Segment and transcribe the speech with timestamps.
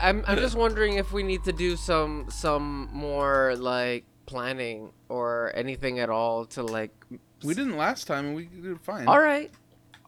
[0.00, 3.54] I mean, I I'm I'm just wondering if we need to do some some more
[3.56, 6.92] like planning or anything at all to like.
[7.44, 9.06] We didn't last time, and we did fine.
[9.06, 9.50] All right,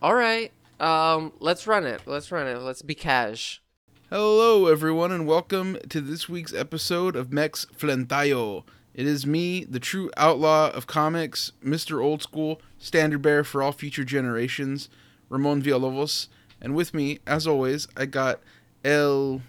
[0.02, 0.52] all right.
[0.80, 2.02] Um, let's run it.
[2.06, 2.58] Let's run it.
[2.58, 3.62] Let's be cash.
[4.08, 8.64] Hello, everyone, and welcome to this week's episode of Mex Flentayo.
[8.92, 12.02] It is me, the true outlaw of comics, Mr.
[12.02, 14.88] Old School, standard bearer for all future generations,
[15.28, 16.26] Ramon Villalobos.
[16.60, 18.40] And with me, as always, I got
[18.84, 19.42] El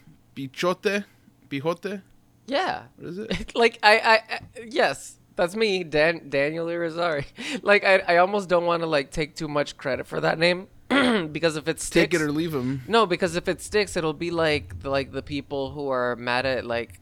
[0.49, 1.05] Bichote.
[1.49, 2.01] Bijote?
[2.47, 2.83] Yeah.
[2.97, 3.55] What is it?
[3.55, 7.25] like I, I, I yes, that's me, Dan Daniel Irizarry.
[7.63, 10.67] Like I, I almost don't want to like take too much credit for that name
[11.31, 12.81] because if it sticks, Take it or leave him.
[12.87, 16.45] no, because if it sticks, it'll be like the, like the people who are mad
[16.45, 16.99] at like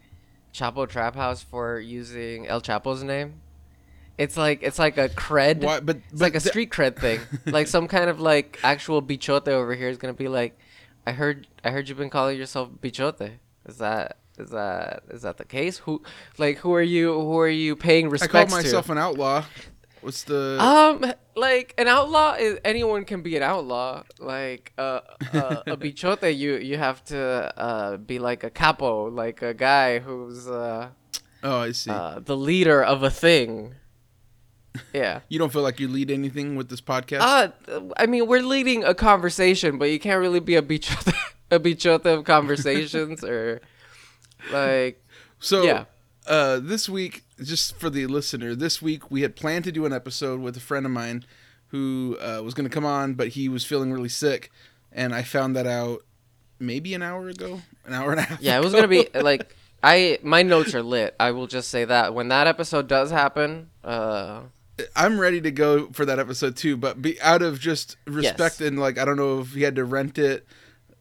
[0.54, 3.42] Chapo Trap House for using El Chapo's name.
[4.17, 5.64] It's like it's like a cred.
[5.64, 5.80] Why?
[5.80, 7.22] But, It's like a street cred thing.
[7.45, 10.58] like some kind of like actual bichote over here is gonna be like,
[11.08, 13.39] I heard I heard you've been calling yourself bichote.
[13.67, 15.79] Is that is that is that the case?
[15.79, 16.02] Who
[16.38, 18.38] like who are you who are you paying respect to?
[18.39, 18.91] I call myself to?
[18.93, 19.45] an outlaw.
[20.02, 20.57] What's the.
[20.61, 24.03] Um, like an outlaw is anyone can be an outlaw.
[24.19, 25.02] Like uh,
[25.33, 29.99] uh a bichote, you you have to uh be like a capo, like a guy
[29.99, 30.89] who's uh,
[31.43, 31.91] oh, I see.
[31.91, 33.75] uh the leader of a thing.
[34.93, 35.21] Yeah.
[35.30, 37.19] you don't feel like you lead anything with this podcast?
[37.21, 41.13] Uh, I mean, we're leading a conversation, but you can't really be a bichote,
[41.52, 43.61] a bichote of conversations, or
[44.52, 45.04] like,
[45.39, 45.86] So, Yeah.
[46.27, 49.93] uh, this week, just for the listener, this week we had planned to do an
[49.93, 51.26] episode with a friend of mine
[51.67, 54.52] who uh, was going to come on, but he was feeling really sick,
[54.92, 56.04] and I found that out
[56.60, 58.42] maybe an hour ago, an hour and a half.
[58.42, 61.16] yeah, it was gonna be like, I my notes are lit.
[61.20, 64.42] I will just say that when that episode does happen, uh,
[64.95, 68.67] I'm ready to go for that episode too, but be out of just respect Yes.
[68.67, 70.45] and like I don't know if he had to rent it.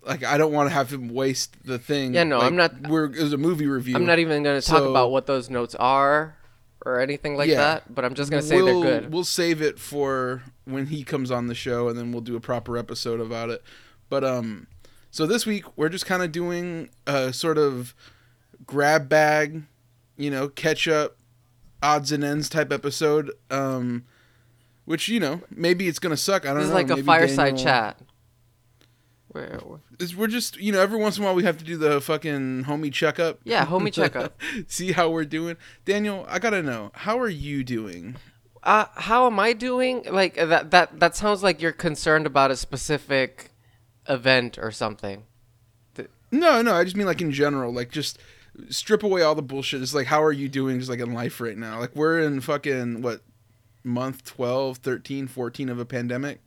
[0.08, 2.14] Like I don't want to have him waste the thing.
[2.14, 3.94] Yeah, no, Like, I'm not- We're it was a movie review.
[3.94, 6.34] I'm not even gonna talk So- about what those notes are
[6.86, 7.56] or anything like Yeah.
[7.56, 7.94] that.
[7.94, 9.12] But I'm just gonna say we'll, they're good.
[9.12, 12.40] We'll save it for when he comes on the show, and then we'll do a
[12.40, 13.62] proper episode about it.
[14.08, 14.66] But um,
[15.10, 17.94] so this week we're just kind of doing a sort of
[18.66, 19.62] grab bag,
[20.16, 21.16] you know, catch up,
[21.82, 23.30] odds and ends type episode.
[23.50, 24.04] Um,
[24.86, 26.44] which you know maybe it's gonna suck.
[26.46, 26.74] I don't This is know.
[26.76, 28.00] like a Maybe fireside Daniel- chat.
[29.34, 32.00] It's- We're just you know every once in a while we have to do the
[32.00, 33.40] fucking homie checkup.
[33.44, 34.40] yeah, homie checkup.
[34.68, 35.56] See how we're doing.
[35.84, 38.16] Daniel, I gotta know how are you doing?
[38.62, 40.04] Uh, how am I doing?
[40.10, 43.50] Like that that that sounds like you're concerned about a specific
[44.08, 45.24] event or something.
[46.30, 48.18] No, no, I just mean like in general, like just
[48.68, 49.80] strip away all the bullshit.
[49.82, 51.80] It's like how are you doing just like in life right now?
[51.80, 53.22] Like we're in fucking what
[53.84, 56.40] month 12, 13, 14 of a pandemic.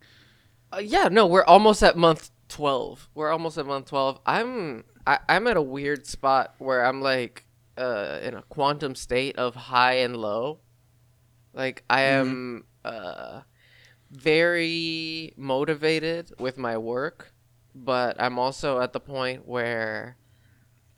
[0.74, 3.10] Uh, yeah, no, we're almost at month 12.
[3.16, 4.20] We're almost at month 12.
[4.26, 7.46] I'm I, I'm at a weird spot where I'm like
[7.78, 10.60] uh in a quantum state of high and low.
[11.54, 13.42] Like I am uh
[14.12, 17.34] very motivated with my work,
[17.74, 20.18] but I'm also at the point where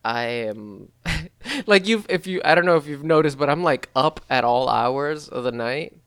[0.04, 0.92] I am
[1.68, 4.44] like you've if you I don't know if you've noticed, but I'm like up at
[4.44, 5.98] all hours of the night.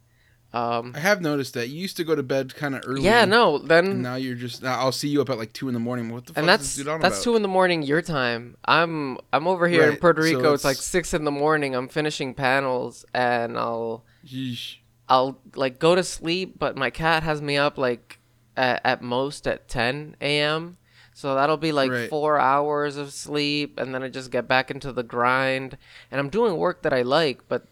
[0.57, 3.03] Um I have noticed that you used to go to bed kind of early.
[3.03, 5.75] yeah, no, then now you're just now I'll see you up at like two in
[5.75, 6.09] the morning.
[6.11, 7.25] What the fuck and is that's this dude on that's about?
[7.25, 8.57] two in the morning your time.
[8.65, 10.53] I'm I'm over here in Right, Puerto so Rico.
[10.55, 11.75] it's, like six in the morning.
[11.75, 14.77] I'm finishing panels, and I'll Yeesh.
[15.09, 18.19] I'll like go to sleep, but my cat has me up like
[18.57, 20.79] at, at most at 10 a.m.
[21.13, 22.11] So that'll be like Right.
[22.11, 25.77] four hours of sleep, and then I just get back into the grind.
[26.11, 27.67] And I'm doing work that I like, but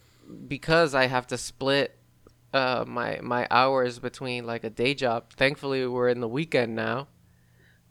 [0.48, 1.96] because I have to split
[2.54, 5.32] uh, my my hours between like a day job.
[5.36, 7.08] Thankfully, we're in the weekend now.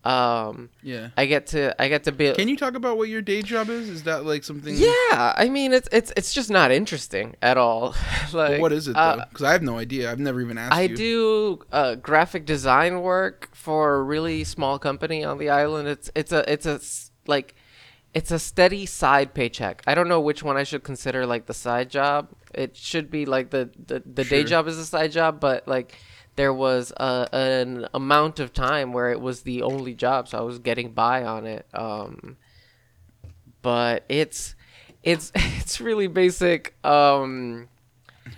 [0.04, 1.10] Um, Yeah.
[1.16, 2.34] I get to I get to be.
[2.34, 3.88] Can you talk about what your day job is?
[3.88, 4.74] Is that like something?
[4.76, 7.96] Yeah, I mean it's it's it's just not interesting at all.
[8.34, 9.24] like what is it uh, though?
[9.30, 10.12] Because I have no idea.
[10.12, 10.96] I've never even asked I you.
[10.98, 15.88] do uh, graphic design work for a really small company on the island.
[15.88, 16.82] It's it's a it's a
[17.26, 17.56] like
[18.14, 19.82] it's a steady side paycheck.
[19.88, 22.30] I don't know which one I should consider like the side job.
[22.54, 25.98] It should be like the the, the day job is a side job, but like
[26.36, 30.42] there was a, an amount of time where it was the only job, so I
[30.42, 31.68] was getting by on it.
[31.74, 32.38] Um,
[33.62, 34.56] but it's
[35.02, 36.76] it's it's really basic.
[36.86, 37.68] Um,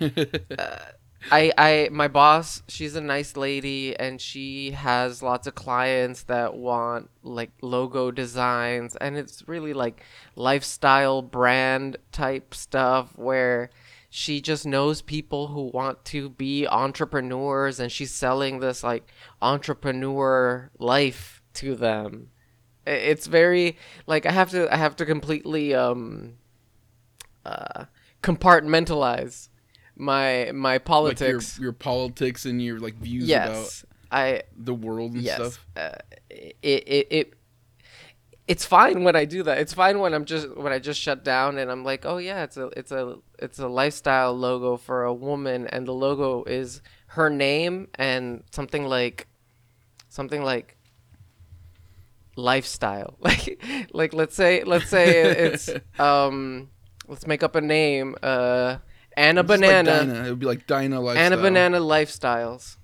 [1.30, 6.54] I I my boss, she's a nice lady and she has lots of clients that
[6.54, 10.02] want like logo designs and it's really like
[10.36, 13.70] lifestyle brand type stuff where
[14.08, 19.06] she just knows people who want to be entrepreneurs and she's selling this like
[19.42, 22.30] entrepreneur life to them.
[22.86, 26.34] It's very like I have to I have to completely um
[27.44, 27.86] uh
[28.22, 29.48] compartmentalize
[29.96, 31.58] my my Like your, politics.
[31.58, 33.84] your politics and your like views yes.
[34.10, 35.36] I about the world and yes.
[35.36, 35.66] stuff.
[35.76, 35.90] Uh,
[36.30, 37.34] it, it it
[38.46, 39.58] it's fine when I do that.
[39.58, 42.44] It's fine when I'm just when I just shut down and I'm like, "Oh yeah,
[42.44, 46.80] it's a it's a it's a lifestyle logo for a woman and the logo is
[47.08, 49.26] her name and something like
[50.08, 50.76] something like
[52.36, 53.62] lifestyle." Like
[53.92, 56.68] like let's say let's say it's um
[57.08, 58.78] let's make up a name uh
[59.16, 60.26] Anna Just like Banana Dinah.
[60.26, 61.24] It would be like Dinah lifestyle.
[61.24, 62.76] Anna Banana Lifestyles.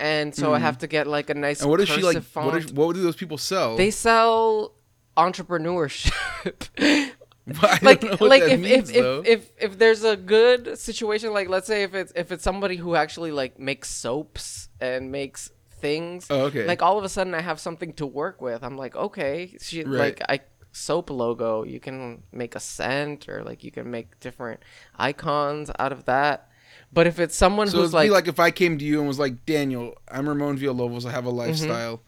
[0.00, 0.64] And so I hmm.
[0.64, 2.16] have to get like a nice And what is she like?
[2.16, 3.76] cursive What, is, what do those people sell?
[3.76, 4.74] They sell
[5.16, 6.68] entrepreneurship.
[7.82, 11.82] Like like if, means, if, if if if there's a good situation like let's say
[11.82, 15.50] if it's if it's somebody who actually like makes soaps and makes
[15.84, 16.66] things Oh, okay.
[16.66, 18.64] like all of a sudden I have something to work with.
[18.64, 19.98] I'm like, okay, she Right.
[19.98, 20.40] like I
[20.74, 24.60] soap logo, you can make a scent or like you can make different
[24.96, 26.48] icons out of that.
[26.92, 29.18] But if it's someone so who's like, like if I came to you and was
[29.18, 31.04] like, Daniel, I'm Ramon Villalobos.
[31.06, 31.38] I have a Mm-hmm.
[31.38, 32.02] lifestyle.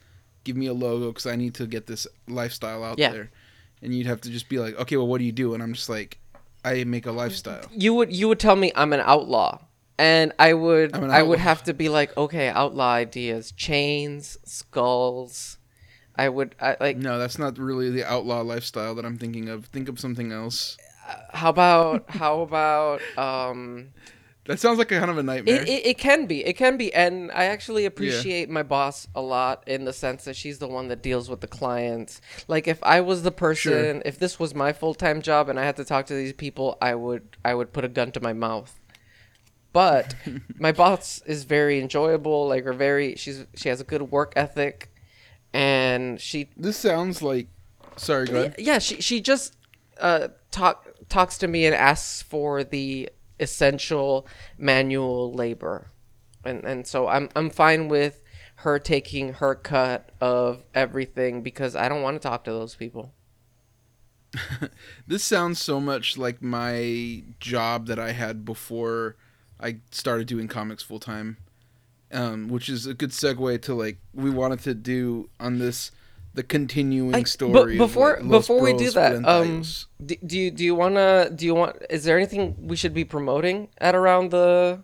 [0.45, 3.11] Give me a logo because I need to get this lifestyle out Yeah.
[3.13, 3.31] there.
[3.83, 5.55] And you'd have to just be like, okay, well, what do you do?
[5.55, 6.19] And I'm just like,
[6.65, 7.69] I make a lifestyle.
[7.73, 9.61] you would you would tell me I'm an outlaw,
[9.99, 15.59] and I would I would have to be like, okay, outlaw ideas, chains, skulls.
[16.17, 16.97] I would I, like.
[16.97, 19.67] No, that's not really the outlaw lifestyle that I'm thinking of.
[19.67, 20.77] Think of something else.
[21.33, 23.89] How about how about um?
[24.47, 25.63] That sounds like a kind of a nightmare.
[25.63, 29.21] It, it, it can be it can be, and I actually appreciate my boss a
[29.21, 32.21] lot in the sense that she's the one that deals with the clients.
[32.47, 35.65] Like if I was the person, if this was my full time job and I
[35.65, 38.33] had to talk to these people, I would I would put a gun to my
[38.33, 38.79] mouth.
[39.73, 40.15] But
[40.59, 42.49] my boss is very enjoyable.
[42.49, 44.91] Like, or very she's she has a good work ethic,
[45.57, 47.49] and she this sounds like.
[47.97, 48.57] Sorry, go ahead.
[48.59, 49.57] yeah she she just
[49.99, 53.09] uh talk talks to me and asks for the
[53.41, 54.27] essential
[54.59, 55.91] manual labor
[56.45, 58.23] and and so i'm i'm fine with
[58.57, 63.15] her taking her cut of everything because i don't want to talk to those people
[65.07, 69.17] This sounds so much like my job that I had before
[69.61, 71.39] I started doing comics full time,
[72.17, 75.91] um, which is a good segue to like we wanted to do on this
[76.35, 77.77] the continuing I- story.
[77.79, 79.63] but before like, before we do that um
[80.05, 82.93] do, do you do you want to do you want is there anything we should
[82.95, 84.81] be promoting at around the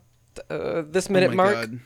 [0.49, 1.81] uh, this Oh minute my mark God.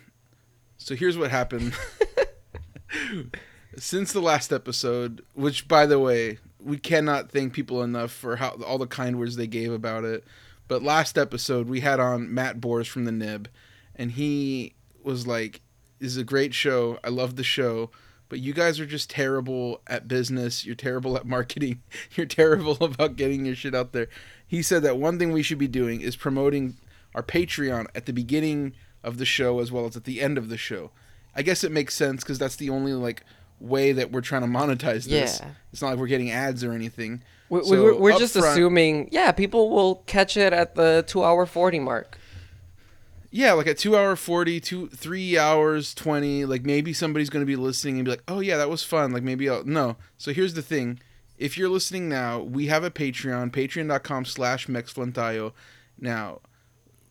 [0.78, 1.72] So here's what happened.
[3.78, 8.50] Since the last episode, which by the way, we cannot thank people enough for how
[8.66, 10.24] all the kind words they gave about it.
[10.68, 13.48] But last episode, we had on Matt Bors from the Nib,
[13.94, 14.74] and he
[15.06, 15.62] was like,
[15.98, 16.98] "This is a great show.
[17.02, 17.90] I love the show."
[18.28, 20.66] But you guys are just terrible at business.
[20.66, 21.82] You're terrible at marketing.
[22.16, 24.08] You're terrible about getting your shit out there.
[24.46, 26.76] He said that one thing we should be doing is promoting
[27.14, 28.72] our Patreon at the beginning
[29.04, 30.90] of the show as well as at the end of the show.
[31.36, 33.22] I guess it makes sense because that's the only like
[33.60, 35.38] way that we're trying to monetize this.
[35.40, 35.50] Yeah.
[35.72, 37.22] It's not like we're getting ads or anything.
[37.48, 41.04] we, we, So, we're, we're just front- assuming yeah people will catch it at the
[41.06, 42.18] two hour 40 mark
[43.36, 47.54] Yeah, like at two hour forty, two three hours twenty, like maybe somebody's gonna be
[47.54, 49.12] listening and be like, Oh yeah, that was fun.
[49.12, 49.98] Like maybe I'll no.
[50.16, 51.00] So here's the thing.
[51.36, 55.52] If you're listening now, we have a Patreon, patreon.com slash mexflantayo.
[56.00, 56.40] Now,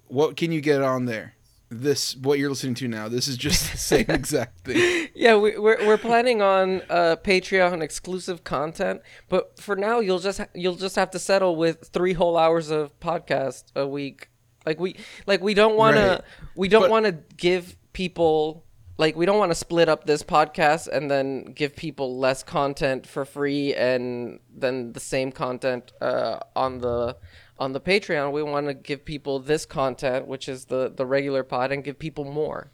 [0.08, 1.36] what can you get on there?
[1.70, 3.08] This what you're listening to now.
[3.08, 5.10] This is just the same exact thing.
[5.14, 10.42] Yeah, we, we're we're planning on uh, Patreon exclusive content, but for now you'll just
[10.56, 14.30] you'll just have to settle with three whole hours of podcast a week.
[14.66, 14.96] Like we
[15.28, 16.18] like we don't want Right.
[16.18, 16.24] to
[16.56, 18.64] we don't want to give people
[18.98, 23.06] like we don't want to split up this podcast and then give people less content
[23.06, 27.18] for free and then the same content uh, on the
[27.58, 28.32] on the Patreon.
[28.32, 32.00] We want to give people this content, which is the the regular pod, and give
[32.00, 32.72] people more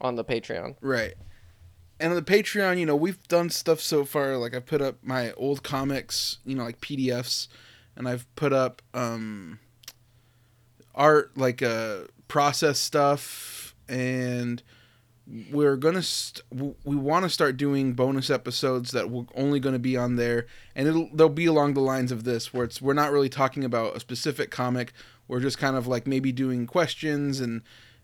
[0.00, 0.76] on the Patreon.
[0.80, 1.14] Right.
[2.00, 4.36] And on the Patreon, you know, we've done stuff so far.
[4.36, 7.46] Like I've put up my old comics, you know, like PDFs,
[7.96, 9.60] and I've put up um,
[10.94, 14.62] art, like uh, process stuff, and
[15.50, 16.44] we're gonna st-
[16.84, 20.46] we want to start doing bonus episodes that we're only going to be on there,
[20.74, 23.64] and it'll they'll be along the lines of this, where it's we're not really talking
[23.64, 24.92] about a specific comic.
[25.26, 27.62] We're just kind of like maybe doing questions and.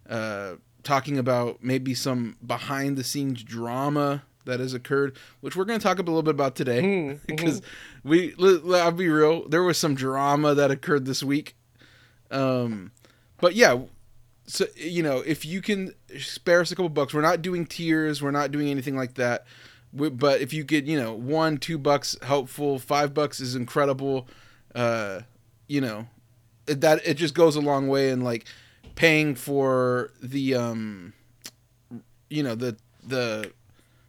[0.08, 5.78] Uh, talking about maybe some behind the scenes drama that has occurred, which we're going
[5.78, 7.62] to talk a little bit about today because
[8.04, 11.56] we i'll be real, there was some drama that occurred this week.
[12.30, 12.92] Um
[13.40, 13.80] but yeah,
[14.46, 18.22] so you know, if you can spare us a couple bucks, we're not doing tiers,
[18.22, 19.46] we're not doing anything like that.
[19.92, 24.28] We, but if you get you know one, two bucks helpful, five bucks is incredible.
[24.74, 25.20] Uh,
[25.68, 26.06] you know,
[26.66, 28.44] it, that it just goes a long way in like
[28.94, 31.12] paying for the um,
[32.28, 33.52] you know the the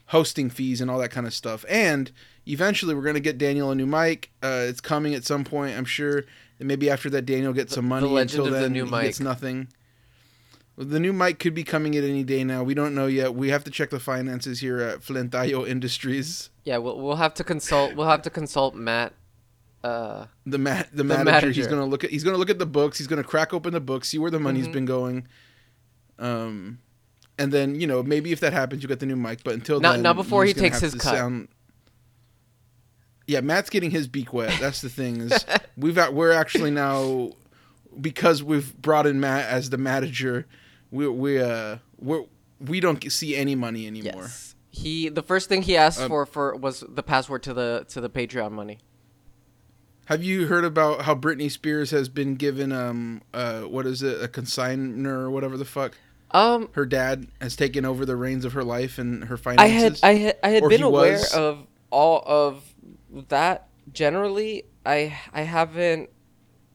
[0.07, 1.63] hosting fees and all that kind of stuff.
[1.69, 2.11] And
[2.47, 4.31] eventually, we're gonna get Daniel a new mic.
[4.41, 6.23] Uh, it's coming at some point, I'm sure.
[6.61, 8.07] And maybe after that, Daniel gets The- some the money.
[8.07, 9.67] legend Until of the then, new he gets nothing.
[10.77, 12.61] The new mic could be coming at any day now.
[12.63, 13.33] We don't know yet.
[13.33, 16.51] We have to check the finances here at Flintayo Industries.
[16.63, 17.95] Yeah, we'll we'll have to consult.
[17.95, 19.13] We'll have to consult Matt.
[19.83, 22.67] Uh, The ma- the, The manager, he's gonna look at he's gonna look at the
[22.67, 22.99] books.
[22.99, 24.73] He's gonna crack open the books, see where the money's Mhm.
[24.73, 25.27] been going.
[26.19, 26.77] Um,
[27.39, 29.43] and then you know maybe if that happens, you get the new mic.
[29.43, 31.15] But until Not- then, not before he takes his cut.
[33.31, 34.53] Yeah, Matt's getting his beak wet.
[34.59, 35.45] That's the thing is
[35.77, 37.31] we've got, we're actually now
[37.99, 40.45] because we've brought in Matt as the manager.
[40.91, 42.25] We we uh we
[42.59, 44.23] we don't see any money anymore.
[44.23, 44.55] yes.
[44.69, 48.01] He the first thing he asked Um, for for was the password to the to
[48.01, 48.79] the Patreon money.
[50.05, 54.21] Have you heard about how Britney Spears has been given um uh what is it
[54.21, 55.97] a consigner or whatever the fuck?
[56.33, 60.01] Um, Her dad has taken over the reins of her life and her finances.
[60.03, 61.33] I had I had I had Or been aware was.
[61.33, 62.70] of all of
[63.29, 63.67] that.
[63.91, 66.09] Generally, I I haven't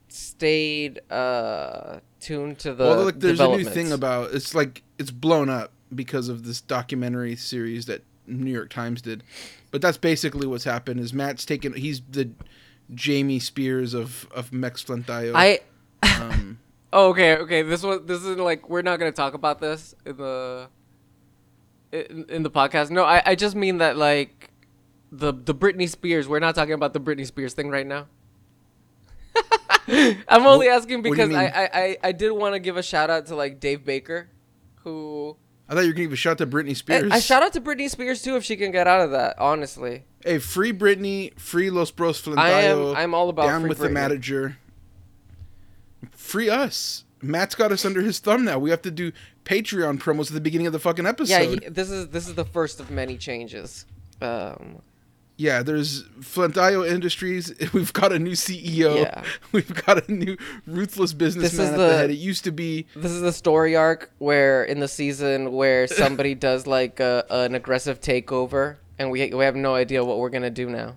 [0.09, 5.11] stayed uh tuned to the well, look, there's a new thing about it's like it's
[5.11, 9.23] blown up because of this documentary series that New York Times did.
[9.71, 10.99] But that's basically what's happened.
[10.99, 11.73] Is Matt's taken?
[11.73, 12.29] He's the
[12.93, 15.33] Jamie Spears of of Mex Flintayo.
[15.35, 15.59] I
[16.03, 16.59] um,
[16.93, 20.17] oh okay okay this was this is like we're not gonna talk about this in
[20.17, 20.67] the
[21.91, 22.91] in, in the podcast.
[22.91, 24.46] No, I I just mean that like
[25.11, 26.27] the the Britney Spears.
[26.27, 28.07] We're not talking about the Britney Spears thing right now.
[30.27, 31.45] I'm only asking what you because I.
[31.45, 34.29] I, I, I did want to give a shout out to like Dave Baker,
[34.83, 35.37] who
[35.69, 37.11] I thought you were gonna give a shot to Britney Spears.
[37.11, 39.37] I shout out to Britney Spears too if she can get out of that.
[39.39, 42.37] Honestly, Hey, free Britney, free Los Bros Flintayo.
[42.37, 44.57] I am I'm all about down with the manager.
[46.11, 47.05] Free us.
[47.21, 48.59] Matt's got us under his thumb now.
[48.59, 49.11] We have to do
[49.45, 51.31] Patreon promos at the beginning of the fucking episode.
[51.31, 53.85] Yeah, he, this is this is the first of many changes.
[54.21, 54.81] Um,
[55.39, 57.53] Yeah, there's Flintayo Industries.
[57.73, 58.95] We've got a new CEO.
[59.01, 59.23] Yeah.
[59.51, 62.09] We've got a new ruthless businessman at the- head.
[62.09, 66.33] It used to be this is the story arc where in the season where somebody
[66.33, 70.49] does like a, an aggressive takeover, and we we have no idea what we're gonna
[70.49, 70.95] do now.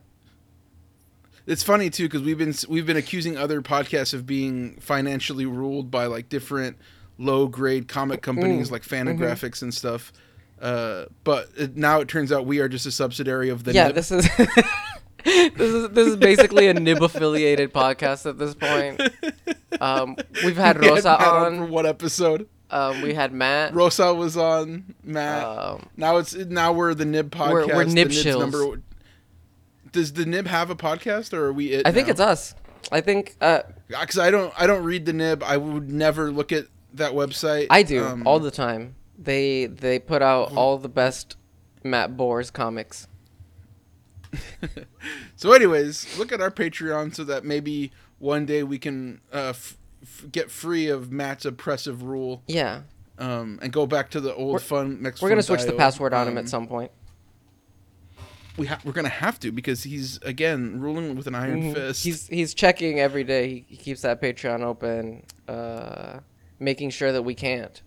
[1.47, 5.91] it's funny too because we've been we've been accusing other podcasts of being financially ruled
[5.91, 6.77] by like different
[7.19, 8.73] low grade comic companies Mm.
[8.73, 10.13] like Fantagraphics and stuff.
[10.61, 13.87] Uh, but it, now it turns out we are just a subsidiary of the yeah,
[13.87, 13.95] Nib.
[13.97, 14.29] this is
[15.25, 19.01] this is this is basically a nib affiliated podcast at this point.
[19.81, 21.71] Um, we've had We had Rosa Matt for on.
[21.71, 22.49] what episode?
[22.71, 23.73] Um, we had Matt.
[23.75, 25.43] Rosa was on Matt.
[25.45, 27.53] Um, now it's now we're the Nib podcast.
[27.69, 28.83] We're- we're Nib shills.
[29.93, 31.87] Does the Nib have a podcast or are we it?
[31.87, 32.55] I think it's us.
[32.93, 35.43] I think uh, because I don't I don't read the nib.
[35.43, 37.69] I would never look at that website.
[37.71, 38.97] I do Um, all the time.
[39.23, 41.37] They they put out all the best
[41.85, 43.07] Matt Bors comics.
[45.37, 49.77] so, anyways, look at our Patreon so that maybe one day we can uh, f-
[50.03, 52.83] f- get free of Matt's oppressive rule Yeah,
[53.19, 55.03] um, and go back to the old We're- fun.
[55.03, 56.91] Next we're gonna switch the password on him Um, at some point.
[58.57, 61.75] We ha- we're gonna have to because he's again ruling with an iron Mhm.
[61.75, 62.05] fist.
[62.05, 63.49] He's he's checking every day.
[63.49, 66.21] He, he keeps that Patreon open, uh,
[66.59, 67.81] making sure that we can't.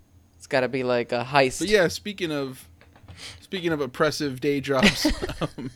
[0.44, 1.60] It's got to be like a heist.
[1.60, 2.68] but yeah, speaking of
[3.40, 5.08] speaking of oppressive day jobs,
[5.42, 5.72] um,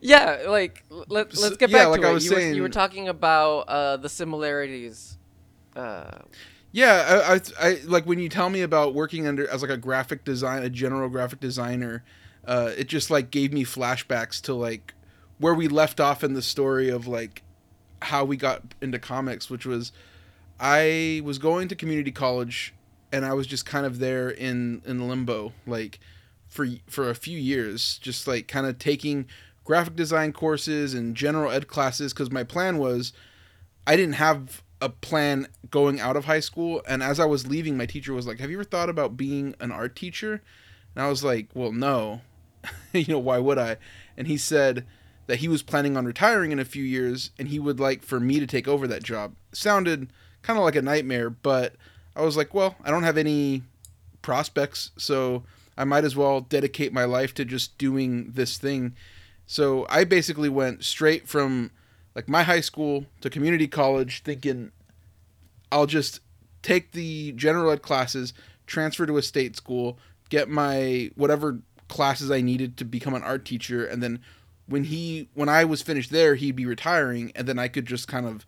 [0.00, 2.14] yeah, like let, let's get yeah, back like to I it.
[2.14, 5.18] was you, were, you were talking about uh, the similarities.
[5.74, 6.18] Uh,
[6.70, 9.76] Yeah, I, I, I like when you tell me about working under as like a
[9.76, 12.04] graphic design, a general graphic designer.
[12.44, 14.94] Uh, it just like gave me flashbacks to like
[15.38, 17.42] where we left off in the story of like
[18.02, 19.90] how we got into comics, which was
[20.60, 22.72] I was going to community college
[23.14, 26.00] and I was just kind of there in in limbo, like
[26.48, 29.26] for for a few years, just like kind of taking
[29.62, 33.12] graphic design courses and general ed classes because my plan was
[33.86, 37.76] I didn't have a plan going out of high school and as I was leaving
[37.76, 40.42] my teacher was like, "Have you ever thought about being an art teacher?"
[40.96, 42.20] And I was like, "Well, no."
[42.92, 43.76] you know, why would I?
[44.16, 44.86] And he said
[45.28, 48.18] that he was planning on retiring in a few years and he would like for
[48.18, 49.36] me to take over that job.
[49.52, 51.76] Sounded kind of like a nightmare, but
[52.16, 53.62] I was like, "Well, I don't have any
[54.22, 55.44] prospects, so
[55.76, 58.94] I might as well dedicate my life to just doing this thing."
[59.46, 61.70] So I basically went straight from
[62.14, 64.70] like my high school to community college thinking
[65.72, 66.20] I'll just
[66.62, 68.32] take the general ed classes,
[68.66, 69.98] transfer to a state school,
[70.30, 74.20] get my whatever classes I needed to become an art teacher, and then
[74.66, 78.08] when he when I was finished there, he'd be retiring, and then I could just
[78.08, 78.46] kind of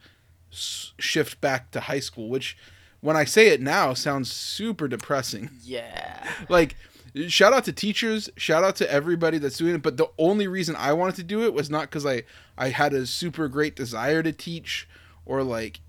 [0.51, 2.57] shift back to high school, which
[3.01, 5.51] when I say it now sounds super depressing.
[5.63, 6.27] Yeah.
[6.49, 6.77] Like
[7.29, 10.77] shout out to teachers, shout out to everybody that's doing it, but the only reason
[10.77, 12.25] I wanted to do it was not cuz I
[12.59, 14.89] I had a super great desire to teach
[15.25, 15.81] or like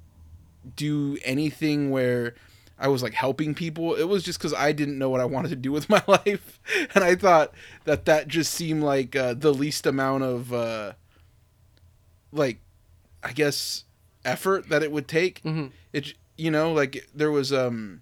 [0.75, 2.35] do anything where
[2.79, 3.95] I was like helping people.
[3.95, 6.59] It was just cuz I didn't know what I wanted to do with my life
[6.95, 7.53] and I thought
[7.85, 10.93] that that just seemed like uh, the least amount of uh
[12.31, 12.59] like
[13.23, 13.83] I guess
[14.23, 15.39] effort that it would take.
[15.39, 18.01] hmm It you know like there was um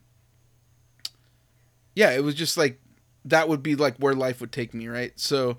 [1.96, 2.80] yeah, it was just like
[3.24, 5.14] that would be like where life would take me, right?
[5.16, 5.58] So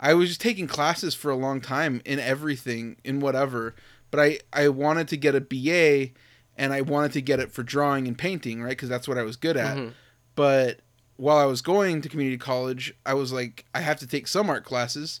[0.00, 3.74] I was just taking classes for a long time in everything, in whatever.
[4.10, 6.12] But I I wanted to get a BA
[6.56, 8.76] and I wanted to get it for drawing and painting, right?
[8.76, 9.76] Cuz that's what I was good at.
[9.76, 9.92] Mhm.
[10.34, 10.80] But
[11.16, 14.50] while I was going to community college, I was like I have to take some
[14.50, 15.20] art classes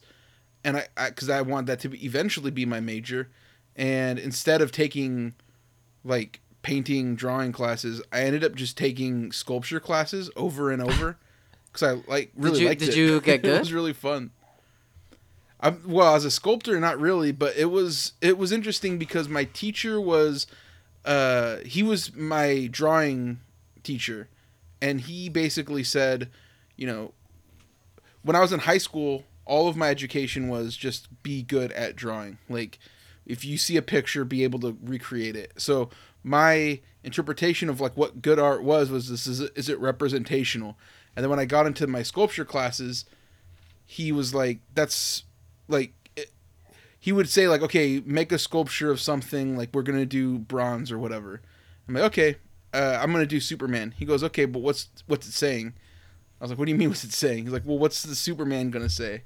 [0.64, 3.30] and I, I cuz I want that to be, eventually be my major
[3.76, 5.34] and instead of taking
[6.02, 11.16] like painting drawing classes i ended up just taking sculpture classes over and over
[11.72, 12.96] because i like really you- liked did it.
[12.96, 13.54] you get good?
[13.56, 14.30] it was really fun.
[15.60, 19.44] I'm, well as a sculptor not really but it was it was interesting because my
[19.44, 20.46] teacher was
[21.04, 23.40] uh he was my drawing
[23.82, 24.28] teacher
[24.82, 26.28] and he basically said
[26.76, 27.12] you know
[28.22, 31.96] when i was in high school all of my education was just be good at
[31.96, 32.38] drawing.
[32.48, 32.78] Like
[33.26, 35.52] if you see a picture be able to recreate it.
[35.56, 35.88] So
[36.28, 40.76] my interpretation of like what good art was was this is is it representational?
[41.16, 43.04] And then when i got into my sculpture classes
[43.86, 45.24] he was like that's
[45.66, 46.30] like it,
[47.00, 50.92] he would say like okay make a sculpture of something like we're gonna do bronze
[50.92, 51.40] or whatever.
[51.88, 52.36] I'm like okay
[52.74, 53.94] uh, i'm gonna do superman.
[53.96, 55.72] He goes okay but what's what's it saying?
[56.40, 57.44] I was like what do you mean what's it saying?
[57.44, 59.22] He's like well what's the superman gonna say?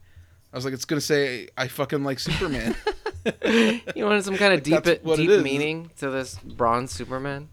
[0.52, 2.76] I was like it's gonna say i fucking like superman
[3.94, 5.04] You wanted some kind of deep, deep
[5.42, 7.48] meaning to this bronze Superman.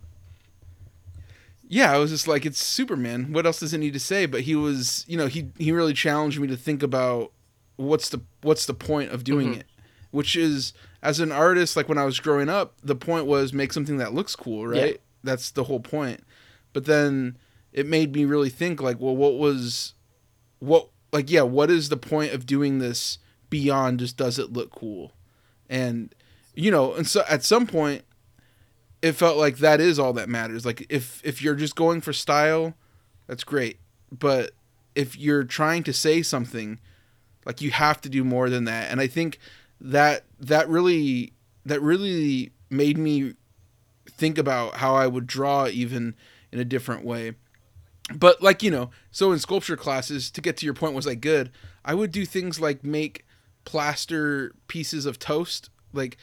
[1.67, 3.31] yeah, I was just like, it's Superman.
[3.33, 4.25] What else does it need to say?
[4.25, 7.31] But he was, you know, he he really challenged me to think about
[7.75, 9.59] what's the what's the point of doing Mhm.
[9.59, 9.65] it,
[10.11, 13.71] which is as an artist, like when I was growing up, the point was make
[13.71, 14.93] something that looks cool, right?
[14.93, 14.97] Yeah.
[15.23, 16.23] That's the whole point.
[16.73, 17.37] But then
[17.71, 19.93] it made me really think, like, well, what was,
[20.59, 23.17] what, like, yeah, what is the point of doing this
[23.49, 25.13] beyond just does it look cool?
[25.69, 26.13] And
[26.55, 28.03] you know, and so at some point
[29.01, 30.65] it felt like that is all that matters.
[30.65, 32.73] Like if if you're just going for style,
[33.27, 33.79] that's great.
[34.11, 34.51] But
[34.95, 36.79] if you're trying to say something,
[37.45, 38.91] like you have to do more than that.
[38.91, 39.39] And I think
[39.79, 41.33] that that really
[41.65, 43.33] that really made me
[44.09, 46.15] think about how I would draw even
[46.51, 47.33] in a different way.
[48.13, 51.15] But like, you know, so in sculpture classes, to get to your point, was I
[51.15, 51.51] good?
[51.85, 53.25] I would do things like make
[53.69, 55.69] plaster pieces of toast.
[55.93, 56.17] Like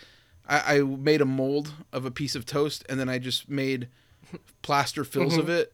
[0.49, 3.87] I, I made a mold of a piece of toast and then I just made
[4.63, 5.73] plaster fills of it.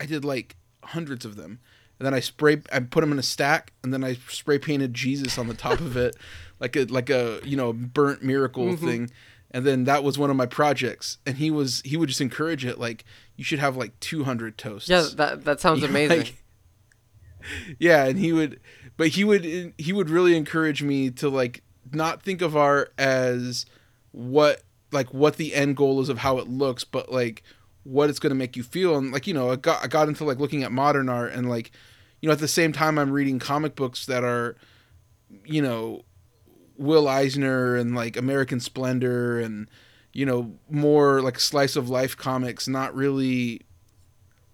[0.00, 1.58] I did like hundreds of them.
[1.98, 4.94] And then I spray I put them in a stack and then I spray painted
[4.94, 6.14] Jesus on the top of it
[6.60, 8.78] like a like a, you know, burnt miracle Mhm.
[8.78, 9.10] thing.
[9.50, 12.64] And then that was one of my projects and he was he would just encourage
[12.64, 13.04] it like
[13.36, 14.88] you should have like 200 toasts.
[14.88, 16.34] Yeah, that that sounds Like- amazing.
[17.78, 18.60] yeah, and he would,
[18.96, 23.66] but he would he would really encourage me to like not think of art as
[24.12, 27.42] what like what the end goal is of how it looks, but like
[27.84, 28.96] what it's gonna make you feel.
[28.96, 31.48] And like you know, I got I got into like looking at modern art and
[31.48, 31.70] like
[32.20, 34.56] you know at the same time I'm reading comic books that are
[35.44, 36.02] you know
[36.78, 39.68] Will Eisner and like American Splendor and
[40.12, 43.62] you know more like slice of life comics, not really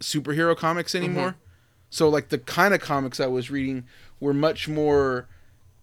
[0.01, 1.05] superhero comics mm-hmm.
[1.05, 1.37] anymore.
[1.91, 3.85] So like the kind of comics I was reading
[4.23, 5.29] were much more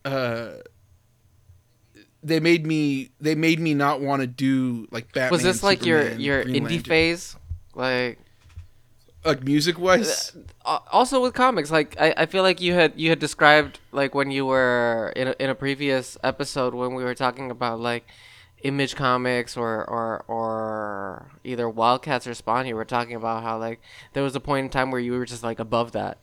[0.06, 0.52] uh
[2.24, 5.32] they made me they made me not want to do like Batman.
[5.32, 6.84] Was this like your Superman, your Green indie Lantern.
[6.84, 7.36] phase?
[7.76, 8.20] Like
[9.24, 10.32] Like music wise?
[10.66, 14.16] uh, also with comics, like I, I feel like you had you had described like
[14.16, 18.06] when you were in a, in a previous episode when we were talking about like
[18.64, 23.80] image comics or or or either Wildcats or Spawn, you were talking about how like
[24.14, 26.18] there was a point in time where you were just like above that.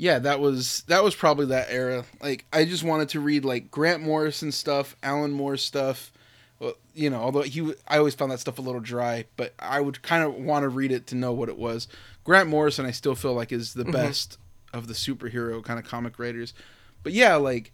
[0.00, 2.04] Yeah, that was that was probably that era.
[2.22, 6.10] Like I just wanted to read like Grant Morrison stuff, Alan Moore stuff.
[6.58, 9.80] Well, you know, although he, I always found that stuff a little dry, but I
[9.80, 11.86] would kind of want to read it to know what it was.
[12.24, 13.92] Grant Morrison, I still feel like is the Mhm.
[13.92, 14.38] best
[14.72, 16.54] of the superhero kind of comic writers.
[17.02, 17.72] But yeah, like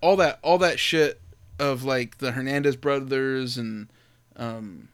[0.00, 1.20] all that, all that shit
[1.60, 3.88] of like the Hernandez brothers and
[4.36, 4.88] um,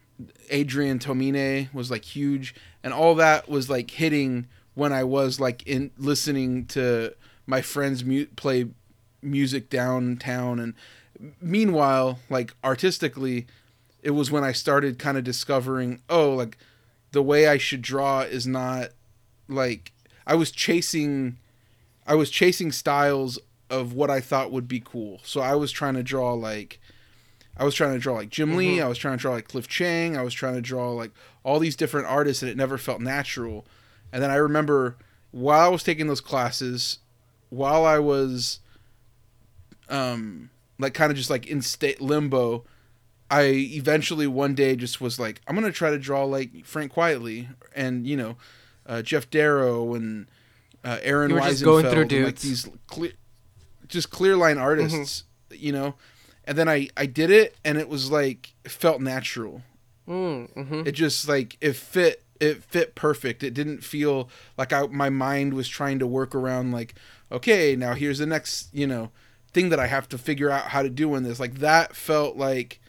[0.50, 4.46] Adrian Tomine was like huge, and all that was like hitting
[4.79, 7.12] when I was like in listening to
[7.47, 8.67] my friends mu- play
[9.21, 10.75] music downtown and
[11.41, 13.47] meanwhile like artistically
[14.03, 16.57] it was when I started kind of discovering oh like
[17.11, 18.91] the way I should draw is not
[19.49, 19.93] like
[20.27, 21.38] I was chasing
[22.07, 23.38] I was chasing styles
[23.71, 25.21] of what I thought would be cool.
[25.25, 26.81] So I was trying to draw like
[27.57, 28.85] I was trying to draw like Jim Lee, Mhm.
[28.85, 31.11] I was trying to draw like Cliff Chiang, I was trying to draw like
[31.43, 33.67] all these different artists and it never felt natural.
[34.12, 34.97] And then I remember
[35.31, 36.99] while I was taking those classes,
[37.51, 38.61] while I was
[39.88, 42.64] um like kind of just like in state limbo,
[43.31, 47.49] I eventually one day just was like, I'm gonna try to draw like Frank Quitely
[47.75, 48.37] and you know,
[48.87, 50.27] uh, Geof Darrow and
[50.85, 53.12] uh, Aaron Wiesenfeld, just going through and, like these clear,
[53.88, 55.94] just clear line artists, you know.
[56.44, 59.62] And then I I did it, and it was like it felt natural.
[60.09, 63.42] Mm, hmm It just like it fit it fit perfect.
[63.42, 66.94] It didn't feel like I my mind was trying to work around like
[67.31, 69.11] okay, now here's the next, you know,
[69.53, 71.38] thing that I have to figure out how to do in this.
[71.38, 72.81] Like that felt like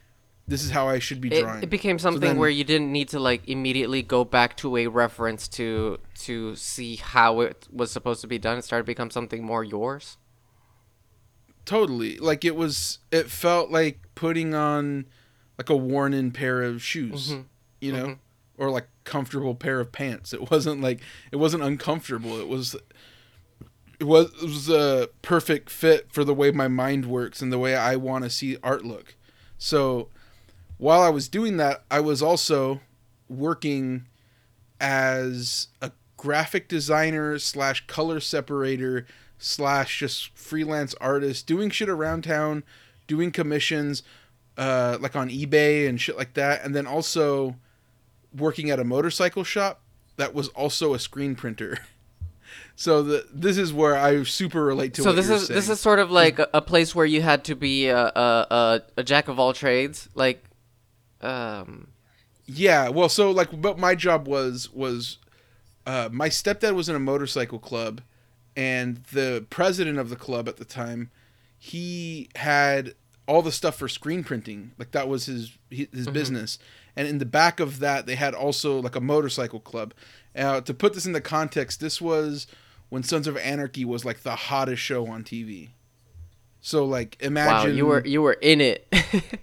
[0.48, 1.62] this is how I should be drawing.
[1.62, 4.88] it became something then- where you didn't need to like immediately go back to a
[4.88, 8.58] reference to to see how it was supposed to be done.
[8.58, 10.18] It started to become something more yours.
[11.66, 12.18] totally.
[12.18, 15.06] Like it was it felt like putting on
[15.58, 17.46] like a worn in pair of shoes, Mhm.
[17.82, 18.06] you know?
[18.08, 18.18] Mhm.
[18.60, 20.34] Or like comfortable pair of pants.
[20.34, 22.40] It wasn't like it wasn't uncomfortable.
[22.40, 22.76] It was
[24.00, 27.60] it was it was a perfect fit for the way my mind works and the
[27.60, 29.16] way I want to see art look.
[29.58, 30.10] So
[30.78, 32.82] while I was doing that, I was also
[33.28, 34.06] working
[34.80, 39.06] as a graphic designer slash color separator
[39.38, 42.64] slash just freelance artist, doing shit around town,
[43.08, 44.04] doing commissions,
[44.58, 47.56] uh, like on eBay and shit like that, and then also
[48.36, 49.82] working at a motorcycle shop
[50.18, 51.78] that was also a screen printer.
[52.76, 55.04] So the this is where I super relate to.
[55.04, 57.44] so what this is this is sort of like a, a place where you had
[57.44, 60.44] to be a, a, a, jack of all trades, like
[61.22, 61.90] um
[62.46, 65.18] Yeah, well, so like, but my job was was,
[65.86, 68.02] uh, my stepdad was in a motorcycle club,
[68.56, 71.12] and the president of the club at the time,
[71.58, 72.96] he had
[73.28, 76.14] all the stuff for screen printing, like that was his his Mhm.
[76.14, 76.60] business,
[77.00, 79.94] and in the back of that they had also like a motorcycle club.
[80.36, 82.46] Uh, to put this into context, this was
[82.90, 85.70] when Sons of Anarchy was like the hottest show on TV.
[86.62, 88.88] So like, imagine wow, you were you were in it.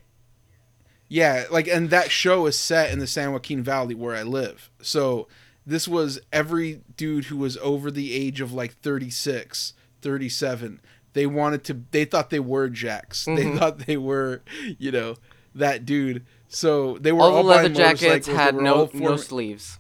[1.09, 4.71] Yeah, like and that show is set in the San Joaquin Valley where I live.
[4.83, 5.29] So
[5.65, 10.81] this was every dude who was over the age of like 36, 37.
[11.13, 13.25] They wanted to they thought they were Jacks.
[13.25, 13.59] They Mhm.
[13.59, 14.43] thought they were,
[14.79, 15.17] you know,
[15.55, 16.27] that dude.
[16.57, 19.79] So they were all all, the leather jackets had no no sleeves.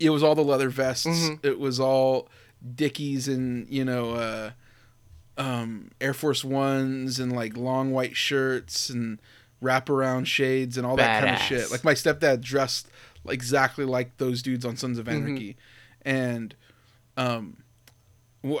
[0.00, 1.06] it was all the leather vests.
[1.06, 1.38] Mhm.
[1.44, 2.28] It was all
[2.74, 4.50] Dickies and you know uh,
[5.38, 9.20] um, Air Force Ones and like long white shirts and
[9.62, 11.70] wraparound shades and all that kind of shit.
[11.70, 12.88] Like my stepdad dressed
[13.28, 15.26] exactly like those dudes on Sons of Mm-hmm.
[15.26, 15.56] Anarchy,
[16.04, 16.56] and
[17.16, 17.58] um,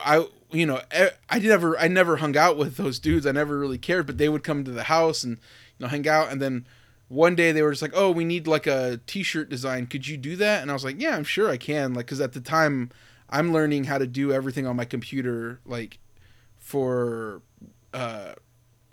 [0.04, 0.80] I you know
[1.28, 3.26] I never I never hung out with those dudes.
[3.26, 5.38] I never really cared, but they would come to the house and
[5.82, 6.66] know hang out, and then
[7.12, 9.86] one day they were just like, "Oh, we need like a T-shirt design.
[9.86, 12.22] Could you do that?" And I was like, "Yeah, I'm sure I can." Like, because
[12.22, 12.90] at the time,
[13.28, 15.98] I'm learning how to do everything on my computer, like
[16.58, 17.42] for
[17.92, 18.32] uh,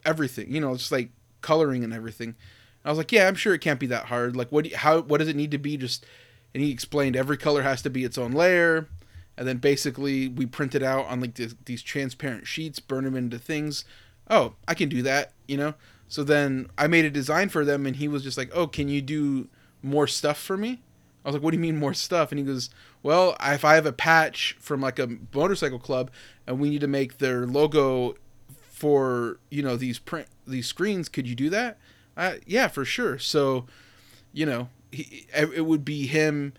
[0.04, 0.54] everything.
[0.54, 2.36] You know, just like coloring and everything.
[2.84, 4.36] I was like, "Yeah, I'm sure it can't be that hard.
[4.36, 4.66] Like, what?
[4.66, 5.02] You, how?
[5.02, 5.78] What does it need to be?
[5.78, 6.06] Just?"
[6.54, 8.90] And he explained every color has to be its own layer,
[9.38, 13.40] and then basically we print it out on like these transparent sheets, burn them into
[13.40, 13.86] things.
[14.30, 15.32] Oh, I can do that.
[15.48, 15.74] You know.
[16.10, 18.90] So then I made a design for them, and he was just like, "Oh, can
[18.90, 19.48] you do
[19.82, 20.82] more stuff for me?"
[21.24, 22.70] I was like, "What do you mean more stuff?" And he goes,
[23.04, 26.12] "Well, if I have a patch from like a motorcycle club,
[26.48, 28.16] and we need to make their logo
[28.72, 31.78] for you know these print these screens, could you do that?"
[32.18, 33.18] Uh, yeah, for sure.
[33.18, 33.66] So,
[34.34, 36.54] you know, he, it would be him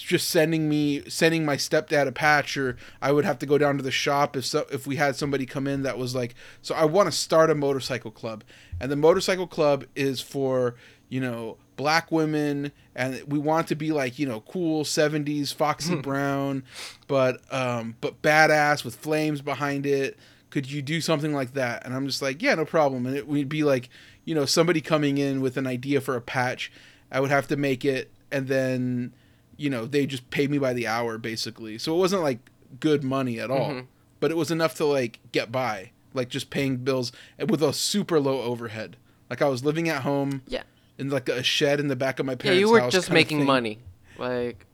[0.00, 3.76] just sending me sending my stepdad a patch or I would have to go down
[3.76, 6.74] to the shop if so, if we had somebody come in that was like so
[6.74, 8.44] I want to start a motorcycle club.
[8.80, 10.74] And the motorcycle club is for
[11.08, 15.96] you know black women and we want to be like you know cool 70s Foxy
[15.96, 16.62] Brown
[17.06, 20.18] but um but badass with flames behind it.
[20.50, 21.84] Could you do something like that?
[21.84, 23.06] And I'm just like yeah no problem.
[23.06, 23.88] And it would be like
[24.24, 26.70] you know somebody coming in with an idea for a patch.
[27.10, 29.12] I would have to make it and then
[29.62, 32.38] you know they just paid me by the hour basically so it wasn't like
[32.80, 33.86] good money at all Mhm.
[34.20, 37.12] but it was enough to like get by like just paying bills
[37.48, 38.96] with a super low overhead
[39.30, 40.62] like i was living at home Yeah.
[40.98, 43.44] in like a shed in the back of my Yeah, parents you were just making
[43.44, 43.78] money.
[44.18, 44.66] Like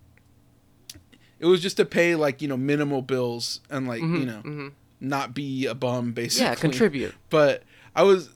[1.40, 4.42] it was just to pay like you know minimal bills and like Mhm, you know
[4.44, 4.72] mhm.
[5.00, 6.46] not be a bum basically.
[6.46, 7.14] yeah, contribute.
[7.30, 7.62] But
[7.94, 8.30] I was,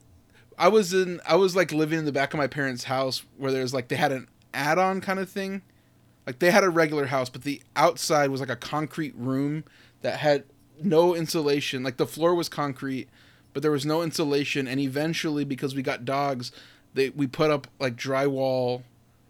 [0.58, 3.50] I was in, I was like living in the back of my parents' house where
[3.52, 5.62] there's like they had an add-on kind of thing,
[6.26, 9.64] like they had a regular house, but the outside was like a concrete room
[10.02, 10.44] that had
[10.82, 11.82] no insulation.
[11.82, 13.08] Like the floor was concrete,
[13.52, 14.66] but there was no insulation.
[14.68, 16.52] And eventually, because we got dogs,
[16.94, 18.82] they we put up like drywall,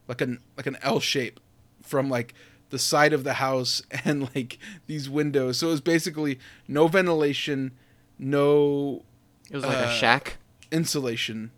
[0.08, 1.40] like an like an L shape,
[1.82, 2.34] from like
[2.70, 5.58] the side of the house and like these windows.
[5.58, 7.72] So it was basically no ventilation,
[8.18, 9.02] no
[9.50, 10.38] It was like Uh, a shack.
[10.70, 11.50] insulation.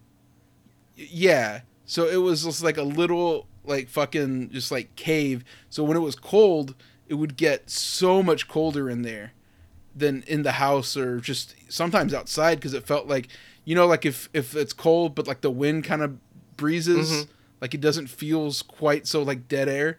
[0.97, 1.61] Yeah.
[1.87, 5.45] So it was just like a little like fucking just like cave.
[5.71, 6.75] So when it was cold,
[7.09, 9.33] it would get so much colder in there
[9.97, 13.29] than in the house or just sometimes outside because it felt like
[13.65, 16.17] you know like if if it's cold but like the wind kind of
[16.57, 17.29] breezes Mhm.
[17.61, 19.99] like it doesn't feels quite so like dead air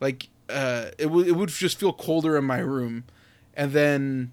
[0.00, 3.04] like uh it would it would just feel colder in my room
[3.54, 4.32] and then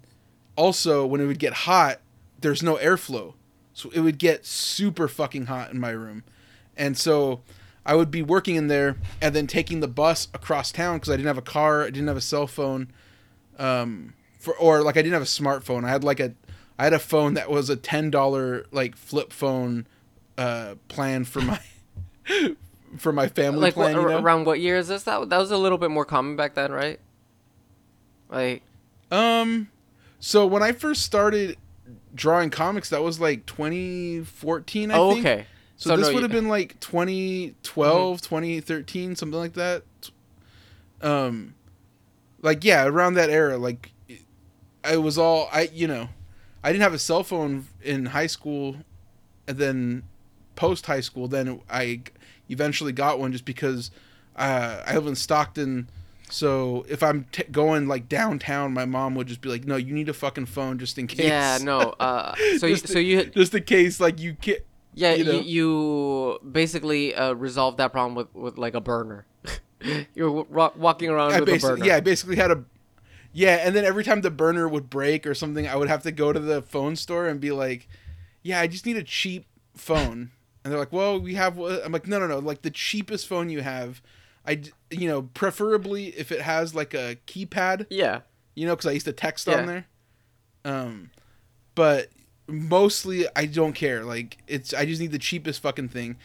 [0.56, 2.00] also when it would get hot
[2.40, 3.34] there's no airflow
[3.74, 6.22] so it would get super fucking hot in my room
[6.78, 7.42] and so
[7.86, 11.16] i would be working in there and then taking the bus across town because i
[11.16, 12.90] didn't have a car i didn't have a cell phone
[13.58, 16.32] um for or like i didn't have a smartphone i had like a
[16.78, 19.86] i had a phone that was a $10 like flip phone
[20.38, 21.60] uh plan for my
[22.96, 24.20] for my family Like plan what, you know?
[24.22, 25.02] around what year is this?
[25.04, 27.00] That that was a little bit more common back then, right?
[28.28, 28.62] Like
[29.10, 29.68] Um,
[30.20, 31.56] so when I first started
[32.14, 35.26] drawing comics, that was like 2014, I oh, think.
[35.26, 35.46] okay.
[35.76, 39.82] So, So this no, would have been like 2012, 2013, something like that.
[41.02, 41.54] Um,
[42.42, 43.58] like yeah, around that era.
[43.58, 43.92] Like,
[44.84, 46.08] I was all I, you know,
[46.62, 48.76] I didn't have a cell phone in high school,
[49.46, 50.04] and then
[50.56, 52.02] post high school, then I
[52.48, 53.90] eventually got one just because
[54.36, 55.88] uh, I live in Stockton.
[56.30, 59.94] So if I'm t- going like downtown, my mom would just be like, "No, you
[59.94, 61.94] need a fucking phone just in case." Yeah, no.
[62.00, 64.60] Uh, so you, so you just in case like you can't.
[64.94, 65.38] Yeah you you, know.
[65.40, 69.26] you basically uh, resolved that problem with with like a burner.
[70.14, 71.84] You're w- ro- walking around I with a burner.
[71.84, 72.64] yeah, I basically had a,
[73.32, 76.12] yeah, and then every time the burner would break or something, I would have to
[76.12, 77.86] go to the phone store and be like,
[78.42, 80.30] "Yeah, I just need a cheap phone,"
[80.62, 83.50] and they're like, "Well, we have," I'm like, "No, no, no, like the cheapest phone
[83.50, 84.00] you have,
[84.46, 88.20] I you know, preferably if it has like a keypad, yeah.
[88.54, 89.58] you know, because I used to text Yeah.
[89.58, 89.86] on there,
[90.64, 91.10] um,
[91.74, 92.08] but
[92.46, 94.04] mostly I don't care.
[94.04, 96.16] Like it's, I just need the cheapest fucking thing,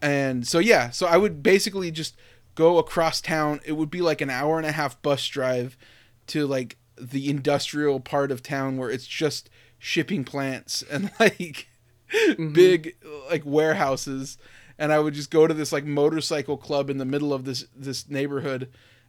[0.00, 2.16] and so yeah, so I would basically just
[2.54, 3.60] go across town.
[3.64, 5.76] It would be like an hour and a half bus drive
[6.28, 11.68] to like the industrial part of town where it's just shipping plants and like
[12.52, 12.94] big
[13.30, 14.36] like warehouses
[14.78, 17.66] and I would just go to this like motorcycle club in the middle of this
[17.74, 18.68] this neighborhood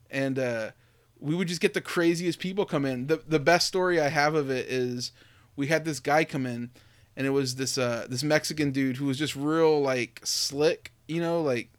[0.09, 0.71] and uh
[1.19, 3.07] we would just get the craziest people come in.
[3.07, 5.11] The the best story I have of it is
[5.55, 6.71] we had this guy come in
[7.15, 11.21] and it was this uh this Mexican dude who was just real like slick, you
[11.21, 11.69] know, like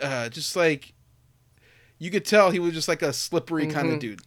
[0.00, 0.94] uh just like
[1.98, 4.20] you could tell he was just like a slippery kind of dude.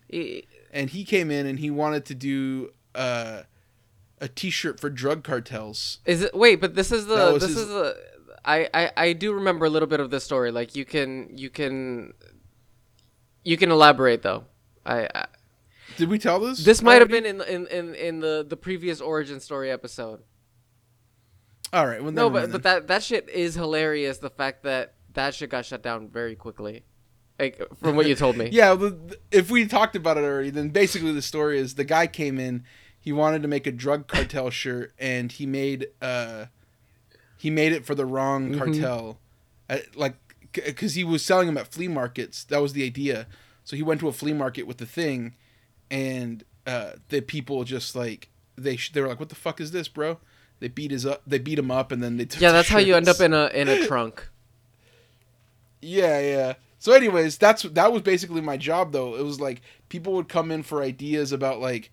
[0.71, 3.43] And he came in and he wanted to do uh
[4.21, 5.99] a t-shirt for drug cartels.
[6.05, 6.61] Is it wait?
[6.61, 7.97] But this is the this his- is the
[8.47, 10.51] I, I I do remember a little bit of this story.
[10.51, 12.13] Like you can you can
[13.43, 14.45] you can elaborate though.
[14.85, 15.25] I, I
[15.97, 16.63] Did we tell this?
[16.63, 20.21] this might have been in in in, in the the previous origin story episode.
[21.73, 22.01] All right.
[22.01, 24.17] Well, No, but but that that shit is hilarious.
[24.19, 26.83] The fact that that shit got shut down very quickly,
[27.39, 28.49] like from what you told me.
[28.51, 28.75] yeah.
[29.31, 32.63] If we talked about it already, then basically the story is the guy came in.
[32.99, 36.45] He wanted to make a drug cartel shirt, and he made uh,
[37.37, 38.57] he made it for the wrong Mhm.
[38.57, 39.19] cartel,
[39.69, 40.15] uh, like
[40.51, 42.43] because he was selling them at flea markets.
[42.45, 43.27] That was the idea.
[43.63, 45.35] So he went to a flea market with the thing,
[45.91, 49.71] and uh, the people just like they sh- they were like, "What the fuck is
[49.71, 50.19] this, bro?"
[50.59, 51.21] They beat his up.
[51.27, 53.33] They beat him up, and then they took Yeah, that's how you end up in
[53.33, 54.29] a in a trunk.
[55.81, 56.53] Yeah, yeah.
[56.79, 59.15] So, anyways, that's that was basically my job, though.
[59.15, 61.91] It was like people would come in for ideas about like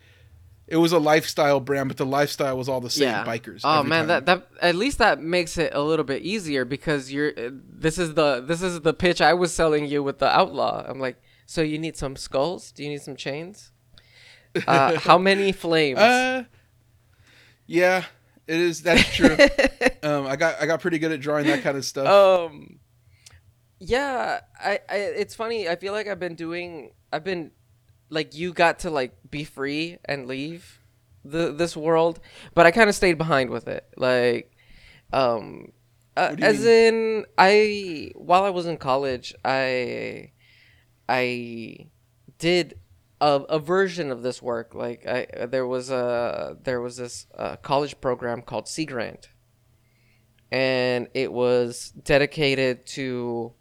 [0.66, 3.24] it was a lifestyle brand, but the lifestyle was all the same yeah.
[3.24, 3.60] bikers.
[3.64, 4.08] Oh man, time.
[4.08, 7.30] that that at least that makes it a little bit easier because you're.
[7.38, 10.84] uh, This is the this is the pitch I was selling you with the outlaw.
[10.86, 12.70] I'm like, so you need some skulls?
[12.72, 13.71] Do you need some chains?
[14.66, 15.98] Uh, how many flames?
[15.98, 16.44] Uh,
[17.66, 18.04] yeah,
[18.46, 18.82] it is.
[18.82, 19.36] That's true.
[20.02, 22.06] um, I got I got pretty good at drawing that kind of stuff.
[22.06, 22.78] um
[23.84, 27.50] yeah I, I it's funny i feel like i've been doing i've been
[28.10, 30.78] like you got to like be free and leave
[31.24, 32.20] the this world
[32.54, 34.52] but i kind of stayed behind with it like
[35.12, 35.72] um
[36.16, 40.30] uh, What do you as in i while i was in college i
[41.08, 41.88] i
[42.38, 42.78] did
[43.22, 44.74] a, a version of this work.
[44.74, 49.28] Like I, there was a there was this uh, college program called Sea Grant,
[50.50, 53.52] and it was dedicated to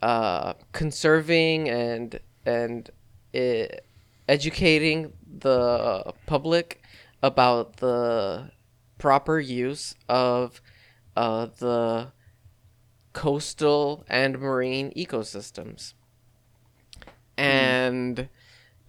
[0.00, 2.88] uh, conserving and and
[3.34, 3.66] uh,
[4.28, 6.80] educating the public
[7.22, 8.52] about the
[8.98, 10.60] proper use of
[11.16, 12.12] uh, the
[13.12, 15.94] coastal and marine ecosystems.
[17.36, 18.24] And uh,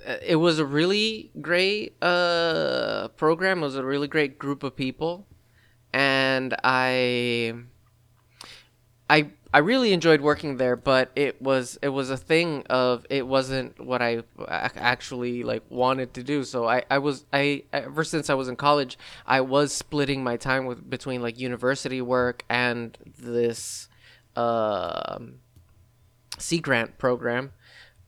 [0.05, 3.60] it was a really great uh, program.
[3.60, 5.27] It was a really great group of people,
[5.93, 7.53] and I,
[9.10, 10.75] I, I really enjoyed working there.
[10.75, 16.13] But it was it was a thing of it wasn't what I actually like wanted
[16.15, 16.43] to do.
[16.43, 20.38] So I, I was I ever since I was in college, I was splitting my
[20.38, 23.89] time with between like university work and this
[24.36, 25.17] uh,
[26.38, 27.51] Sea Grant program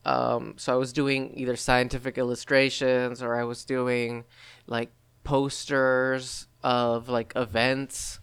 [0.04, 4.24] um, so I was doing either scientific illustrations or I was doing
[4.66, 4.90] like
[5.24, 8.20] posters of like events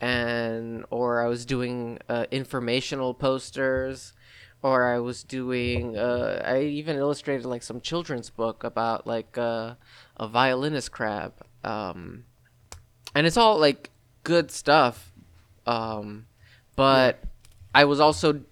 [0.00, 4.14] and or I was doing uh, informational posters
[4.62, 9.74] or I was doing uh, I even illustrated like some children's book about like uh,
[10.16, 11.34] a violinist crab.
[11.62, 12.24] Um,
[13.14, 13.90] and it's all like
[14.24, 15.12] good stuff.
[15.66, 16.26] Um,
[16.74, 17.22] but
[17.74, 18.42] I was also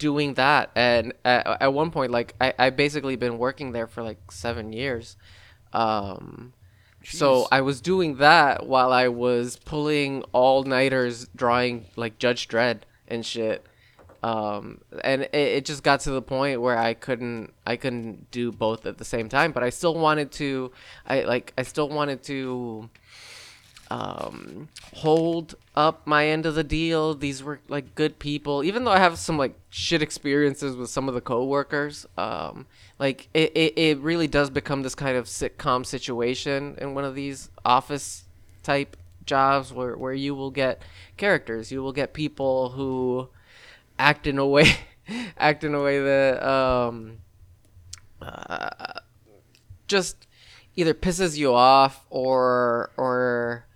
[0.00, 0.70] doing that.
[0.74, 4.72] And at, at one point like I, I basically been working there for like seven
[4.72, 5.16] years.
[5.72, 6.54] Um
[7.02, 13.24] so i was doing that while i was pulling all-nighters drawing like judge dredd and
[13.24, 13.64] shit.
[14.22, 18.50] Um and it, it just got to the point where i couldn't i couldn't do
[18.50, 19.52] both at the same time.
[19.52, 20.72] But i still wanted to
[21.06, 22.90] i like i still wanted to
[23.90, 27.14] um, hold up my end of the deal.
[27.14, 31.08] These were like good people, even though I have some like shit experiences with some
[31.08, 32.06] of the coworkers.
[32.16, 32.66] Um,
[32.98, 37.16] like it, it, it really does become this kind of sitcom situation in one of
[37.16, 38.24] these office
[38.62, 40.82] type jobs where, where you will get
[41.16, 41.72] characters.
[41.72, 43.28] You will get people who
[43.98, 44.72] act in a way,
[45.36, 47.18] act in a way that um,
[48.22, 49.00] uh,
[49.88, 50.28] just
[50.76, 53.66] either pisses you off or or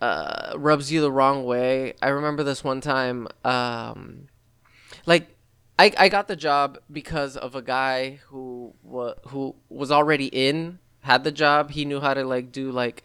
[0.00, 1.94] uh, rubs you the wrong way.
[2.00, 4.28] I remember this one time, um,
[5.06, 5.28] like
[5.78, 10.78] I, I got the job because of a guy who wa- who was already in
[11.00, 11.70] had the job.
[11.70, 13.02] He knew how to like do like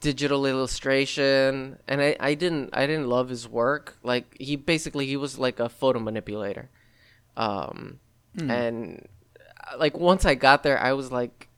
[0.00, 3.98] digital illustration, and I, I didn't I didn't love his work.
[4.02, 6.70] Like he basically he was like a photo manipulator,
[7.36, 8.00] um,
[8.36, 8.50] mm.
[8.50, 9.08] and
[9.78, 11.48] like once I got there, I was like,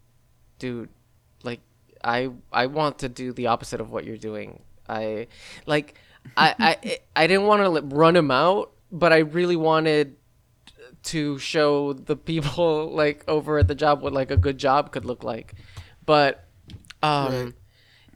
[0.58, 0.90] dude,
[1.42, 1.60] like
[2.04, 4.62] I I want to do the opposite of what you're doing.
[4.92, 5.26] I
[5.66, 5.94] like
[6.36, 10.16] I I I didn't want to run him out, but I really wanted
[11.04, 15.04] to show the people like over at the job what like a good job could
[15.04, 15.54] look like.
[16.04, 16.46] But
[17.02, 17.54] um right.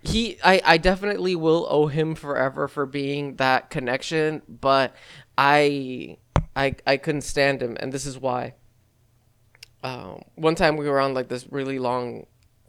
[0.03, 4.95] he I I definitely will owe him forever for being that connection, but
[5.37, 6.19] I
[6.55, 8.55] I I couldn't stand him and this is why.
[9.83, 12.27] Um, one time we were on like this really long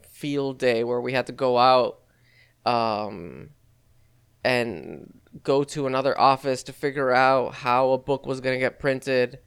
[0.08, 2.00] field day where we had to go out
[2.66, 3.50] um
[4.48, 8.78] and go to another office to figure out how a book was going to get
[8.78, 9.38] printed.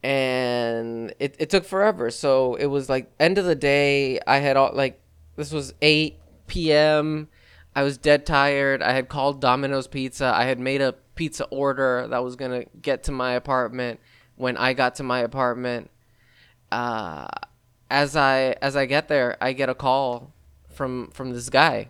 [0.00, 2.08] And it, it took forever.
[2.12, 5.00] So it was like end of the day i had all like
[5.34, 7.28] this was 8 p.m
[7.74, 8.80] i was dead tired.
[8.80, 10.26] I had called domino's pizza.
[10.26, 13.98] I had made a pizza order that was going to get to my apartment.
[14.36, 15.90] When i got to my apartment
[16.70, 17.26] uh,
[17.90, 20.32] as i as i get there i get a call
[20.68, 21.88] from from this guy.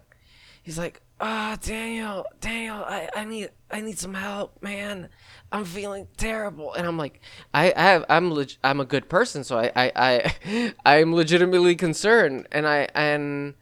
[0.63, 5.09] He's like ah, Daniel, Daniel, I, I need, I need some help, man.
[5.53, 6.75] I'm feeling terrible.
[6.75, 7.21] And I'm like,
[7.55, 11.77] I, I have, I'm, leg- I'm a good person, so I, I, I, I'm legitimately
[11.77, 12.49] concerned.
[12.51, 13.55] And I, and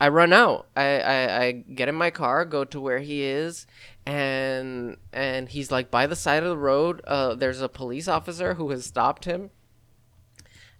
[0.00, 0.68] I run out.
[0.76, 3.66] I, I, I get in my car, go to where he is,
[4.06, 7.02] and, and he's like by the side of the road.
[7.04, 9.50] Uh, there's a police officer who has stopped him.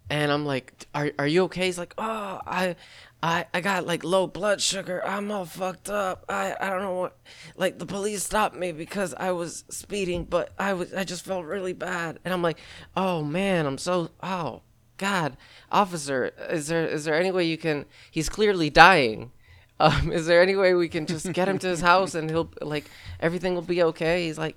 [0.09, 1.67] And I'm like, are, are you okay?
[1.67, 2.77] He's like, oh, I,
[3.23, 5.01] I, I got like low blood sugar.
[5.07, 6.25] I'm all fucked up.
[6.29, 7.17] I, I don't know what
[7.57, 11.47] like the police stopped me because I was speeding, but I was I just felt
[11.47, 12.19] really bad.
[12.25, 12.59] And I'm like,
[12.97, 14.63] "Oh man, I'm so oh
[14.97, 15.37] god,
[15.71, 19.31] officer, is there is there any way you can he's clearly dying.
[19.81, 22.53] Um, is there any way we can just get him to his house and he'll
[22.61, 24.55] like everything will be okay?" He's like,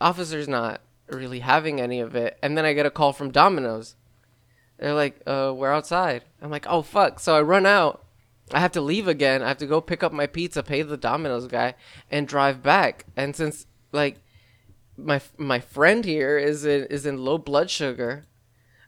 [0.00, 3.96] "Officer's not really having any of it." And then I get a call from Domino's
[4.78, 6.24] they're like, uh, we're outside.
[6.42, 7.20] I'm like, oh fuck.
[7.20, 8.04] So I run out.
[8.52, 9.42] I have to leave again.
[9.42, 11.74] I have to go pick up my pizza, pay the Domino's guy,
[12.10, 13.04] and drive back.
[13.16, 14.18] And since like
[14.96, 18.24] my my friend here is in is in low blood sugar,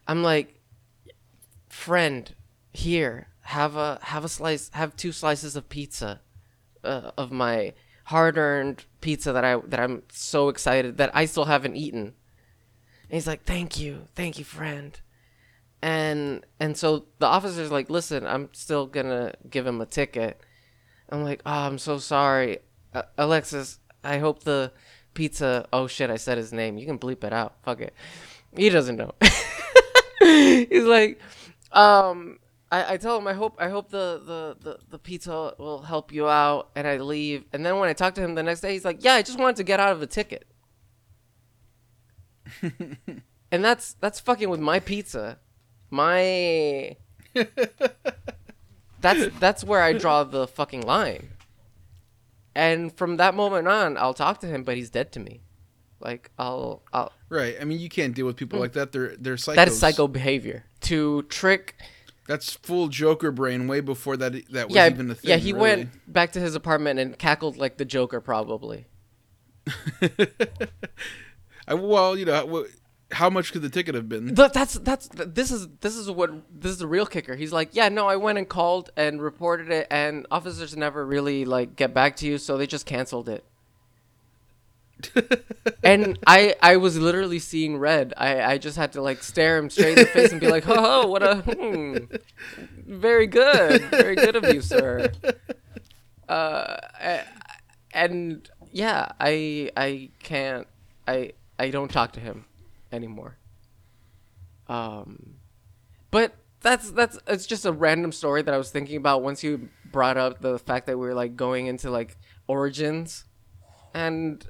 [0.06, 0.60] I'm like,
[1.68, 2.34] friend,
[2.72, 6.20] here, have a have a slice, have two slices of pizza,
[6.84, 7.74] uh, of my
[8.04, 13.26] hard-earned pizza that I that I'm so excited that I still haven't eaten." And he's
[13.26, 15.00] like, "Thank you, thank you, friend."
[15.80, 20.40] And and so the officer's like, "Listen, I'm still gonna give him a ticket."
[21.08, 22.58] I'm like, "Oh, I'm so sorry,
[22.92, 23.78] uh, Alexis.
[24.02, 24.72] I hope the
[25.14, 25.68] pizza.
[25.72, 26.78] Oh shit, I said his name.
[26.78, 27.56] You can bleep it out.
[27.62, 27.94] Fuck it.
[28.56, 29.14] He doesn't know."
[30.20, 31.20] he's like,
[31.72, 32.38] um,
[32.70, 36.12] I, I tell him I hope I hope the, the, the, the pizza will help
[36.12, 37.44] you out, and I leave.
[37.52, 39.38] And then when I talk to him the next day, he's like, "Yeah, I just
[39.38, 40.46] wanted to get out of a ticket."
[42.62, 45.38] and that's that's fucking with my pizza,
[45.90, 46.96] my.
[49.00, 51.30] that's that's where I draw the fucking line.
[52.54, 55.42] And from that moment on, I'll talk to him, but he's dead to me.
[56.00, 57.56] Like I'll, I'll Right.
[57.60, 58.92] I mean, you can't deal with people like that.
[58.92, 59.52] They're they're psychos.
[59.52, 59.56] Hmm.
[59.56, 61.76] that is psycho behavior to trick
[62.26, 63.68] That's full Joker brain.
[63.68, 65.30] Way before that that was yeah, even a thing.
[65.30, 65.62] yeah, he really.
[65.62, 68.86] went back to his apartment and cackled like the Joker, probably.
[71.68, 72.66] I, well, you know,
[73.12, 74.34] how much could the ticket have been?
[74.34, 77.36] But that's that's this is this is what this is the real kicker.
[77.36, 81.44] He's like, yeah, no, I went and called and reported it, and officers never really
[81.44, 83.44] like get back to you, so they just canceled it.
[85.84, 88.12] and I I was literally seeing red.
[88.16, 90.64] I I just had to like stare him straight in the face and be like,
[90.66, 91.96] oh, what a hmm,
[92.86, 95.10] very good, very good of you, sir.
[96.28, 96.76] Uh,
[97.94, 100.66] and yeah, I I can't
[101.06, 102.44] I I don't talk to him
[102.92, 103.36] anymore.
[104.68, 105.34] Um,
[106.10, 109.68] but that's that's it's just a random story that I was thinking about once you
[109.90, 112.16] brought up the fact that we were like going into like
[112.46, 113.24] origins,
[113.94, 114.44] and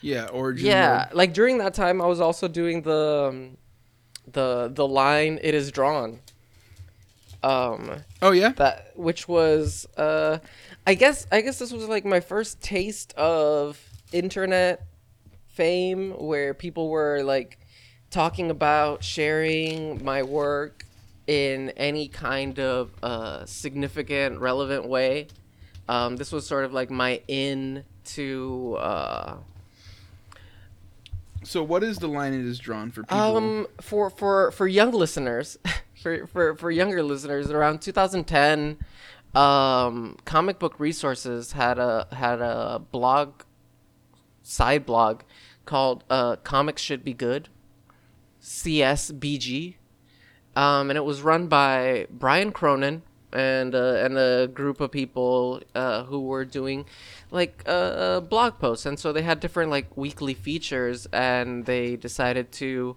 [0.00, 0.66] yeah, origin.
[0.66, 1.16] yeah, mode.
[1.16, 3.56] like during that time I was also doing the um,
[4.32, 6.20] the the line it is drawn.
[7.40, 8.48] Um, Oh yeah.
[8.56, 10.38] that which was uh
[10.88, 14.84] i guess i guess this was like my first taste of internet
[15.58, 17.58] fame where people were like
[18.10, 20.84] talking about sharing my work
[21.26, 25.26] in any kind of uh significant relevant way
[25.88, 29.36] um this was sort of like my in to uh
[31.44, 33.36] So what is the line it is drawn for people?
[33.36, 35.58] Um, for for for young listeners,
[36.02, 38.76] for for for younger listeners, around 2010,
[39.34, 43.28] um, comic book resources had a had a blog,
[44.42, 45.22] side blog,
[45.68, 47.50] called uh, "Comics Should Be Good,"
[48.40, 49.74] CSBG,
[50.56, 53.02] um, and it was run by Brian Cronin
[53.32, 56.86] and uh, and a group of people uh, who were doing
[57.30, 61.96] like uh, uh, blog posts, and so they had different like weekly features, and they
[61.96, 62.96] decided to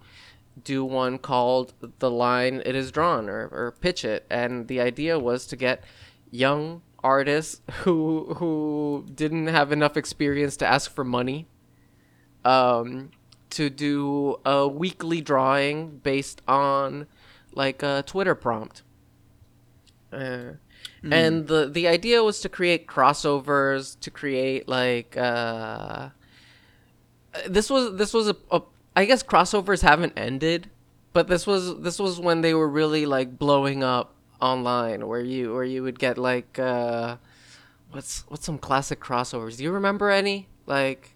[0.63, 5.19] do one called "The Line It Is Drawn" or, or pitch it, and the idea
[5.19, 5.83] was to get
[6.31, 11.47] young artists who who didn't have enough experience to ask for money
[12.45, 13.11] um,
[13.51, 17.07] to do a weekly drawing based on
[17.53, 18.83] like a Twitter prompt.
[20.11, 20.53] Uh,
[21.09, 26.09] And the the idea was to create crossovers, to create like uh,
[27.47, 28.61] this was this was a, a
[28.95, 30.69] I guess crossovers haven't ended,
[31.13, 35.53] but this was this was when they were really like blowing up online, where you
[35.53, 37.17] where you would get like uh,
[37.91, 39.57] what's what's some classic crossovers?
[39.57, 41.10] Do you remember any like?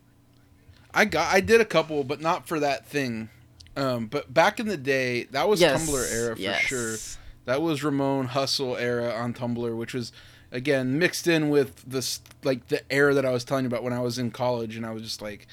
[0.96, 3.30] I got I did a couple, but not for that thing.
[3.76, 6.62] Um, but back in the day, that was Yes, Tumblr era for yes.
[6.62, 6.96] sure.
[7.43, 10.14] That was Ramon Hustle era on Tumblr, which was
[10.52, 13.93] again mixed in with this like the era that I was telling you about when
[13.93, 15.48] I was in college, and I was just like,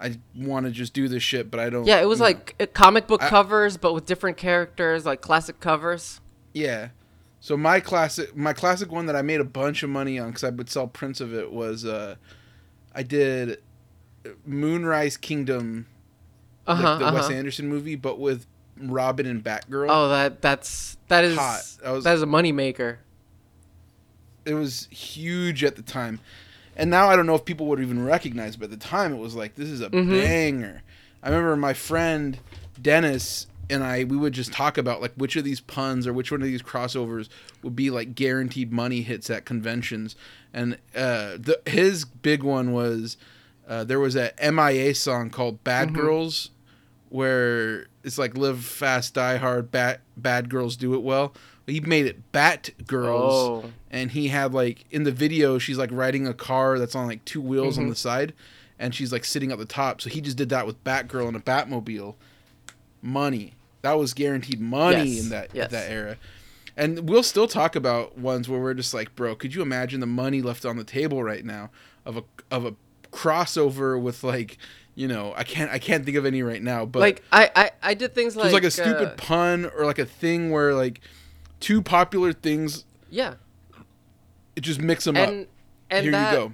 [0.00, 1.84] I want to just do this shit, but I don't.
[1.84, 2.30] Yeah, it was you know.
[2.30, 6.20] like uh, comic book I- covers, but with different characters, like classic covers.
[6.54, 6.90] Yeah.
[7.40, 10.42] So my classic, my classic one that I made a bunch of money on because
[10.44, 12.16] I would sell prints of it was, uh,
[12.94, 13.60] I did
[14.46, 15.86] Moonrise Kingdom,
[16.66, 16.82] Uh huh.
[16.90, 17.14] like the uh-huh.
[17.16, 18.46] Wes Anderson movie, but with
[18.78, 19.86] Robin and Batgirl.
[19.88, 21.62] Oh, that that's that is Hot.
[21.82, 22.98] That was- that is a moneymaker.
[24.44, 26.20] It was huge at the time,
[26.76, 29.18] and now I don't know if people would even recognize, but at the time it
[29.18, 30.10] was like this is a Mhm.
[30.10, 30.82] banger.
[31.22, 32.38] I remember my friend
[32.80, 36.30] Dennis and I we would just talk about like which of these puns or which
[36.30, 37.28] one of these crossovers
[37.64, 40.14] would be like guaranteed money hits at conventions,
[40.54, 43.16] and uh, the his big one was
[43.68, 45.94] uh, there was a MIA song called "Bad Mhm.
[45.94, 46.50] Girls,"
[47.08, 51.34] where it's like "Live fast, die hard, bad bad girls do it well."
[51.66, 53.32] He made it "Bat Girls."
[53.64, 57.06] Oh, and he had like in the video she's like riding a car that's on
[57.06, 57.90] like two wheels on Mhm.
[57.90, 58.32] the side
[58.78, 61.36] and she's like sitting at the top so he just did that with batgirl and
[61.36, 62.14] a batmobile
[63.02, 65.70] money that was guaranteed money Yes, in that yes.
[65.70, 66.16] that era.
[66.76, 70.06] And we'll still talk about ones where we're just like, bro, could you imagine the
[70.06, 71.70] money left on the table right now
[72.04, 72.74] of a of a
[73.16, 74.58] crossover with like,
[74.94, 77.70] you know, I can't I can't think of any right now, but like I, I
[77.82, 80.50] I did things it like was like a stupid uh, pun or like a thing
[80.50, 81.00] where like
[81.60, 83.34] two popular things yeah,
[84.54, 85.28] it just mix them up.
[85.28, 85.46] and
[85.90, 86.52] and Here that, you go.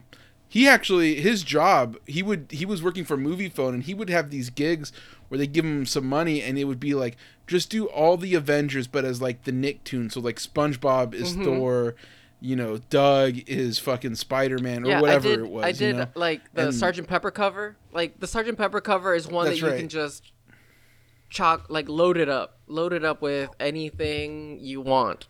[0.49, 4.31] He actually his job he would he was working for Moviefone and he would have
[4.31, 4.93] these gigs
[5.29, 8.35] where they give him some money and it would be like just do all the
[8.35, 11.45] Avengers but as like the Nicktoon so like SpongeBob is Mhm.
[11.45, 11.95] Thor,
[12.43, 15.65] you know Doug is fucking Spider Man or yeah, whatever did, it was.
[15.65, 16.07] I did you did know?
[16.15, 17.77] like the And- Sergeant Pepper cover.
[17.93, 19.79] Like the Sergeant Pepper cover is one that you right.
[19.79, 20.33] can just
[21.31, 25.29] chalk like load it up, load it up with anything you want,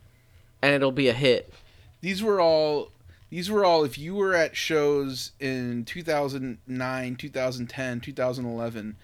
[0.63, 1.53] and it'll be a hit.
[2.01, 2.93] These were all
[3.31, 8.97] these were all if you were at shows in 2009, 2010, 2011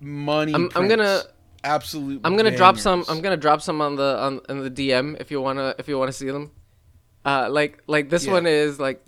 [0.00, 1.28] money I'm, I'm gonna prints,
[1.62, 3.04] absolute I'm gonna drop some.
[3.08, 5.98] I'm gonna drop some on the on in the DM if you wanna if you
[5.98, 6.50] wanna see them.
[7.24, 8.32] Uh, like like this Yeah.
[8.32, 9.04] one is like,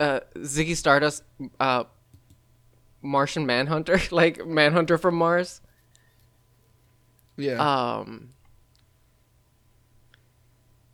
[0.00, 1.22] uh, Ziggy Stardust,
[1.60, 1.84] uh,
[3.02, 5.60] Martian Manhunter, like Manhunter from Mars.
[7.36, 7.58] yeah.
[7.98, 8.30] Um.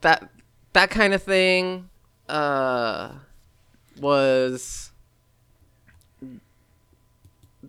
[0.02, 0.30] That
[0.72, 1.88] that kind of thing,
[2.28, 3.12] uh,
[4.00, 4.92] was.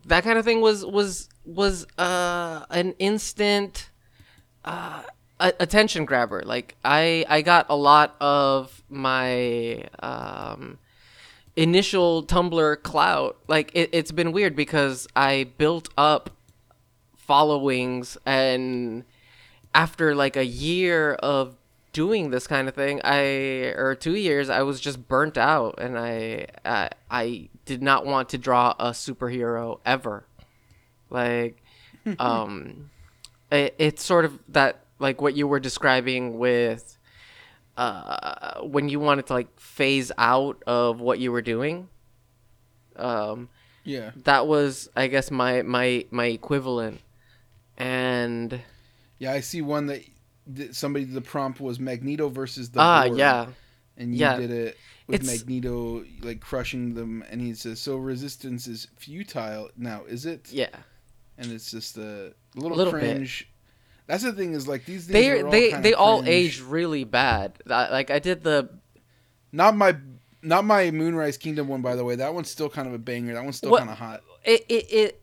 [0.05, 3.89] That kind of thing was was was uh an instant
[4.63, 5.03] uh
[5.41, 6.41] a- attention grabber.
[6.45, 10.77] Like i i got a lot of my um
[11.55, 13.37] initial tumblr clout.
[13.47, 16.29] Like it, it's been weird because i built up
[17.17, 19.03] followings and
[19.73, 21.55] after like a year of
[21.93, 23.19] doing this kind of thing i
[23.75, 28.29] or two years i was just burnt out and i i, I did not want
[28.29, 30.25] to draw a superhero ever.
[31.09, 31.61] Like
[32.19, 32.89] um
[33.51, 36.97] it, it's sort of that like what you were describing with
[37.77, 41.87] uh when you wanted to like phase out of what you were doing
[42.97, 43.49] um
[43.83, 44.11] yeah.
[44.25, 46.99] that was i guess my my my equivalent
[47.77, 48.61] and
[49.17, 50.01] Yeah, I see one that,
[50.47, 53.47] that somebody the prompt was Magneto versus the ah Borg, yeah
[53.97, 54.37] and you yeah.
[54.37, 54.77] did it
[55.07, 60.25] with It's- Magneto like crushing them, and he says, "So resistance is futile now, is
[60.25, 60.69] it?" yeah
[61.37, 63.43] And it's just a little, Little bit.
[64.11, 67.05] That's the thing is like these things they are all they they all aged really
[67.05, 68.67] bad I- like i did the
[69.53, 69.95] Not my
[70.43, 72.15] not my Moonrise Kingdom one, by the way.
[72.15, 73.33] That one's still kind of a banger.
[73.35, 74.21] That one's still kind of hot.
[74.43, 75.21] it it, it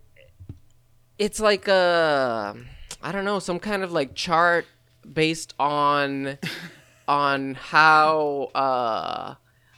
[1.18, 2.56] it's like a
[3.02, 4.64] I don't know some kind of like chart
[5.12, 6.38] based on
[7.08, 9.34] on how uh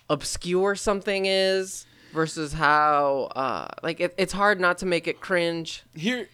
[0.09, 5.85] obscure something is versus how uh like it, it's hard not to make it cringe
[5.95, 6.29] Here,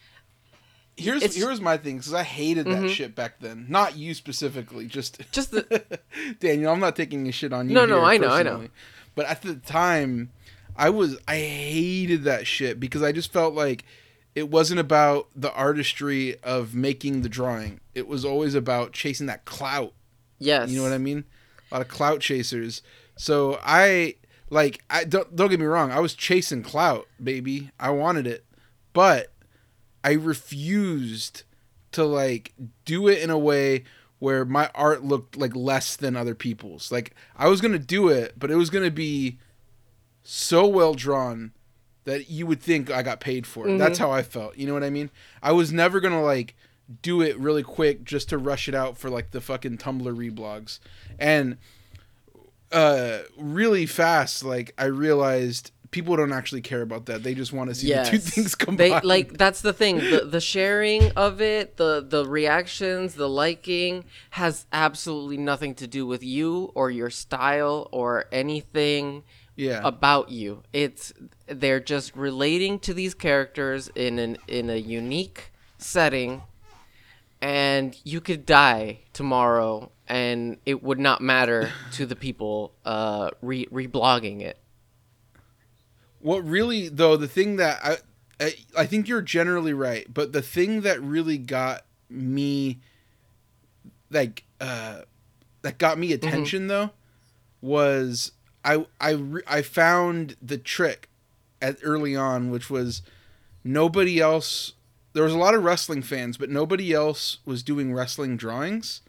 [0.96, 2.90] here's It's- here's my thing because I hated that Mhm.
[2.90, 3.66] shit back then.
[3.68, 6.00] Not you specifically, just just the
[6.40, 6.72] Daniel.
[6.72, 7.74] I'm not taking a shit on you.
[7.74, 8.68] No, no, I know, I know.
[9.14, 10.30] But at the time,
[10.76, 13.84] I was I hated that shit because I just felt like
[14.34, 17.80] it wasn't about the artistry of making the drawing.
[17.94, 19.94] It was always about chasing that clout.
[20.38, 21.24] yes You know what I mean?
[21.70, 22.82] A lot of clout chasers.
[23.16, 24.16] So I
[24.50, 27.70] like I don't don't get me wrong, I was chasing clout, baby.
[27.80, 28.44] I wanted it.
[28.92, 29.32] But
[30.06, 31.42] I refused
[31.92, 32.52] to like
[32.84, 33.82] do it in a way
[34.18, 36.92] where my art looked like less than other people's.
[36.92, 39.38] Like I was going to do it, but it was going to be
[40.22, 41.52] so well drawn
[42.04, 43.72] that you would think I got paid for it.
[43.72, 43.78] Mhm.
[43.78, 44.56] That's how I felt.
[44.56, 45.10] You know what I mean?
[45.42, 46.54] I was never going to like
[47.02, 50.78] do it really quick just to rush it out for like the fucking Tumblr reblogs.
[51.18, 51.56] And
[52.72, 57.22] uh really fast like I realized people don't actually care about that.
[57.22, 58.10] They just want to see yes.
[58.10, 58.78] the two things combined.
[58.78, 59.96] They like that's the thing.
[59.96, 66.06] The the sharing of it, the the reactions, the liking has absolutely nothing to do
[66.06, 69.22] with you or your style or anything
[69.56, 69.80] yeah.
[69.84, 70.64] about you.
[70.74, 71.14] It's
[71.46, 76.42] they're just relating to these characters in an in a unique setting
[77.40, 83.64] and you could die tomorrow and it would not matter to the people uh re
[83.66, 84.58] reblogging it.
[86.20, 87.96] What really though the thing that I,
[88.44, 92.78] I I think you're generally right, but the thing that really got me
[94.10, 95.00] like uh
[95.62, 96.90] that got me attention though
[97.60, 98.32] was
[98.64, 101.08] I I re- I found the trick
[101.60, 103.02] at early on which was
[103.64, 104.74] nobody else
[105.12, 109.00] there was a lot of wrestling fans but nobody else was doing wrestling drawings.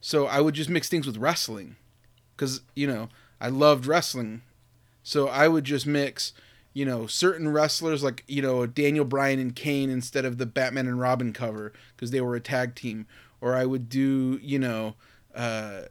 [0.00, 1.76] So I would just mix things with wrestling
[2.36, 3.08] cuz you know,
[3.40, 4.42] I loved wrestling
[5.08, 6.34] so I would just mix,
[6.74, 10.86] you know certain wrestlers like you know Daniel Bryan and Kane instead of the Batman
[10.86, 13.06] and Robin cover because they were a tag team,
[13.40, 14.94] or I would do you know.
[15.34, 15.82] Uh,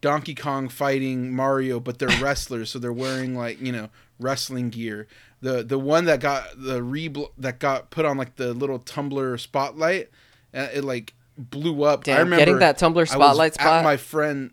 [0.00, 5.06] Donkey Kong fighting Mario, but they're wrestlers, so they're wearing like you know wrestling gear.
[5.40, 9.40] The the one that got the re that got put on like the little Tumblr
[9.40, 10.10] spotlight,
[10.52, 12.04] uh, it like blew up.
[12.04, 13.84] Damn, I remember getting that Tumblr spotlight spot.
[13.84, 14.50] My friend.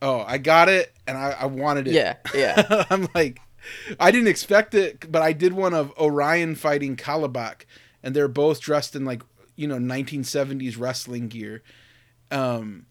[0.00, 1.94] Oh, I got it, and I, I wanted it.
[1.94, 2.84] yeah, yeah.
[2.90, 3.40] I'm like,
[3.98, 7.62] I didn't expect it, but I did one of Orion fighting Kalibak,
[8.02, 9.22] and they're both dressed in like
[9.56, 11.62] you know 1970s wrestling gear.
[12.30, 12.86] Um,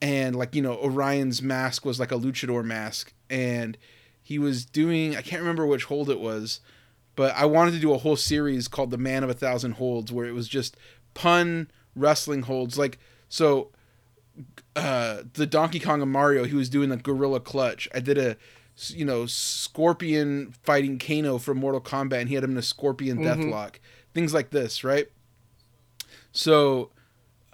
[0.00, 3.76] and like you know Orion's mask was like a luchador mask and
[4.22, 6.60] he was doing I can't remember which hold it was
[7.14, 10.12] but I wanted to do a whole series called The Man of a Thousand Holds
[10.12, 10.76] where it was just
[11.14, 13.70] pun wrestling holds like so
[14.74, 18.36] uh the Donkey Kong and Mario he was doing the gorilla clutch I did a
[18.88, 23.18] you know scorpion fighting Kano from Mortal Kombat and he had him in a scorpion
[23.18, 23.24] Mhm.
[23.24, 23.76] deathlock
[24.12, 25.08] things like this right
[26.32, 26.90] so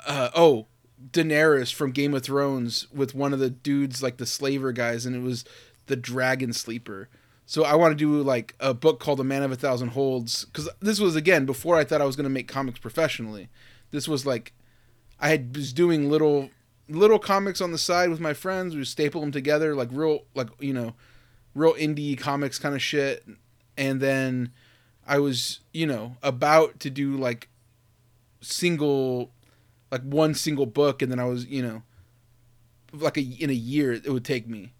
[0.07, 0.67] uh oh
[1.11, 5.17] Daenerys from Game of Thrones with one of the dudes like the slaver guys and
[5.17, 5.45] it was
[5.87, 7.09] the dragon sleeper.
[7.45, 10.45] So I want to do like a book called The Man of a Thousand Holds
[10.53, 13.49] cuz this was again before I thought I was going to make comics professionally.
[13.91, 14.53] This was like
[15.19, 16.51] I had was doing little
[16.93, 18.75] little comics on the side with my friends.
[18.75, 20.95] We staple them together like real like you know
[21.55, 23.27] real indie comics kind of shit
[23.77, 24.53] and then
[25.07, 27.49] I was, you know, about to do like
[28.41, 29.31] single
[29.91, 31.83] like one single book and then I was, you know,
[32.93, 34.73] like a in a year it would take me.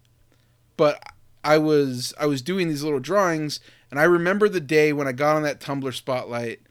[0.77, 1.01] But
[1.43, 3.59] I was I was doing these little drawings
[3.91, 6.61] and I remember the day when I got on that Tumblr spotlight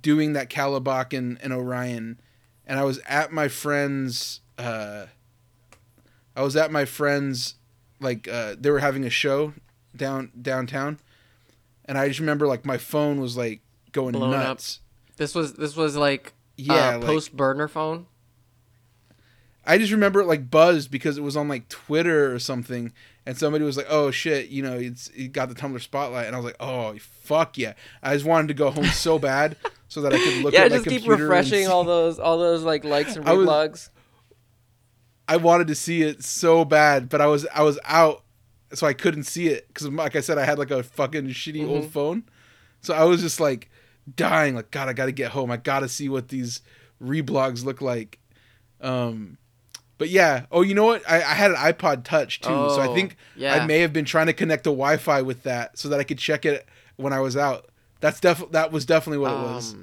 [0.00, 2.20] doing that Kalibak and, and Orion
[2.66, 5.06] and I was at my friend's uh
[6.34, 7.54] I was at my friend's
[8.00, 9.54] like uh they were having a show
[9.94, 10.98] down downtown
[11.86, 13.60] and I just remember like my phone was like
[13.92, 14.42] going Blown up.
[14.44, 14.80] nuts.
[15.16, 18.06] This was this was like Yeah, uh, like, post burner phone.
[19.66, 22.92] I just remember it like buzzed because it was on like Twitter or something,
[23.24, 26.36] and somebody was like, "Oh shit, you know, it's it got the Tumblr spotlight," and
[26.36, 29.56] I was like, "Oh fuck yeah!" I just wanted to go home so bad
[29.88, 32.38] so that I could look yeah, at my just keep computer refreshing all those all
[32.38, 33.90] those like likes and reblogs.
[35.28, 38.22] I wanted to see it so bad, but I was I was out,
[38.72, 41.66] so I couldn't see it because, like I said, I had like a fucking shitty
[41.66, 41.90] old Mhm.
[41.90, 42.24] phone,
[42.80, 43.70] so I was just like
[44.14, 44.54] dying.
[44.54, 45.50] Like, God, I got to get home.
[45.50, 46.60] I got to see what these
[47.02, 48.18] reblogs look like.
[48.80, 49.38] Um,
[49.98, 50.46] but yeah.
[50.52, 51.02] Oh, you know what?
[51.08, 53.54] I, I had an iPod Touch too, so I Oh, think yeah.
[53.54, 56.18] I may have been trying to connect to Wi-Fi with that so that I could
[56.18, 56.66] check it
[56.96, 57.66] when I was out.
[58.00, 59.74] That's def that was definitely what it was.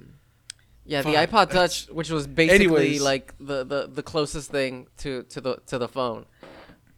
[0.85, 3.01] Yeah, the iPod Touch, which was basically Anyways.
[3.01, 6.25] like the, the, the closest thing to, to the to the phone.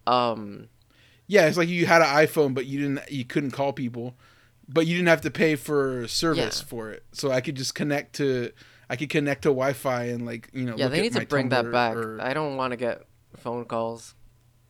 [0.08, 0.70] Um,
[1.28, 3.12] Yeah, it's like you had an iPhone, but you didn't.
[3.12, 4.16] You couldn't call people,
[4.68, 6.68] but you didn't have to pay for service Yeah.
[6.68, 7.04] for it.
[7.12, 8.52] So I could just connect to.
[8.90, 10.76] I could connect to Wi-Fi and like you know.
[10.78, 11.96] yeah, they need to bring that back.
[11.96, 13.04] or- I don't want to get
[13.38, 14.14] phone calls.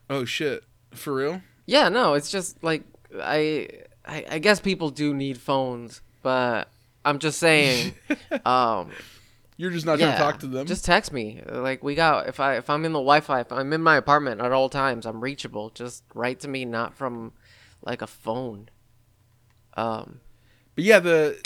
[0.10, 0.64] oh shit!
[0.92, 1.42] For real?
[1.66, 2.84] Yeah, no, it's just like
[3.22, 3.68] I,
[4.06, 6.70] I I guess people do need phones, but
[7.06, 7.94] I'm just saying.
[8.46, 8.92] um,
[9.58, 10.66] You're just not yeah, to talk to them.
[10.66, 11.42] Just text me.
[11.50, 14.42] Like we got if I if I'm in the Wi-Fi, if I'm in my apartment
[14.42, 15.70] at all times, I'm reachable.
[15.70, 17.32] Just write to me, not from
[17.82, 18.70] like a phone.
[19.78, 20.20] Um,
[20.74, 21.42] but yeah, the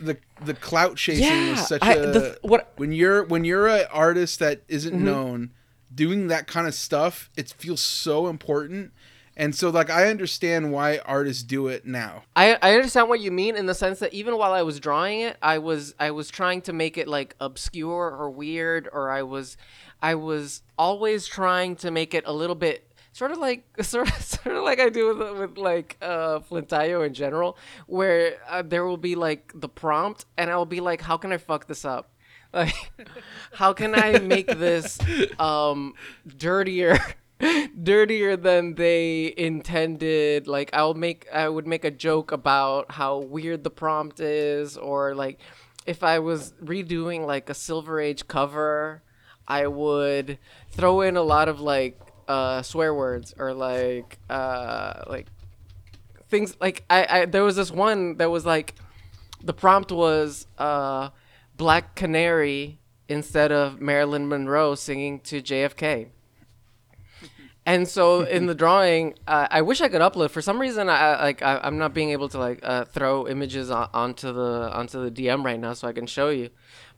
[0.00, 3.68] the the clout chasing yeah, is such I, a the, what when you're when you're
[3.68, 5.02] an artist that isn't Mhm.
[5.02, 5.50] known
[5.94, 8.92] doing that kind of stuff it feels so important
[9.36, 13.30] and so like i understand why artists do it now I, I understand what you
[13.30, 16.30] mean in the sense that even while I was drawing it, I was I was
[16.30, 19.56] trying to make it like obscure or weird, or I was
[20.02, 24.22] I was always trying to make it a little bit sort of like sort of
[24.22, 27.56] sort of like I do with with like uh Flintayo in general,
[27.86, 31.38] where uh, there will be like the prompt, and I'll be like, how can I
[31.38, 32.10] fuck this up?
[32.54, 32.92] Like,
[33.52, 34.98] how can I make this
[35.40, 35.94] um
[36.36, 36.98] dirtier?
[37.82, 40.46] dirtier than they intended.
[40.46, 45.14] Like i'll make i would make a joke about how weird the prompt is or
[45.14, 45.38] like
[45.86, 49.02] if i was redoing like a silver age cover
[49.46, 50.38] i would
[50.70, 55.26] throw in a lot of like uh swear words or like uh like
[56.28, 58.74] things like i, I there was this one that was like
[59.42, 61.10] the prompt was uh
[61.56, 66.08] black canary instead of marilyn monroe singing to jfk
[67.66, 70.30] and so in the drawing, uh, I wish I could upload.
[70.30, 73.70] For some reason, I like I, I'm not being able to like uh, throw images
[73.70, 76.50] on, onto the onto the DM right now, so I can show you.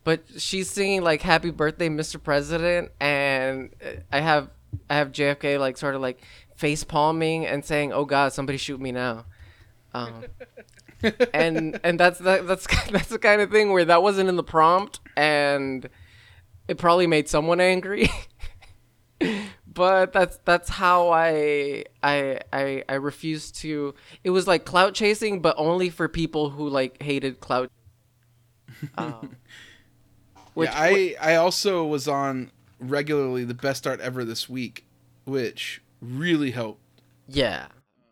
[0.05, 2.23] But she's singing like "Happy Birthday, Mr.
[2.23, 4.51] President," and uh, I have
[4.89, 6.21] I have JFK like sort of like
[6.57, 9.27] face palming and saying, "Oh God, somebody shoot me now."
[9.95, 10.25] Um,
[11.35, 14.45] and and that's that, that's that's the kind of thing where that wasn't in the
[14.45, 15.89] prompt, and
[16.69, 18.11] it probably made someone angry.
[19.77, 23.95] But that's that's how I I I I refuse to.
[24.25, 27.71] It was like clout chasing, but only for people who like hated clout.
[28.99, 29.37] Um,
[30.55, 34.85] yeah, I I also was on regularly the best art ever this week,
[35.25, 36.83] which really helped.
[37.27, 37.69] Yeah,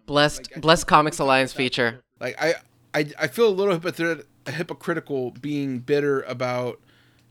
[0.07, 2.01] blessed like, blessed Comics Alliance feature.
[2.19, 2.55] Like I
[2.95, 6.81] I I feel a little hypocrit- hypocritical being bitter about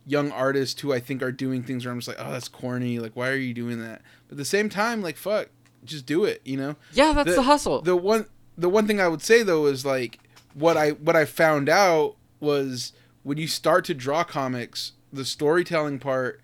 [0.05, 2.99] young artists who I think are doing things where I'm just like, oh, that's corny.
[2.99, 4.01] Like, why are you doing that?
[4.27, 5.49] But at the same time, like, fuck,
[5.85, 6.41] just do it.
[6.43, 6.75] You know?
[6.93, 7.81] Yeah, that's the, the hustle.
[7.81, 8.27] The one
[8.57, 10.19] the one thing I would say though is like
[10.53, 12.93] what I what I found out was
[13.23, 16.41] when you start to draw comics, the storytelling part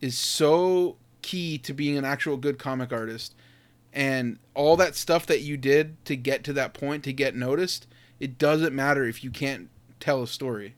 [0.00, 3.34] is so key to being an actual good comic artist.
[3.92, 7.88] And all that stuff that you did to get to that point to get noticed,
[8.20, 10.76] it doesn't matter if you can't tell a story.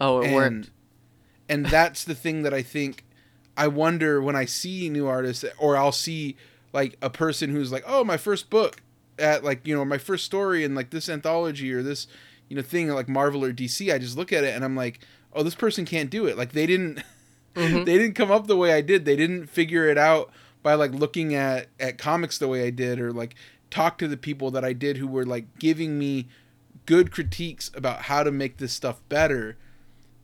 [0.00, 0.70] Oh, it and, worked.
[1.48, 3.04] And that's the thing that I think
[3.56, 6.36] I wonder when I see new artists or I'll see
[6.72, 8.82] like a person who's like, "Oh, my first book
[9.18, 12.06] at like, you know, my first story in like this anthology or this,
[12.48, 15.00] you know, thing like Marvel or DC." I just look at it and I'm like,
[15.32, 17.02] "Oh, this person can't do it." Like they didn't
[17.54, 17.84] mm-hmm.
[17.84, 19.04] they didn't come up the way I did.
[19.04, 20.32] They didn't figure it out
[20.62, 23.36] by like looking at at comics the way I did or like
[23.70, 26.28] talk to the people that I did who were like giving me
[26.86, 29.56] good critiques about how to make this stuff better.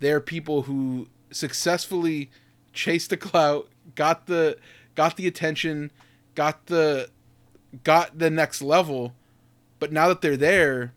[0.01, 2.31] They're people who successfully
[2.73, 4.59] chased the clout, got the
[4.95, 5.91] got the attention,
[6.35, 7.11] got the
[7.85, 9.15] got the next level,
[9.79, 10.93] but now that they're there,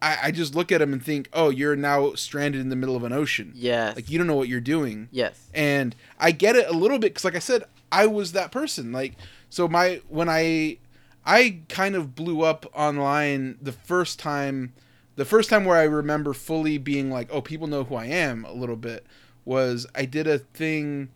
[0.00, 2.96] I, I just look at them and think, oh, you're now stranded in the middle
[2.96, 3.52] of an ocean.
[3.54, 3.96] Yes.
[3.96, 5.08] Like you don't know what you're doing.
[5.10, 5.48] Yes.
[5.54, 8.92] And I get it a little bit because, like I said, I was that person.
[8.92, 9.14] Like
[9.48, 10.78] so, my when I
[11.24, 14.74] I kind of blew up online the first time.
[15.16, 18.44] The first time where I remember fully being like, oh, people know who I am
[18.44, 19.06] a little bit
[19.44, 21.08] was I did a thing.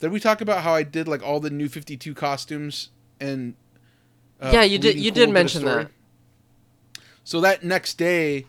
[0.00, 2.90] Did we talk about how I did like all the new Fifty Two costumes
[3.20, 3.54] and?
[4.40, 4.96] Uh, yeah, you did.
[4.96, 5.90] You cool did mention that.
[7.24, 8.46] So that next day,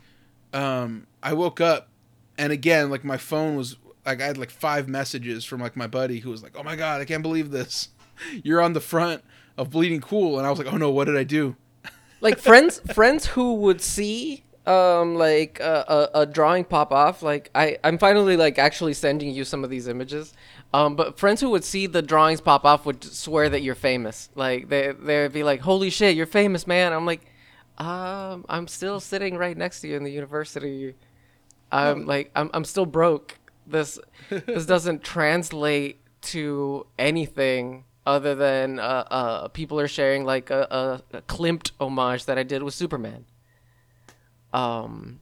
[0.54, 1.90] um, I woke up,
[2.38, 5.88] and again, like my phone was like I had like five messages from like my
[5.88, 7.90] buddy who was like, "Oh my god, I can't believe this!
[8.44, 9.24] You're on the front
[9.58, 11.56] of Bleeding Cool," and I was like, "Oh no, what did I do?"
[12.22, 17.50] like friends, friends who would see um like a, a, a, drawing pop off like
[17.56, 20.34] i i'm finally like actually sending you some of these images
[20.74, 24.30] um but friends who would see the drawings pop off would swear that you're famous
[24.36, 27.22] like they they'd be like holy shit you're famous man i'm like
[27.78, 30.96] um, I'm still sitting right next to you in the university.
[31.72, 33.38] I'm like, I'm, I'm still broke.
[33.68, 34.00] This,
[34.30, 41.18] this doesn't translate to anything other than uh, uh, people are sharing like a, a,
[41.18, 43.26] a Klimt homage that I did with Superman.
[44.54, 45.20] Um,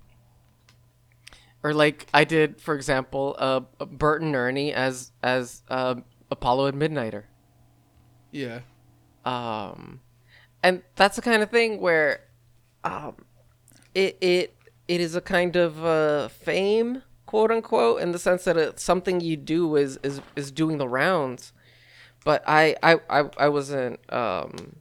[1.66, 5.96] or like I did, for example, uh, Bert and Ernie as as uh,
[6.30, 7.24] Apollo and Midnighter.
[8.32, 8.60] Yeah.
[9.26, 10.02] Um,
[10.62, 12.22] and that's the kind of thing where
[12.84, 13.16] um,
[13.96, 14.56] it it
[14.88, 19.20] it is a kind of uh, fame, quote unquote, in the sense that it's something
[19.20, 21.52] you do is is is doing the rounds.
[22.24, 24.00] But I I I, I wasn't.
[24.14, 24.78] Um,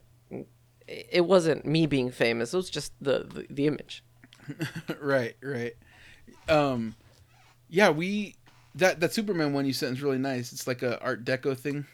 [0.87, 2.53] it wasn't me being famous.
[2.53, 4.03] It was just the the, the image.
[5.01, 5.73] right, right.
[6.47, 6.95] Um,
[7.69, 8.35] yeah, we
[8.75, 10.51] that that Superman one you sent is really nice.
[10.51, 11.85] It's like a Art Deco thing.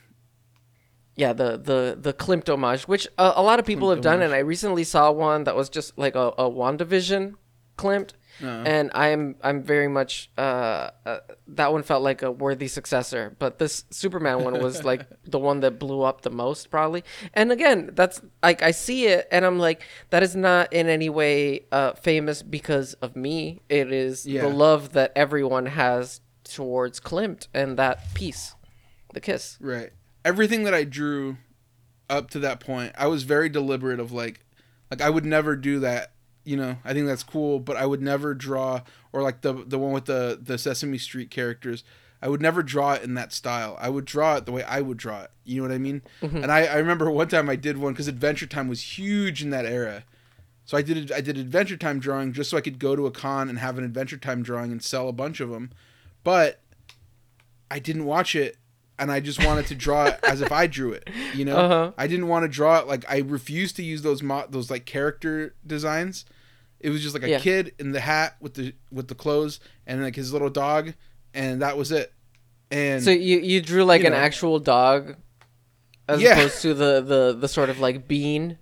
[1.15, 4.15] Yeah, the the the Klimt homage, which uh, a lot of people Klimt have done,
[4.15, 4.25] homage.
[4.25, 7.35] and I recently saw one that was just like a, a WandaVision
[7.77, 8.11] Klimt,
[8.41, 8.63] uh-huh.
[8.65, 13.59] and I'm I'm very much uh, uh, that one felt like a worthy successor, but
[13.59, 17.03] this Superman one was like the one that blew up the most probably.
[17.33, 21.09] And again, that's like I see it, and I'm like that is not in any
[21.09, 23.61] way uh, famous because of me.
[23.69, 24.41] It is yeah.
[24.41, 28.55] the love that everyone has towards Klimt and that piece,
[29.13, 29.57] the kiss.
[29.61, 29.91] Right
[30.23, 31.37] everything that I drew
[32.09, 34.45] up to that point, I was very deliberate of like
[34.89, 36.11] like I would never do that.
[36.43, 38.81] You know, I think that's cool, but I would never draw
[39.13, 41.83] or like the the one with the the Sesame Street characters.
[42.21, 43.77] I would never draw it in that style.
[43.79, 45.31] I would draw it the way I would draw it.
[45.43, 46.03] You know what I mean?
[46.21, 46.37] Mm-hmm.
[46.37, 49.49] And I, I remember one time I did one because Adventure Time was huge in
[49.49, 50.03] that era.
[50.65, 53.11] So I did I did Adventure Time drawing just so I could go to a
[53.11, 55.71] con and have an Adventure Time drawing and sell a bunch of them.
[56.23, 56.61] But
[57.69, 58.57] I didn't watch it
[59.01, 61.09] and I just wanted to draw it as if I drew it.
[61.33, 61.91] You know, uh-huh.
[61.97, 64.85] I didn't want to draw it like I refused to use those mo- those like
[64.85, 66.23] character designs.
[66.79, 67.39] It was just like a yeah.
[67.39, 70.93] kid in the hat with the with the clothes and like his little dog,
[71.33, 72.13] and that was it.
[72.69, 75.15] And so you you drew like you an know, actual dog,
[76.07, 76.33] as yeah.
[76.33, 78.59] opposed to the the the sort of like bean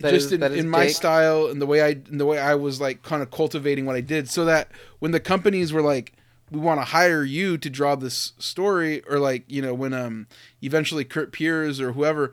[0.00, 2.56] that just is- in, in my style and the way I and the way I
[2.56, 4.68] was like kind of cultivating what I did, so that
[4.98, 6.12] when the companies were like,
[6.50, 10.26] "We want to hire you to draw this story," or like you know when um
[10.62, 12.32] eventually Kurt Piers or whoever,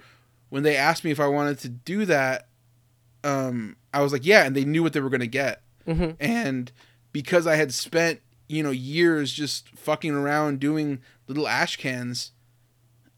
[0.49, 2.47] when they asked me if I wanted to do that,
[3.23, 6.15] um I was like, "Yeah," and they knew what they were gonna get, Mhm.
[6.19, 6.71] and
[7.11, 12.31] because I had spent you know years just fucking around doing little ash cans,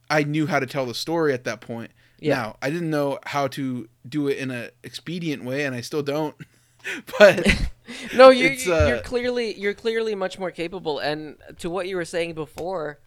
[0.10, 1.92] I knew how to tell the story at that point.
[2.20, 2.36] Yeah.
[2.36, 6.04] Now, I didn't know how to do it in a expedient way, and I still
[6.04, 6.36] don't.
[7.20, 7.46] but
[8.14, 11.00] no, you're, uh, you're clearly you're clearly much more capable.
[11.00, 13.00] And to what you were saying before,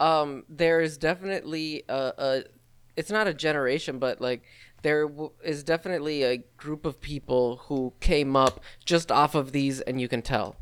[0.00, 2.44] um, there is definitely a, a
[2.96, 4.42] it's not a generation, but like
[4.82, 9.80] there w- is definitely a group of people who came up just off of these,
[9.82, 10.56] and you can tell.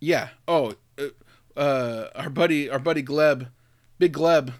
[0.00, 1.08] yeah, oh, uh,
[1.56, 3.48] uh, our buddy, our buddy Gleb,
[3.98, 4.54] Big Gleb,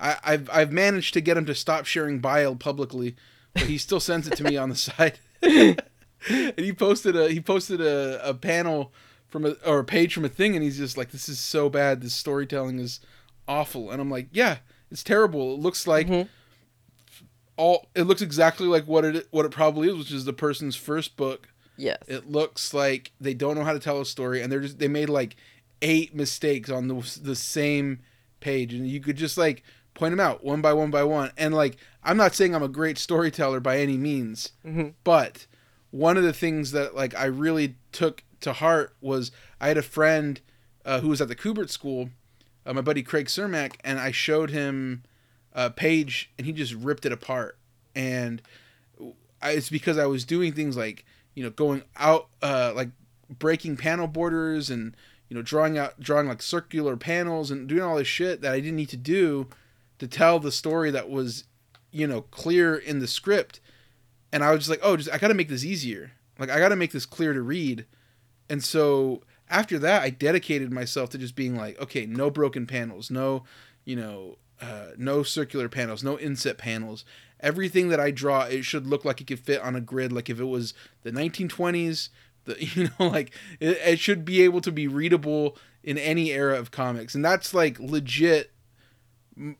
[0.00, 3.16] I, I've I've managed to get him to stop sharing bile publicly,
[3.54, 5.18] but he still sends it to me on the side.
[6.28, 8.92] and he posted a he posted a, a panel
[9.28, 11.68] from a or a page from a thing, and he's just like, "This is so
[11.70, 12.00] bad.
[12.00, 13.00] This storytelling is
[13.48, 14.58] awful." And I'm like, "Yeah,
[14.90, 15.54] it's terrible.
[15.54, 16.28] It looks like." Mhm.
[17.56, 20.76] all it looks exactly like what it what it probably is, which is the person's
[20.76, 21.48] first book.
[21.76, 21.98] Yes.
[22.06, 24.88] It looks like they don't know how to tell a story, and they're just they
[24.88, 25.36] made like
[25.82, 28.00] eight mistakes on the the same
[28.40, 29.62] page, and you could just like
[29.94, 31.30] point them out one by one by one.
[31.36, 34.94] And like I'm not saying I'm a great storyteller by any means, Mhm.
[35.04, 35.46] but
[35.92, 39.30] one of the things that like I really took to heart was
[39.60, 40.40] I had a friend
[40.84, 42.10] uh, who was at the Kubert School,
[42.66, 45.04] uh, my buddy Craig Cermak, and I showed him
[45.52, 47.58] a page, and he just ripped it apart.
[47.94, 48.42] And
[49.40, 52.90] I, it's because I was doing things like you know going out uh, like
[53.38, 54.96] breaking panel borders and
[55.28, 58.60] you know drawing out drawing like circular panels and doing all this shit that I
[58.60, 59.48] didn't need to do
[59.98, 61.44] to tell the story that was
[61.90, 63.60] you know clear in the script
[64.32, 66.12] and I was just like, oh, just I got to make this easier.
[66.38, 67.86] Like I got to make this clear to read.
[68.48, 73.10] And so after that, I dedicated myself to just being like, okay, no broken panels,
[73.10, 73.44] no,
[73.84, 77.04] you know, uh, no circular panels, no inset panels.
[77.40, 80.12] Everything that I draw, it should look like it could fit on a grid.
[80.12, 82.08] Like if it was the 1920s,
[82.44, 86.58] the you know, like it, it should be able to be readable in any era
[86.58, 87.14] of comics.
[87.14, 88.51] And that's like legit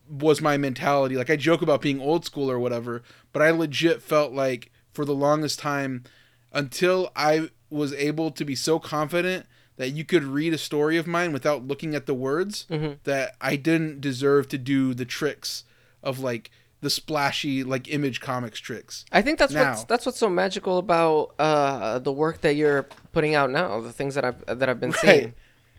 [0.09, 1.15] was my mentality.
[1.15, 5.05] Like I joke about being old school or whatever, but I legit felt like for
[5.05, 6.03] the longest time
[6.51, 9.45] until I was able to be so confident
[9.77, 12.97] that you could read a story of mine without looking at the words Mhm.
[13.05, 15.63] that I didn't deserve to do the tricks
[16.03, 16.51] of like
[16.81, 19.05] the splashy like image comics tricks.
[19.11, 22.83] I think that's Now- what's that's what's so magical about uh, the work that you're
[23.13, 23.79] putting out now.
[23.81, 25.33] The things that I've that I've been seeing.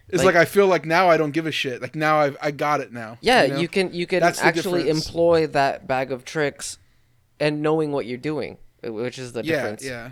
[0.09, 1.81] It's Like- like, I feel like now I don't give a shit.
[1.81, 3.17] Like now I've I got it now.
[3.21, 3.59] Yeah, know?
[3.61, 6.79] you can you can That's actually employ that bag of tricks,
[7.41, 9.85] and knowing what you're doing, which is the yeah, difference.
[9.85, 10.11] Yeah.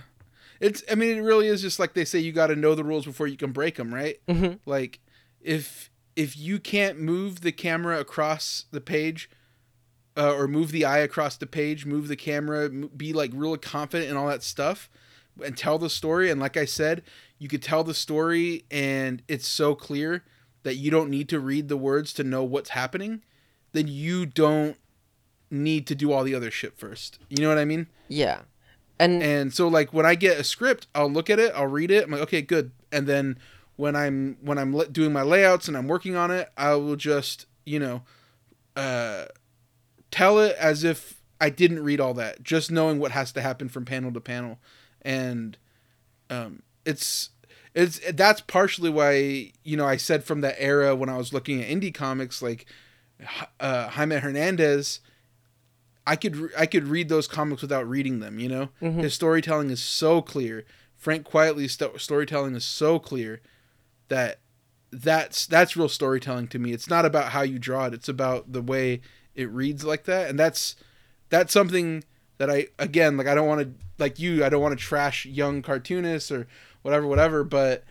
[0.60, 2.84] It's I mean it really is just like they say you got to know the
[2.84, 4.18] rules before you can break them, right?
[4.28, 4.60] Mhm.
[4.64, 4.98] Like
[5.42, 9.28] if if you can't move the camera across the page
[10.16, 13.58] uh, or move the eye across the page, move the camera, m- be like really
[13.58, 14.88] confident and all that stuff
[15.42, 17.02] and tell the story and like I said,
[17.42, 20.22] you could tell the story and it's so clear
[20.62, 23.22] that you don't need to read the words to know what's happening,
[23.72, 24.76] then you don't
[25.50, 27.18] need to do all the other shit first.
[27.28, 27.88] You know what I mean?
[28.06, 28.42] Yeah,
[29.00, 31.90] and And so like when I get a script, I'll look at it, I'll read
[31.90, 32.70] it, I'm like, okay, good.
[32.92, 33.38] And then
[33.74, 37.46] when I'm when I'm doing my layouts and I'm working on it, I will just
[37.64, 38.02] you know,
[38.76, 39.24] uh,
[40.10, 43.68] tell it as if I didn't read all that, just knowing what has to happen
[43.68, 44.58] from panel to panel,
[45.02, 45.56] and
[46.30, 47.30] um, it's
[47.74, 51.62] it's that's partially why you know I said from that era when I was looking
[51.62, 52.66] at indie comics like
[53.60, 55.00] uh, Jaime Hernandez.
[56.06, 58.38] I could I could read those comics without reading them.
[58.40, 59.02] You know, Mhm.
[59.02, 60.64] his storytelling is so clear.
[60.96, 63.40] Frank Quitely's sto- storytelling is so clear
[64.08, 64.40] that
[64.90, 66.72] that's that's real storytelling to me.
[66.72, 69.00] It's not about how you draw it; it's about the way
[69.34, 70.74] it reads like that, and that's
[71.30, 72.04] that's something
[72.38, 73.28] that I again like.
[73.28, 74.44] I don't want to like you.
[74.44, 76.46] I don't want to trash young cartoonists or
[76.82, 77.44] whatever, whatever.
[77.44, 77.84] But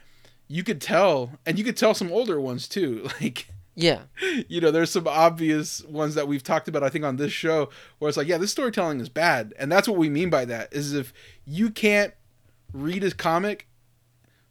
[0.47, 3.09] you could tell, and you could tell some older ones too.
[3.21, 4.01] Like yeah,
[4.49, 7.69] you know, there's some obvious ones that we've talked about, I think, on this show,
[7.99, 9.53] where it's like, yeah, this storytelling is bad.
[9.57, 11.13] And that's what we mean by that is if
[11.45, 12.13] you can't
[12.73, 13.67] read a comic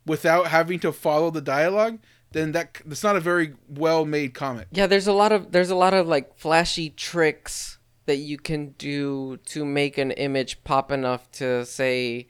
[0.07, 1.99] without having to follow the dialogue,
[2.33, 4.69] then that that's not a very well made comic.
[4.73, 4.87] yeah.
[4.87, 9.37] There's a lot of there's a lot of like flashy tricks that you can do
[9.47, 12.27] to make an image pop enough to say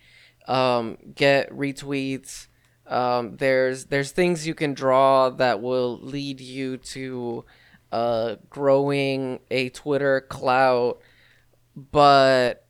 [0.51, 2.49] um, get retweets.
[2.87, 7.45] Um, there's there's things you can draw that will lead you to
[7.93, 11.01] uh, growing a Twitter clout,
[11.77, 12.67] but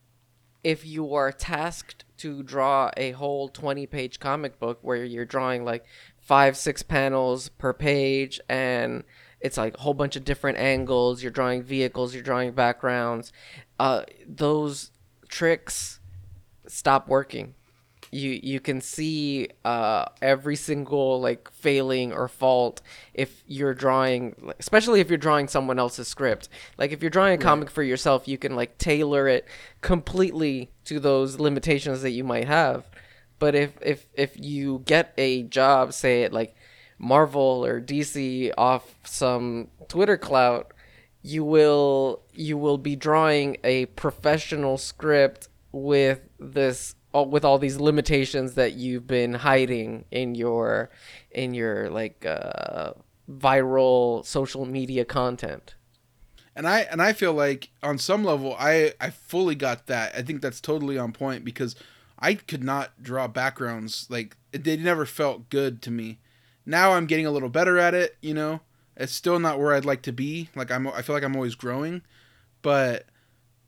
[0.63, 5.65] if you are tasked to draw a whole 20 page comic book where you're drawing
[5.65, 5.87] like
[6.21, 9.05] five six panels per page and
[9.41, 13.33] it's like a whole bunch of different angles you're drawing vehicles you're drawing backgrounds
[13.79, 14.91] uh, those
[15.31, 15.99] tricks
[16.67, 17.55] stop working
[18.11, 22.83] you you can see uh, every single like failing or fault
[23.15, 26.49] if you're drawing especially if you're drawing someone else's script.
[26.79, 29.47] Like if you're drawing a comic for yourself you can like tailor it
[29.81, 32.89] completely to those limitations that you might have.
[33.39, 36.57] But if if if you get a job say at like
[36.99, 40.75] marvel or dc off some twitter clout
[41.23, 47.79] you will you will be drawing a professional script with this all, with all these
[47.79, 50.91] limitations that you've been hiding in your
[51.31, 52.93] in your like uh,
[53.31, 55.75] viral social media content.
[56.57, 60.15] And I and I feel like on some level I I fully got that.
[60.15, 61.77] I think that's totally on point because
[62.19, 66.19] I could not draw backgrounds like they never felt good to me.
[66.67, 68.61] Now I'm getting a little better at it, you know.
[68.97, 70.51] It's still not where I'd like to be.
[70.55, 72.03] Like I'm I feel like I'm always growing,
[72.63, 73.07] but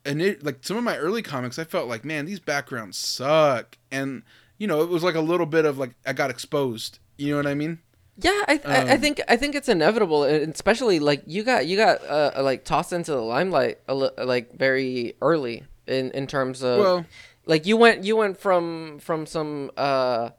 [0.05, 3.77] and it like some of my early comics i felt like man these backgrounds suck.
[3.91, 4.23] And
[4.57, 6.99] you know it was like a little bit of like i got exposed.
[7.17, 7.79] You know what i mean?
[8.17, 11.65] Yeah, I, I, I Um, think I think it's inevitable, and especially like you got
[11.65, 16.27] you got uh, like tossed into the limelight a li- like very early in in
[16.27, 17.05] terms of well
[17.45, 20.29] like you went you went from from some uh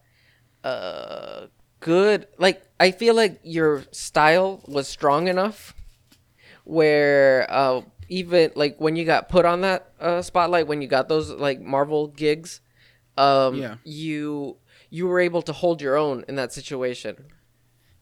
[0.63, 1.47] uh
[1.81, 5.75] good like I feel like your style was strong enough
[6.65, 11.09] where uh even like when you got put on that uh spotlight when you got
[11.09, 12.61] those like Marvel gigs
[13.17, 13.77] um Yeah.
[13.85, 14.57] you
[14.91, 17.17] you were able to hold your own in that situation.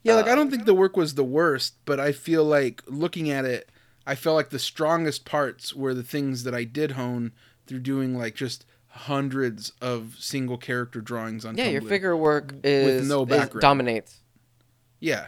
[0.03, 2.83] yeah like i Uh, don't think the work was the worst but i feel like
[2.87, 3.71] looking at it
[4.07, 7.33] i felt like the strongest parts were the things that i did hone
[7.67, 13.09] through doing like just hundreds of single character drawings on Yeah, your figure work is
[13.09, 13.63] no is- background.
[13.63, 14.21] dominates.
[15.01, 15.27] yeah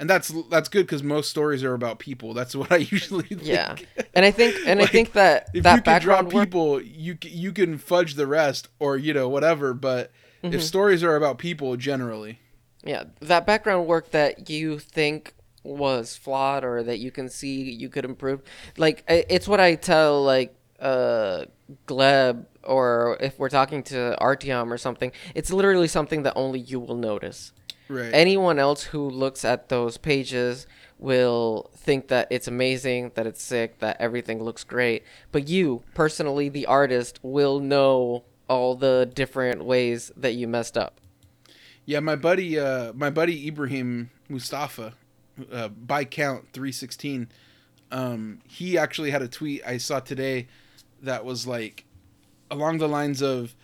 [0.00, 3.42] and that's that's good because most stories are about people that's what i usually think.
[3.42, 3.76] Yeah,
[4.14, 6.50] and I think and Like, I think that if that you can draw background work,
[6.50, 9.74] people, you you can fudge the rest, or you know whatever.
[9.74, 10.10] But
[10.42, 10.54] Mm-hmm.
[10.54, 12.38] if stories are about people, generally,
[12.82, 17.90] yeah, that background work that you think was flawed or that you can see you
[17.90, 18.40] could improve,
[18.78, 21.44] like it's what I tell like uh
[21.86, 26.80] Gleb or if we're talking to Artyom or something, it's literally something that only you
[26.80, 27.52] will notice.
[27.90, 28.10] Right?
[28.14, 30.66] Anyone else who looks at those pages
[30.98, 35.02] will think that it's amazing, that it's sick, that everything looks great.
[35.32, 41.00] But you, personally, the artist, will know all the different ways that you messed up.
[41.84, 44.94] yeah, my buddy, uh, my buddy Ibrahim Moustafa,
[45.50, 47.28] uh, by count three sixteen.
[47.90, 50.46] Um, he actually had a tweet I saw today
[51.02, 51.84] that was like
[52.48, 53.56] along the lines of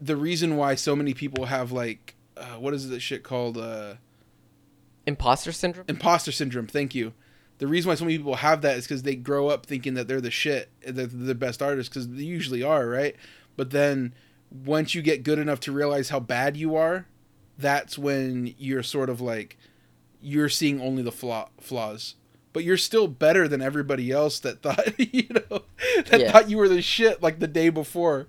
[0.00, 3.94] the reason why so many people have like uh, what is this shit called uh,
[5.06, 5.86] Imposter syndrome?
[5.88, 6.66] imposter syndrome.
[6.66, 7.12] Thank you.
[7.58, 10.08] The reason why so many people have that is because they grow up thinking that
[10.08, 13.14] they're the shit, that they're the best artists, because they usually are, right?
[13.56, 14.14] But then
[14.50, 17.06] once you get good enough to realize how bad you are,
[17.58, 19.58] that's when you're sort of like
[20.22, 22.14] you're seeing only the flaw flaws.
[22.52, 25.62] But you're still better than everybody else that thought you know
[26.08, 26.32] that Yeah.
[26.32, 28.26] thought you were the shit like the day before.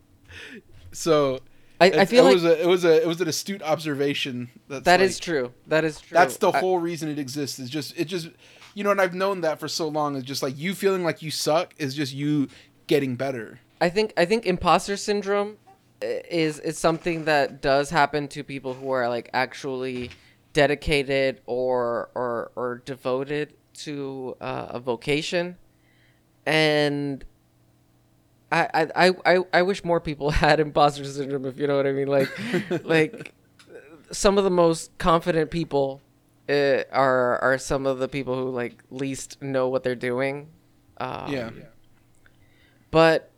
[0.92, 1.40] So
[1.82, 4.50] I, I feel it like was a it was a it was an astute observation.
[4.68, 5.52] That's that like, is true.
[5.68, 6.16] That is true.
[6.16, 7.58] that's the I- whole reason it exists.
[7.58, 8.30] Is just it just
[8.76, 10.16] you know, and I've known that for so long.
[10.16, 12.48] It's just like you feeling like you suck is just you
[12.88, 13.60] getting better.
[13.82, 15.58] I think I think imposter syndrome
[16.02, 20.12] is is something that does happen to people who are like actually
[20.54, 25.58] dedicated or or or devoted to uh, a vocation,
[26.46, 27.26] and
[28.52, 31.46] I, I I I wish more people had imposter syndrome.
[31.46, 32.30] If you know what I mean, like
[32.84, 33.34] like
[34.12, 36.02] some of the most confident people
[36.50, 40.50] uh, are are some of the people who like least know what they're doing.
[40.98, 41.50] Um, yeah.
[42.92, 43.32] but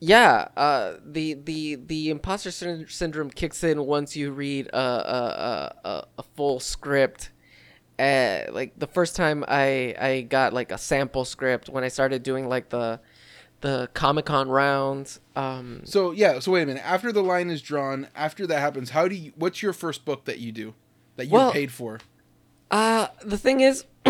[0.00, 5.74] yeah, uh, the the the imposter syn- syndrome kicks in once you read a a,
[5.84, 7.30] a, a, a full script.
[7.98, 12.22] Uh, like the first time I I got like a sample script when I started
[12.22, 13.00] doing like the
[13.62, 15.18] the Comic Con rounds.
[15.34, 16.82] Um, So yeah, so wait a minute.
[16.86, 20.26] After the line is drawn, after that happens, how do you what's your first book
[20.26, 20.74] that you do?
[21.16, 21.98] That you're Well- paid for?
[22.70, 23.84] Uh the thing is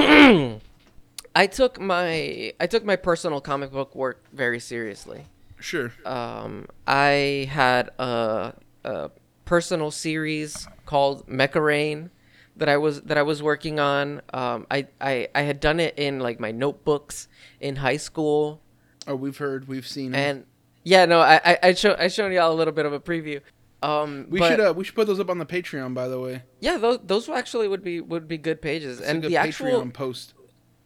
[1.35, 5.27] I took my I took my personal comic book work very seriously.
[5.59, 5.93] Sure.
[6.05, 9.11] Um I had a, a
[9.45, 12.11] personal series called Mecha Rain
[12.57, 14.21] that I was that I was working on.
[14.33, 17.29] Um I, I I had done it in like my notebooks
[17.61, 18.61] in high school
[19.07, 20.15] Oh, we've heard, we've seen.
[20.15, 20.45] and
[20.85, 23.41] Yeah, no, I I I, show, I showed y'all a little bit of a preview.
[23.83, 26.21] Um, We but- should uh, we should put those up on the Patreon, by the
[26.21, 26.43] way.
[26.61, 29.85] yeah, those those actually would be would be good pages, It's and good the actual
[29.91, 30.35] post.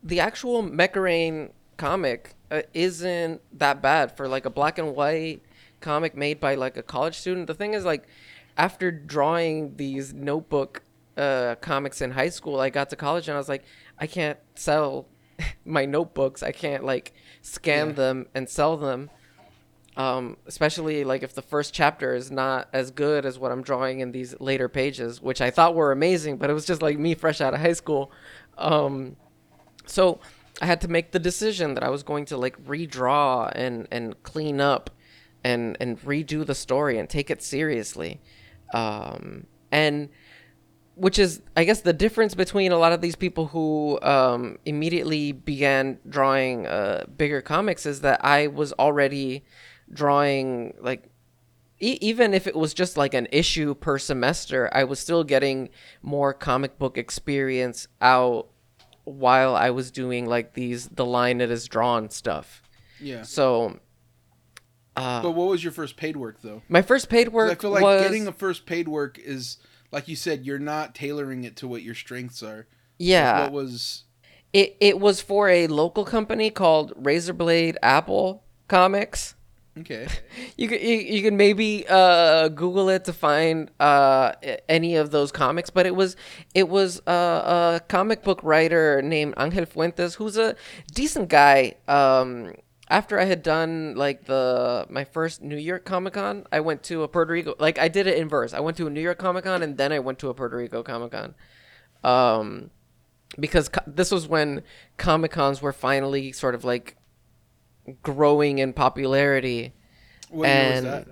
[0.02, 5.42] the actual Mecharane comic uh, isn't that bad for like a black and white
[5.80, 7.46] comic made by like a college student.
[7.48, 8.04] The thing is, like,
[8.56, 10.82] after drawing these notebook
[11.18, 13.64] uh, comics in high school, I got to college and I was like,
[13.98, 15.06] I can't sell
[15.66, 16.42] my notebooks.
[16.42, 17.12] I can't like
[17.46, 17.92] scan Yeah.
[17.94, 19.10] them and sell them.
[19.96, 24.00] Um, especially like if the first chapter is not as good as what I'm drawing
[24.00, 27.14] in these later pages, which I thought were amazing, but it was just like me
[27.14, 28.12] fresh out of high school.
[28.58, 29.16] Um,
[29.86, 30.20] so
[30.60, 34.22] I had to make the decision that I was going to like redraw and and
[34.22, 34.90] clean up
[35.42, 38.20] and and redo the story and take it seriously.
[38.74, 40.10] Um, and
[40.96, 45.30] which is I guess the difference between a lot of these people who um, immediately
[45.32, 49.44] began drawing uh, bigger comics is that I was already
[49.92, 51.10] drawing like
[51.80, 55.68] e- even if it was just like an issue per semester, I was still getting
[56.02, 58.48] more comic book experience out
[59.04, 62.62] while I was doing like these the line it is drawn stuff.
[62.98, 63.22] Yeah.
[63.22, 63.80] So
[64.96, 66.62] uh, But what was your first paid work though?
[66.70, 69.58] my first paid work I feel like was getting a first paid work is
[69.92, 72.66] like you said, you're not tailoring it to what your strengths are.
[72.98, 73.42] yeah.
[73.44, 74.04] What was
[74.52, 79.34] It it was for a local company called Razorblade Apple Comics.
[79.78, 80.06] okay?
[80.56, 84.32] You can you, you can maybe uh, Google it to find uh,
[84.68, 86.16] any of those comics, but it was
[86.54, 90.56] it was uh, a comic book writer named Angel Fuentes, who's a
[90.94, 91.74] decent guy.
[91.88, 92.54] Um,
[92.88, 97.02] after I had done like the my first New York Comic Con, I went to
[97.02, 97.54] a Puerto Rico.
[97.58, 98.54] Like I did it in verse.
[98.54, 100.56] I went to a New York Comic Con and then I went to a Puerto
[100.56, 101.34] Rico Comic Con.
[102.04, 102.70] Um,
[103.38, 104.62] because co- this was when
[104.98, 106.96] Comic Cons were finally sort of like
[108.02, 109.72] growing in popularity.
[110.30, 111.06] What was And- that?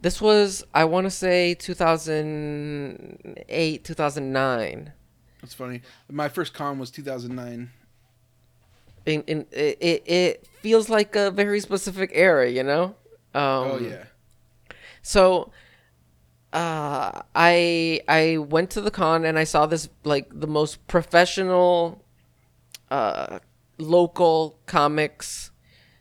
[0.00, 4.92] This was, I want to say, 2008, 2009.
[5.40, 5.82] That's funny.
[6.10, 7.70] My first con was 2009.
[9.04, 12.94] In, in, it, it, feels like a very specific era, you know?
[13.34, 14.04] Um, oh yeah.
[15.02, 15.50] So,
[16.52, 22.04] uh, I I went to the con and I saw this like the most professional,
[22.90, 23.40] uh,
[23.78, 25.50] local comics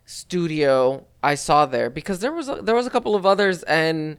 [0.05, 4.17] studio I saw there because there was a, there was a couple of others and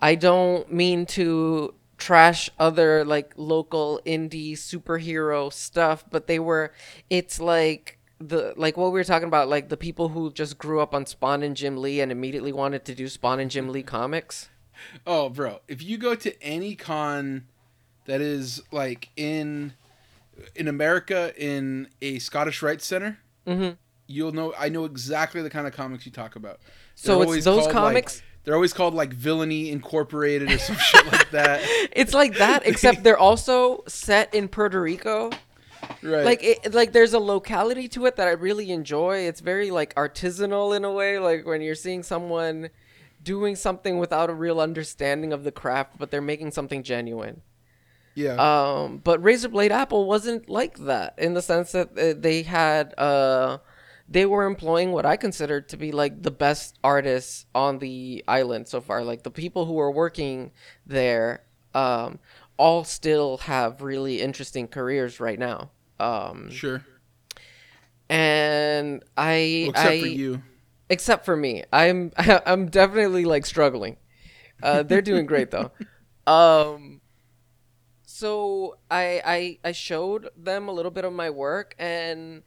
[0.00, 6.72] I don't mean to trash other like local indie superhero stuff but they were
[7.08, 10.80] it's like the like what we were talking about like the people who just grew
[10.80, 13.82] up on Spawn and Jim Lee and immediately wanted to do Spawn and Jim Lee
[13.96, 14.48] comics
[15.06, 17.46] Oh, bro, if you go to any con
[18.04, 19.72] that is like in
[20.54, 23.78] in America in a Scottish Rites Center, Mhm.
[24.06, 24.52] you'll know.
[24.58, 26.60] I know exactly the kind of comics you talk about.
[26.94, 28.16] So They're it's those called, comics?
[28.16, 31.60] Like, they're always called like Villainy Incorporated or some shit like that.
[31.92, 35.30] it's like that except they're also set in Puerto Rico
[36.02, 36.24] Right.
[36.24, 39.18] like it like there's a locality to it that I really enjoy.
[39.20, 42.70] It's very like artisanal in a way, like when you're seeing someone
[43.22, 47.42] doing something without a real understanding of the craft, but they're making something genuine.
[48.14, 48.34] yeah.
[48.34, 53.58] Um, but Razorblade Apple wasn't like that in the sense that uh, they had uh,
[54.08, 58.68] they were employing what I considered to be like the best artists on the island
[58.68, 59.02] so far.
[59.02, 60.52] Like the people who were working
[60.86, 61.42] there,
[61.74, 62.20] um,
[62.58, 65.70] all still have really interesting careers right now.
[66.00, 66.84] Um, sure.
[68.08, 70.42] and I, Well, except I, for you.
[70.88, 73.96] except for me, I'm I'm definitely like struggling.
[74.62, 75.70] Uh, they're doing great though.
[76.28, 77.02] Um,
[78.04, 82.42] so I I I showed them a little bit of my work, and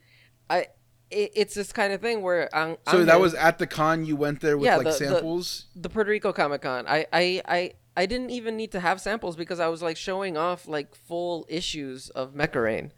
[0.50, 0.66] I
[1.10, 4.04] it, it's this kind of thing where I'm, So I'm that was at the con
[4.04, 5.66] you went there with Yeah, like the- the- samples.
[5.74, 6.84] the Puerto Rico Comic Con.
[6.86, 7.72] I I I.
[7.96, 11.44] I didn't even need to have samples because I was like showing off like full
[11.48, 12.90] issues of Mecharane.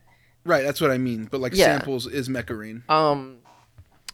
[0.44, 1.26] right, that's what I mean.
[1.30, 1.78] But like Yeah.
[1.78, 2.88] samples is Mecarine.
[2.90, 3.38] Um,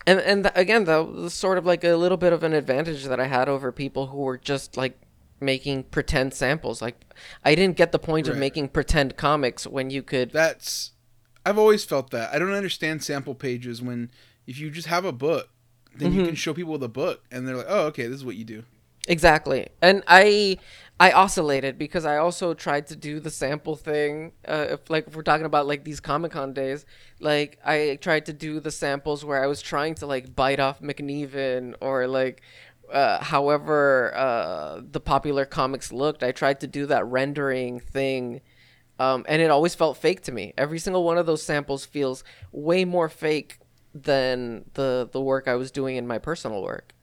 [0.07, 3.05] and and th- again, that was sort of like a little bit of an advantage
[3.07, 4.99] that I had over people who were just like
[5.41, 6.81] making pretend samples.
[6.83, 6.97] Like,
[7.45, 10.31] I didn't get the point of making pretend comics when you could.
[10.33, 10.93] That's
[11.47, 12.33] I've always felt that.
[12.35, 14.11] I don't understand sample pages when
[14.47, 15.49] if you just have a book,
[15.95, 16.21] then Mm-hmm.
[16.21, 18.45] you can show people the book and they're like, "Oh, okay, this is what you
[18.45, 18.65] do."
[19.09, 19.68] Exactly.
[19.82, 20.59] And I
[21.01, 24.32] I oscillated because I also tried to do the sample thing.
[24.47, 26.85] Uh, if like if we're talking about like these Comic Con days,
[27.20, 30.80] like I tried to do the samples where I was trying to like bite off
[30.82, 32.43] McNiven or like
[32.93, 36.22] uh, however uh, the popular comics looked.
[36.22, 38.43] I tried to do that rendering thing.
[39.01, 40.55] Um, and it always felt fake to me.
[40.59, 43.59] Every single one of those samples feels way more fake
[43.94, 46.94] than the the work I was doing in my personal work.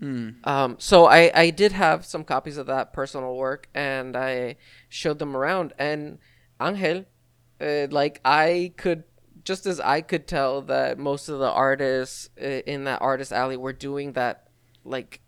[0.00, 0.46] Mm.
[0.46, 4.56] Um, so I, I did have some copies of that personal work and I
[4.88, 6.18] showed them around and
[6.60, 7.04] Angel,
[7.60, 9.04] uh, like I could,
[9.44, 13.56] just as I could tell that most of the artists uh, in that artist alley
[13.56, 14.48] were doing that,
[14.84, 15.20] like,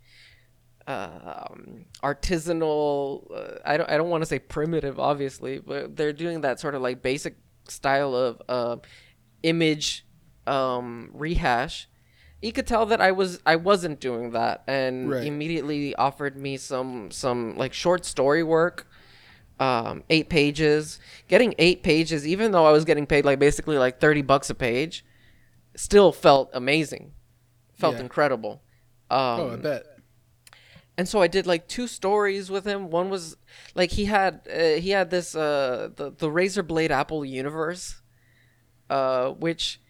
[0.87, 3.31] um, artisanal.
[3.35, 3.91] Uh, I don't.
[3.91, 7.37] I don't want to say primitive, obviously, but they're doing that sort of like basic
[7.69, 8.77] style of uh,
[9.43, 10.07] image
[10.47, 11.89] um, rehash
[12.43, 15.27] you could tell that I was I wasn't doing that, and Right.
[15.27, 18.87] immediately offered me some some like short story work,
[19.59, 20.99] um, eight pages.
[21.29, 24.55] Getting eight pages, even though I was getting paid like basically like thirty bucks a
[24.55, 25.05] page,
[25.75, 27.13] still felt amazing,
[27.75, 28.01] felt Yeah.
[28.03, 28.63] incredible.
[29.11, 29.83] Um, Oh, I bet.
[30.99, 32.91] and so I did like two stories with him.
[32.91, 33.37] One was
[33.75, 38.01] like he had uh, he had this uh the the Razor Blade Apple universe,
[38.91, 39.81] uh which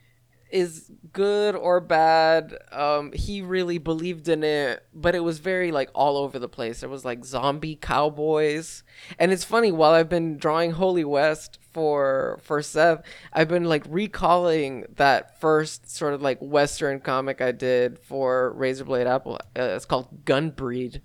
[0.51, 2.57] is good or bad.
[2.71, 6.81] Um, he really believed in it, but it was very like all over the place.
[6.81, 8.83] There was like zombie cowboys,
[9.19, 9.73] and it's funny.
[9.73, 13.03] While I've been drawing Holy West for for Seth,
[13.33, 19.07] I've been like recalling that first sort of like Western comic I did for Razorblade
[19.07, 19.41] Apple.
[19.59, 21.01] Uh, it's called Gunbreed,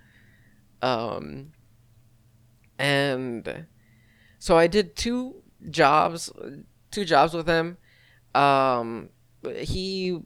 [0.82, 1.52] um,
[2.78, 3.66] and
[4.38, 6.32] so I did two jobs,
[6.92, 7.78] two jobs with him.
[8.34, 9.10] Um,
[9.56, 10.22] he,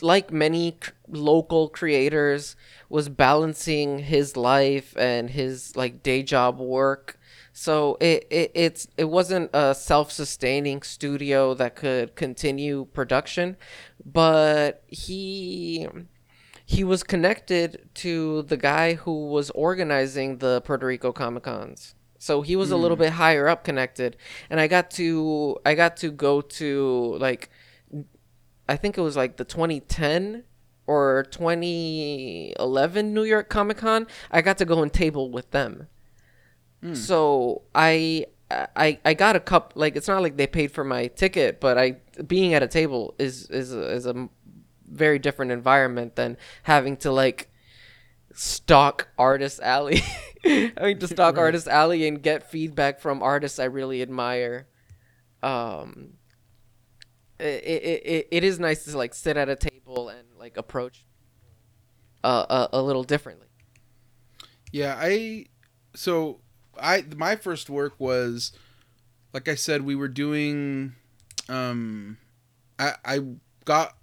[0.00, 2.56] like many c- local creators,
[2.88, 7.18] was balancing his life and his like day job work.
[7.52, 13.56] So it, it it's it wasn't a self-sustaining studio that could continue production,
[14.04, 15.88] but he
[16.64, 21.94] he was connected to the guy who was organizing the Puerto Rico Comic Cons.
[22.18, 23.04] So he was a little hmm.
[23.04, 24.16] bit higher up connected,
[24.50, 27.50] and I got to I got to go to like
[28.68, 30.44] I think it was like the 2010
[30.86, 34.06] or 2011 New York Comic Con.
[34.30, 35.88] I got to go and table with them.
[36.94, 41.08] So I I I got a cup like it's not like they paid for my
[41.08, 41.96] ticket, but I
[42.26, 44.28] being at a table is is a, is a
[44.88, 47.50] very different environment than having to like
[48.32, 50.00] stalk artist alley
[50.44, 51.42] having to stalk Right.
[51.42, 54.66] artist alley and get feedback from artists i really admire
[55.42, 56.14] um
[57.38, 61.04] it, it, it, is nice to like sit at a table and like approach
[62.24, 63.46] uh, a, a little differently
[64.72, 65.46] Yeah, I
[65.94, 66.40] so
[66.80, 68.52] I my first work was
[69.32, 70.94] like I said we were doing
[71.48, 72.18] um
[72.78, 73.20] I I
[73.64, 73.96] got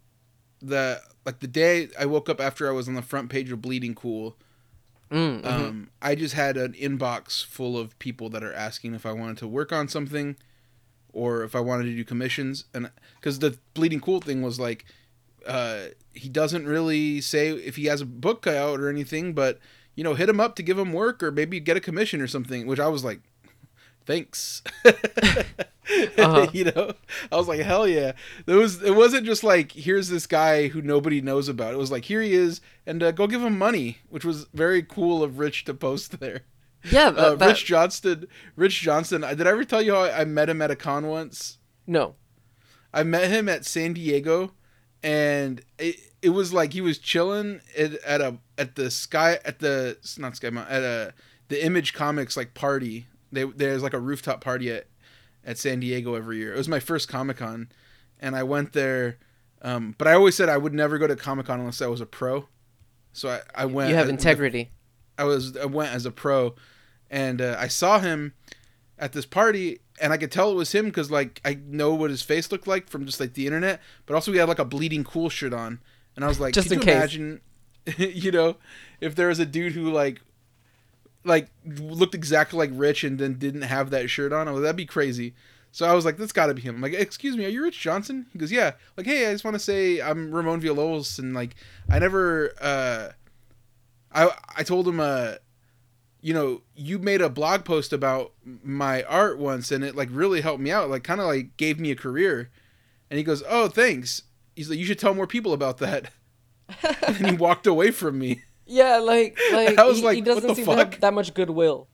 [0.62, 3.62] the like the day I woke up after I was on the front page of
[3.62, 4.38] Bleeding Cool
[5.12, 5.46] mm, mhm.
[5.46, 9.38] um I just had an inbox full of people that are asking if I wanted
[9.40, 10.36] to work on something
[11.16, 14.86] or if I wanted to do commissions and cuz the Bleeding Cool thing was like
[15.48, 19.60] uh he doesn't really say if he has a book out or anything but
[19.96, 22.28] you know, hit him up to give him work or maybe get a commission or
[22.28, 23.22] something, which I was like,
[24.06, 24.62] thanks.
[26.18, 26.48] Uh-huh.
[26.52, 26.94] you know,
[27.32, 28.14] I was like, hell yeah.
[28.48, 31.76] There was, it wasn't just like, here's this guy who nobody knows about.
[31.76, 34.82] It was like, here he is, and uh, go give him money, which was very
[34.82, 36.42] cool of Rich to post there.
[36.92, 39.24] Yeah Uh, that, that- Rich Johnston, Rich Johnson.
[39.24, 41.58] uh, Did I ever tell you how I I met him at a con once?
[41.88, 42.16] no
[42.94, 44.54] I met him at San Diego,
[45.04, 49.60] and it, it was like he was chilling at, at a at the sky at
[49.60, 51.14] the not Sky at a
[51.50, 53.08] the Image Comics like party.
[53.32, 54.88] They, there's like a rooftop party at
[55.44, 56.54] at San Diego every year.
[56.54, 57.70] It was my first Comic Con,
[58.20, 59.18] and I went there.
[59.62, 62.00] Um, but I always said I would never go to Comic Con unless I was
[62.02, 62.48] a pro.
[63.14, 63.90] So I, I went.
[63.90, 64.72] you have as- integrity
[65.18, 66.56] I was I went as a pro,
[67.16, 68.34] and uh, I saw him
[69.00, 72.10] at this party, and I could tell it was him because like I know what
[72.10, 74.66] his face looked like from just like the internet, but also he had like a
[74.66, 75.80] bleeding cool shirt on,
[76.18, 76.94] and I was like, Just could you case.
[76.94, 77.42] imagine,
[77.98, 78.58] you know,
[79.00, 80.22] if there was a dude who like
[81.24, 84.86] like looked exactly like Rich and then didn't have that shirt on, was that'd be
[84.86, 85.34] crazy.
[85.72, 86.76] So I was like, that's got to be him.
[86.76, 88.28] I'm like, excuse me, are you Rich Johnson?
[88.32, 88.74] He goes, yeah.
[88.96, 91.56] Like, hey, I just want to say I'm Ramon Villalobos, and like,
[91.90, 93.10] I never, uh,
[94.14, 95.36] I I told him, uh,
[96.26, 98.34] you know, you made a blog post about
[98.64, 100.90] my art once, and it like really helped me out.
[100.90, 102.50] Like, kind of like gave me a career.
[103.12, 104.24] And he goes, oh, thanks.
[104.56, 106.10] He's like, you should tell more people about that.
[107.08, 108.42] and he walked away from me.
[108.66, 111.00] yeah like like I was he, like, he what doesn't the seem to have fuck?
[111.02, 111.90] that much goodwill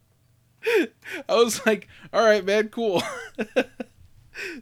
[1.28, 3.04] I was like, all right, man, cool.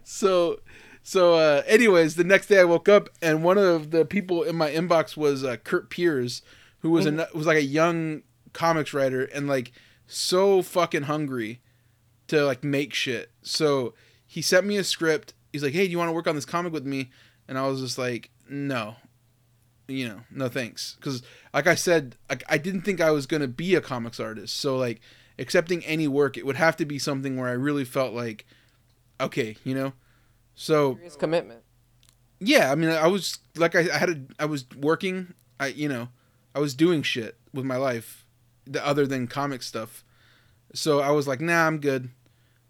[0.02, 0.58] so,
[1.04, 4.56] so, uh, anyways, the next day I woke up and one of the people in
[4.56, 6.42] my inbox was uh, Kurt Pires,
[6.80, 8.22] who was a was like a young
[8.52, 9.72] comics writer and like
[10.06, 11.60] so fucking hungry
[12.28, 13.30] to like make shit.
[13.42, 13.94] So
[14.26, 15.34] he sent me a script.
[15.52, 17.10] He's like, hey, do you want to work on this comic with me?
[17.48, 18.96] And I was just like, no.
[19.88, 20.94] you know, no thanks.
[20.96, 21.22] Because
[21.52, 24.56] like I said, like I didn't think I was gonna be a comics artist.
[24.56, 25.00] So like
[25.38, 28.46] accepting any work, it would have to be something where I really felt like,
[29.20, 29.92] okay, you know.
[30.54, 31.62] So Serious commitment.
[32.38, 35.88] yeah, I mean, I was like, I, I had a, I was working, I, you
[35.88, 36.08] know,
[36.54, 38.24] I was doing shit with my life,
[38.70, 40.04] the, other than comic stuff.
[40.72, 42.10] So I was like, nah, I'm good.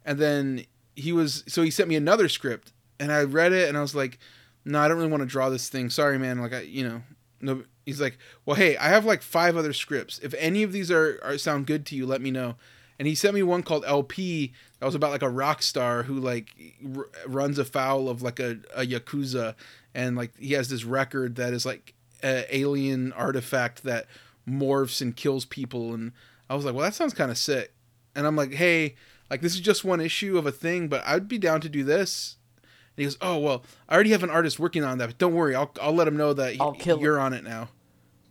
[0.05, 0.64] And then
[0.97, 3.94] he was, so he sent me another script, and I read it, and I was
[3.94, 4.18] like,
[4.64, 5.90] no, I don't really want to draw this thing.
[5.90, 6.40] Sorry, man.
[6.40, 7.02] Like I, you know,
[7.40, 7.64] no.
[7.86, 10.18] He's like, well, hey, I have like five other scripts.
[10.20, 12.56] If any of these are, are sound good to you, let me know.
[12.98, 16.20] And he sent me one called LP that was about like a rock star who
[16.20, 16.55] like
[16.97, 19.55] r- runs afoul of like a, a yakuza,
[19.94, 24.06] and like he has this record that is like a alien artifact that
[24.51, 25.94] morphs and kills people.
[25.94, 26.12] And
[26.48, 27.72] I was like, well, that sounds kind of sick.
[28.14, 28.97] And I'm like, hey,
[29.31, 31.85] like this is just one issue of a thing, but I'd be down to do
[31.85, 32.36] this.
[32.56, 35.35] And he goes, oh well, I already have an artist working on that, but don't
[35.35, 36.59] worry, I'll I'll let him know that he-
[37.02, 37.68] you're on it now.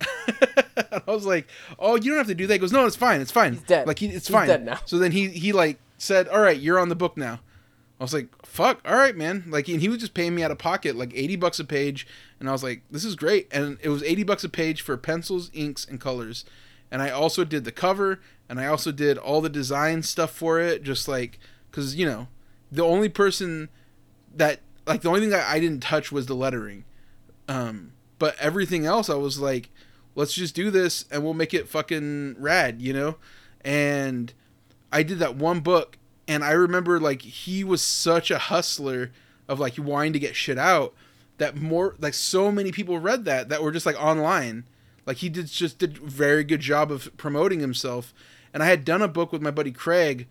[0.92, 1.46] I was like,
[1.78, 3.20] "Oh, you don't have to do that." He goes, "No, it's fine.
[3.20, 3.52] It's fine.
[3.54, 3.86] He's dead.
[3.86, 4.78] Like he, it's He's fine." dead now.
[4.86, 7.40] So then he he like said, "All right, you're on the book now."
[8.00, 10.50] I was like, "Fuck, all right, man." Like and he was just paying me out
[10.50, 12.06] of pocket like 80 bucks a page,
[12.40, 14.96] and I was like, "This is great." And it was 80 bucks a page for
[14.96, 16.46] pencils, inks, and colors.
[16.90, 20.58] And I also did the cover, and I also did all the design stuff for
[20.58, 21.38] it, just like
[21.72, 22.28] cuz you know,
[22.72, 23.68] the only person
[24.34, 26.84] that like the only thing that I didn't touch was the lettering.
[27.48, 29.70] Um but everything else I was like,
[30.14, 33.16] let's just do this and we'll make it fucking rad, you know?
[33.62, 34.32] And
[34.90, 35.98] I did that one book
[36.30, 39.10] and I remember like he was such a hustler
[39.48, 40.94] of like wanting to get shit out
[41.38, 44.62] that more like so many people read that that were just like online.
[45.06, 48.14] Like he did just did very good job of promoting himself.
[48.54, 50.28] And I had done a book with my buddy Craig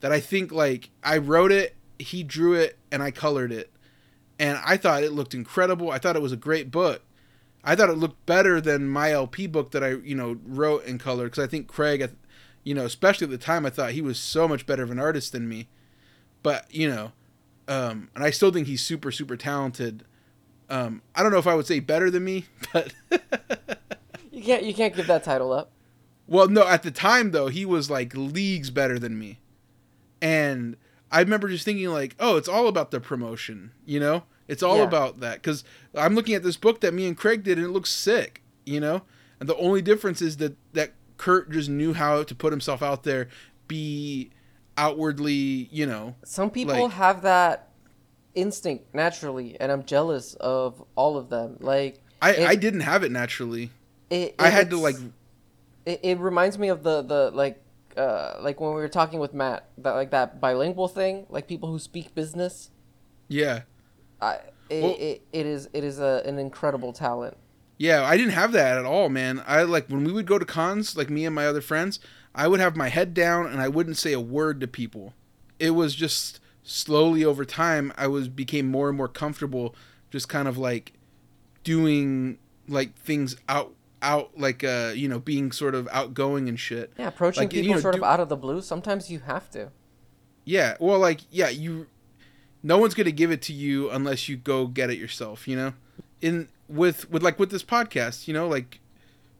[0.00, 3.70] that I think like I wrote it, he drew it, and I colored it.
[4.40, 5.92] And I thought it looked incredible.
[5.92, 7.02] I thought it was a great book.
[7.62, 10.98] I thought it looked better than my LP book that I, you know, wrote and
[10.98, 12.10] colored because I think Craig,
[12.66, 14.98] you know, especially at the time, I thought he was so much better of an
[14.98, 15.68] artist than me.
[16.42, 17.12] But you know,
[17.68, 20.04] um, and I still think he's super, super talented.
[20.68, 22.92] Um, I don't know if I would say better than me, but
[24.32, 25.70] You can't you can't give that title up.
[26.26, 29.38] well, no, at the time though, he was like leagues better than me.
[30.20, 30.76] And
[31.12, 34.24] I remember just thinking like, oh, it's all about the promotion, you know?
[34.48, 34.84] It's all Yeah.
[34.84, 35.62] about that cuz
[35.94, 38.80] I'm looking at this book that me and Craig did and it looks sick, you
[38.80, 39.02] know?
[39.38, 43.02] And the only difference is that that Kurt just knew how to put himself out
[43.04, 43.28] there,
[43.68, 44.30] be
[44.76, 46.14] outwardly, you know.
[46.24, 47.68] Some people Like- have that
[48.34, 51.56] instinct naturally, and I'm jealous of all of them.
[51.60, 53.70] Like I it- I didn't have it naturally.
[54.10, 54.96] it, I had to like
[55.86, 57.62] It, it reminds me of the the like
[57.96, 61.70] uh like when we were talking with Matt that like that bilingual thing, like people
[61.70, 62.70] who speak business.
[63.28, 63.62] yeah.
[64.20, 64.38] I
[64.68, 67.36] it, Well- it, it is it is a, an incredible talent.
[67.78, 69.42] Yeah, I didn't have that at all, man.
[69.46, 72.00] I like when we would go to cons, like me and my other friends,
[72.34, 75.14] I would have my head down and I wouldn't say a word to people.
[75.58, 79.74] It was just slowly over time I was became more and more comfortable
[80.10, 80.94] just kind of like
[81.64, 82.38] doing
[82.68, 83.72] like things out
[84.02, 86.92] out like uh you know being sort of outgoing and shit.
[86.98, 88.60] Yeah, approaching Like, you people know, sort do- of out of the blue.
[88.62, 89.70] Sometimes you have to.
[90.44, 91.86] Yeah, well like yeah, you
[92.62, 95.54] no one's going to give it to you unless you go get it yourself, you
[95.54, 95.72] know?
[96.20, 98.80] In with with like with this podcast, you know, like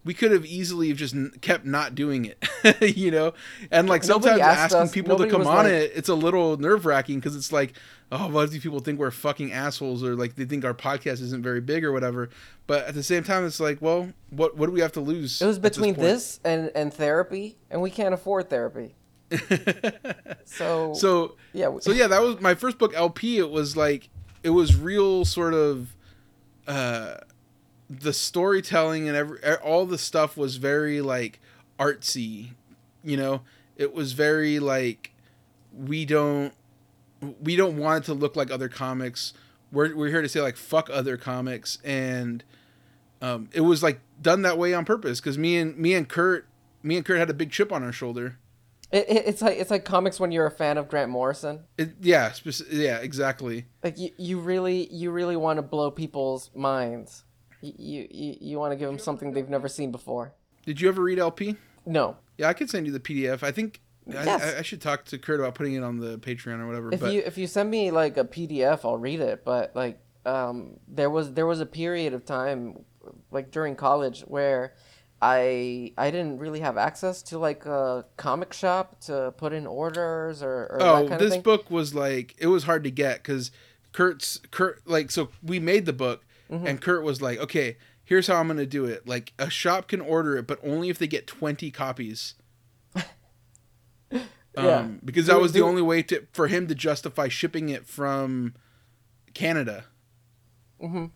[0.04, 2.38] we could have easily have just kept not doing it,
[2.96, 3.34] you know?
[3.72, 7.20] And like sometimes asking us- people to come on like- it, it's a little nerve-wracking
[7.20, 7.72] cuz it's like,
[8.12, 11.20] oh, what if these people think we're fucking assholes or like they think our podcast
[11.22, 12.28] isn't very big or whatever.
[12.68, 15.42] But at the same time it's like, well, what what do we have to lose?
[15.42, 18.94] It was at this between this and and therapy, and we can't afford therapy.
[20.44, 24.08] So so yeah, so yeah that was my first book lp it was like
[24.44, 25.95] it was real sort of
[26.66, 27.16] uh
[27.88, 31.40] the storytelling and every all the stuff was very like
[31.78, 32.50] artsy
[33.06, 33.40] you know?
[33.76, 35.12] It was very like
[35.72, 36.52] we don't
[37.40, 39.32] we don't want it to look like other comics.
[39.72, 41.78] We're, we're here to say like fuck other comics.
[41.84, 42.44] And
[43.22, 46.46] um, it was like done that way on purpose because me and me and kurt
[46.82, 48.38] me and kurt had a big chip on our shoulder
[48.92, 51.64] it, it, it's like it's like comics when you're a fan of Grant Morrison.
[51.76, 56.50] it, yeah speci- yeah exactly Like you, you really you really want to blow people's
[56.54, 57.24] minds.
[57.62, 60.34] You you, you, want to give them something they've never seen before.
[60.64, 61.56] Did you ever read LP?
[61.84, 63.42] No, Yeah, I could send you the PDF.
[63.42, 64.42] I think Yes.
[64.42, 66.92] I, I, I should talk to Kurt about putting it on the Patreon or whatever.
[66.92, 69.44] if but you if you send me like a PDF, I'll read it.
[69.44, 72.84] But like um, there was there was a period of time
[73.30, 74.74] like during college where
[75.22, 80.42] I I didn't really have access to like a comic shop to put in orders
[80.42, 81.42] or, or oh, that kind this of thing.
[81.42, 83.50] book was like it was hard to get because
[83.92, 88.36] Kurt's Kurt like so we made the book and Kurt was like, "Okay, here's how
[88.36, 89.08] I'm gonna do it.
[89.08, 92.34] Like a shop can order it, but only if they get 20 copies."
[94.58, 94.78] Yeah.
[94.78, 98.54] Um, because that was the only way to for him to justify shipping it from
[99.34, 99.84] Canada.
[100.82, 101.10] Mhm.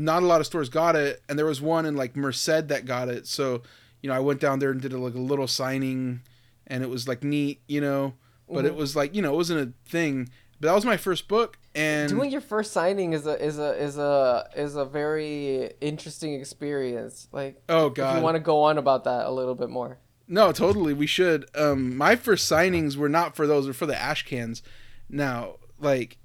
[0.00, 2.84] Not a lot of stores got it, and there was one in like Merced that
[2.86, 3.26] got it.
[3.26, 3.62] So,
[4.00, 6.20] you know, I went down there and did a, like a little signing,
[6.68, 8.14] and it was like neat, you know.
[8.48, 8.76] But it Mhm.
[8.76, 10.28] was like you know, it wasn't a thing.
[10.60, 13.70] But that was my first book, and Doing your first signing is a is a
[13.82, 17.28] is a is a very interesting experience.
[17.32, 19.98] Like, oh if god, you want to go on about that a little bit more.
[20.28, 20.92] No, totally.
[20.94, 21.46] We should.
[21.56, 24.62] Um, my first signings were not for those; were for the ash cans.
[25.08, 26.18] Now, like,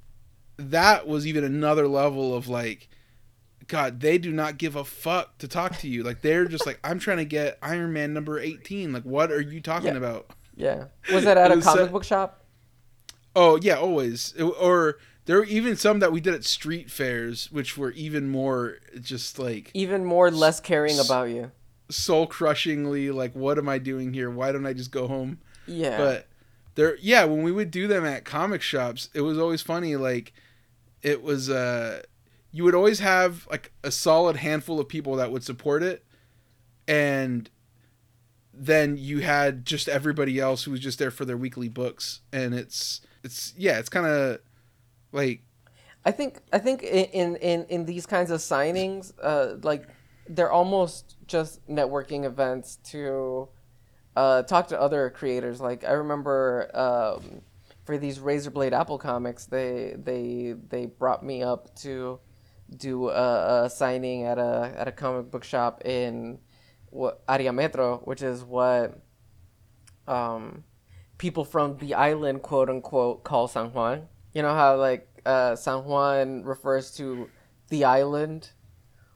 [0.58, 2.90] that was even another level of like,
[3.68, 6.04] God, they do not give a fuck to talk to you.
[6.04, 8.92] Like, they're just like, I'm trying to get Iron Man number eighteen.
[8.94, 9.98] Like, what are you talking Yeah.
[9.98, 10.32] about?
[10.56, 10.86] Yeah.
[11.12, 12.44] Was that at a comic set- book shop?
[13.36, 14.34] Oh yeah, always.
[14.38, 18.30] It- or there were even some that we did at street fairs, which were even
[18.30, 21.52] more just like Even more less caring s- about you.
[21.90, 23.10] soul crushingly.
[23.12, 24.30] Like, what am I doing here?
[24.30, 25.40] Why don't I just go home?
[25.66, 25.98] Yeah.
[25.98, 26.28] but
[26.76, 30.34] there yeah when we would do them at comic shops it was always funny like
[31.02, 32.02] it was uh
[32.54, 36.06] you would always have like a solid handful of people that would support it
[36.88, 37.50] and
[38.54, 42.54] then you had just everybody else who was just there for their weekly books and
[42.54, 44.40] it's it's yeah it's kind of
[45.12, 45.42] like
[46.06, 49.88] I think I think in, in in these kinds of signings, uh, like
[50.28, 53.48] they're almost just networking events to
[54.16, 55.62] uh, talk to other creators.
[55.62, 57.42] Like I remember um,
[57.86, 62.20] for these Razorblade Apple comics, they they they brought me up to
[62.74, 66.40] do a, a signing at a at a comic book shop in
[66.90, 69.00] what Área Metro, which is what
[70.08, 70.64] um,
[71.18, 74.08] people from the island, quote unquote, call San Juan.
[74.34, 77.30] You know how like uh, San Juan refers to
[77.70, 78.52] the island.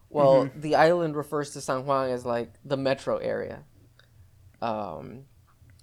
[0.10, 3.64] Well, the island refers to San Juan as like the metro area.
[4.62, 5.26] Um,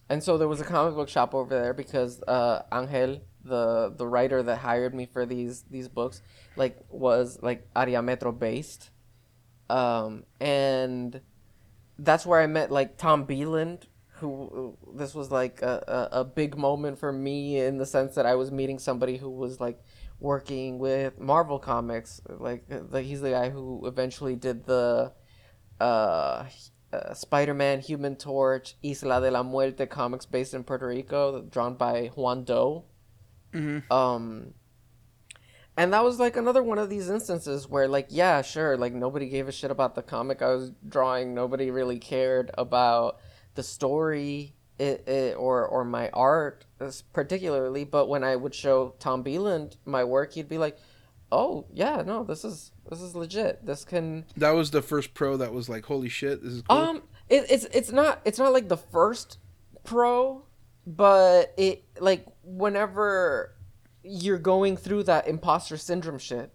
[0.08, 4.06] and so there was a comic book shop over there because uh, Angel, the the
[4.06, 6.22] writer that hired me for these these books,
[6.56, 8.90] like was like Área Metro based.
[9.70, 11.20] Um, and
[11.98, 13.86] that's where I met like Tom Beland,
[14.18, 18.26] who this was like a, a, a big moment for me in the sense that
[18.26, 19.82] I was meeting somebody who was like
[20.20, 22.20] working with Marvel comics.
[22.28, 22.64] Like,
[22.94, 25.12] he's the guy who eventually did the
[25.80, 26.44] uh,
[26.92, 32.10] uh, Spider-Man, Human Torch, Isla de la Muerte comics based in Puerto Rico, drawn by
[32.14, 32.84] Juan Doe.
[33.54, 33.90] Mhm.
[33.90, 34.54] Um,
[35.76, 39.28] and that was like another one of these instances where, like, yeah, sure, like nobody
[39.28, 41.34] gave a shit about the comic I was drawing.
[41.34, 43.18] Nobody really cared about
[43.54, 46.66] the story, it, it or or my art
[47.12, 47.84] particularly.
[47.84, 50.76] But when I would show Tom Beland my work, he'd be like,
[51.32, 53.64] "Oh yeah, no, this is this is legit.
[53.64, 56.76] This can." that was the first pro that was like holy shit this is cool
[56.76, 59.38] Um, it, it's it's not it's not like the first
[59.84, 60.44] pro,
[60.86, 63.54] but it like whenever
[64.02, 66.52] you're going through that imposter syndrome shit,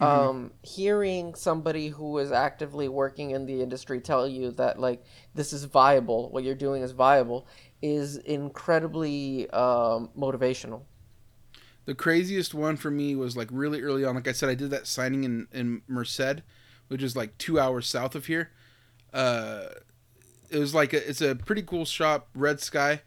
[0.00, 5.04] um, hearing somebody who is actively working in the industry tell you that like
[5.34, 7.46] this is viable, what you're doing is viable,
[7.80, 10.82] is incredibly um, motivational.
[11.86, 14.14] The craziest one for me was like really early on.
[14.14, 16.42] Like I said, I did that signing in in Merced,
[16.88, 18.50] which is like two hours south of here.
[19.12, 19.66] Uh,
[20.50, 23.02] it was like a, it's a pretty cool shop, Red Sky,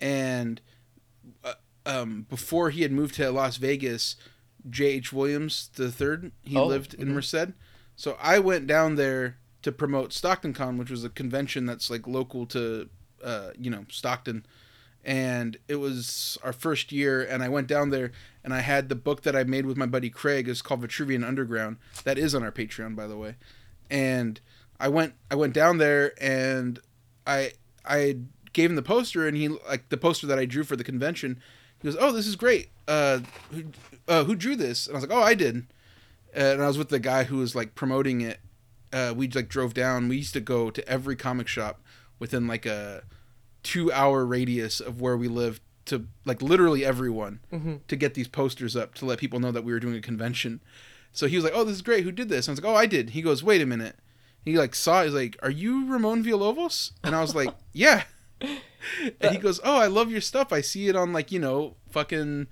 [0.00, 0.60] and
[1.86, 4.16] um, before he had moved to Las Vegas,
[4.68, 5.12] J.H.
[5.12, 7.12] Williams the third, he Oh, lived in mhm.
[7.14, 7.52] Merced.
[7.96, 12.06] So I went down there to promote Stockton Con, which was a convention that's like
[12.06, 12.88] local to,
[13.22, 14.46] uh, you know, Stockton
[15.04, 18.12] and it was our first year and i went down there
[18.44, 21.26] and i had the book that i made with my buddy craig it's called vitruvian
[21.26, 23.34] underground that is on our patreon by the way
[23.90, 24.40] and
[24.78, 26.80] i went i went down there and
[27.26, 27.50] i
[27.86, 28.14] i
[28.52, 31.40] gave him the poster and he like the poster that i drew for the convention
[31.82, 33.20] he goes oh this is great uh
[33.52, 33.64] who,
[34.08, 35.66] uh, who drew this and i was like oh i did
[36.34, 38.38] and i was with the guy who was like promoting it
[38.92, 41.80] uh, we like drove down we used to go to every comic shop
[42.18, 43.02] within like a
[43.62, 47.74] two hour radius of where we lived to like literally everyone Mm-hmm.
[47.88, 50.60] to get these posters up to let people know that we were doing a convention.
[51.12, 52.04] So he was like, "Oh, this is great.
[52.04, 53.96] Who did this?" I was like, "Oh, I did." He goes, "Wait a minute."
[54.44, 55.00] He like saw.
[55.02, 55.06] it.
[55.06, 58.04] He's like, "Are you Ramon Villalobos?" And I was like, "Yeah."
[58.40, 60.52] And he goes, "Oh, I love your stuff.
[60.52, 62.46] I see it on like you know fucking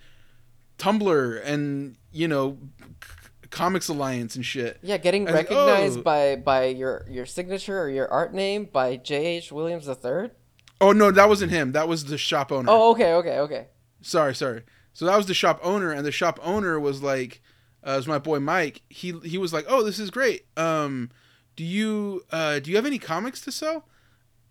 [0.78, 2.59] Tumblr and you know
[3.02, 7.27] C- Comics Alliance and shit." Yeah, getting was like, recognized "Oh." by by your your
[7.27, 9.24] signature or your art name by J.
[9.39, 9.51] H.
[9.52, 10.32] Williams the third.
[10.81, 11.73] Oh no, that wasn't him.
[11.73, 12.69] That was the shop owner.
[12.70, 13.66] Oh, okay, okay, okay.
[14.01, 14.62] Sorry, sorry.
[14.93, 17.40] So that was the shop owner, and the shop owner was like,
[17.82, 18.82] uh, was my boy Mike.
[18.89, 20.47] He he was like, "Oh, this is great.
[20.56, 21.10] Um,
[21.56, 23.89] do you uh do you have any comics to sell?"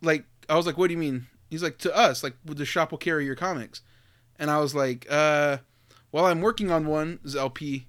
[0.02, 2.92] Like I was like, "What do you mean?" He's like, "To us, like the shop
[2.92, 3.82] will carry your comics."
[4.40, 5.58] And I was like, "Uh,
[6.12, 7.88] well, I'm working on one, LP,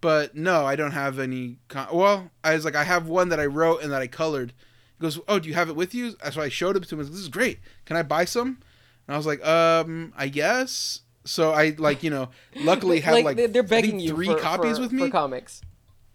[0.00, 1.58] but no, I don't have any.
[1.68, 4.52] Com- well, I was like, I have one that I wrote and that I colored."
[4.98, 7.00] He goes, "Oh, do you have it with you?" So I showed it to him.
[7.02, 7.60] Like, This is great.
[7.86, 8.58] Can I buy some?
[9.06, 13.36] And I was like, "Um, I guess." So I like you know, luckily had like,
[13.36, 15.10] they're- they're begging you three for, copies for- with for me.
[15.10, 15.60] comics.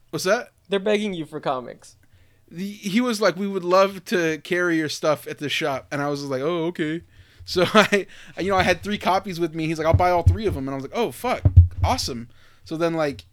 [0.10, 0.52] What's that?
[0.70, 1.96] They're begging you for comics.
[2.54, 6.10] He was like, "We would love to carry your stuff at the shop," and I
[6.10, 7.02] was like, "Oh, okay."
[7.48, 8.08] So I,
[8.40, 9.68] you know, I had three copies with me.
[9.68, 11.44] He's like, "I'll buy all three of them," and I was like, "Oh, fuck,
[11.84, 12.28] awesome!"
[12.64, 13.26] So then, like,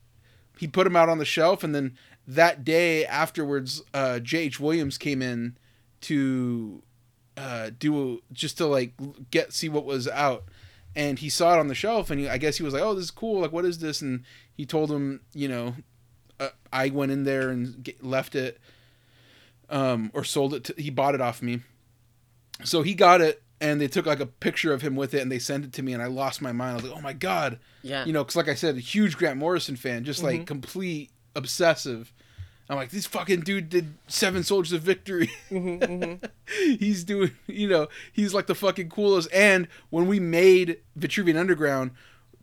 [0.58, 1.96] he put them out on the shelf, and then
[2.28, 4.60] that day afterwards, uh, J.H.
[4.60, 5.56] Williams came in
[6.02, 6.82] to
[7.38, 8.92] uh, do just to like
[9.30, 10.44] get see what was out,
[10.94, 12.94] and he saw it on the shelf, and he, I guess he was like, "Oh,
[12.94, 13.40] this is cool.
[13.40, 14.24] Like, what is this?" And
[14.54, 15.74] he told him, you know,
[16.38, 18.58] uh, I went in there and get, left it
[19.72, 20.64] um, or sold it.
[20.64, 21.62] To, he bought it off me.
[22.64, 25.32] So he got it, and they took like a picture of him with it, and
[25.32, 26.72] they sent it to me, and I lost my mind.
[26.72, 28.04] I was like, "Oh my god!" Yeah.
[28.04, 30.46] You know, because like I said, a huge Grant Morrison fan, just like Mhm.
[30.46, 32.12] complete obsessive.
[32.70, 35.30] I'm like, this fucking dude did Seven Soldiers of Victory.
[35.48, 36.14] hmm
[36.78, 39.28] he's doing, you know, he's like the fucking coolest.
[39.32, 41.90] And when we made Vitruvian Underground,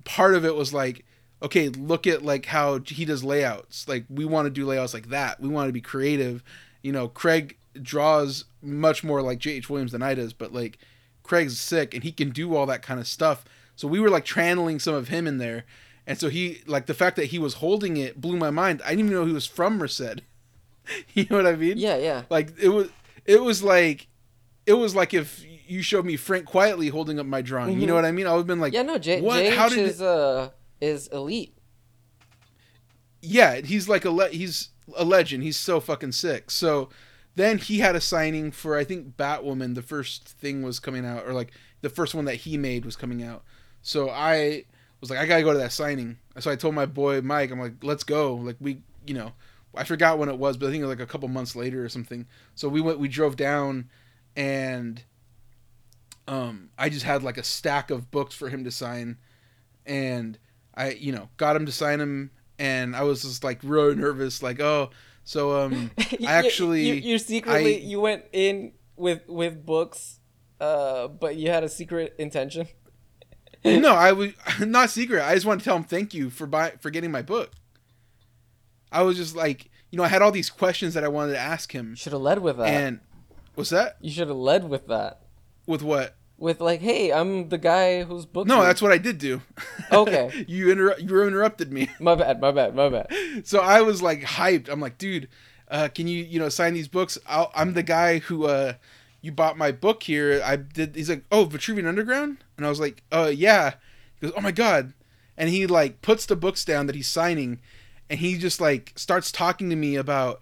[0.04, 1.06] part of it was like,
[1.42, 3.88] okay, look at like how he does layouts.
[3.88, 5.40] Like we want to do layouts like that.
[5.40, 6.44] We want to be creative.
[6.82, 9.70] You know, Craig draws much more like J.H.
[9.70, 10.78] Williams than I does, but like
[11.24, 13.46] Craig's sick and he can do all that kind of stuff.
[13.76, 15.66] So we were like channeling some of him in there.
[16.08, 18.82] And so he like the fact that he was holding it blew my mind.
[18.84, 20.22] I didn't even know he was from Merced.
[21.14, 21.78] you know what I mean?
[21.78, 22.24] Yeah, yeah.
[22.30, 22.90] Like it was
[23.26, 24.08] it was like
[24.66, 27.80] it was like if you showed me Frank Quitely holding up my drawing.
[27.80, 27.98] You know Mhm.
[27.98, 28.26] what I mean?
[28.26, 29.38] I would have been like, yeah, no, J- what?
[29.44, 30.50] JH How did is uh
[30.82, 31.56] is elite.
[33.22, 35.44] yeah, he's like a le- he's a legend.
[35.44, 36.52] He's so fucking sick.
[36.52, 36.90] So
[37.36, 39.76] then he had a signing for I think Batwoman.
[39.76, 41.52] The first thing was coming out, or like
[41.82, 43.44] the first one that he made was coming out.
[43.82, 44.66] So I
[45.02, 46.18] was like, I gotta go to that signing.
[46.40, 48.36] So I told my boy Mike, I'm like, let's go.
[48.36, 49.34] Like we, you know,
[49.76, 51.84] I forgot when it was, but I think it was like a couple months later
[51.84, 52.26] or something.
[52.56, 53.90] So we went, we drove down,
[54.36, 55.02] and
[56.28, 59.18] um, I just had like a stack of books for him to sign,
[59.86, 60.38] and
[60.76, 64.44] I, you know, got him to sign them, and I was just like really nervous,
[64.44, 64.91] like, oh,
[65.23, 70.19] so um, You- I actually, you, you secretly I- you went in with with books,
[70.60, 72.68] uh, but you had a secret intention.
[73.65, 75.23] no, I was not secret.
[75.23, 77.52] I just wanted to tell him thank you for buy for getting my book.
[78.91, 81.40] I was just like, you know, I had all these questions that I wanted to
[81.40, 82.68] ask him, Should have led with that.
[82.68, 82.99] and
[83.56, 83.98] what's that?
[84.02, 85.22] you should have led with that.
[85.68, 86.15] With what?
[86.40, 88.48] With like, hey, I'm the guy whose book.
[88.48, 89.41] No, that's what I did do.
[89.91, 90.45] Okay.
[90.48, 91.90] you inter- you interrupted me.
[91.99, 93.11] my bad, my bad, my bad.
[93.44, 94.70] so I was like hyped.
[94.70, 95.28] I'm like, dude,
[95.70, 97.18] uh, can you you know sign these books?
[97.28, 98.74] I'll, I'm the guy who uh,
[99.22, 100.41] you bought my book here.
[100.45, 100.95] I did.
[100.95, 103.74] He's like, oh, Vitruvian Underground, and I was like, uh, yeah.
[104.22, 104.94] He goes, oh my god,
[105.38, 107.60] and he like puts the books down that he's signing,
[108.10, 110.40] and he just like starts talking to me about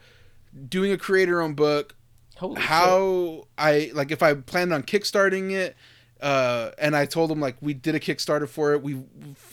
[0.67, 1.95] doing a creator own book,
[2.37, 2.63] Holy shit.
[2.65, 5.75] how I like if I planned on kickstarting it,
[6.21, 8.81] uh, and I told him like we did a Kickstarter for it.
[8.81, 9.03] We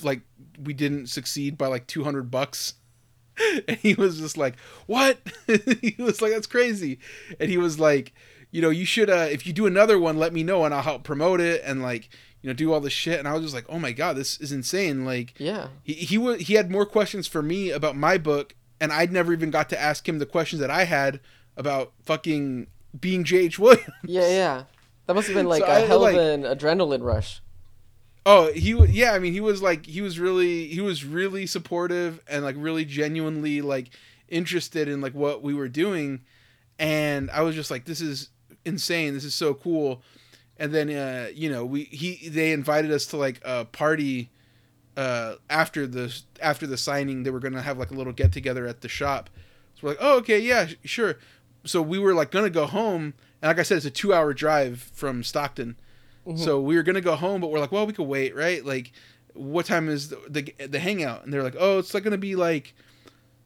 [0.03, 0.21] like
[0.63, 2.75] we didn't succeed by like two hundred bucks,
[3.69, 4.57] and he was just like,
[4.87, 5.19] "What?"
[5.81, 6.99] he was like, "That's crazy,"
[7.41, 8.13] and he was like,
[8.51, 10.83] "You know, you should uh, if you do another one, let me know and I'll
[10.83, 12.09] help promote it and like
[12.43, 14.39] you know do all this shit." And I was just like, "Oh my god, this
[14.41, 15.69] is insane!" Like Yeah.
[15.83, 19.33] he he was he had more questions for me about my book, and I'd never
[19.33, 21.21] even got to ask him the questions that I had
[21.57, 22.67] about fucking
[22.99, 23.59] being J.H.
[23.59, 23.89] Williams.
[24.05, 24.63] Yeah, yeah.
[25.07, 27.41] That must have been like So a I, hell like- of an adrenaline rush.
[28.27, 29.13] Oh, he yeah.
[29.13, 32.87] I mean, he was like he was really he was really supportive and like really
[32.87, 33.91] genuinely like
[34.31, 36.23] interested in like what we were doing,
[36.79, 38.31] and I was just like, this is
[38.65, 39.13] insane.
[39.13, 40.03] This is so cool.
[40.57, 44.31] And then uh, you know we he they invited us to like a party
[44.97, 47.25] uh, after the after the signing.
[47.25, 49.29] They were gonna have like a little get together at the shop.
[49.75, 51.17] So we're like, oh okay, yeah, sure.
[51.65, 54.33] So we were like gonna go home, and like I said, it's a two hour
[54.35, 55.77] drive from Stockton.
[56.27, 56.43] Mm-hmm.
[56.43, 58.65] So we were gonna go home, but we're like, well, we could wait, right?
[58.65, 58.93] Like,
[59.35, 61.25] what time is the the, the hangout?
[61.25, 62.75] And they're like, oh, it's like gonna be like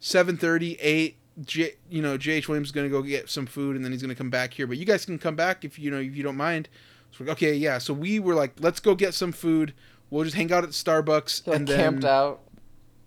[0.00, 1.16] seven thirty, eight.
[1.44, 2.48] J, you know, J.H.
[2.48, 4.66] Williams is gonna go get some food, and then he's gonna come back here.
[4.66, 6.68] But you guys can come back if you know if you don't mind.
[7.12, 7.78] So like, okay, yeah.
[7.78, 9.72] So we were like, let's go get some food.
[10.10, 12.40] We'll just hang out at Starbucks, Like and then camped out.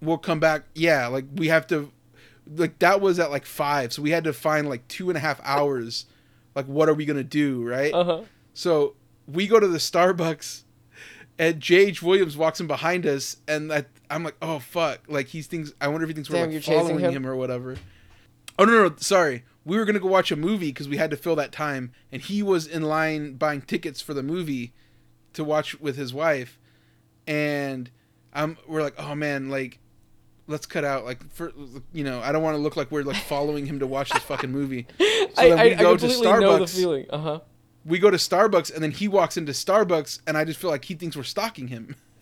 [0.02, 0.64] we'll come back.
[0.76, 1.92] Yeah, like we have to,
[2.56, 5.22] like that was at like five, so we had to find like two and a
[5.22, 6.06] half hours.
[6.56, 7.94] Like, what are we gonna do, right?
[7.94, 8.22] Uh huh.
[8.54, 8.96] So
[9.28, 10.64] we go to the Starbucks
[11.40, 12.04] and J.H.
[12.04, 15.74] Williams walks in behind us, and that I'm like, oh fuck, like he thinks.
[15.80, 17.14] I wonder if he thinks Damn, we're like following him?
[17.14, 17.28] him?
[17.28, 17.78] or whatever.
[18.60, 19.44] Oh no, no, no, sorry.
[19.64, 22.22] We were gonna go watch a movie because we had to fill that time, and
[22.22, 24.74] he was in line buying tickets for the movie
[25.34, 26.60] to watch with his wife,
[27.26, 27.90] and
[28.34, 29.80] um, we're like, oh man, like.
[30.52, 31.52] Let's cut out like for
[31.94, 34.22] you know I don't want to look like we're like following him to watch this
[34.24, 34.86] fucking movie.
[35.34, 37.06] So I, then I, we I go to completely know the Starbucks feeling.
[37.10, 37.40] Uh huh.
[37.86, 40.84] we go to Starbucks and then he walks into Starbucks and I just feel like
[40.86, 41.96] he thinks we're stalking him.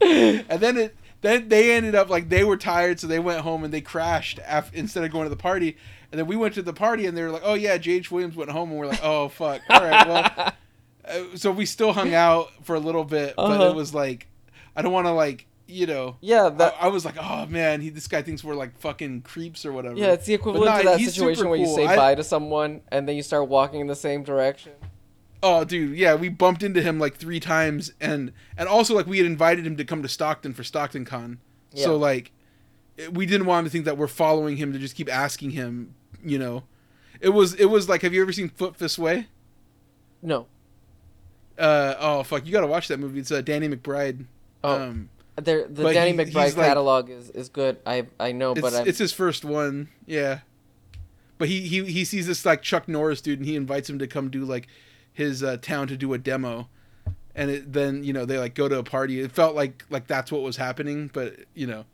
[0.00, 3.64] and then it then they ended up like they were tired so they went home
[3.64, 5.76] and they crashed af- instead of going to the party.
[6.12, 8.10] And then we went to the party and they were like, "Oh yeah, J.H.
[8.10, 10.52] Williams went home." And we're like, "Oh fuck." All right, well
[11.04, 13.64] uh, so we still hung out for a little bit, but Uh-huh.
[13.70, 14.26] it was like
[14.76, 16.74] I don't want to like, you know, Yeah, that.
[16.80, 19.72] I, I was like, "Oh man, he this guy thinks we're like fucking creeps or
[19.72, 22.14] whatever." yeah, it's the equivalent nah, to that situation super where you say I- bye
[22.14, 24.72] to someone and then you start walking in the same direction.
[25.40, 29.18] Oh, dude, yeah, we bumped into him like three times, and and also like we
[29.18, 31.38] had invited him to come to Stockton for Stockton Con,
[31.74, 32.32] so like
[33.12, 35.94] we didn't want him to think that we're following him to just keep asking him,
[36.24, 36.64] you know.
[37.20, 39.28] It was it was like, have you ever seen Foot Fist Way?
[40.22, 40.46] No.
[41.56, 43.20] Uh oh fuck, you gotta watch that movie.
[43.20, 44.26] It's uh, Danny McBride.
[44.64, 44.82] Oh.
[44.82, 45.08] Um,
[45.44, 47.78] the But Danny he- McBride he's like- catalog is, is good.
[47.86, 50.40] I I know, but I'm, it's his first one, yeah.
[51.38, 54.06] But he he he sees this like Chuck Norris dude, and he invites him to
[54.06, 54.66] come do like
[55.12, 56.68] his uh, town to do a demo,
[57.34, 59.20] and it, then you know they like go to a party.
[59.20, 61.84] It felt like like that's what was happening, but you know.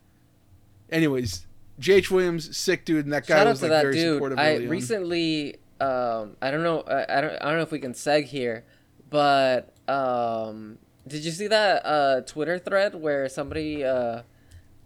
[0.90, 1.46] Anyways,
[1.78, 2.10] J.H.
[2.10, 4.14] Williams, sick dude, and that guy shout was like very dude.
[4.16, 4.38] supportive.
[4.38, 7.94] I recently, um, I don't know, I, I don't, I don't know if we can
[7.94, 8.64] seg here,
[9.10, 14.22] but um, did you see that uh Twitter thread where somebody uh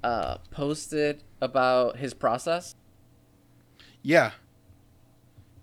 [0.04, 2.74] uh posted about his process?
[4.02, 4.32] Yeah.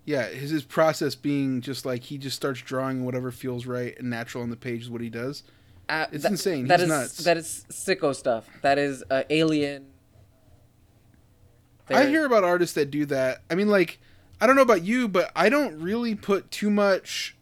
[0.04, 4.08] Yeah, his his process being just like he just starts drawing whatever feels right and
[4.08, 5.42] natural on the page is what he does.
[5.88, 6.66] Uh, It's that- insane.
[6.68, 7.16] That He's is nuts.
[7.24, 8.48] that is sicko stuff.
[8.62, 9.86] That is uh, alien.
[11.88, 13.42] I hear about artists that do that.
[13.48, 13.98] I mean, like,
[14.40, 17.35] I don't know about you, but I don't really put too much.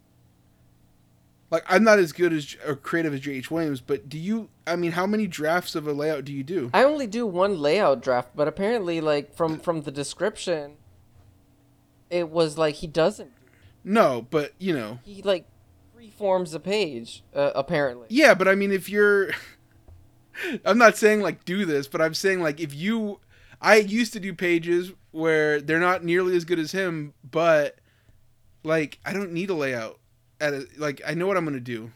[1.55, 3.49] Like, I'm not as good as or creative as J.H.
[3.49, 4.49] Williams, but do you?
[4.67, 6.69] I mean, how many drafts of a layout do you do?
[6.75, 10.73] I only do one layout draft, but apparently, like from from the description,
[12.11, 13.31] it was like he doesn't.
[13.85, 15.47] No, but you know, He like
[15.95, 17.23] reforms a page.
[17.33, 18.07] Uh, apparently.
[18.11, 19.31] yeah, but I mean, if you're,
[20.65, 23.21] I'm not saying like do this, but I'm saying like if you,
[23.61, 27.79] I used to do pages where they're not nearly as good as him, but
[28.65, 30.01] like I don't need a layout.
[30.45, 31.91] At a, like I know what I'm gonna do.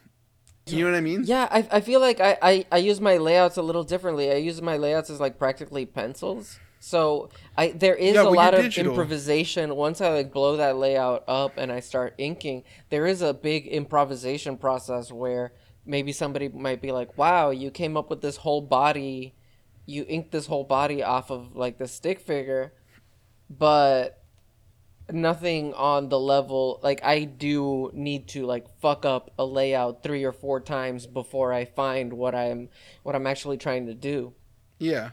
[0.66, 1.22] You know what I mean?
[1.24, 4.30] Yeah, I, I feel like I, I, I use my layouts a little differently.
[4.30, 6.58] I use my layouts as like practically pencils.
[6.78, 8.92] So I there is Yeah, a lot of digital.
[8.92, 12.64] improvisation once I like blow that layout up and I start inking.
[12.90, 15.52] There is a big improvisation process where
[15.86, 19.34] maybe somebody might be like, "Wow, you came up with this whole body,
[19.86, 22.72] you inked this whole body off of like the stick figure."
[23.50, 24.22] But
[25.10, 30.24] nothing on the level like I do need to like fuck up a layout three
[30.24, 32.68] or four times before I find what I'm
[33.02, 34.34] what I'm actually trying to do.
[34.78, 35.10] Yeah.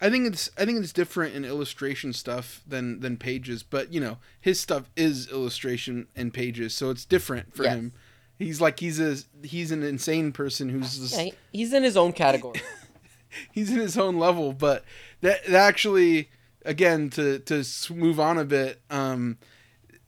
[0.00, 4.00] I think it's I think it's different in illustration stuff than than pages, but you
[4.00, 7.74] know, his stuff is illustration and pages, so it's different for Yes.
[7.76, 7.92] him.
[8.38, 12.12] He's like he's a he's an insane person who's just, Yeah, he's in his own
[12.12, 12.60] category.
[13.52, 14.84] he's in his own level, but
[15.20, 16.30] that, that actually
[16.68, 19.38] again to to move on a bit um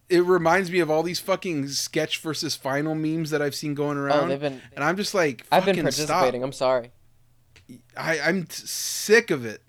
[0.08, 3.96] it reminds me of all these fucking sketch versus final memes that I've seen going
[3.96, 4.12] around.
[4.12, 4.28] oh, around.
[4.30, 6.08] they've been and I'm just like I've been fucking stop.
[6.08, 6.42] participating.
[6.42, 6.90] I'm sorry.
[7.96, 9.62] I I'm t- sick of it.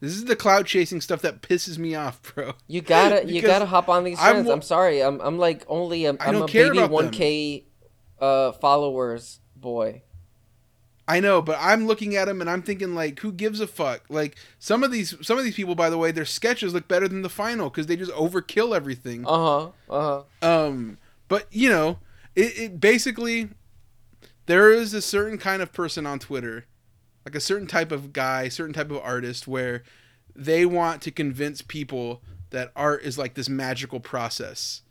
[0.00, 2.52] This is the cloud chasing stuff that pisses me off, bro.
[2.68, 4.46] You gotta you gotta hop on these I'm trends.
[4.46, 5.02] wa- I'm, sorry.
[5.02, 7.64] I'm I'm like only a, I I'm don't a care baby about 1k
[8.20, 10.02] uh followers boy.
[11.08, 14.02] I know, but I'm looking at them and I'm thinking like, who gives a fuck?
[14.10, 17.08] Like some of these, some of these people, by the way, their sketches look better
[17.08, 19.26] than the final because they just overkill everything.
[19.26, 19.70] Uh-huh.
[19.88, 20.22] Uh-huh.
[20.42, 21.98] Um, but you know,
[22.36, 23.48] it, it basically
[24.44, 26.66] there is a certain kind of person on Twitter,
[27.24, 29.84] like a certain type of guy, certain type of artist, where
[30.36, 34.82] they want to convince people that art is like this magical process,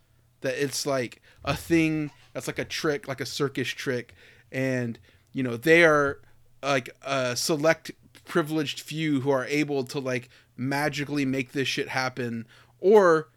[0.41, 4.15] that it's like a thing that's like a trick, like a circus trick,
[4.51, 4.97] and
[5.33, 6.19] you know they are
[6.63, 7.91] like a select
[8.25, 12.45] privileged few who are able to like magically make this shit happen.
[12.79, 13.29] Or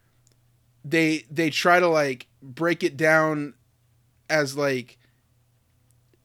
[0.85, 3.55] they they try to like break it down
[4.29, 4.99] as like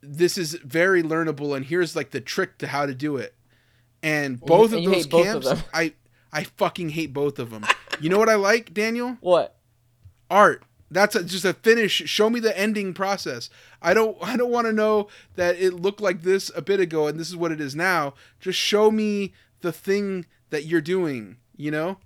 [0.01, 3.35] this is very learnable and here's like the trick to how to do it.
[4.03, 5.93] And both of you those both camps i
[6.31, 7.65] i fucking hate both of them.
[7.99, 9.17] You know what i like daniel?
[9.21, 9.51] What?
[10.27, 10.63] art
[10.95, 11.91] That's a, just a finish.
[12.05, 13.49] Show me the ending process.
[13.81, 14.17] I don't.
[14.21, 17.27] I don't want to know that it looked like this a bit ago and this
[17.29, 18.13] is what it is now.
[18.39, 21.35] Just show me the thing that you're doing.
[21.57, 21.97] You know,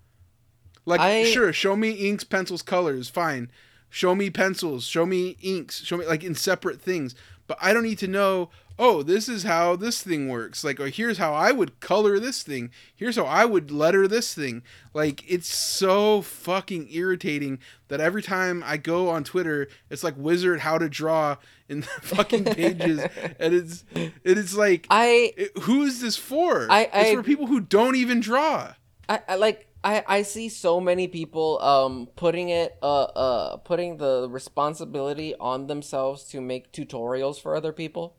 [0.85, 3.09] like I- sure, show me inks, pencils, colors.
[3.09, 3.51] Fine.
[3.91, 4.85] Show me pencils.
[4.85, 5.83] Show me inks.
[5.83, 7.13] Show me like in separate things.
[7.45, 8.49] But I don't need to know.
[8.81, 10.63] Oh, this is how this thing works.
[10.63, 12.71] Like, oh, here's how I would color this thing.
[12.95, 14.63] Here's how I would letter this thing.
[14.93, 20.61] Like, it's so fucking irritating that every time I go on Twitter, it's like wizard
[20.61, 21.35] how to draw
[21.67, 22.99] in the fucking pages,
[23.39, 26.65] and it's it is like, I it- who is this for?
[26.71, 28.75] I- it's I- for people who don't even draw.
[29.09, 33.97] I, I like I, I see so many people um putting it uh uh putting
[33.97, 38.15] the responsibility on themselves to make tutorials for other people.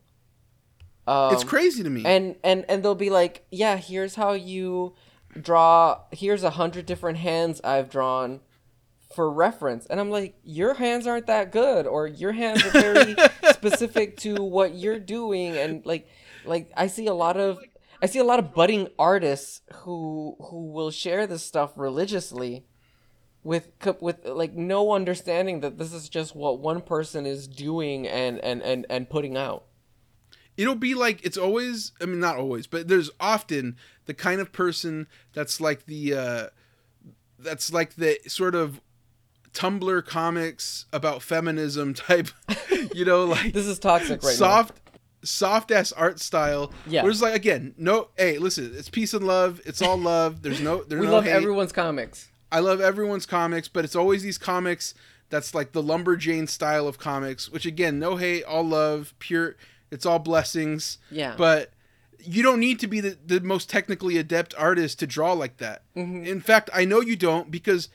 [1.11, 2.05] Um, it's crazy to me.
[2.05, 4.95] and and and they'll be like, yeah, here's how you
[5.41, 6.03] draw.
[6.13, 8.41] Here's a hundred different hands I've drawn
[9.13, 13.17] for reference, and I'm like, your hands aren't that good, or your hands are very
[13.53, 16.07] specific to what you're doing, and like
[16.45, 17.59] like I see a lot of
[18.01, 22.67] I see a lot of budding artists who who will share this stuff religiously
[23.43, 23.71] with
[24.01, 28.63] with like no understanding that this is just what one person is doing and and
[28.63, 29.65] and, and putting out
[30.61, 33.77] it'll be like it's always i mean not always but there's often
[34.07, 36.47] the kind of person that's like the uh
[37.39, 38.81] that's like the sort of
[39.53, 42.29] tumblr comics about feminism type
[42.95, 44.79] you know like this is toxic right soft
[45.23, 47.03] soft ass art style Yeah.
[47.03, 50.61] where it's like again no hey listen it's peace and love it's all love there's
[50.61, 51.33] no now there's we no love hate.
[51.33, 54.93] everyone's comics I love everyone's comics, but it's always these comics
[55.29, 59.55] that's like the lumberjane style of comics, which again, no hate, all love, pure.
[59.91, 60.99] It's all blessings.
[61.11, 61.35] Yeah.
[61.37, 61.73] But
[62.19, 65.83] you don't need to be the, the most technically adept artist to draw like that.
[65.97, 66.25] Mm-hmm.
[66.25, 67.89] In fact, I know you don't because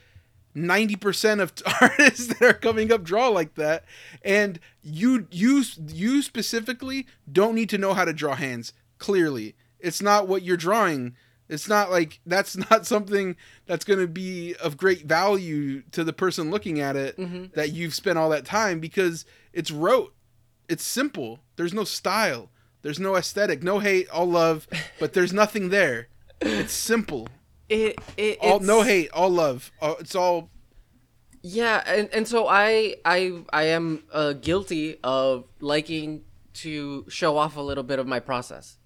[0.56, 3.84] 90% of artists that are coming up draw like that
[4.24, 10.02] and you you you specifically don't need to know how to draw hands clearly it's
[10.02, 11.14] not what you're drawing
[11.50, 13.36] it's not like that's not something
[13.66, 17.18] that's going to be of great value to the person looking at it
[17.54, 20.15] that you've spent all that time because it's rote
[20.70, 22.50] it's simple there's no style
[22.82, 24.68] there's no aesthetic no hate all love
[25.00, 26.08] but there's nothing there
[26.42, 27.28] it's simple
[27.70, 30.50] it, it all no hate all love uh, it's all
[31.42, 36.24] yeah and, and so i i i am uh, guilty of liking
[36.54, 38.78] to show off a little bit of my process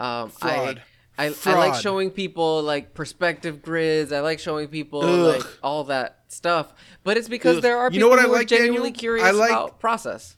[0.00, 0.82] um Fraud.
[1.18, 4.12] I, I, I like showing people like perspective grids.
[4.12, 5.36] I like showing people Ugh.
[5.36, 6.72] like all that stuff.
[7.04, 7.62] But it's because Ugh.
[7.62, 8.98] there are You know people what I who are genuinely Daniel?
[8.98, 10.36] curious I like- about process.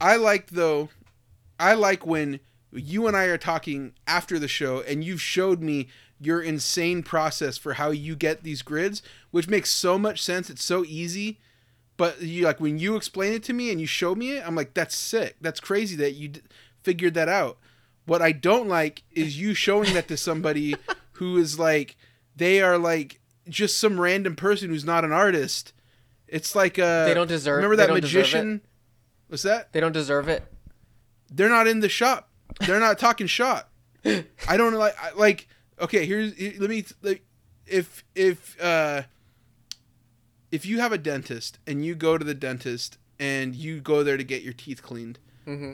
[0.00, 0.90] I like though
[1.58, 2.40] I like when
[2.72, 5.88] you and I are talking after the show and you've showed me
[6.20, 10.48] your insane process for how you get these grids, which makes so much sense.
[10.50, 11.38] It's so easy.
[11.96, 14.54] But you like when you explain it to me and you show me it, I'm
[14.54, 15.36] like, that's sick.
[15.40, 16.42] That's crazy that you d-
[16.82, 17.56] figured that out.
[18.04, 20.76] What I don't like is you showing that to somebody
[21.12, 21.96] who is like,
[22.36, 25.72] they are like just some random person who's not an artist.
[26.28, 28.60] It's like uh They don't deserve- Remember that don't deserve magician?
[29.28, 29.72] What's that?
[29.72, 30.44] They don't deserve it.
[31.30, 32.28] they're not in the shop.
[32.60, 33.70] They're not talking shop.
[34.04, 35.48] I don't like I- like.
[35.80, 37.22] Okay, here's here- let me like,
[37.66, 39.02] if if uh
[40.50, 44.16] if you have a dentist and you go to the dentist and you go there
[44.16, 45.18] to get your teeth cleaned.
[45.44, 45.72] hmm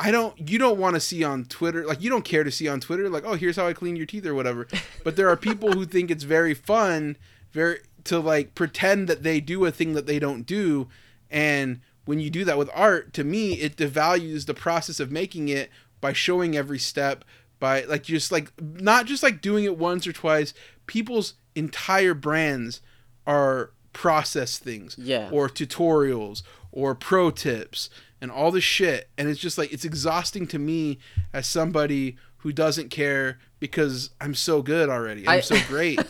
[0.00, 2.68] I don't you don't want to see on Twitter like you don't care to see
[2.68, 4.66] on Twitter like oh here's how I clean your teeth or whatever.
[5.04, 7.16] But there are people who think it's very fun
[7.52, 10.88] very to like pretend that they do a thing that they don't do
[11.30, 15.48] and when you do that with art to me it devalues the process of making
[15.48, 15.68] it
[16.00, 17.22] by showing every step
[17.60, 20.54] by like just like not just like doing it once or twice
[20.86, 22.80] people's entire brands
[23.26, 25.28] are process things Yeah.
[25.30, 27.90] or tutorials or pro tips
[28.22, 30.98] and all this shit and it's just like it's exhausting to me
[31.34, 35.26] as somebody who doesn't care because I'm so good already.
[35.28, 35.98] I'm I- so great.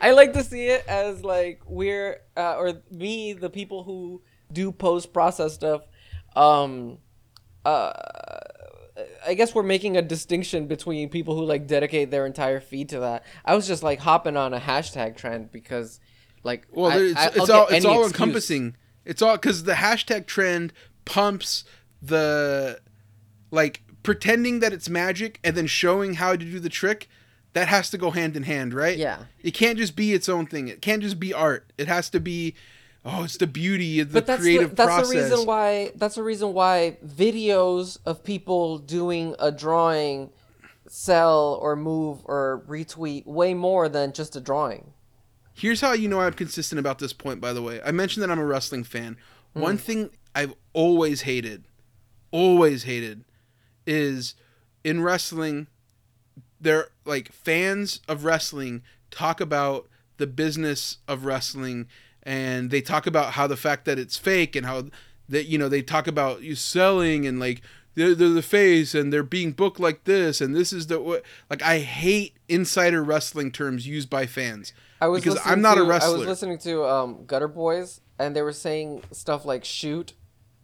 [0.00, 4.22] I like to see it as like we're uh, or me, the people who
[4.54, 5.82] do post process stuff.
[6.36, 6.98] Um,
[7.64, 7.92] uh,
[9.26, 13.00] I guess we're making a distinction between people who like dedicate their entire feed to
[13.00, 13.24] that.
[13.44, 15.98] I was just like hopping on a hashtag trend because,
[16.44, 18.12] like, Well, I- it's, I- it's all it's all excuse.
[18.12, 18.76] encompassing.
[19.04, 20.72] It's all because the hashtag trend
[21.04, 21.64] pumps
[22.00, 22.80] the
[23.50, 27.08] like pretending that it's magic and then showing how to do the trick.
[27.54, 28.98] That has to go hand in hand, right?
[28.98, 29.24] Yeah.
[29.40, 30.66] It can't just be its own thing.
[30.66, 31.72] It can't just be art.
[31.78, 32.56] It has to be,
[33.04, 35.08] oh, it's the beauty of the but that's creative the, that's process.
[35.08, 40.30] the reason why that's the reason why videos of people doing a drawing
[40.86, 44.92] sell or move or retweet way more than just a drawing
[45.54, 47.80] Here's how you know I'm consistent about this point, by the way.
[47.84, 49.16] I mentioned that I'm a wrestling fan.
[49.54, 49.60] Hmm.
[49.60, 51.64] One thing I've always hated,
[52.32, 53.24] always hated,
[53.86, 54.34] is
[54.82, 55.68] in wrestling,
[56.60, 58.82] they're like fans of wrestling
[59.12, 61.86] talk about the business of wrestling
[62.24, 64.84] and they talk about how the fact that it's fake and how
[65.28, 67.62] that you know they talk about you selling and like
[67.94, 71.22] they're, they're the face and they're being booked like this and this is the what
[71.48, 74.72] like I hate insider wrestling terms used by fans
[75.04, 76.14] I was because listening I'm not to, a wrestler.
[76.14, 80.14] I was listening to um, Gutter Boys, and they were saying stuff like shoot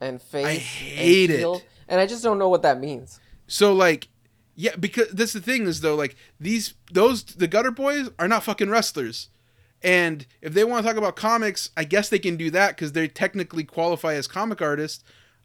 [0.00, 0.46] and face.
[0.46, 1.66] I and hate it.
[1.88, 3.20] and I just don't know what that means.
[3.46, 4.08] So like,
[4.54, 8.42] yeah, because that's the thing is though, like these those the gutter boys are not
[8.42, 9.28] fucking wrestlers,
[9.82, 12.92] and if they want to talk about comics, I guess they can do that because
[12.92, 15.02] they technically qualify as comic artists.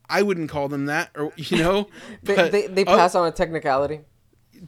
[0.09, 1.87] I wouldn't call them that, or you know,
[2.23, 4.01] They, but they, they uh, pass on a technicality.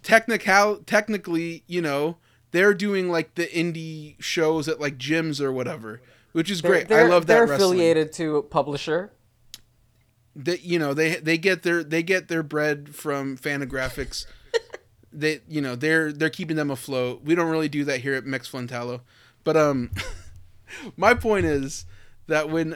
[0.03, 2.18] technical technically, you know,
[2.52, 6.91] they're doing like the indie shows at like gyms or whatever, which is They're, great.
[6.91, 7.80] I love that They're wrestling.
[7.80, 9.11] affiliated to a publisher.
[10.35, 14.26] they you know they they get their they get their bread from Fantagraphics.
[15.14, 17.22] they you know they're they're keeping them afloat.
[17.23, 19.02] We don't really do that here at Mex Flintalo,
[19.48, 19.91] but um,
[20.98, 21.86] my point is
[22.28, 22.76] that when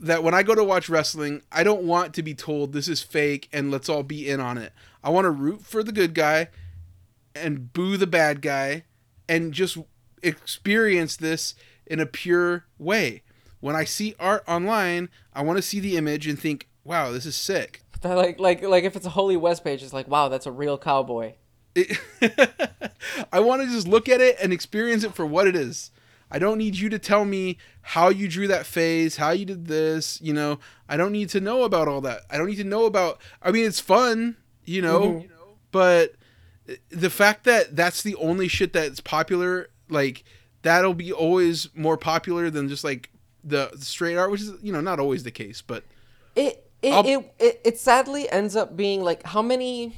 [0.00, 3.02] that when I go to watch wrestling, I don't want to be told this is
[3.02, 4.72] fake and let's all be in on it.
[5.04, 6.48] I want to root for the good guy
[7.36, 8.82] and boo the bad guy
[9.28, 9.78] and just
[10.24, 11.54] experience this
[11.86, 13.22] in a pure way.
[13.60, 17.26] When I see art online, I want to see the image and think, "Wow, this
[17.26, 20.46] is sick." Like like like if it's a Holy West page, it's like wow, that's
[20.46, 21.34] a real cowboy.
[21.76, 21.98] It-
[23.32, 25.90] I want to just look at it and experience it for what it is.
[26.30, 29.66] I don't need you to tell me how you drew that phase, how you did
[29.66, 30.58] this, you know.
[30.88, 32.22] I don't need to know about all that.
[32.30, 35.28] I don't need to know about I mean it's fun, you know, Mhm.
[35.70, 36.14] but
[36.88, 40.24] the fact that that's the only shit that's popular, like
[40.62, 43.10] that'll be always more popular than just like
[43.44, 45.84] the straight art, which is you know not always the case, but
[46.34, 49.96] It it, it it it sadly ends up being like how many.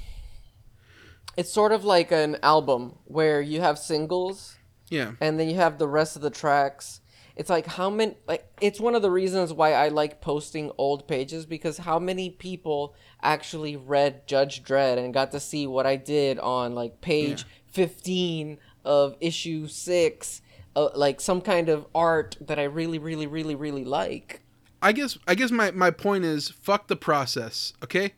[1.38, 4.58] It's sort of like an album where you have singles
[4.90, 7.00] yeah, and then you have the rest of the tracks.
[7.36, 11.06] It's like how many like it's one of the reasons why I like posting old
[11.06, 15.94] pages because how many people actually read Judge Dredd and got to see what I
[15.94, 20.42] did on like page 15 of issue 6
[20.74, 24.40] uh, like some kind of art that I really really really really like.
[24.82, 28.14] I guess I guess my my point is fuck the process, okay?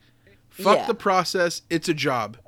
[0.49, 0.87] Fuck Yeah.
[0.87, 1.63] the process.
[1.69, 2.39] It's a job.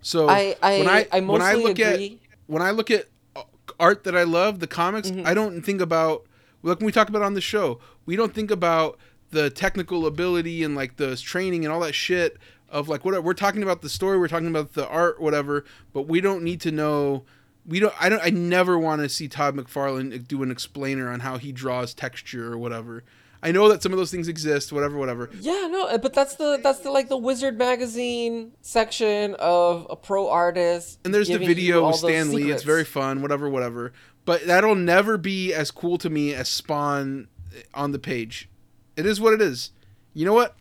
[0.00, 2.20] So I I when I, I, when I look agree.
[2.22, 3.06] at when I look at
[3.36, 3.42] uh,
[3.78, 5.26] art that I love, the comics, Mm-hmm.
[5.26, 6.24] I don't think about
[6.62, 8.98] like when we talk about on the show, we don't think about
[9.30, 12.38] the technical ability and like the training and all that shit
[12.68, 15.64] of like what we're talking about the story, we're talking about the art, whatever.
[15.92, 17.24] But we don't need to know.
[17.66, 17.94] We don't.
[18.00, 18.22] I don't.
[18.22, 22.52] I never want to see Todd McFarlane do an explainer on how he draws texture
[22.52, 23.04] or whatever.
[23.42, 25.30] I know that some of those things exist, whatever, whatever.
[25.40, 29.96] Yeah, no, uh, but that's the that's the like the Wizard magazine section of a
[29.96, 30.98] pro artist.
[31.04, 32.50] And there's the video with Stan Lee.
[32.50, 33.92] It's very fun, whatever, whatever.
[34.24, 37.28] But that'll never be as cool to me as Spawn
[37.74, 38.48] on the page.
[38.96, 39.70] It is what it is.
[40.14, 40.56] You know what?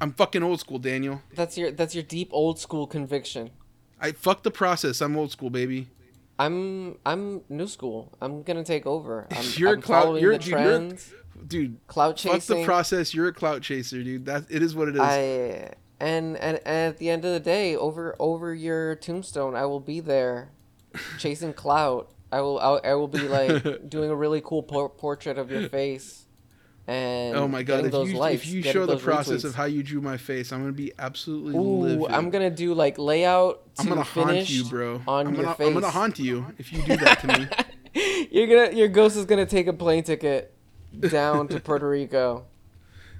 [0.00, 1.20] I'm fucking old school, Daniel.
[1.34, 3.50] That's your that's your deep old school conviction.
[4.00, 5.00] I fuck the process.
[5.00, 5.88] I'm old school, baby.
[6.38, 8.12] I'm I'm new school.
[8.20, 9.28] I'm gonna take over.
[9.30, 11.12] I'm, You're I'm a clout- following you're- the dude, you're- trends.
[11.46, 13.14] Dude, Clout fuck the process.
[13.14, 14.26] You're a clout chaser, dude.
[14.26, 15.00] That it is what it is.
[15.00, 19.66] I and, and and at the end of the day, over over your tombstone, I
[19.66, 20.50] will be there,
[21.18, 22.10] chasing clout.
[22.32, 25.68] I will I, I will be like doing a really cool por- portrait of your
[25.68, 26.26] face.
[26.86, 27.86] And oh my god!
[27.86, 29.44] If you likes, if you show the process retweets.
[29.44, 32.10] of how you drew my face, I'm gonna be absolutely Ooh, livid.
[32.10, 35.00] I'm gonna do like layout to I'm gonna haunt you, bro.
[35.06, 35.66] on I'm your gonna face.
[35.68, 37.48] I'm gonna haunt you if you do that to me.
[38.30, 40.53] You're gonna your ghost is gonna take a plane ticket
[41.00, 42.46] down to Puerto Rico.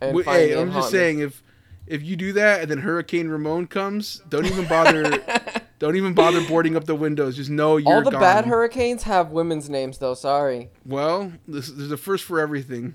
[0.01, 1.43] And Wait, hey, I'm just saying if
[1.87, 5.23] if you do that and then Hurricane Ramon comes, don't even bother.
[5.79, 7.37] don't even bother boarding up the windows.
[7.37, 8.21] Just know you're All the gone.
[8.21, 10.15] bad hurricanes have women's names though.
[10.15, 10.71] Sorry.
[10.85, 12.95] Well, this, there's a first for everything.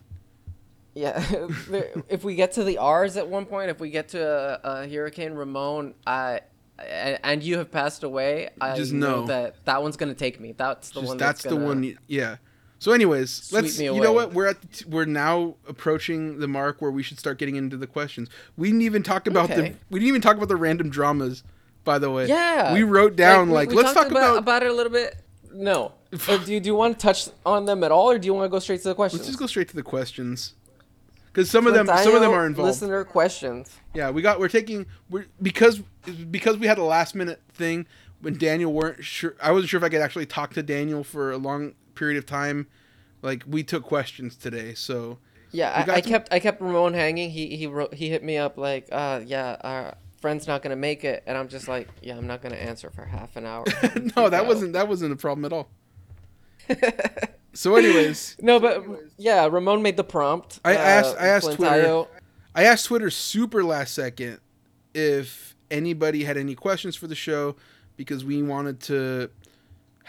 [0.96, 1.24] Yeah,
[2.10, 4.88] if we get to the R's at one point, if we get to uh, uh,
[4.88, 6.42] Hurricane Ramon, I
[6.78, 9.28] and, and you have passed away, I Just know know.
[9.28, 10.54] that that one's gonna take me.
[10.54, 11.18] That's the Just one.
[11.18, 11.98] that's That's, the gonna, one.
[12.08, 12.38] Yeah.
[12.80, 13.80] So, anyways, let's.
[13.80, 14.34] You know what?
[14.34, 14.72] We're at.
[14.74, 18.30] T- we're now approaching the mark where we should start getting into the questions.
[18.58, 19.56] We didn't even talk about Okay.
[19.62, 19.76] the.
[19.90, 21.44] We didn't even talk about the random dramas.
[21.84, 22.28] By the way.
[22.28, 24.38] Yeah, We wrote down we- like, we let's talk about.
[24.38, 25.16] about it a little bit.
[25.52, 25.94] No,
[26.28, 28.34] Uh, do you do you want to touch on them at all, or do you
[28.34, 29.22] want to go straight to the questions?
[29.22, 30.54] Let's just go straight to the questions.
[31.28, 32.68] Because some of them, some of them are involved.
[32.70, 33.70] Listener questions.
[33.94, 34.40] Yeah, we got.
[34.40, 34.86] We're taking.
[35.10, 35.80] We're because
[36.30, 37.86] because we had a last minute thing
[38.22, 39.36] when Daniel weren't sure.
[39.42, 42.26] I wasn't sure if I could actually talk to Daniel for a long period of
[42.26, 42.66] time,
[43.22, 44.74] like we took questions today.
[44.74, 45.20] So
[45.52, 47.30] Yeah, I, I some- kept I kept Ramon hanging.
[47.30, 51.04] He he wrote, he hit me up like, uh, yeah, our friend's not gonna make
[51.04, 53.66] it, and I'm just like, yeah, I'm not gonna answer for half an hour.
[54.18, 55.70] no, that wasn't that wasn't a problem at all.
[57.54, 58.86] So, anyways, no, but
[59.18, 60.60] yeah, Ramon made the prompt.
[60.64, 62.08] I uh, asked- I asked Flintayo.
[62.54, 64.40] I asked Twitter super last second
[64.94, 67.56] if anybody had any questions for the show
[67.98, 69.32] because we wanted to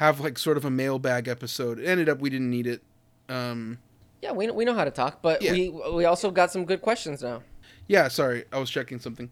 [0.01, 1.78] have like sort of a mailbag episode.
[1.78, 2.82] It ended up we didn't need it.
[3.28, 3.78] Um,
[4.22, 5.52] Yeah, we we know how to talk, but Yeah.
[5.52, 7.43] we we also got some good questions now.
[7.86, 9.31] yeah, sorry, I was checking something.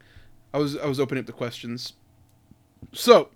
[0.52, 1.94] I was I was opening up the questions.
[2.92, 3.30] So,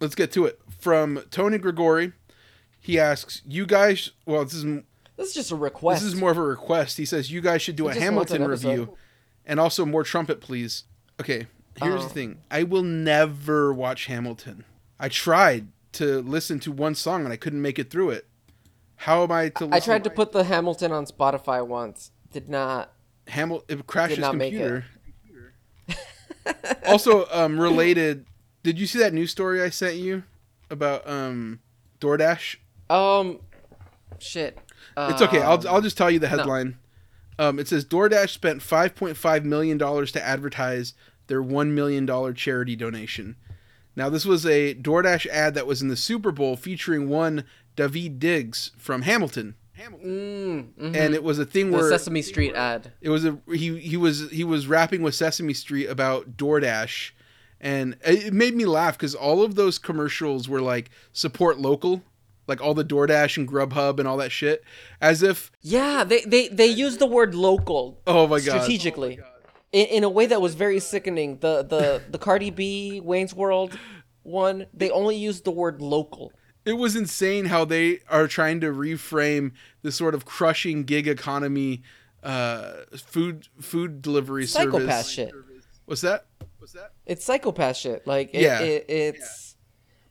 [0.00, 0.60] let's get to it.
[0.78, 2.12] From Tony Grigori,
[2.80, 4.64] he asks, "You guys, well, this is
[5.16, 6.02] This is just a request.
[6.02, 6.96] This is more of a request.
[6.96, 8.96] He says you guys should do a just wants an Hamilton review,
[9.44, 10.84] and also more trumpet, please.
[11.20, 11.46] Okay,
[11.82, 12.08] here's Oh.
[12.08, 12.38] the thing.
[12.50, 14.64] I will never watch Hamilton.
[14.98, 18.26] I tried to listen to one song and I couldn't make it through it.
[18.96, 19.64] How am I to?
[19.64, 19.72] Listen?
[19.72, 22.10] I tried to put the Hamilton on Spotify once.
[22.32, 22.92] Did not.
[23.28, 24.84] Hamilton It crashed his computer.
[26.86, 28.26] also, um, related.
[28.62, 30.24] Did you see that news story I sent you
[30.68, 31.60] about um,
[32.00, 32.56] DoorDash?
[32.90, 33.40] Um,
[34.18, 34.58] shit.
[34.96, 35.40] It's okay.
[35.40, 36.76] I'll Um, I'll just tell you the headline.
[37.38, 40.92] Um, it says DoorDash spent 5.5 million dollars to advertise
[41.26, 43.36] their one million dollar charity donation.
[44.00, 47.44] Now this was a DoorDash ad that was in the Super Bowl featuring one
[47.76, 50.96] Daveed Diggs from Hamilton, Mm, mhm.
[50.96, 52.92] and it was a thing the where Sesame Street ad.
[53.02, 57.10] it was a he he was he was rapping with Sesame Street about DoorDash,
[57.60, 62.02] and it it made me laugh because all of those commercials were like support local,
[62.46, 64.64] like all the DoorDash and Grubhub and all that shit,
[64.98, 69.18] as if Yeah, they they they used the word local oh my god, strategically.
[69.72, 71.38] In, in a way that was very sickening.
[71.38, 73.78] The the the Cardi B Wayne's World
[74.22, 76.32] one, they only used the word local.
[76.66, 79.52] it was insane how they are trying to reframe
[79.82, 81.82] this sort of crushing gig economy
[82.22, 85.10] uh food food delivery Psychopath service.
[85.10, 85.32] shit.
[85.86, 86.26] What's that?
[86.58, 86.92] What's that?
[87.06, 88.06] It's psychopath shit.
[88.06, 88.60] Like it, Yeah.
[88.60, 89.56] it, it's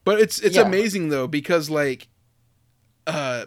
[0.06, 0.64] But it's it's Yeah.
[0.64, 2.08] amazing though because like
[3.06, 3.46] uh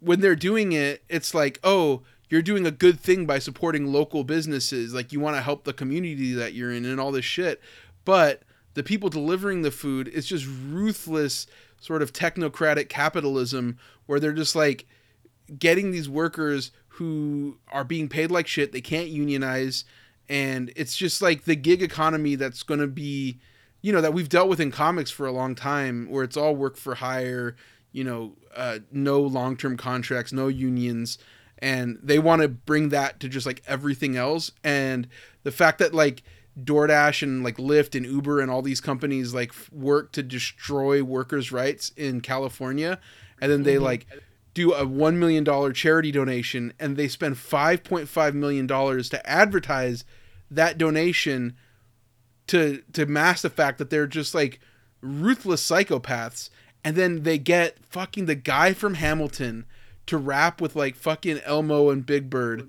[0.00, 4.24] when they're doing it it's like oh you're doing a good thing by supporting local
[4.24, 4.92] businesses.
[4.94, 7.60] Like you want to help the community that you're in and all this shit.
[8.04, 8.42] But
[8.74, 11.46] the people delivering the food it's just ruthless
[11.80, 14.86] sort of technocratic capitalism where they're just like
[15.58, 19.84] getting these workers who are being paid like shit they can't unionize.
[20.28, 23.38] And it's just like the gig economy that's going to be
[23.82, 26.56] you know that we've dealt with in comics for a long time where it's all
[26.56, 27.54] work for hire
[27.92, 31.18] you know uh, no long-term contracts no unions
[31.58, 34.50] and they want to bring that to just like everything else.
[34.62, 35.08] And
[35.42, 36.22] the fact that like
[36.62, 41.02] DoorDash and like Lyft and Uber and all these companies like f- work to destroy
[41.02, 42.98] workers' rights in California
[43.40, 43.84] and then they mm-hmm.
[43.84, 44.06] like
[44.54, 50.04] do a 1 million dollar charity donation and they spend 5.5 million dollars to advertise
[50.50, 51.56] that donation
[52.46, 54.58] to to mask the fact that they're just like
[55.02, 56.48] ruthless psychopaths
[56.82, 59.66] and then they get fucking the guy from Hamilton
[60.06, 62.68] to rap with like fucking Elmo and Big Bird.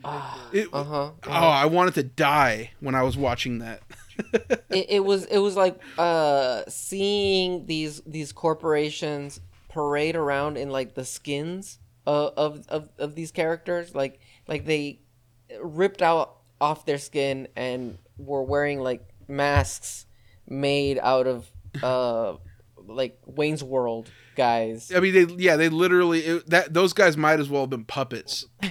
[0.51, 1.11] It, uh huh.
[1.25, 3.83] Oh, I wanted to die when I was watching that.
[4.69, 9.39] it, it was it was like uh seeing these these corporations
[9.69, 14.99] parade around in like the skins of of, of, of these characters like like they
[15.61, 20.07] ripped out off their skin and were wearing like masks
[20.47, 21.51] made out of
[21.83, 22.33] uh
[22.87, 24.89] like Wayne's World guys.
[24.95, 27.83] I mean, they yeah, they literally it, that those guys might as well have been
[27.83, 28.45] puppets.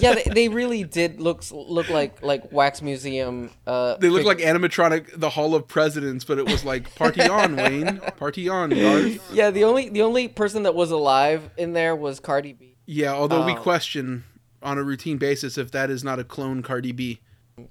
[0.00, 3.50] yeah, they, they really did look look like like wax museum.
[3.66, 7.56] Uh, They look like animatronic the Hall of Presidents, but it was like party on,
[7.56, 9.20] Wayne, party on, Garth.
[9.32, 12.76] Yeah, the only the only person that was alive in there was Cardi B.
[12.84, 13.56] Yeah, although we Oh.
[13.56, 14.24] question
[14.62, 17.20] on a routine basis if that is not a clone Cardi B.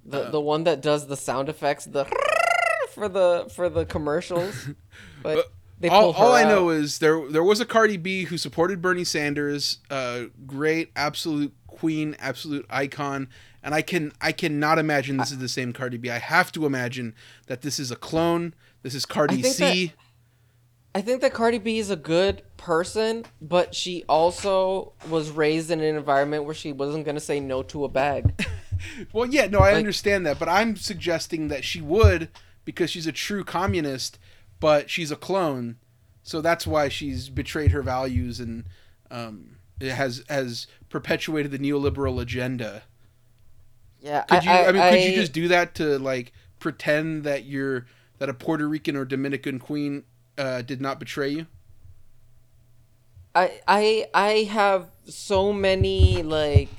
[0.06, 2.06] The the one that does the sound effects, the
[2.91, 4.70] for the for the commercials.
[5.22, 8.81] But they all, all I know is there there was a Cardi B who supported
[8.81, 13.27] Bernie Sanders, uh, great, absolute queen, absolute icon,
[13.61, 16.10] and I can I cannot imagine this is the same Cardi B.
[16.10, 17.14] I have to imagine
[17.47, 18.53] that this is a clone.
[18.84, 19.93] This is Cardi think C.
[20.93, 25.81] I think that Cardi B is a good person, but she also was raised in
[25.81, 28.45] an environment where she wasn't gonna say no to a bag.
[29.14, 32.27] Well, yeah, no, I Like- understand that, but I'm suggesting that she would
[32.65, 34.19] because she's a true communist,
[34.66, 35.78] but she's a clone,
[36.24, 38.64] so that's why she's betrayed her values and
[39.12, 42.82] um, it has has perpetuated the neoliberal agenda.
[44.00, 44.50] Yeah, Could you?
[44.50, 47.86] I, mean, could you just do that to like pretend that you're
[48.18, 50.04] that a Puerto Rican or Dominican queen
[50.36, 51.46] uh, did not betray you?
[53.36, 56.70] I I I have so many like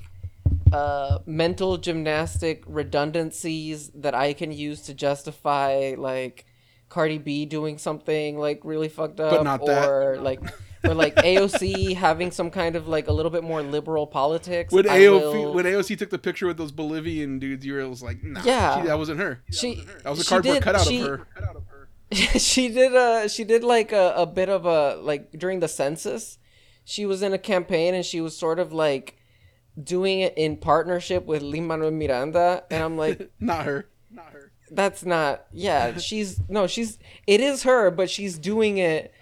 [0.72, 6.46] uh mental gymnastic redundancies that I can use to justify like
[6.88, 10.40] Cardi B doing something like really fucked up or like
[10.84, 14.72] or like AOC having some kind of like a little bit more liberal politics.
[14.72, 18.02] When AOC will- when AOC took the picture with those Bolivian dudes, you were was
[18.02, 18.80] like, nah, Yeah.
[18.80, 19.42] she- that wasn't her.
[19.50, 21.26] she That was a cardboard did- cutout she- of her.
[22.12, 26.38] she did a she did like a, a bit of a like during the census
[26.84, 29.16] she was in a campaign and she was sort of like
[29.82, 33.88] doing it in partnership with Lin Manuel Miranda and I'm like Not her.
[34.08, 34.52] Not her.
[34.70, 39.12] That's not yeah she's no she's it is her but she's doing it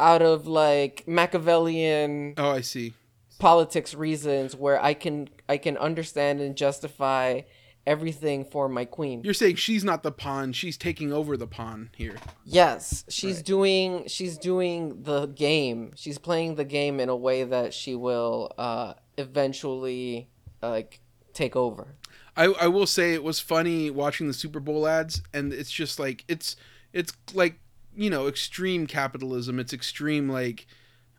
[0.00, 2.94] out of like Machiavellian Oh, I see.
[3.38, 7.42] politics reasons where I can I can understand and justify
[7.86, 11.90] everything for my queen You're saying she's not the pawn; she's taking over the pawn
[11.96, 12.16] here.
[12.44, 15.90] Yes, she's doing she's doing the game.
[15.96, 20.28] She's playing the game in a way that she will uh eventually
[20.62, 21.00] like
[21.32, 21.94] take over.
[22.36, 25.98] I, I will say it was funny watching the Super Bowl ads, and it's just
[25.98, 26.56] like it's
[26.92, 27.58] it's like
[27.94, 29.58] you know extreme capitalism.
[29.58, 30.66] It's extreme like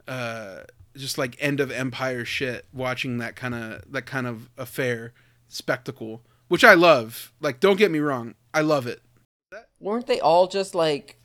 [0.08, 0.62] uh
[0.96, 2.66] just like end of empire shit.
[2.74, 5.14] Watching that kind of that kind of affair
[5.48, 7.32] spectacle, which I love.
[7.40, 9.02] Like, don't get me wrong, I love it.
[9.80, 11.20] Weren't they all just like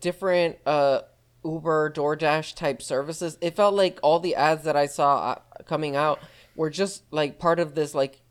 [0.00, 1.02] different uh
[1.44, 3.36] Uber, DoorDash type services?
[3.42, 6.20] It felt like all the ads that I saw uh, coming out
[6.56, 8.22] were just like part of this like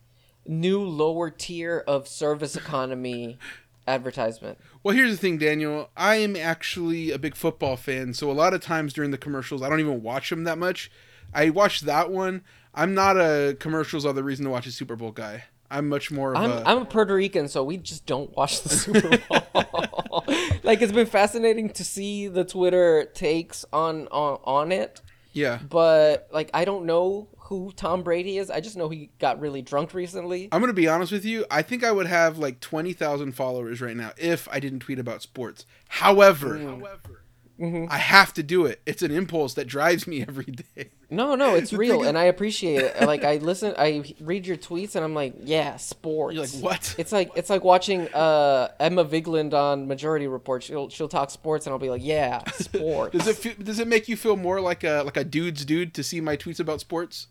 [0.48, 3.38] new lower tier of service economy
[3.88, 4.58] advertisement.
[4.82, 5.90] Well, here's the thing, Daniel.
[5.96, 9.62] I am actually a big football fan, so a lot of times during the commercials,
[9.62, 10.90] I don't even watch them that much.
[11.34, 12.42] I watch that one.
[12.74, 15.44] I'm not a commercials are the reason to watch a Super Bowl guy.
[15.70, 16.62] I'm much more of I'm a.
[16.64, 20.24] I'm a Puerto Rican, so we just don't watch the Super Bowl.
[20.62, 25.00] like it's been fascinating to see the Twitter takes on on on it,
[25.32, 25.58] yeah.
[25.68, 28.50] but like I don't know who Tom Brady is.
[28.50, 30.48] I just know he got really drunk recently.
[30.52, 31.44] I'm gonna be honest with you.
[31.50, 34.98] I think I would have like twenty thousand followers right now if I didn't tweet
[34.98, 35.64] about sports.
[35.88, 37.22] However, however,
[37.58, 37.86] Mm-hmm.
[37.90, 38.82] I have to do it.
[38.84, 40.90] It's an impulse that drives me every day.
[41.08, 43.00] No, no, it's real, and I appreciate it.
[43.06, 46.34] Like I listen, I read your tweets, and I'm like, yeah, sports.
[46.34, 46.94] You're like, what?
[46.98, 50.62] It's like it's like watching uh, Emma Vigeland on Majority Report.
[50.64, 53.16] She'll she'll talk sports, and I'll be like, yeah, sports.
[53.16, 55.94] Does it fe- does it make you feel more like a like a dude's dude
[55.94, 57.28] to see my tweets about sports?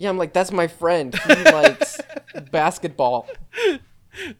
[0.00, 1.14] Yeah, I'm like, that's my friend.
[1.14, 2.00] He likes
[2.50, 3.28] basketball.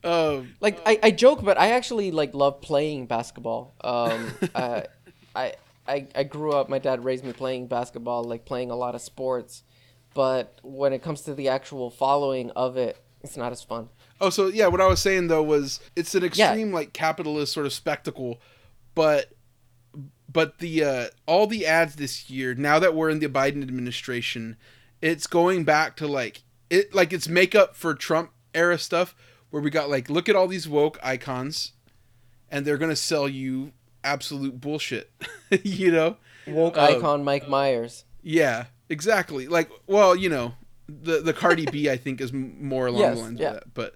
[0.03, 3.75] Um, Like I, I joke, but I actually like love playing basketball.
[3.83, 4.87] Um, I,
[5.37, 5.55] I,
[5.87, 6.71] I, I grew up.
[6.71, 9.63] My dad raised me playing basketball, like playing a lot of sports.
[10.15, 13.91] But when it comes to the actual following of it, it's not as fun.
[14.19, 17.67] Oh, so yeah, what I was saying though was it's an extreme like capitalist sort
[17.67, 18.41] of spectacle,
[18.95, 19.35] but
[20.27, 24.57] but the uh, all the ads this year, now that we're in the Biden administration,
[25.03, 29.15] it's going back to like it like it's makeup for Trump era stuff
[29.51, 31.73] where we got like look at all these woke icons,
[32.51, 33.73] and they're gonna sell you
[34.05, 35.11] absolute bullshit,
[35.63, 36.17] you know?
[36.47, 38.05] Woke Um, icon Mike Myers.
[38.23, 39.47] Yeah, exactly.
[39.49, 40.55] Like, well, you know,
[40.89, 43.49] the the Cardi B I think is more along Yes, the lines yeah.
[43.49, 43.95] of that, but.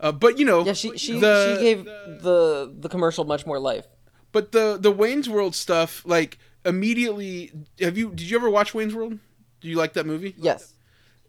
[0.00, 3.58] Uh, but you know, Yeah, she she, the- she gave the the commercial much more
[3.58, 3.84] life.
[4.30, 7.50] But the the Wayne's World stuff, like immediately,
[7.80, 8.10] have you?
[8.10, 9.18] Did you ever watch Wayne's World?
[9.60, 10.34] Do you like that movie?
[10.38, 10.74] Yes.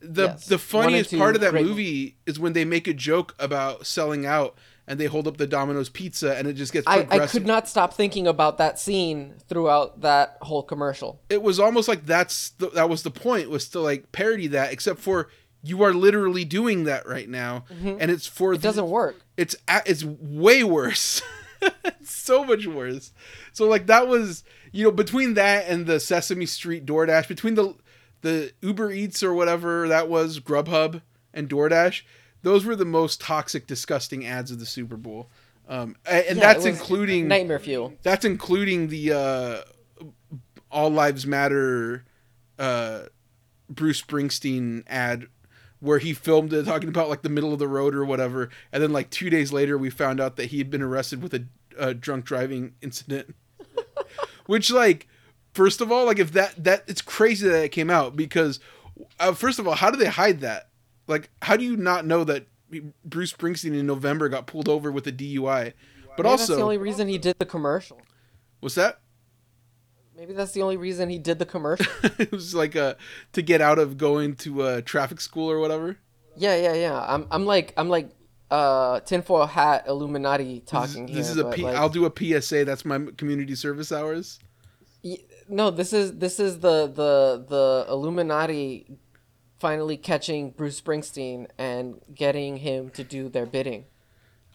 [0.01, 0.45] The Yes.
[0.47, 4.55] the funniest part of that movie is when they make a joke about selling out,
[4.87, 7.67] and they hold up the Domino's pizza, and it just gets I, I could not
[7.67, 11.21] stop thinking about that scene throughout that whole commercial.
[11.29, 14.71] It was almost like that's the, that was the point was to like parody that,
[14.71, 15.29] except for
[15.61, 18.55] you are literally doing that right now, and it's for Mm-hmm.
[18.55, 19.17] It doesn't work.
[19.35, 21.21] it's it's way worse
[21.61, 23.11] it's so much worse
[23.51, 27.75] so like that was you know between that and the sesame street doordash between the
[28.21, 31.01] the uber eats or whatever that was grubhub
[31.33, 32.03] and doordash
[32.41, 35.29] those were the most toxic disgusting ads of the super bowl.
[35.67, 37.93] Um, and Yeah, that's including Nightmare Fuel.
[38.01, 40.07] that's including the uh,
[40.71, 42.05] all lives matter
[42.57, 43.03] uh,
[43.69, 45.27] bruce springsteen ad
[45.79, 48.49] where he filmed it talking about like the middle of the road or whatever.
[48.71, 51.33] And then like two days later we found out that he had been arrested with
[51.33, 51.45] a,
[51.77, 53.35] a drunk driving incident.
[54.45, 55.07] Which like
[55.59, 58.61] first of all like if that that it's crazy that it came out because
[59.19, 60.69] uh, first of all how do they hide that
[61.07, 62.47] like how do you not know that
[63.03, 65.73] bruce springsteen in november got pulled over with a dui
[66.15, 67.99] but Maybe also that's the only reason he did the commercial.
[68.61, 69.01] what's that
[70.15, 71.87] Maybe that's the only reason he did the commercial.
[72.19, 72.95] it was like uh
[73.33, 75.97] to get out of going to uh traffic school or whatever
[76.37, 77.05] yeah, yeah, yeah.
[77.05, 78.11] I'm, I'm like, I'm like,
[78.49, 81.31] uh, tinfoil hat Illuminati this, talking this here.
[81.31, 84.39] is a P- like, I'll do a psa that's my community service hours
[85.03, 85.17] y-
[85.49, 88.97] no, this is this is the the the Illuminati
[89.59, 93.85] finally catching Bruce Springsteen and getting him to do their bidding.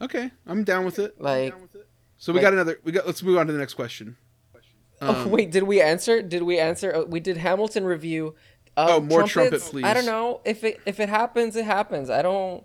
[0.01, 1.21] Okay, I'm down with it.
[1.21, 1.55] Like,
[2.17, 2.79] So we like- got another.
[2.85, 3.07] We got.
[3.07, 4.17] Let's move on to the next question.
[5.03, 6.23] oh Um, wait, did we answer?
[6.23, 6.95] Did we answer?
[6.95, 8.35] Uh, we did Hamilton review.
[8.77, 12.11] Uh, Oh, more trumpet, trumpets, I don't know if it if it happens, it happens.
[12.11, 12.65] I don't.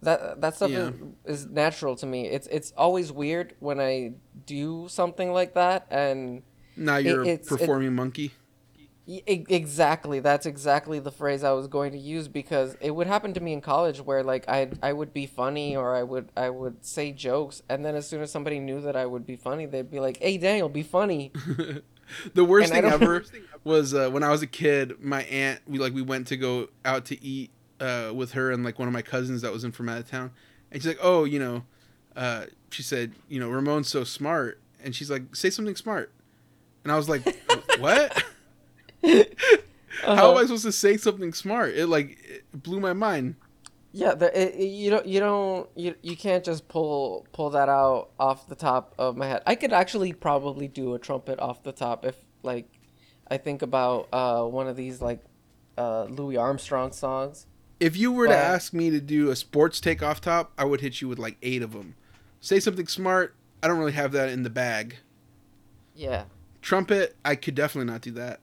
[0.00, 0.90] That that stuff Yeah.
[1.26, 2.26] is, is natural to me.
[2.28, 4.12] It's it's always weird when I
[4.46, 6.42] do something like that and.
[6.76, 8.32] Now you're a it's- it- performing monkey.
[9.26, 10.20] Exactly.
[10.20, 13.52] That's exactly the phrase I was going to use because it would happen to me
[13.52, 17.10] in college where like I I would be funny or I would I would say
[17.10, 19.98] jokes and then as soon as somebody knew that I would be funny they'd be
[19.98, 21.32] like, "Hey Daniel, be funny."
[22.34, 23.24] The worst thing ever
[23.64, 25.00] was uh, when I was a kid.
[25.02, 27.50] My aunt, we like we went to go out to eat
[27.80, 30.10] uh, with her and like one of my cousins that was in from out of
[30.10, 30.30] town,
[30.70, 31.64] and she's like, "Oh, you know,"
[32.14, 36.12] uh, she said, "You know, Ramon's so smart," and she's like, "Say something smart,"
[36.84, 37.22] and I was like,
[37.78, 38.22] "What?
[39.04, 39.24] How am
[40.04, 40.34] Uh-huh.
[40.34, 43.36] I supposed to say something smart?" It like it blew my mind.
[43.92, 47.68] Yeah, the, it, it- you don't you don't you, you can't just pull pull that
[47.68, 49.42] out off the top of my head.
[49.46, 52.66] I could actually probably do a trumpet off the top if like
[53.28, 55.20] I think about uh one of these like
[55.78, 57.46] uh Louis Armstrong songs.
[57.80, 60.80] If you were to ask me to do a sports take off top, I would
[60.80, 61.96] hit you with like eight of them.
[62.40, 63.34] Say something smart.
[63.60, 64.96] I don't really have that in the bag.
[65.94, 66.24] Yeah.
[66.62, 68.40] Trumpet, I could definitely not do that.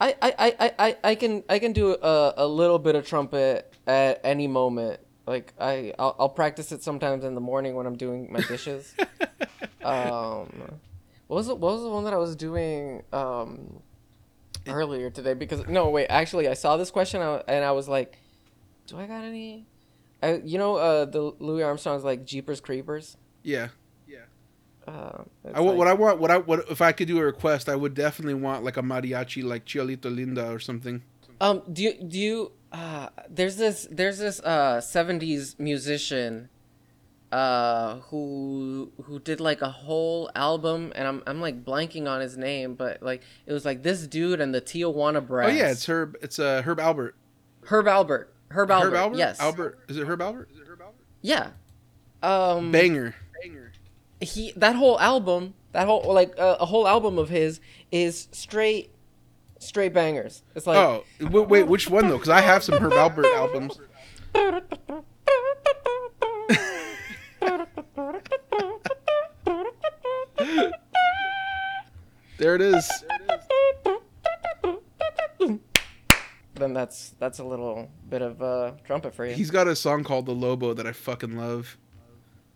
[0.00, 3.72] I, I, I, I- I, can I can do a, a little bit of trumpet
[3.86, 5.00] at any moment.
[5.26, 8.92] Like I I'll, I'll practice it sometimes in the morning when I'm doing my dishes.
[9.84, 10.78] um,
[11.28, 13.80] what was it, what was the one that I was doing um
[14.66, 15.34] earlier today?
[15.34, 18.18] Because no wait actually I saw this question and I was like,
[18.88, 19.66] do I got any?
[20.22, 23.16] I you know uh the Louis Armstrong's like Jeepers Creepers.
[23.44, 23.68] yeah.
[24.86, 25.22] Uh,
[25.54, 27.76] I, wa- what I want, what I, what if I could do a request, I
[27.76, 31.02] would definitely want like a mariachi, like Cielito Linda or something.
[31.40, 32.52] Um, do you do you?
[32.72, 36.48] Uh, there's this there's this uh '70s musician,
[37.30, 42.36] uh, who who did like a whole album, and I'm I'm like blanking on his
[42.36, 45.50] name, but like it was like this dude and the Tijuana Brass.
[45.50, 46.16] Oh yeah, it's Herb.
[46.22, 47.12] It's uh, Herb Alpert.
[47.64, 48.26] Herb Alpert.
[48.50, 48.82] Herb Alpert.
[48.84, 49.18] Herb Alpert.
[49.18, 49.40] Yes.
[49.40, 49.78] Albert.
[49.88, 50.50] Is it Herb Alpert?
[50.52, 50.92] Is it Herb Alpert?
[51.22, 51.50] Yeah.
[52.22, 52.70] Um.
[52.72, 53.14] Banger.
[54.22, 58.90] He that whole album that whole like uh, a whole album of his is straight
[59.58, 60.42] straight bangers.
[60.54, 62.16] It's like oh wait, wait, which one though?
[62.16, 63.78] Because I have some Herb Alpert albums.
[72.38, 72.90] There it is.
[76.54, 79.34] then that's that's a little bit of uh trumpet for you.
[79.34, 81.76] He's got a song called "The Lobo" that I fucking love.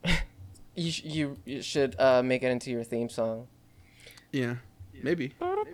[0.77, 3.47] You sh- you, you should uh, make it into your theme song.
[4.31, 4.57] Yeah,
[5.03, 5.32] maybe.
[5.40, 5.57] All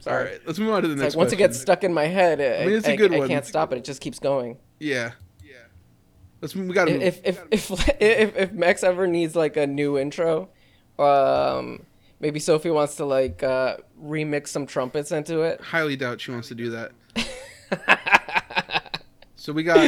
[0.00, 0.38] Sorry.
[0.46, 1.14] let's move on to the It's next.
[1.14, 3.18] like once it gets stuck in my head, I, mean, it's a I- good I
[3.18, 3.28] one.
[3.28, 3.78] can't stop it.
[3.78, 4.56] It just keeps going.
[4.80, 5.12] Yeah.
[5.44, 5.52] Yeah.
[6.40, 6.54] Let's.
[6.54, 7.02] We gotta move.
[7.02, 7.70] If if if
[8.00, 10.48] if if Max ever needs like a new intro,
[10.98, 11.84] um,
[12.20, 15.60] maybe Sophie wants to like uh, remix some trumpets into it.
[15.60, 16.92] Highly doubt she wants to do that.
[19.46, 19.78] So we got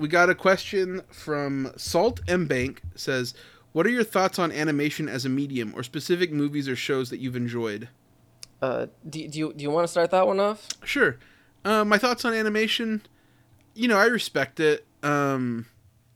[0.00, 3.32] we got a question from Salt M Bank says,
[3.70, 7.20] "What are your thoughts on animation as a medium, or specific movies or shows that
[7.20, 7.88] you've enjoyed?"
[8.60, 10.66] Uh, do, do you do you want to start that one off?
[10.82, 11.18] Sure.
[11.64, 13.02] Uh, my thoughts on animation,
[13.74, 14.84] you know, I respect it.
[15.04, 15.66] Um,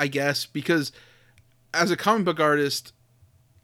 [0.01, 0.91] I guess because
[1.73, 2.93] as a comic book artist,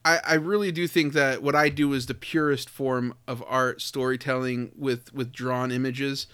[0.05, 3.83] I, I really do think that what I do is the purest form of art
[3.83, 6.29] storytelling with with drawn images.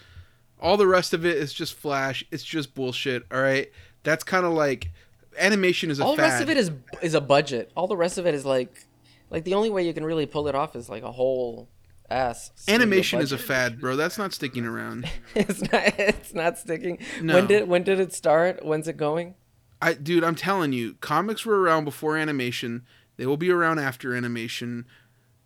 [0.61, 2.23] All the rest of it is just flash.
[2.31, 3.23] It's just bullshit.
[3.31, 3.71] All right,
[4.03, 4.91] that's kind of like
[5.37, 6.71] animation is a All the rest of it is
[7.01, 7.71] is a budget.
[7.75, 8.85] All the rest of it is like,
[9.29, 11.67] like the only way you can really pull it off is like a whole
[12.09, 12.51] ass.
[12.67, 13.95] animation is a fad, bro.
[13.95, 15.09] That's not sticking around.
[15.35, 15.99] it's not.
[15.99, 16.99] It's not sticking.
[17.21, 17.35] No.
[17.35, 18.63] When did when did it start?
[18.65, 19.35] When's it going?
[19.81, 22.83] I dude, I'm telling you, comics were around before animation.
[23.17, 24.85] They will be around after animation.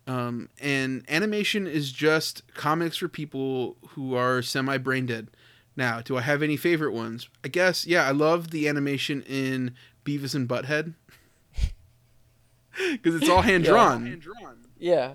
[0.06, 5.28] Um, and animation is just comics for people who are semi brain dead.
[5.76, 7.28] Now, do I have any favorite ones?
[7.44, 9.74] I guess, yeah, I love the animation in
[10.04, 10.94] Beavis and Butthead.
[12.92, 14.20] Because it's all hand drawn.
[14.78, 15.14] Yeah.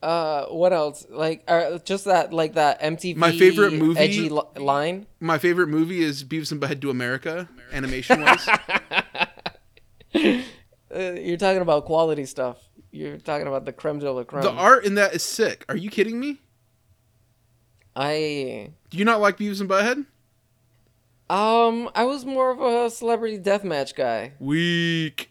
[0.00, 1.04] Uh, what else?
[1.10, 3.16] Like, uh, just that, like that MTV.
[3.16, 5.06] My favorite movie- edgy li- line.
[5.18, 8.48] My favorite movie is Beavis and Butthead Do America, animation wise.
[10.90, 12.56] Uh, you're talking about quality stuff.
[12.98, 14.42] You're talking about the creme de la creme.
[14.42, 15.64] the art in that is sick.
[15.68, 16.40] Are you kidding me?
[17.94, 20.06] I Do you not like Beavis and Butthead?
[21.30, 24.32] Um, I was more of a celebrity deathmatch guy.
[24.40, 25.30] Weak.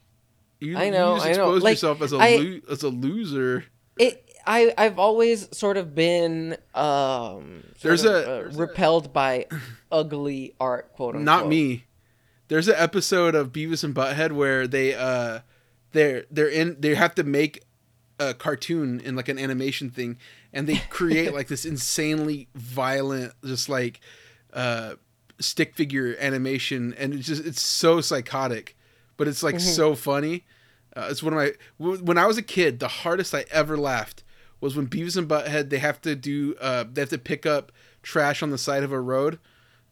[0.59, 1.43] You, I know, You just I know.
[1.55, 3.65] exposed Like, yourself as a I- lo- as a loser.
[3.99, 4.23] It.
[4.49, 9.47] I, I've always sort of been um There's of, a- uh, repelled by
[9.91, 11.25] ugly art quote unquote.
[11.25, 11.83] Not me.
[12.47, 15.39] There's an episode of Beavis and Butthead where they uh
[15.91, 17.63] they're they're in they have to make
[18.19, 20.17] a cartoon in like an animation thing
[20.51, 23.99] and they create like this insanely violent just like
[24.53, 24.95] uh
[25.39, 28.75] stick figure animation and it's just it's so psychotic
[29.17, 29.63] but it's like Mm-hmm.
[29.73, 30.45] so funny
[30.95, 34.23] uh, it's one of my when i was a kid the hardest i ever laughed
[34.59, 37.71] was when beavis and butthead they have to do uh they have to pick up
[38.01, 39.37] trash on the side of a road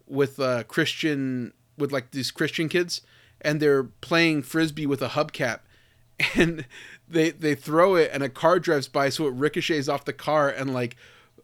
[0.08, 3.02] with uh christian with like these christian kids
[3.42, 5.60] and they're playing frisbee with a hubcap
[6.36, 6.66] and
[7.08, 10.50] they they throw it and a car drives by so it ricochets off the car
[10.50, 10.96] and like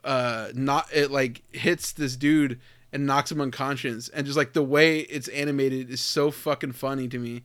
[0.04, 2.60] uh not it like hits this dude
[2.94, 4.10] and knocks him unconscious.
[4.10, 7.44] And just like the way it's animated is so fucking funny to me.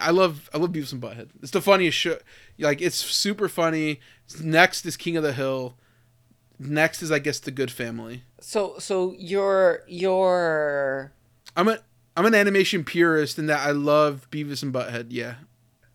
[0.00, 1.30] I love i love beavis and butthead.
[1.42, 2.18] It's the funniest show.
[2.58, 4.00] Like it's super funny.
[4.40, 5.76] Next is king of the hill.
[6.58, 8.22] Next is i guess the Goode Family.
[8.40, 11.12] So so you're you're
[11.56, 11.78] i'm a
[12.16, 15.34] i'm an animation purist in that i love beavis and butthead yeah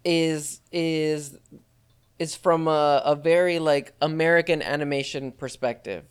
[0.06, 1.38] is is
[2.20, 6.06] is from a, a very like American animation perspective.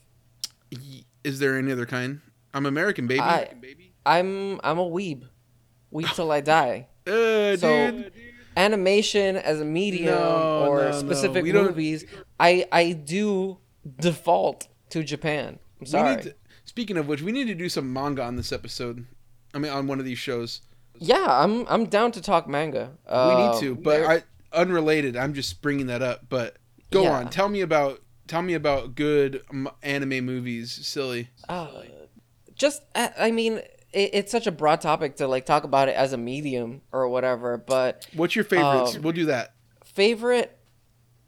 [1.23, 2.21] Is there any other kind
[2.53, 3.49] i'm american baby I-
[4.07, 5.23] I'm I'm a weeb,
[5.93, 6.89] weeb till I die.
[7.07, 8.12] uh, So dude.
[8.57, 10.99] animation as a medium No, or no, no.
[11.01, 12.05] specific don't- movies,
[12.39, 13.59] I I do
[13.99, 15.59] default to Japan.
[15.81, 16.23] I'm sorry.
[16.23, 16.35] to,
[16.66, 19.07] speaking of which, we need to do some manga on this episode.
[19.55, 20.61] I mean, on one of these shows.
[20.99, 22.93] Yeah, I'm I'm down to talk manga.
[23.07, 24.23] we Um, need to, but I
[24.53, 25.16] unrelated.
[25.16, 26.29] I'm just bringing that up.
[26.29, 26.57] But
[26.91, 27.19] go Yeah.
[27.19, 27.31] on.
[27.31, 29.43] Tell me about tell me about good
[29.83, 30.73] anime movies.
[30.87, 31.29] Silly.
[31.49, 31.69] Uh,
[32.55, 33.59] just I I mean
[33.93, 37.09] it, it's such a broad topic to like talk about it as a medium or
[37.09, 38.97] whatever but What's your favorites?
[38.97, 39.55] Um, we'll do that.
[39.85, 40.57] favorite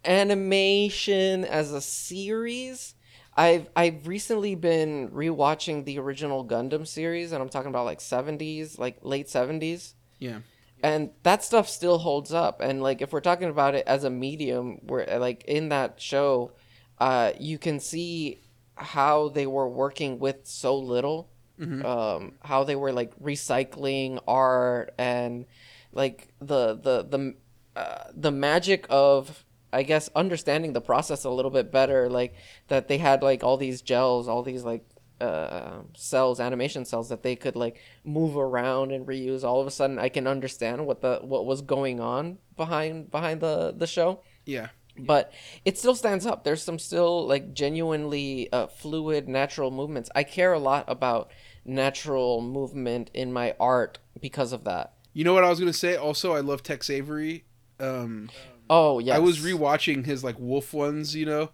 [0.04, 2.94] animation as a series
[3.36, 8.78] I've I've recently been rewatching the original Gundam series and I'm talking about like 70s
[8.78, 10.38] like late 70s Yeah.
[10.82, 12.60] and that stuff still holds up.
[12.60, 16.52] And like if we're talking about it as a medium where like in that show
[16.98, 18.40] uh you can see
[18.74, 21.28] how they were working with so little.
[21.58, 25.46] Um how they were like recycling art and
[25.92, 27.34] like the the the
[27.80, 32.34] uh, the magic of I guess understanding the process a little bit better like
[32.68, 34.84] that they had like all these gels all these like
[35.20, 39.70] uh cells animation cells that they could like move around and reuse all of a
[39.70, 44.20] sudden i can understand what the what was going on behind behind the the show
[44.44, 44.68] Yeah.
[44.98, 45.32] but
[45.64, 50.52] it still stands up there's some still like genuinely uh, fluid natural movements i care
[50.52, 51.30] a lot about
[51.64, 55.96] natural movement in my art because of that You know what I was gonna say?
[55.96, 57.44] Also, I love Tex Avery.
[57.80, 58.28] Um,
[58.70, 61.14] oh yeah I was rewatching his like wolf ones.
[61.14, 61.50] You know,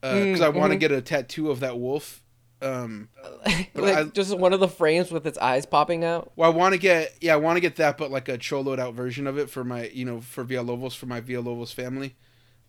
[0.00, 0.80] because Mm, I want to mhm.
[0.80, 2.22] get a tattoo of that wolf.
[2.62, 3.08] Um,
[3.74, 6.72] like I- just one of the frames with its eyes popping out Well, I want
[6.74, 9.38] to get yeah, I want to get that, but like a choloed out version of
[9.38, 12.14] it for my you know for Villalobos for my Villalobos family.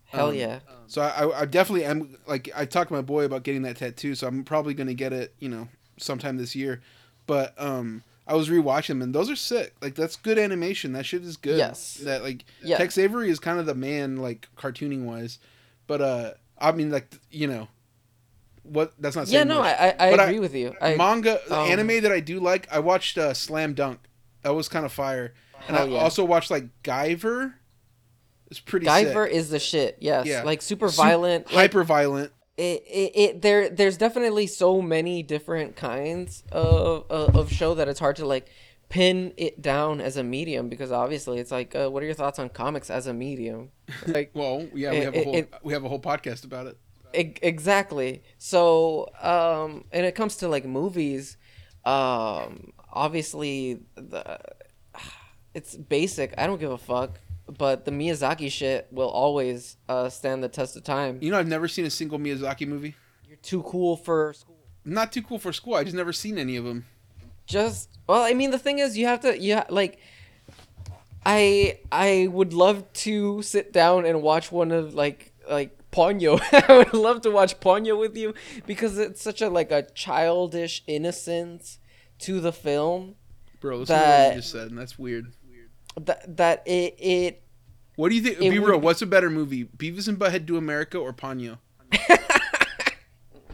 [0.04, 3.24] hell Um, yeah So I, I, I definitely am like I talked to my boy
[3.24, 6.82] about getting that tattoo, so I'm probably gonna get it you know sometime this year.
[7.26, 9.74] But um, I was rewatching them and those are sick.
[9.82, 10.92] Like that's good animation.
[10.94, 11.58] That shit is good.
[11.58, 11.94] Yes.
[12.04, 12.78] That like Yeah.
[12.78, 15.38] Tex Avery is kind of the man like cartooning wise,
[15.86, 17.68] but uh, I mean like you know,
[18.62, 19.76] what that's not yeah no much.
[19.78, 22.40] i i, I But I- agree with you I, manga um, anime that I do
[22.40, 22.66] like.
[22.72, 23.98] I watched uh, Slam Dunk.
[24.42, 25.34] That was kind of fire.
[25.68, 25.98] And I yeah.
[26.00, 27.54] also watched like Guyver.
[28.50, 29.34] It's pretty Guyver sick.
[29.36, 29.98] is the shit.
[30.00, 30.42] Yes, Yeah.
[30.42, 31.46] like super Sup- violent.
[31.46, 32.32] like, hyper violent.
[32.56, 37.88] It, it, it there there's definitely so many different kinds of of, of show that
[37.88, 38.50] it's hard to like
[38.88, 42.38] pin it down as a medium because obviously it's like uh, what are your thoughts
[42.38, 43.70] on comics as a medium?
[44.06, 46.66] Like Well, yeah, we It- have a whole it- we have a whole podcast about
[46.66, 46.76] it.
[47.14, 48.22] Exactly.
[48.38, 51.36] So, um, and it comes to like movies,
[51.84, 54.38] um, obviously the
[55.54, 56.32] it's basic.
[56.38, 57.20] I don't give a fuck.
[57.58, 61.18] But the Miyazaki shit will always uh, stand the test of time.
[61.20, 62.94] You know, I've never seen a single Miyazaki movie.
[63.28, 64.56] You're too cool for school.
[64.84, 65.74] Not too cool for school.
[65.74, 66.86] I just never seen any of them.
[67.46, 69.98] Just well, I mean, the thing is, you have to, you ha- like.
[71.24, 76.40] I I would love to sit down and watch one of like like Ponyo.
[76.68, 78.34] I would love to watch Ponyo with you
[78.66, 81.78] because it's such a like a childish innocence
[82.20, 83.14] to the film
[83.60, 85.32] Bro, listen to what That- you just said, and that's weird.
[86.00, 87.42] That that it it
[87.96, 88.38] What do you think?
[88.38, 88.80] Be would real.
[88.80, 91.58] What's a better movie, Beavis and Butthead Do America or Ponyo?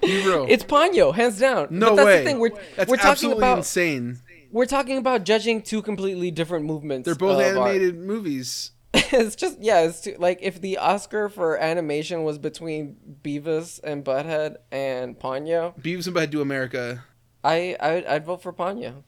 [0.01, 0.47] Be real.
[0.48, 1.69] it's Ponyo hands down.
[1.70, 2.19] no but that's way.
[2.19, 2.39] The thing.
[2.39, 4.19] We're that's we're talking absolutely about insane.
[4.52, 7.05] we're talking about judging two completely different movements.
[7.05, 7.70] They're both of art.
[7.70, 8.73] animated movies.
[8.94, 14.05] it's just yeah, it's too, like if the Oscar for animation was between Beavis and
[14.05, 17.05] Butthead and Ponyo, Beavis and Butthead Do America.
[17.44, 19.02] I I'd, I'd vote for Ponyo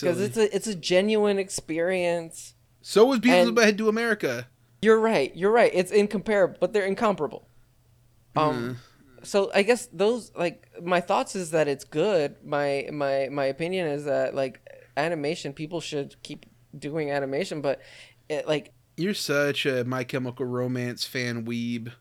[0.00, 2.54] because it's a it's a genuine experience.
[2.82, 4.48] so was Beavis and and- Butthead Do America.
[4.82, 5.34] You're right.
[5.34, 5.70] You're right.
[5.74, 7.48] It's incomparable, but they're incomparable.
[8.36, 8.76] Um,
[9.22, 12.36] so I guess those like my thoughts is that it's good.
[12.44, 14.60] My my my opinion is that like
[14.96, 16.46] animation, people should keep
[16.78, 17.80] doing animation, but
[18.28, 21.92] it, like You're such a My Chemical Romance fan weeb.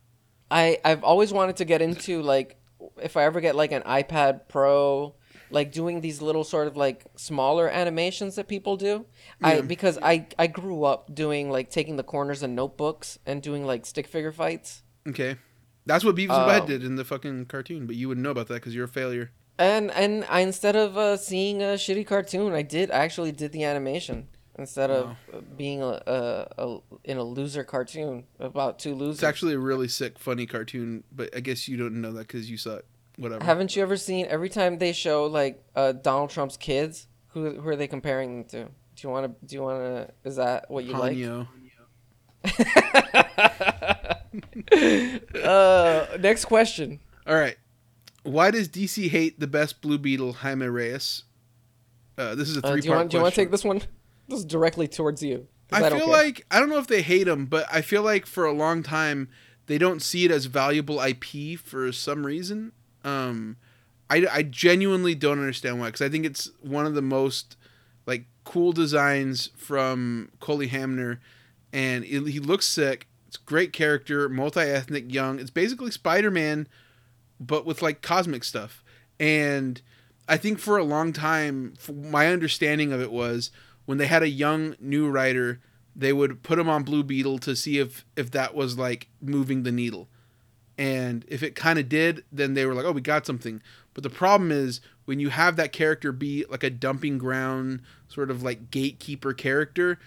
[0.52, 2.58] I I've always wanted to get into like
[3.02, 5.16] if I ever get like an iPad Pro,
[5.52, 9.06] like doing these little sort of like smaller animations that people do.
[9.42, 13.66] I because I I grew up doing like taking the corners of notebooks and doing
[13.66, 14.84] like stick figure fights.
[15.08, 15.38] Okay.
[15.86, 16.48] That's what Beavis and Oh.
[16.50, 18.88] Butthead did in the fucking cartoon, but you wouldn't know about that because you're a
[18.88, 19.32] failure.
[19.60, 23.52] And and I instead of uh, seeing a shitty cartoon, I did I actually did
[23.52, 24.28] the animation
[24.58, 29.18] instead of uh, being a, a, a in a loser cartoon about two losers.
[29.18, 32.50] It's actually a really sick, funny cartoon, but I guess you don't know that because
[32.50, 32.84] you suck.
[33.18, 33.44] Whatever.
[33.46, 37.08] Haven't you ever seen every time they show like uh, Donald Trump's kids?
[37.30, 38.64] Who who are they comparing them to?
[38.66, 39.46] Do you want to?
[39.46, 40.10] Do you want to?
[40.24, 41.40] Is that what you Ponyo.
[41.40, 41.48] like?
[45.44, 47.00] uh, next question.
[47.28, 47.58] All right.
[48.24, 51.24] Why does DC hate the best Blue Beetle, Jaime Reyes?
[52.18, 53.12] Uh, this is a Uh, three do you want?
[53.12, 53.82] Do you want to take this one?
[54.28, 55.48] This is directly towards you.
[55.72, 56.16] I, don't feel care.
[56.16, 58.84] like I don't know if they hate him, but I feel like for a long
[58.84, 59.30] time
[59.68, 62.72] they don't see it as valuable IP for some reason.
[63.06, 63.58] Um,
[64.10, 67.56] I, I genuinely don't understand why because I think it's one of the most
[68.06, 71.22] like cool designs from Cully Hamner,
[71.72, 73.08] and it, he looks sick.
[73.28, 75.40] It's great character, multi ethnic, young.
[75.40, 76.68] It's basically Spider Man,
[77.40, 78.84] but with like cosmic stuff.
[79.20, 79.82] And
[80.28, 83.52] I think for a long time, my understanding of it was
[83.86, 85.62] when they had a young new writer,
[85.96, 89.64] they would put him on Blue Beetle to see if if that was like moving
[89.64, 90.10] the needle.
[90.78, 93.62] And if it kind of did, then they were like, "Oh, we got something."
[93.94, 98.30] But the problem is when you have that character be like a dumping ground sort
[98.30, 99.98] of like gatekeeper character,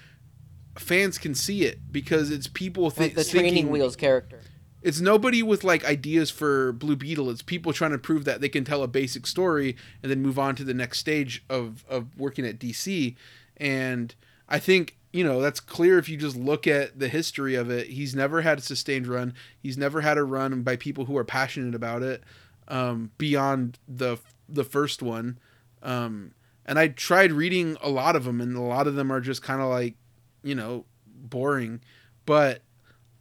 [0.76, 4.40] fans can see it because it's people th- like the training wheels character.
[4.82, 7.30] it's nobody with like ideas for Blue Beetle.
[7.30, 10.38] It's people trying to prove that they can tell a basic story and then move
[10.38, 13.16] on to the next stage of of working at DC.
[13.56, 14.14] And
[14.50, 17.88] I think you know that's clear if you just look at the history of it.
[17.88, 19.34] He's never had a sustained run.
[19.58, 22.22] He's never had a run by people who are passionate about it
[22.68, 24.18] um, beyond the
[24.48, 25.38] the first one.
[25.82, 26.32] Um,
[26.64, 29.42] and I tried reading a lot of them, and a lot of them are just
[29.42, 29.94] kind of like
[30.42, 31.80] you know boring.
[32.26, 32.62] But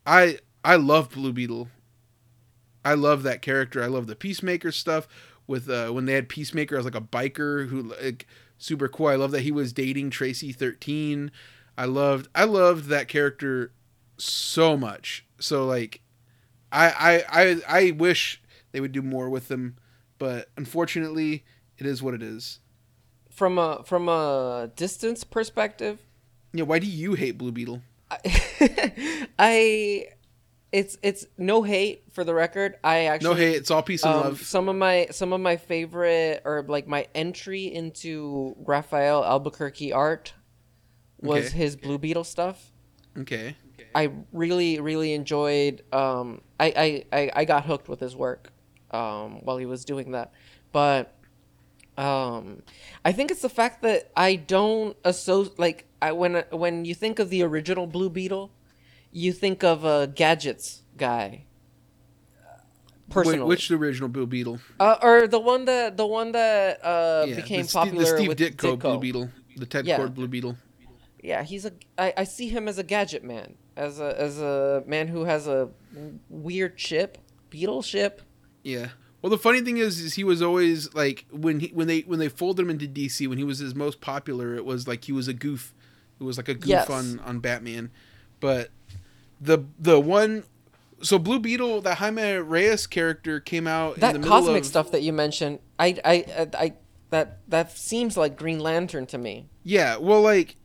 [0.05, 1.69] I I love Blue Beetle.
[2.83, 3.83] I love that character.
[3.83, 5.07] I love the Peacemaker stuff
[5.47, 8.27] with uh, when they had Peacemaker as like a biker who like
[8.57, 9.07] super cool.
[9.07, 11.31] I love that he was dating Traci thirteen.
[11.77, 13.71] I loved I loved that character
[14.17, 15.25] so much.
[15.39, 16.01] So like,
[16.71, 18.41] I I I I wish
[18.71, 19.77] they would do more with them,
[20.17, 21.45] but unfortunately,
[21.77, 22.59] it is what it is.
[23.29, 25.99] From a from a distance perspective,
[26.53, 27.81] Yeah, why do you hate Blue Beetle?
[28.09, 30.05] I, I
[30.71, 32.75] it's it's no hate for the record.
[32.83, 34.41] I actually No hate, it's all peace and um, love.
[34.41, 40.33] some of my some of my favorite or like my entry into Rafael Albuquerque art
[41.21, 41.57] was Okay.
[41.57, 42.71] his Blue Beetle stuff.
[43.17, 43.55] Okay.
[43.95, 45.83] I really really enjoyed.
[45.91, 46.73] Um, I,
[47.11, 48.51] I I I got hooked with his work,
[48.91, 50.33] um, while he was doing that,
[50.71, 51.13] but
[51.97, 52.61] um,
[53.03, 57.17] I think it's the fact that I don't associate like I when when you think
[57.17, 58.51] of the original Blue Beetle,
[59.11, 61.45] you think of a gadgets guy.
[63.09, 64.59] Personally, Wait, which the original Blue Beetle?
[64.81, 68.27] uh, or the one that the one that uh, Yeah, became the, popular the Steve
[68.27, 69.99] with Ditko, Blue Beetle, the Ted Yeah.
[69.99, 70.57] Kord Blue Beetle.
[71.21, 71.71] Yeah, he's a.
[71.97, 75.47] I, I see him as a gadget man, as a as a man who has
[75.47, 75.69] a
[76.29, 77.17] weird ship,
[77.49, 78.21] beetle ship.
[78.63, 78.89] Yeah.
[79.21, 82.19] Well, the funny thing is, is he was always like when he when they when
[82.19, 85.11] they folded him into DC when he was his most popular, it was like he
[85.11, 85.73] was a goof.
[86.19, 86.89] It was like a goof Yes.
[86.89, 87.91] on on Batman,
[88.39, 88.69] but
[89.41, 90.43] the the one.
[91.03, 94.65] So Blue Beetle, that Jaime Reyes character came out in the That middle cosmic of,
[94.65, 96.73] stuff that you mentioned, I, I, I, I,
[97.11, 99.45] that that seems like Green Lantern to me.
[99.63, 100.55] Yeah, well, like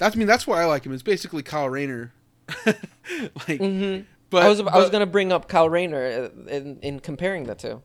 [0.00, 0.92] that's I mean that's why I like him.
[0.92, 2.12] It's basically Kyle Rayner.
[2.66, 4.02] like, Mm-hmm.
[4.30, 7.54] but I was I was gonna bring up Kyle Rayner uh, in in comparing the
[7.54, 7.82] two.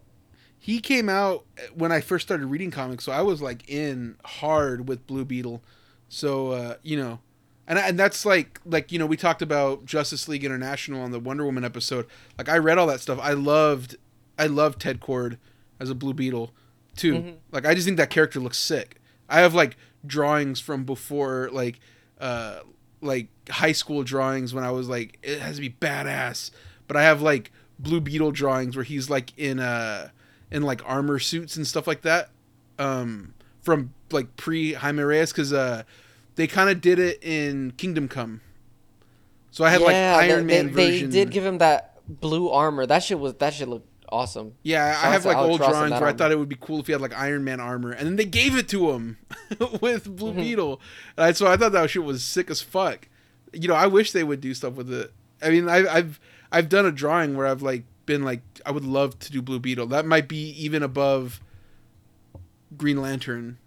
[0.57, 4.87] he came out when I first started reading comics, so I was like in hard
[4.87, 5.61] with Blue Beetle.
[6.09, 7.19] So uh, you know,
[7.67, 11.19] and and that's like like you know we talked about Justice League International on the
[11.19, 12.07] Wonder Woman episode.
[12.37, 13.19] Like I read all that stuff.
[13.21, 13.97] I loved
[14.39, 15.37] I loved Ted Kord
[15.79, 16.51] as a Blue Beetle
[16.95, 17.13] too.
[17.13, 17.35] Mhm.
[17.51, 18.99] Like I just think that character looks sick.
[19.29, 21.79] I have like drawings from before like
[22.19, 22.59] uh
[23.01, 26.51] like high school drawings when I was like it has to be badass.
[26.87, 30.09] But I have like Blue Beetle drawings where he's like in uh
[30.51, 32.29] in like armor suits and stuff like that.
[32.79, 35.83] Um from like pre Jaime Reyes cuz uh
[36.35, 38.41] they kind of did it in Kingdom Come.
[39.51, 41.09] So I had like Iron they, Man they, version.
[41.09, 42.85] They did give him that blue armor.
[42.85, 44.53] That shit was that shit looked awesome.
[44.63, 46.79] Yeah, Shout I have like old Ross drawings where I thought it would be cool
[46.79, 49.17] if he had like Iron Man armor, and then they gave it to him
[49.81, 50.39] with Blue Mm-hmm.
[50.41, 50.81] Beetle.
[51.17, 53.07] And I, so I thought that shit was sick as fuck.
[53.53, 55.13] You know, I wish they would do stuff with it.
[55.41, 56.19] I mean, I, I've
[56.51, 59.59] I've done a drawing where I've like been like, I would love to do Blue
[59.59, 59.87] Beetle.
[59.87, 61.41] That might be even above
[62.77, 63.57] Green Lantern.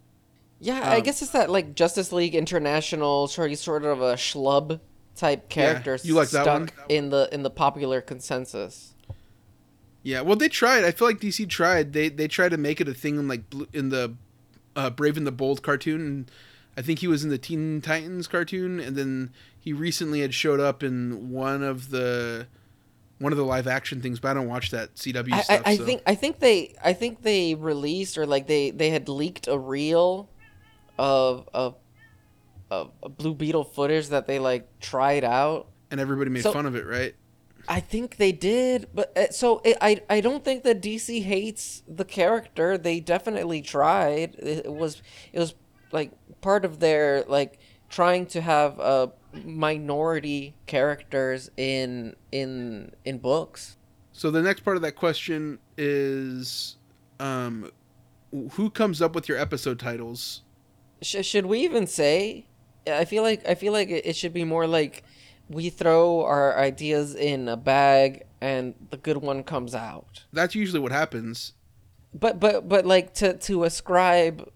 [0.61, 4.15] Yeah, I Um, guess it's that like Justice League International sort of sort of a
[4.15, 4.81] schlub
[5.15, 6.71] type character you like that stuck one?
[6.89, 8.95] in the in the popular consensus.
[10.09, 10.85] Yeah, well, they tried.
[10.85, 11.93] I feel like DC tried.
[11.93, 13.43] They they tried to make it a thing in like
[13.75, 14.15] in the
[14.75, 16.01] uh, Brave and the Bold cartoon.
[16.01, 16.31] And
[16.79, 20.61] I think he was in the Teen Titans cartoon, and then he recently had showed
[20.61, 22.47] up in one of the
[23.19, 24.19] one of the live action things.
[24.19, 25.63] But I don't watch that CW I, stuff.
[25.67, 25.85] I, I so.
[25.85, 29.59] think I think they I think they released or like they they had leaked a
[29.59, 30.31] reel
[30.99, 31.75] of of
[32.71, 35.67] of of Blue Beetle footage that they like tried out.
[35.91, 37.15] and everybody made so- fun of it, right?
[37.69, 41.83] I think they did, but uh, so it, I I don't think that DC hates
[41.87, 42.79] the character.
[42.79, 44.35] They definitely tried.
[44.39, 45.55] It, it was it was
[45.93, 47.59] like part of their like
[47.91, 49.09] trying to have uh
[49.45, 53.77] minority characters in in in books.
[54.13, 56.77] So the next part of that question is,
[57.21, 57.71] um,
[58.53, 60.43] who comes up with your episode titles?
[61.03, 62.47] Sh- should we even say?
[62.87, 65.05] I feel like I feel like it, it should be more like
[65.49, 70.25] we throw our ideas in a bag and the good one comes out.
[70.33, 71.53] That's usually what happens.
[72.15, 74.49] But but but like to to ascribe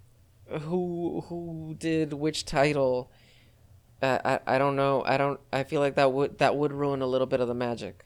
[0.62, 3.10] who who did which title.
[4.00, 5.02] Uh, I I don't know.
[5.06, 5.38] I don't.
[5.52, 8.04] I feel like that would that would ruin a little bit of the magic.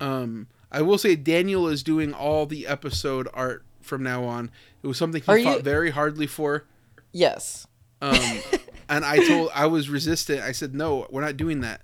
[0.00, 4.50] Um, I will say Daniel is doing all the episode art from now on.
[4.82, 6.66] It was something he Are fought you- very hardly for.
[7.12, 7.66] Yes.
[8.02, 8.18] Um,
[8.90, 10.40] and I told I was resistant.
[10.42, 11.80] I said no, we're not doing that.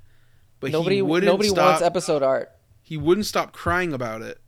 [0.63, 1.67] But nobody he wouldn't nobody stop.
[1.73, 2.51] wants episode art.
[2.81, 4.39] he wouldn't stop crying about it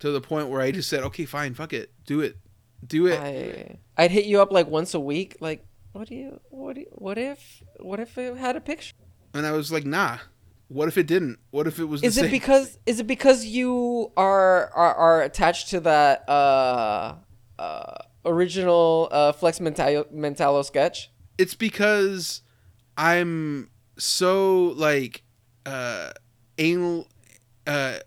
[0.00, 2.36] to the point where I just said, "Okay, fine, fuck it, do it,
[2.84, 5.36] do it." I I'd hit you up like once a week.
[5.40, 8.94] Like, what do you what do you, what if what if it had a picture?
[9.34, 10.18] and I was like, "Nah,
[10.68, 11.38] what if it didn't?
[11.50, 12.30] What if it was?" The Is it same?
[12.30, 17.14] because is it because you are are, are attached to that uh
[17.58, 21.10] uh original uh Flex Mentallo, Mentallo sketch?
[21.38, 22.42] it's because
[22.96, 25.22] I'm so like
[25.66, 26.10] uh
[26.58, 27.06] anal
[27.66, 27.98] uh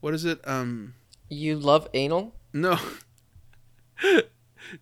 [0.00, 0.94] what is it um
[1.28, 2.34] You love anal?
[2.52, 2.78] no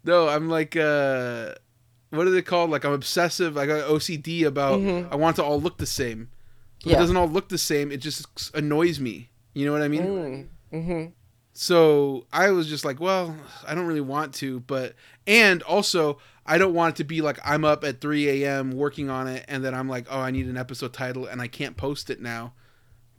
[0.05, 1.55] no I'm like uh
[2.11, 5.09] what are they called like I'm obsessive I got OCD about Mhm.
[5.13, 6.29] I want to all look the same
[6.85, 6.97] Yeah.
[6.97, 10.03] it doesn't all look the same it just annoys me you know what I mean
[10.03, 10.47] Mm.
[10.73, 11.05] Mm-hmm.
[11.53, 13.35] so I was just like, well,
[13.67, 14.95] I don't really want to, but
[15.27, 18.73] and also I don't want it to be like I'm up at 3 a.m.
[18.73, 21.49] working on it, and then I'm like, oh, I need an episode title, and I
[21.49, 22.53] can't post it now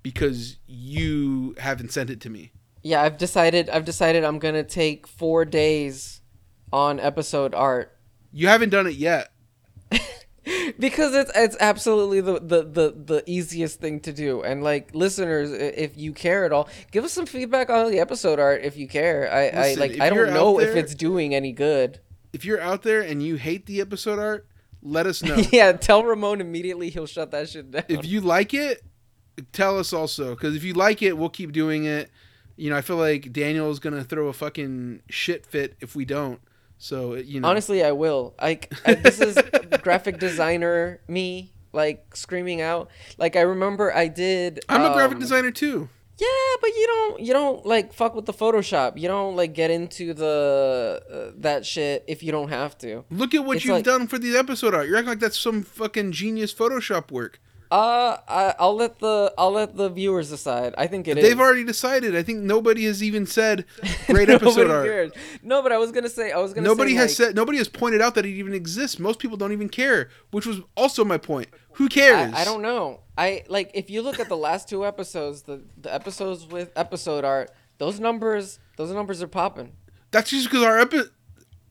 [0.03, 2.51] because you haven't sent it to me.
[2.83, 3.69] Yeah, I've decided.
[3.69, 6.21] I've decided I'm gonna take four days
[6.71, 7.97] on episode art
[8.31, 9.31] You haven't done it yet.
[10.79, 14.41] because it's it's absolutely the, the the the easiest thing to do.
[14.43, 18.39] And like listeners, if you care at all, give us some feedback on the episode
[18.39, 19.31] art if you care.
[19.31, 21.99] I I like I don't know if it's doing any good.
[22.33, 24.47] If you're out there and you hate the episode art,
[24.81, 25.35] let us know.
[25.51, 26.89] yeah, tell Ramon immediately.
[26.89, 27.83] He'll shut that shit down.
[27.87, 28.83] if you like it,
[29.51, 32.09] tell us also because if you like it, we'll keep doing it.
[32.55, 36.39] You know, I feel like Daniel's gonna throw a fucking shit fit if we don't.
[36.77, 38.35] So you know, Honestly, I will.
[38.41, 39.37] Like this is
[39.81, 42.89] graphic designer me like screaming out.
[43.17, 44.59] Like I remember I did.
[44.69, 45.89] I'm a graphic um, designer too.
[46.19, 46.27] Yeah,
[46.61, 48.97] but you don't you don't like fuck with the Photoshop.
[48.99, 53.03] You don't like get into the uh, that shit if you don't have to.
[53.11, 54.87] Look at what It's you've like- done for the episode art.
[54.87, 57.39] You're acting like that's some fucking genius Photoshop work.
[57.69, 60.73] Uh, I, I'll let the I'll let the viewers decide.
[60.77, 61.23] I think it is.
[61.23, 62.15] They've already decided.
[62.15, 63.65] I think nobody has even said
[64.07, 64.85] great episode art.
[64.87, 65.11] cares.
[65.43, 66.65] No, but I was gonna say I was gonna.
[66.65, 67.35] Nobody say, has like, said.
[67.35, 68.99] Nobody has pointed out that it even exists.
[68.99, 71.49] Most people don't even care, which was also my point.
[71.73, 72.33] Who cares?
[72.33, 73.01] I, I don't know.
[73.17, 77.25] I like if you look at the last two episodes, the the episodes with episode
[77.25, 79.73] art, those numbers those numbers are popping.
[80.11, 81.09] That's just because our epi-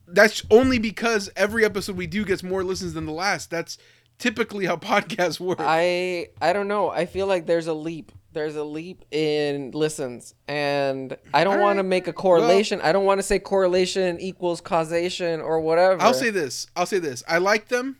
[0.07, 3.49] That's only because every episode we do gets more listens than the last.
[3.49, 3.77] That's
[4.19, 5.59] typically how podcasts work.
[5.61, 6.89] I I don't know.
[6.89, 8.11] I feel like there's a leap.
[8.33, 12.79] there's a leap in listens, and I don't want to make a correlation.
[12.81, 16.01] I don't want to say correlation equals causation or whatever.
[16.01, 16.67] I'll say this.
[16.75, 17.23] I'll say this.
[17.27, 17.97] I like them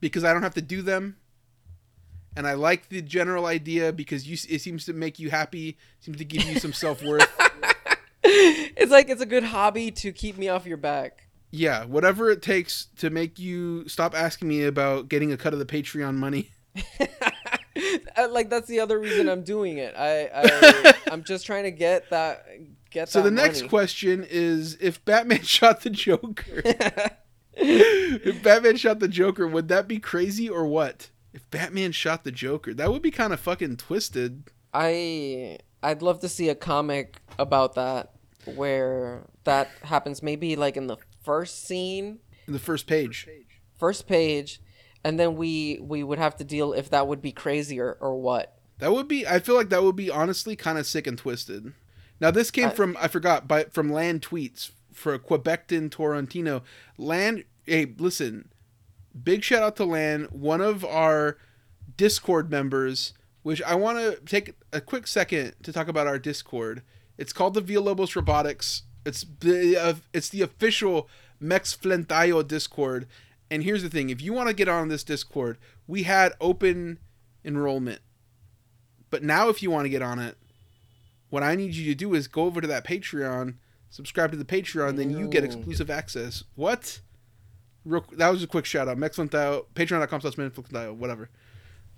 [0.00, 1.16] because I don't have to do them.
[2.36, 6.18] And I like the general idea because you it seems to make you happy, seems
[6.18, 7.26] to give you some self-worth.
[8.22, 11.28] it's like it's a good hobby to keep me off your back.
[11.50, 15.58] yeah, whatever it takes to make you stop asking me about getting a cut of
[15.58, 16.50] the Patreon money.
[18.16, 19.94] Uh, like that's the other reason I'm doing it.
[19.94, 22.46] I, I I'm just trying to get that
[22.90, 23.68] get So that the next money.
[23.68, 26.62] question is if Batman shot the Joker.
[27.54, 31.10] if Batman shot the Joker, would that be crazy or what?
[31.36, 34.44] If Batman shot the Joker, that would be kind of fucking twisted.
[34.72, 38.12] I I'd love to see a comic about that
[38.54, 43.28] where that happens maybe like in the first scene, In the first page.
[43.78, 44.62] first page,
[45.04, 48.16] and then we we would have to deal if that would be crazy or, or
[48.18, 48.58] what.
[48.78, 49.26] That would be.
[49.26, 51.74] I feel like that would be honestly kind of sick and twisted.
[52.18, 56.62] Now this came I- from I forgot, but from Land tweets for Quebecton Torrentino.
[56.96, 58.48] Land, hey, listen,
[59.22, 61.38] big shout out to Lan, one of our
[61.96, 63.12] Discord members.
[63.42, 66.82] Which I want to take a quick second to talk about our Discord.
[67.16, 68.82] It's called the Villalobos Robotics.
[69.04, 73.06] It's the uh, it's the official Mex Flentayo Discord.
[73.48, 76.98] And here's the thing: if you want to get on this Discord, we had open
[77.44, 78.00] enrollment.
[79.10, 80.36] But now, if you want to get on it,
[81.30, 83.54] what I need you to do is go over to that Patreon,
[83.90, 86.42] subscribe to the Patreon, then you get exclusive access.
[86.56, 87.00] What?
[87.86, 88.98] Real, that was a quick shout out.
[88.98, 91.30] Mexflintao, patreon.com slash Mexflintao, whatever.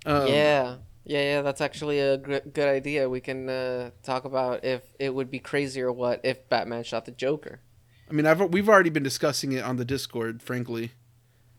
[0.05, 0.75] Um, yeah.
[1.05, 3.09] Yeah, yeah, that's actually a gr- good idea.
[3.09, 7.05] We can uh, talk about if it would be crazy or what if Batman shot
[7.05, 7.61] the Joker.
[8.09, 10.91] I mean, I've we've already been discussing it on the Discord, frankly.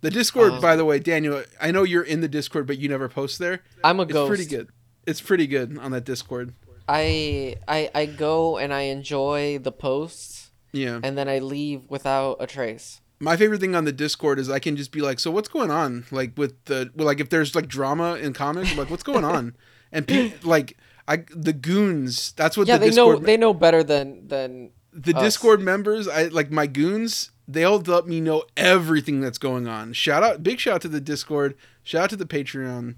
[0.02, 0.60] The Discord, Oh.
[0.60, 3.62] by the way, Daniel, I know you're in the Discord, but you never post there.
[3.84, 4.28] I'm a It's ghost.
[4.28, 4.68] pretty good.
[5.06, 6.54] It's pretty good on that Discord.
[6.88, 11.00] I I I go and I enjoy the posts Yeah.
[11.02, 13.00] and then I leave without a trace.
[13.20, 15.70] My favorite thing on the discord is i can just be like so what's going
[15.70, 16.06] on?
[16.10, 19.24] Like with the well, like if there's like drama in comics I'm like what's going
[19.24, 19.54] on?
[19.92, 20.76] And pe- like
[21.08, 24.70] i the goons that's what yeah, the they know discord they know better than than
[24.92, 25.22] the us.
[25.22, 29.92] discord members i like my goons they'll let me know everything that's going on.
[29.92, 31.56] Shout out big shout out to the discord.
[31.82, 32.94] Shout out to the patreon.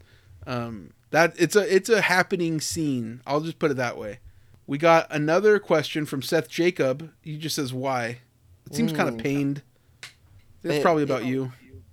[0.47, 3.23] Um that it's a it's a happening scene.
[3.27, 4.19] I'll just put it that way.
[4.67, 7.11] We got another question from seth jacob.
[7.23, 8.19] He just says why?
[8.67, 9.23] It seems kind of Mm.
[9.23, 9.63] pained
[10.65, 11.53] it's It- probably about you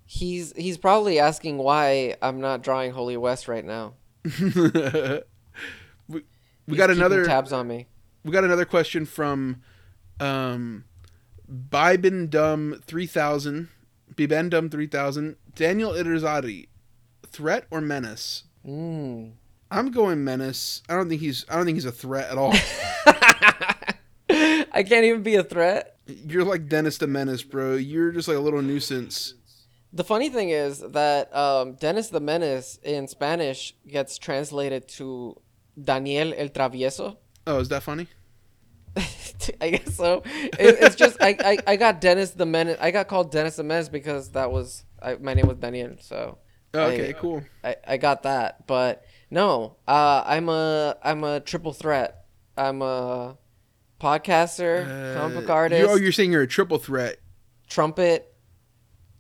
[0.09, 3.93] he's he's probably asking why I'm not drawing Holy West right now.
[6.07, 6.23] we,
[6.67, 7.85] we got another tabs on me.
[8.25, 9.61] we got another question from
[10.19, 10.83] um
[11.47, 13.69] Bibendum 3000
[14.15, 16.67] Bibendum 3000 Daniel Irizarry
[17.27, 19.33] threat or menace Mm.
[19.71, 22.53] I'm going menace I don't think he's I don't think he's a threat at all
[24.29, 25.97] I can't even be a threat.
[26.27, 29.33] You're like Dennis the Menace bro you're just like a little nuisance
[29.91, 35.35] The funny thing is that um, Dennis the Menace in Spanish gets translated to
[35.81, 37.17] Daniel el Travieso.
[37.47, 38.07] oh is that funny
[39.61, 40.23] I guess so.
[40.65, 42.77] It, it's just I, I, I got Dennis the Menace.
[42.81, 45.95] I got called Dennis the Menace because that was I, my name was Daniel.
[45.99, 46.39] So
[46.73, 48.65] oh, okay I- cool I, I got that.
[48.67, 52.25] But no, uh, I'm a I'm a triple threat.
[52.57, 53.37] I'm a
[53.99, 57.17] podcaster, comic book Uh, artist, you, oh you're saying you're a triple threat
[57.67, 58.33] trumpet.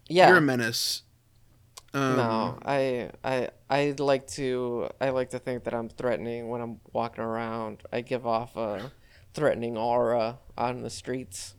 [0.07, 0.29] Yeah.
[0.29, 1.03] you're a menace
[1.93, 6.61] um, no, I I I like to I like to think that I'm threatening when
[6.61, 7.81] I'm walking around.
[7.91, 8.91] I give off a
[9.33, 11.55] threatening aura on the streets.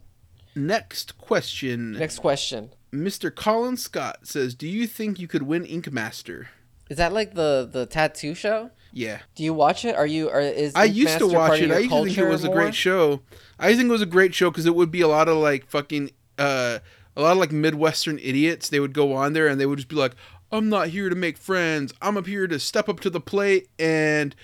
[0.55, 2.71] next question Next question.
[2.93, 3.35] Mr.
[3.35, 6.51] Colin Scott says, "Do you think you could win Ink Master?"
[6.89, 8.71] Is that like the the tattoo show?
[8.93, 9.95] Yeah, Do you watch it?
[9.95, 11.71] Are you are is I used to watch it.
[11.71, 13.21] I used to think it was a great show.
[13.59, 15.67] I think it was a great show because it would be a lot of like
[15.69, 16.79] fucking uh,
[17.17, 18.69] a lot of like midwestern idiots.
[18.69, 20.13] They would go on there and they would just be like,
[20.51, 21.93] "I'm not here to make friends.
[22.01, 24.35] I'm up here to step up to the plate and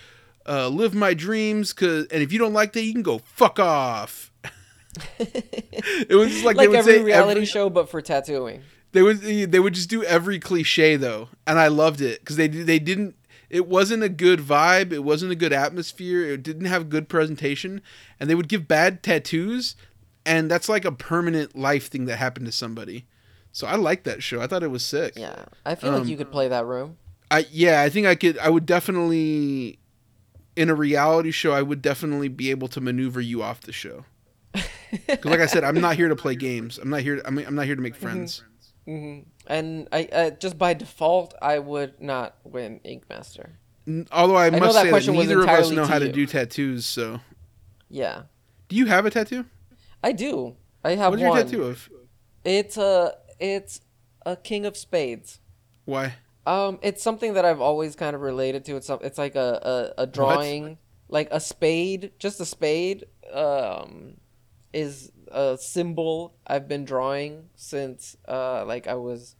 [0.47, 1.73] uh, live my dreams.
[1.73, 4.31] Cause and if you don't like that, you can go fuck off."
[5.19, 8.63] it was just like, like, they would every reality every, show, but for tattooing.
[8.93, 12.49] They would they would just do every cliche though, and I loved it because they
[12.49, 13.15] they didn't.
[13.49, 14.93] It wasn't a good vibe.
[14.93, 16.23] It wasn't a good atmosphere.
[16.23, 17.81] It didn't have good presentation,
[18.19, 19.77] and they would give bad tattoos,
[20.25, 23.07] and that's like a permanent life thing that happened to somebody.
[23.53, 24.41] So I liked that show.
[24.41, 25.15] I thought it was sick.
[25.17, 26.99] Yeah, I feel Um, like you could play that room.
[27.31, 28.37] I yeah, I think I could.
[28.39, 29.79] I would definitely,
[30.57, 34.05] in a reality show, I would definitely be able to maneuver you off the show.
[35.07, 36.79] Because like I said, I'm not here to play games.
[36.79, 37.21] I'm not here.
[37.25, 38.45] I mean, I'm not here to make friends.
[38.87, 43.59] Hmm And I uh, just by default, I would not win Ink Master.
[44.11, 46.07] Although I know must that say that question neither of us know to how to
[46.07, 46.13] you.
[46.13, 46.87] do tattoos.
[46.87, 47.21] So,
[47.89, 48.23] Yeah,
[48.69, 49.45] do you have a tattoo?
[50.03, 50.57] I do.
[50.85, 51.89] I have What is your tattoo of?
[52.45, 53.81] It's a it's
[54.25, 55.41] a king of spades.
[55.85, 56.15] Why?
[56.47, 58.77] Um, it's something that I've always kind of related to.
[58.77, 63.05] It's some- it's like a, a, a drawing, like a spade, just a spade.
[63.33, 64.17] Um,
[64.73, 69.37] is a symbol I've been drawing since uh like I was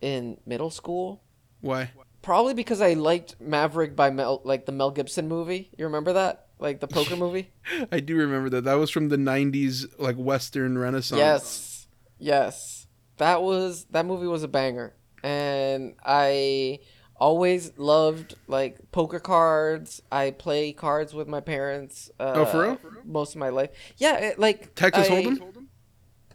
[0.00, 1.22] in middle school.
[1.60, 1.90] Why?
[2.22, 5.70] Probably because I liked Maverick by Mel, like the Mel Gibson movie.
[5.76, 7.50] You remember that, like the poker movie?
[7.92, 8.64] I do remember that.
[8.64, 11.18] That was from the '90s, like Western Renaissance.
[11.18, 11.86] Yes,
[12.18, 12.86] yes.
[13.18, 16.80] That was that movie was a banger, and I
[17.28, 20.02] always loved like poker cards.
[20.12, 22.10] I play cards with my parents.
[22.20, 22.78] Uh, Oh, for real?
[23.04, 23.70] Most of my life.
[23.96, 25.66] Yeah, it, like Texas I- Hold'em.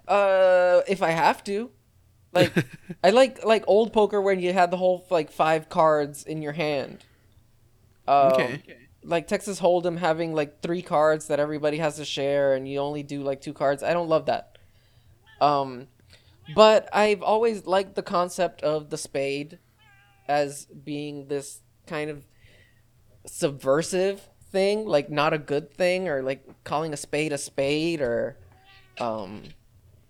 [0.07, 1.69] Uh, if I have to.
[2.33, 2.51] Like
[3.03, 6.53] I like like old poker when you had the whole like five cards in your
[6.53, 7.05] hand.
[8.07, 8.61] Um, Okay.
[9.03, 13.01] Like Texas Hold'em having like three cards that everybody has to share, and you only
[13.03, 13.81] do like two cards.
[13.81, 14.57] I don't love that.
[15.39, 15.87] Um,
[16.53, 19.57] but I've always liked the concept of the spade
[20.29, 22.23] as being this kind of
[23.25, 28.37] subversive thing, like not a good thing, or like calling a spade a spade, or
[28.99, 29.43] um,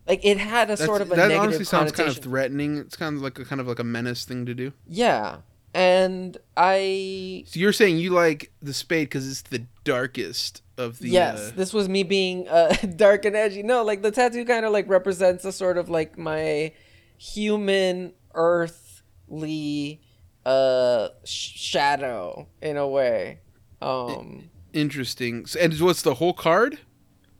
[0.07, 2.77] like it had a That's, sort of a that negative honestly sounds kind of threatening.
[2.77, 4.73] It's kind of like a kind of like a menace thing to do.
[4.88, 5.38] yeah,
[5.73, 11.09] and I So you're saying you like the spade because it's the darkest of the.
[11.09, 13.64] yes, uh, this was me being uh, dark and edgy.
[13.64, 16.73] No, like the tattoo kind of like represents a sort of like my
[17.17, 20.01] human earthly
[20.45, 23.40] uh sh- shadow in a way.
[23.82, 25.45] Um interesting.
[25.45, 26.80] So, and what's the whole card?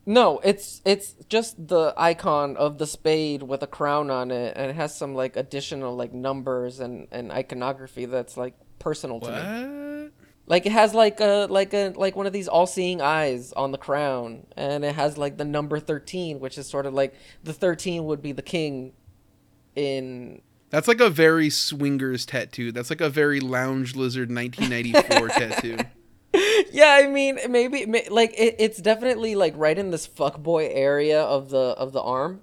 [0.06, 4.72] no, it's it's just the icon of the spade with a crown on it and
[4.72, 10.10] it has some like additional like numbers and and iconography that's like personal to me.
[10.48, 13.78] Like it has like a like a like one of these all-seeing eyes on the
[13.78, 17.14] crown, and it has like the number thirteen, which is sort of like
[17.44, 18.94] the thirteen would be the king.
[19.76, 22.72] In That's like a very swingers tattoo.
[22.72, 25.78] That's like a very lounge lizard 1994 tattoo.
[26.72, 31.50] yeah, I mean maybe like it, it's definitely like right in this fuckboy area of
[31.50, 32.42] the of the arm.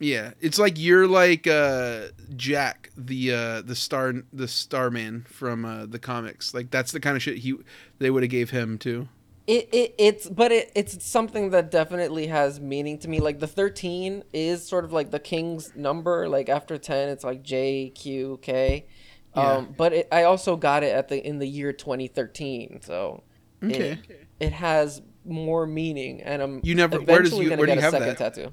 [0.00, 5.86] Yeah, it's like you're like uh, Jack, the uh, the star the Starman from uh,
[5.86, 6.54] the comics.
[6.54, 7.54] Like that's the kind of shit he
[7.98, 9.08] they would have gave him too.
[9.48, 13.18] It, it it's but it it's something that definitely has meaning to me.
[13.18, 16.28] Like the thirteen is sort of like the king's number.
[16.28, 18.86] Like after ten, it's like J Q K.
[19.34, 19.52] Yeah.
[19.54, 23.22] Um, but it, I also got it at the in the year 2013, so
[23.64, 23.92] Okay.
[24.08, 27.74] it, it has more meaning, and I'm You never- where does you- where do get
[27.74, 28.18] you a have second that?
[28.18, 28.52] tattoo.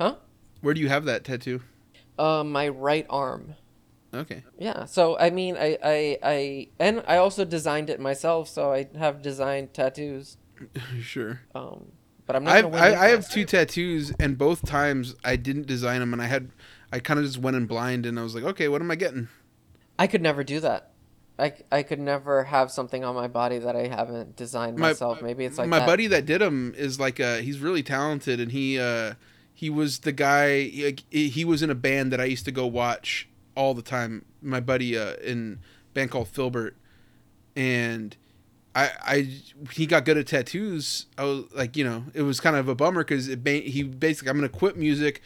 [0.00, 0.16] Huh?
[0.60, 1.60] Where do you have that tattoo?
[2.18, 3.54] Uh, my right arm.
[4.14, 4.42] Okay.
[4.58, 4.84] Yeah.
[4.84, 9.22] So I mean, I I I and I also designed it myself, so I have
[9.22, 10.36] designed tattoos.
[11.02, 11.40] sure.
[11.54, 11.92] Um,
[12.26, 12.56] but I'm not.
[12.56, 16.12] I gonna win I, I have two tattoos, and both times I didn't design them,
[16.12, 16.50] and I had
[16.92, 18.96] I kind of just went in blind, and I was like, okay, what am I
[18.96, 19.28] getting?
[19.98, 20.92] I could never do that.
[21.38, 25.20] I, I could never have something on my body that I haven't designed My- myself.
[25.20, 25.86] Maybe it's like my that.
[25.86, 29.14] buddy that did them is like uh he's really talented, and he uh
[29.52, 32.66] he was the guy he, he was in a band that I used to go
[32.66, 34.24] watch all the time.
[34.40, 35.58] My buddy uh in
[35.90, 36.76] a band called Filbert,
[37.56, 38.16] and
[38.74, 39.30] I I
[39.72, 41.06] he got good at tattoos.
[41.18, 43.82] I was like you know it was kind of a bummer because it ba- he
[43.82, 45.22] basically I'm gonna quit music.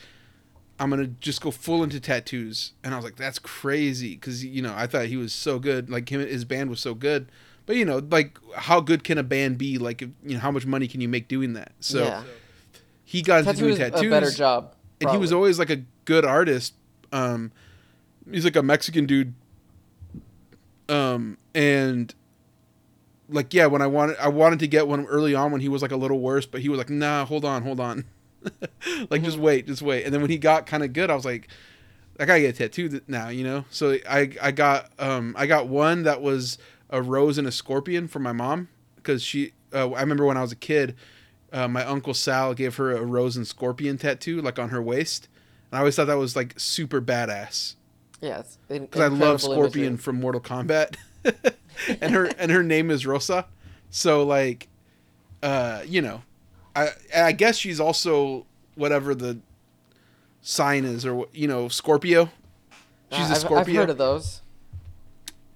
[0.79, 4.63] I'm gonna just go full into tattoos, and I was like, "That's crazy," because you
[4.63, 7.29] know I thought he was so good, like him, his band was so good,
[7.71, 9.79] but you know, like how good can a band be?
[9.79, 11.71] Like, if, you know, how much money can you make doing that?
[11.79, 12.25] So yeah.
[13.05, 14.75] he got into Tattoo doing tattoos, a better job.
[15.01, 16.75] and he was always like a good artist.
[17.13, 17.53] Um,
[18.31, 19.35] he's like a Mexican dude.
[20.89, 22.13] Um, and
[23.29, 25.83] like yeah, when I wanted, I wanted to get one early on when he was
[25.83, 28.05] like a little worse, but he was like, "Nah, hold on, hold on."
[29.11, 30.05] like just wait, just wait.
[30.05, 31.49] And then when he got kind of good, I was like,
[32.19, 33.65] I gotta get a tattoo now, you know.
[33.71, 36.59] So I I got um I got one that was
[36.91, 40.43] a rose and a scorpion for my mom because she uh, I remember when I
[40.43, 40.97] was a kid,
[41.53, 45.29] uh, my uncle Sal gave her a rose and scorpion tattoo like on her waist,
[45.71, 47.77] and I always thought that was like super badass
[48.21, 50.97] Yes, because I love Scorpion from Mortal Kombat,
[52.01, 53.47] and her and her name is Rosa,
[53.89, 54.69] so like,
[55.43, 56.23] uh, you know,
[56.77, 59.39] I I guess she's also whatever the
[60.43, 62.31] sign is or you know Scorpio.
[63.11, 63.75] She's a I've, Scorpio.
[63.75, 64.43] I've heard of those.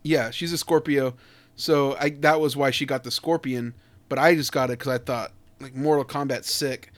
[0.03, 1.15] Yeah, she's a Scorpio,
[1.57, 3.75] so I that was why she got the Scorpion.
[4.09, 6.93] But I just got it because I thought like Mortal Kombat's sick.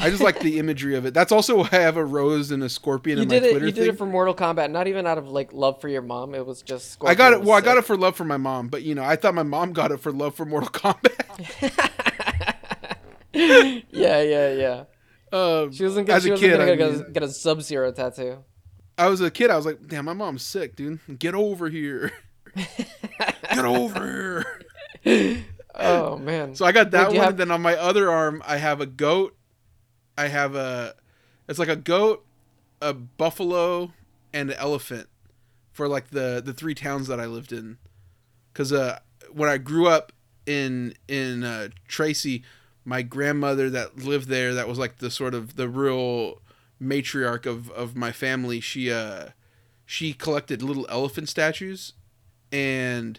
[0.00, 1.14] I just like the imagery of it.
[1.14, 3.40] That's also why I have a rose and a scorpion You in my it.
[3.50, 3.90] Twitter You did thing.
[3.94, 6.34] it for Mortal Kombat, not even out of like love for your mom.
[6.34, 6.98] It was just.
[7.04, 7.36] I got it.
[7.36, 9.34] Scorpion Well, I got it for love for my mom, but you know, I thought
[9.34, 11.90] my mom got it for love for Mortal Kombat.
[13.32, 14.84] yeah, yeah, yeah.
[15.32, 16.06] Um, She wasn't.
[16.06, 17.92] Gonna, as she a wasn't kid, gonna I, get, mean, a, get a Sub Zero
[17.92, 18.38] tattoo.
[18.98, 19.50] I was a kid.
[19.50, 20.98] I was like, "Damn, my mom's sick, dude.
[21.18, 22.10] Get over here.
[23.54, 24.44] Get over
[25.02, 26.54] here." Oh man.
[26.56, 27.26] So I got that Wait, one.
[27.26, 29.36] have- then on my other arm, I have a goat.
[30.20, 30.94] I have a.
[31.48, 32.26] It's like a goat,
[32.82, 33.92] a buffalo,
[34.34, 35.08] and an elephant,
[35.72, 37.78] for like the the three towns that I lived in.
[38.52, 38.98] Cause uh,
[39.32, 40.12] when I grew up
[40.44, 42.42] in in uh, Tracy,
[42.84, 46.42] my grandmother that lived there, that was like the sort of the real
[46.82, 48.60] matriarch of of my family.
[48.60, 49.28] She uh,
[49.86, 51.94] she collected little elephant statues,
[52.52, 53.18] and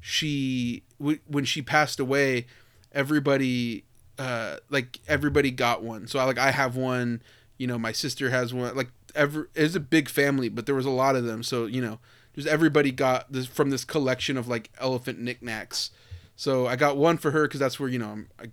[0.00, 2.46] she when she passed away
[2.92, 3.84] everybody
[4.18, 6.06] uh like everybody got one.
[6.06, 7.22] So I like I have one
[7.58, 10.86] you know my sister has one like every it's a big family but there was
[10.86, 11.42] a lot of them.
[11.42, 11.98] So you know
[12.34, 15.90] just everybody got this from this collection of like elephant knickknacks.
[16.36, 18.46] So I got one for her because that's where you know I'm, I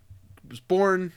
[0.49, 1.13] was born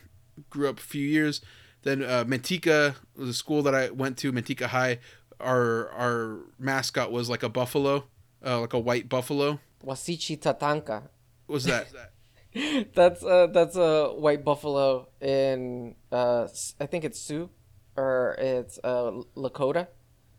[0.50, 1.40] grew up a few years.
[1.82, 4.98] Then uh, Manteca was a school that I went to Manteca High.
[5.40, 8.04] Our our mascot was like a buffalo
[8.44, 9.60] uh, like a white buffalo.
[9.84, 11.02] Wasichi Tatanka.
[11.46, 11.88] what was that
[12.94, 16.48] That's uh that's a white buffalo in uh
[16.80, 17.48] I think it's Sioux
[17.96, 19.86] or it's uh Lakota.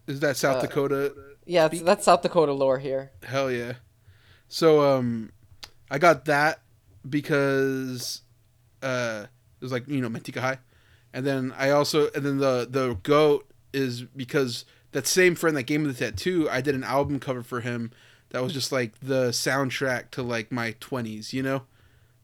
[0.08, 1.14] Is that South Uh, Dakota?
[1.46, 3.12] Yeah, it's, that's South Dakota lore here.
[3.24, 3.74] Hell yeah.
[4.48, 5.32] So um
[5.90, 6.62] I got that
[7.10, 8.22] because
[8.82, 9.26] uh
[9.60, 10.60] it was like, you know, Manteca High.
[11.14, 15.64] And then I also and then the the goat is because that same friend that
[15.64, 17.92] gave me the tattoo, I did an album cover for him
[18.30, 21.64] that was just like the soundtrack to like my 20s, you know?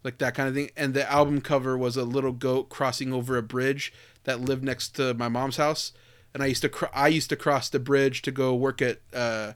[0.03, 0.69] Like that kind of thing.
[0.77, 3.91] And the album cover was a little goat crossing over a bridge
[4.23, 5.91] that lived next to my mom's house.
[6.33, 8.99] And I used to cr- I used to cross the bridge to go work at
[9.13, 9.53] uh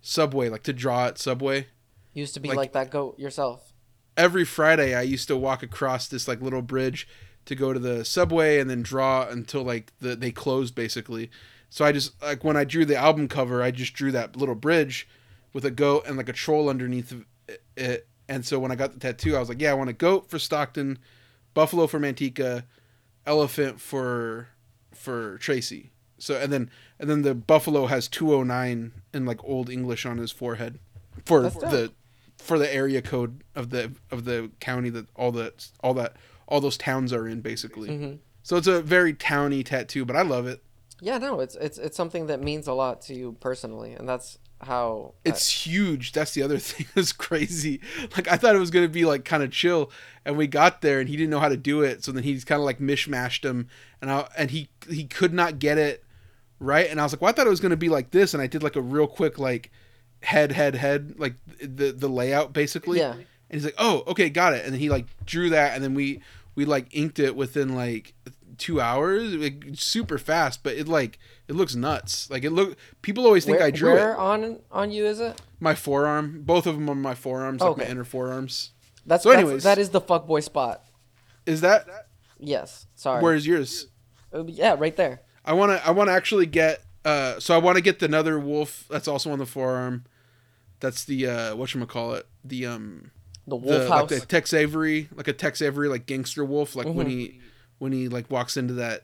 [0.00, 1.68] Subway, like to draw at Subway.
[2.14, 3.72] Used to be Like- like, that goat yourself.
[4.16, 7.08] Every Friday, I used to walk across this like little bridge
[7.46, 11.30] to go to the Subway and then draw until like the they closed basically.
[11.70, 14.54] So I just like when I drew the album cover, I just drew that little
[14.54, 15.08] bridge
[15.52, 17.14] with a goat and like a troll underneath
[17.76, 18.06] it.
[18.28, 20.30] And so when I got the tattoo, I was like, yeah, I want a goat
[20.30, 20.98] for Stockton,
[21.54, 22.64] buffalo for Manteca,
[23.26, 24.48] elephant for
[24.94, 25.90] for Tracy.
[26.18, 30.30] So and then and then the buffalo has 209 in like old English on his
[30.30, 30.78] forehead
[31.24, 31.70] for That's dope.
[31.70, 31.92] the
[32.38, 36.16] for the area code of the of the county that all the all that
[36.48, 37.88] all those towns are in basically.
[37.88, 38.18] Mhm.
[38.42, 40.62] So it's a very towny tattoo, but I love it.
[41.00, 44.38] Yeah, no, it's it's it's something that means a lot to you personally, and that's
[44.62, 46.12] how I- It's huge.
[46.12, 46.86] That's the other thing.
[46.96, 47.80] It's crazy.
[48.16, 49.90] Like I thought it was gonna be like kind of chill,
[50.24, 52.04] and we got there and he didn't know how to do it.
[52.04, 53.68] So then he's kind of like mishmashed him,
[54.00, 56.04] and I and he he could not get it
[56.58, 56.88] right.
[56.88, 58.46] And I was like, well, I thought it was gonna be like this, and I
[58.46, 59.70] did like a real quick like
[60.22, 62.98] head head head like the the layout basically.
[62.98, 63.12] Yeah.
[63.12, 64.64] And he's like, oh, okay, got it.
[64.64, 66.22] And then he like drew that, and then we
[66.54, 68.14] we like inked it within like
[68.58, 70.62] two hours, like, super fast.
[70.62, 72.30] But it like it looks nuts.
[72.30, 72.76] Like it look.
[73.02, 74.18] People always think where, I drew where it.
[74.18, 75.40] on on you is it?
[75.60, 78.70] My forearm, both of them on my forearms, like my inner forearms.
[79.06, 79.64] That's, So anyways.
[79.64, 80.82] that is the fuckboy spot.
[81.46, 81.86] Is that
[82.38, 82.86] Yes.
[82.94, 83.22] Sorry.
[83.22, 83.88] where's yours?
[84.32, 85.22] Uh, yeah, right there.
[85.44, 85.86] I want to.
[85.86, 86.82] I want to actually get.
[87.04, 90.04] Uh, so I want to get the another wolf that's also on the forearm.
[90.80, 92.26] That's the uh, what call it?
[92.44, 93.10] The um,
[93.46, 94.08] The the wolf like house.
[94.10, 97.10] the Tex Avery, like a Tex Avery, like gangster wolf, like when Mhm.
[97.10, 97.40] he
[97.82, 99.02] when he like walks into that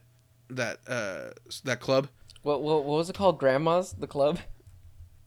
[0.51, 1.31] that uh
[1.65, 2.07] that club.
[2.43, 3.37] What, what what was it called?
[3.41, 4.39] Grandma's the club.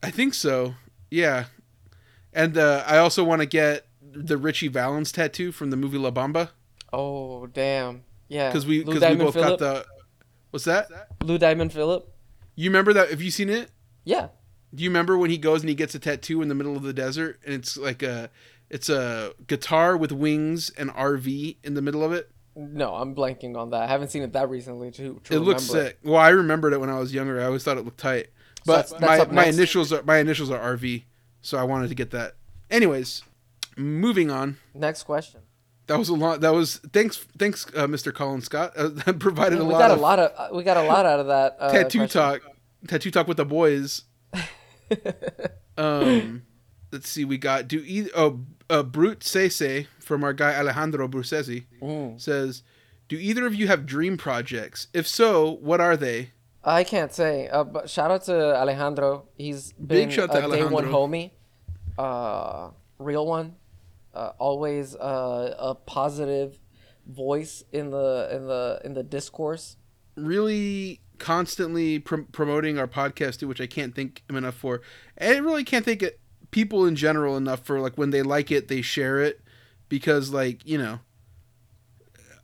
[0.02, 0.76] I think so.
[1.10, 1.46] Yeah.
[2.32, 6.12] And uh, I also want to get the Ritchie Valens tattoo from the movie La
[6.12, 6.52] Bamba
[6.94, 8.04] Oh damn.
[8.30, 8.48] Yeah.
[8.48, 9.60] because we because we both Phillip.
[9.60, 9.86] got the.
[10.52, 10.88] What's that?
[11.20, 12.10] Blue Diamond Philip.
[12.56, 13.10] You remember that?
[13.10, 13.70] Have you seen it?
[14.06, 14.30] Yeah.
[14.74, 16.84] Do you remember when he goes and he gets a tattoo in the middle of
[16.84, 18.30] the desert and it's like a
[18.70, 22.32] it's a guitar with wings and RV in the middle of it?
[22.56, 23.84] No, I'm blanking on that.
[23.84, 26.00] I haven't seen it that recently to, to It looks sick.
[26.04, 27.40] Well, I remembered it when I was younger.
[27.40, 28.28] I always thought it looked tight.
[28.66, 29.58] But that's my, my next.
[29.58, 31.04] initials are my initials are RV,
[31.42, 32.36] so I wanted to get that.
[32.70, 33.24] Anyways,
[33.76, 34.58] moving on.
[34.74, 35.42] Next question.
[35.88, 36.42] That was a lot.
[36.42, 38.14] That was thanks thanks uh, Mr.
[38.14, 38.74] Colin Scott.
[38.76, 40.84] Uh, that provided a we lot got of a lot of uh, we got a
[40.84, 42.22] lot out of that uh, tattoo question.
[42.22, 42.42] talk.
[42.88, 44.04] Tattoo talk with the boys.
[45.78, 46.44] Um,
[46.92, 47.26] let's see.
[47.26, 48.10] We got do either.
[48.16, 48.42] Oh,
[48.72, 52.20] uh, Brute Sese from our guy Alejandro Brucesi Mm.
[52.20, 52.64] says,
[53.10, 54.88] "Do either of you have dream projects?
[54.94, 56.32] If so, what are they?"
[56.64, 59.26] I can't say, uh, but shout out to Alejandro.
[59.38, 61.32] He's been Big shout to a day one homie,
[61.98, 62.70] uh,
[63.00, 63.56] real one.
[64.14, 66.60] Uh, always uh, a positive
[67.08, 69.78] voice in the in the in the discourse.
[70.16, 74.82] really constantly pr- promoting our podcast too, which I can't thank him enough for.
[75.18, 76.20] And I really can't thank it,
[76.52, 79.42] people in general enough for like when they like it, they share it
[79.90, 81.00] because like you know.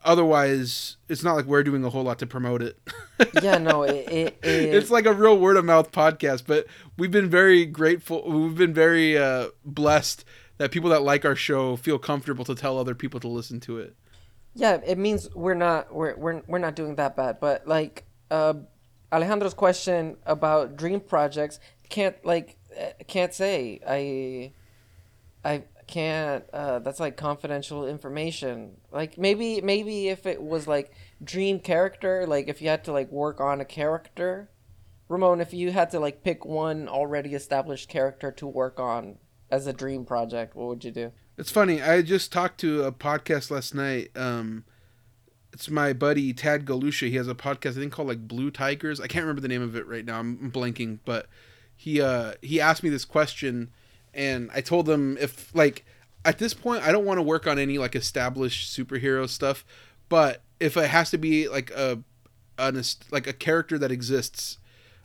[0.05, 2.77] Otherwise, it's not like we're doing a whole lot to promote it.
[3.41, 6.67] Yeah, no, it, it, it it's like a real word of mouth podcast, but
[6.99, 8.23] we've been very grateful.
[8.29, 10.23] We've been very uh, blessed
[10.59, 13.79] that people that like our show feel comfortable to tell other people to listen to
[13.79, 13.95] it.
[14.53, 17.39] yeah, it means we're not we're we're we're not doing that bad.
[17.39, 18.53] But like uh,
[19.11, 22.56] Alejandro's question about dream projects can't like
[23.07, 24.53] can't say I
[25.43, 28.77] I can't uh, that's like confidential information.
[28.91, 30.91] Like maybe maybe if it was like
[31.23, 34.49] dream character, like if you had to like work on a character,
[35.07, 39.17] Ramon, if you had to like pick one already established character to work on
[39.49, 41.11] as a dream project, what would you do?
[41.37, 41.81] It's funny.
[41.81, 44.09] I just talked to a podcast last night.
[44.15, 44.65] Um,
[45.53, 47.09] it's my buddy Tad Galusha.
[47.09, 48.99] He has a podcast I think called like Blue Tigers.
[48.99, 50.19] I can't remember the name of it right now.
[50.19, 51.27] I'm blanking, but
[51.77, 53.71] he uh he asked me this question,
[54.13, 55.85] and I told him if like
[56.25, 59.63] at this point I don't want to work on any like established superhero stuff,
[60.09, 61.99] but if it has to be like a
[62.57, 62.81] an
[63.11, 64.57] like a character that exists.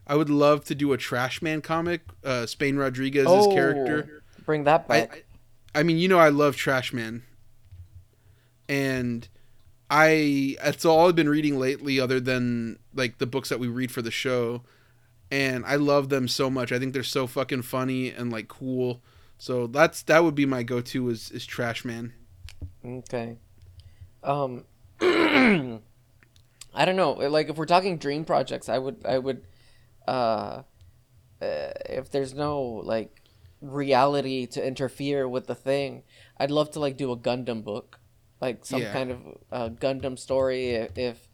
[0.04, 2.00] I would love to do a Trash Man comic.
[2.24, 4.24] Uh, Spain Rodriguez's Oh, character.
[4.44, 5.24] Bring that back.
[5.74, 7.22] I I mean, you know, I love Trash Man,
[8.68, 9.28] and
[9.90, 13.92] I that's all I've been reading lately, other than like the books that we read
[13.92, 14.62] for the show,
[15.32, 16.72] and I love them so much.
[16.72, 19.02] I think they're so fucking funny and like cool.
[19.38, 22.14] So that's that would be my go-to is is Trash Man.
[22.84, 23.38] Okay.
[24.24, 24.64] Um
[25.00, 25.80] I
[26.84, 27.12] don't know.
[27.12, 29.44] Like if we're talking dream projects, I would I would
[30.08, 30.62] uh,
[31.42, 33.22] uh if there's no like
[33.60, 36.04] reality to interfere with the thing,
[36.38, 38.00] I'd love to like do a Gundam book.
[38.40, 38.88] Like some Yeah.
[38.88, 39.20] kind of
[39.52, 41.28] uh, Gundam story if, if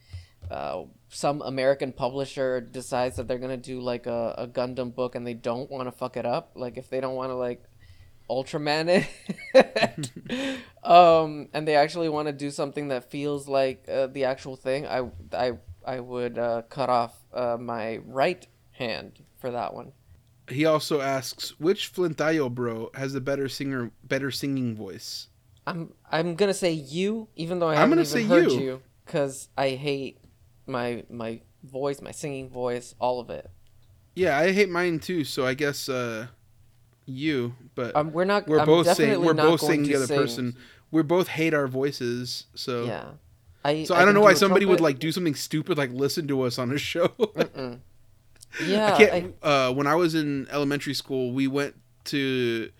[0.51, 5.27] uh, some American publisher decides that they're gonna do like a, a Gundam book and
[5.27, 7.65] they don't want to fuck it up, like if they don't want to like
[8.31, 9.07] Ultraman
[9.55, 14.55] it, um, and they actually want to do something that feels like uh, the actual
[14.55, 15.53] thing, I I
[15.87, 19.93] I would uh, cut off uh, my right hand for that one.
[20.51, 25.29] He also asks which Flentallo bro has a better singer, better singing voice.
[25.67, 28.61] I'm I'm gonna say you, even though I haven't even say heard you.
[28.61, 30.19] you, because I hate
[30.69, 33.51] my my voice, my singing voice, all of it.
[34.15, 35.25] Yeah, I hate mine too.
[35.25, 36.27] So I guess uh,
[37.07, 38.47] you, but Um, we're not.
[38.49, 40.17] we're I'm both saying we're both saying the other sing.
[40.19, 40.57] person.
[40.91, 42.47] We both hate our voices.
[42.55, 43.05] So Yeah.
[43.65, 45.91] I, So I, can don't know do why somebody would like do something stupid like
[45.93, 47.13] listen to us on a show.
[48.65, 48.95] Yeah.
[48.95, 49.35] I can't.
[49.43, 51.75] uh, when I was in elementary school, we went
[52.05, 52.71] to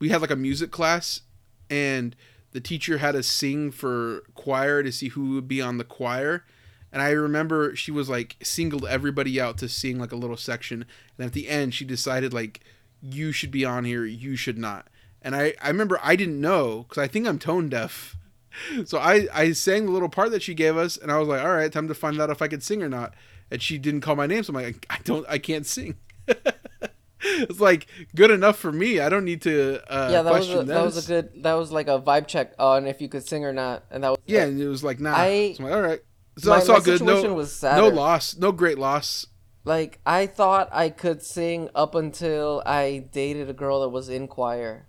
[0.00, 1.20] we had like a music class,
[1.70, 2.16] and
[2.52, 6.44] the teacher had us sing for choir to see who would be on the choir.
[6.94, 10.86] And I remember she was like singled everybody out to sing like a little section,
[11.18, 12.60] and at the end she decided like
[13.02, 14.86] you should be on here, you should not.
[15.20, 18.16] And I I remember I didn't know because I think I'm tone deaf.
[18.86, 21.42] So I, I sang the little part that she gave us, and I was like,
[21.42, 23.12] all right, time to find out if I could sing or not.
[23.50, 25.96] And she didn't call my name, so I'm like, I don't, I can't sing.
[27.20, 29.00] it's like good enough for me.
[29.00, 31.42] I don't need to uh, yeah, that was a, that was a good.
[31.42, 34.10] That was like a vibe check on if you could sing or not, and that
[34.10, 35.14] was Yeah, and it was like, nah.
[35.16, 36.00] I- so I'm like, all right.
[36.38, 36.98] So my, it's all my good.
[36.98, 37.76] situation No, was sad.
[37.78, 38.36] no loss.
[38.36, 39.26] No great loss.
[39.64, 44.28] Like I thought I could sing up until I dated a girl that was in
[44.28, 44.86] choir,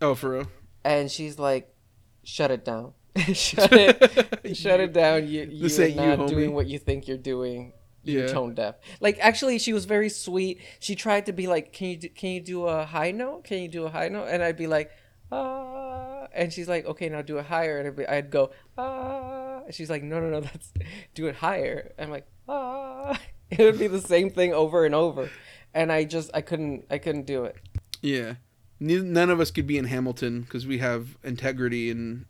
[0.00, 0.48] Oh, for real.
[0.84, 1.74] and she's like,
[2.22, 2.92] "Shut it down,
[3.32, 5.26] shut it, shut it down.
[5.26, 7.72] You you're you, not homie." doing what you think you're doing.
[8.04, 8.32] You're Yeah.
[8.32, 10.60] tone deaf." Like actually, she was very sweet.
[10.78, 13.42] She tried to be like, "Can you do, can you do a high note?
[13.44, 14.92] Can you do a high note?" And I'd be like,
[15.32, 19.45] "Ah," and she's like, "Okay, now do it higher." And I'd, be, I'd go, "Ah,"
[19.70, 20.72] she's like, "No, no, no, that's
[21.14, 25.30] do it higher." I'm like, "Ah." It would be the same thing over and over,
[25.72, 27.54] and I just I couldn't I couldn't do it.
[28.02, 28.34] Yeah.
[28.80, 32.26] None of us could be in Hamilton because we have integrity and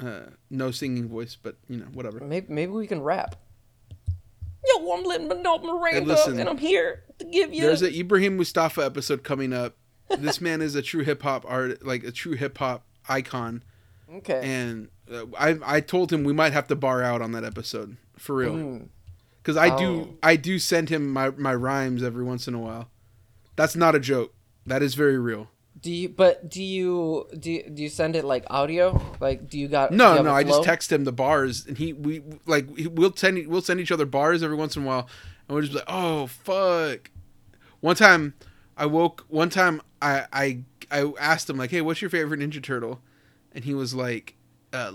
[0.00, 2.20] uh, no singing voice, but you know, whatever.
[2.20, 3.36] Maybe maybe we can rap.
[4.64, 7.62] Yo, I'm Lin Manuel Miranda, listen, and I'm here to give you.
[7.62, 9.76] There's an Ibrahim Moustafa episode coming up.
[10.18, 13.62] This man is a true hip hop art, like a true hip hop icon,
[14.16, 14.40] okay.
[14.42, 17.96] and uh, I I told him we might have to bar out on that episode
[18.18, 18.82] for real,
[19.42, 19.78] because I Oh.
[19.78, 22.90] do I do send him my my rhymes every once in a while.
[23.56, 24.34] That's not a joke.
[24.66, 25.48] That is very real.
[25.80, 26.08] Do you?
[26.08, 27.28] But do you?
[27.38, 29.00] Do you, do you send it like audio?
[29.20, 29.92] Like, do you got?
[29.92, 33.46] No, you no, I just text him the bars, and he we like we'll send
[33.46, 35.06] we'll send each other bars every once in a while,
[35.46, 37.10] and we'll just be like, oh fuck.
[37.80, 38.34] One time,
[38.76, 39.26] I woke.
[39.28, 40.60] One time, I I
[40.90, 43.00] I asked him like, hey, what's your favorite Ninja Turtle?
[43.56, 44.36] And he was like,
[44.72, 44.92] uh,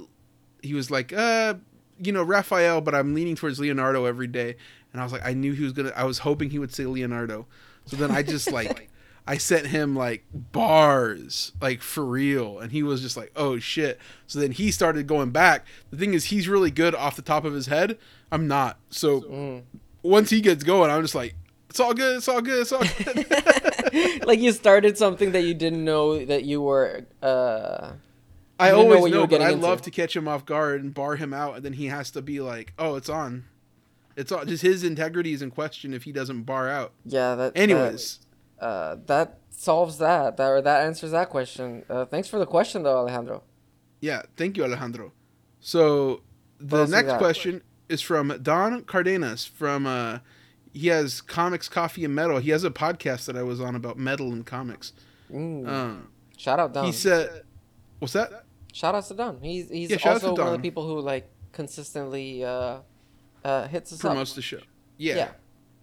[0.63, 1.55] he was like, uh,
[1.99, 4.55] you know, Raphael, but I'm leaning towards Leonardo every day.
[4.93, 5.91] And I was like, I knew he was gonna.
[5.95, 7.47] I was hoping he would say Leonardo.
[7.85, 8.89] So then I just like,
[9.27, 13.99] I sent him like bars, like for real, and he was just like, oh shit.
[14.27, 15.65] So then he started going back.
[15.89, 17.97] The thing is, he's really good off the top of his head.
[18.31, 18.77] I'm not.
[18.89, 19.63] So Mm.
[20.03, 21.35] once he gets going, I'm just like,
[21.69, 22.17] it's all good.
[22.17, 22.59] It's all good.
[22.61, 22.83] It's all
[23.93, 24.25] good.
[24.27, 27.05] like you started something that you didn't know that you were.
[27.23, 27.93] uh
[28.61, 29.65] I You didn't know always know, but I into.
[29.65, 32.21] love to catch him off guard and bar him out, and then he has to
[32.21, 33.45] be like, "Oh, it's on."
[34.15, 36.91] It's all just his integrity is in question if he doesn't bar out.
[37.05, 37.35] Yeah.
[37.35, 37.53] That.
[37.55, 38.19] Anyways,
[38.59, 40.37] That, uh, that solves that.
[40.37, 41.83] That or that answers that question.
[41.89, 43.43] Uh, thanks for the question, though, Alejandro.
[44.01, 45.11] yeah, thank you, Alejandro.
[45.59, 46.21] So
[46.59, 49.45] the else we next question is from Don Cardenas.
[49.45, 50.19] From uh,
[50.73, 52.39] he has comics, coffee, and metal.
[52.39, 54.93] He has a podcast that I was on about metal and comics.
[55.31, 55.67] Mm.
[55.67, 56.07] Um,
[56.37, 56.85] Shout out Don.
[56.85, 57.43] he said,
[57.99, 59.39] "What's that?" Shout out to Don.
[59.41, 62.79] He's he's Yeah, shout out to also one of the people who like consistently uh,
[63.43, 64.11] uh, hits us up.
[64.11, 64.59] Promotes the show.
[64.97, 65.15] Yeah.
[65.15, 65.29] Yeah.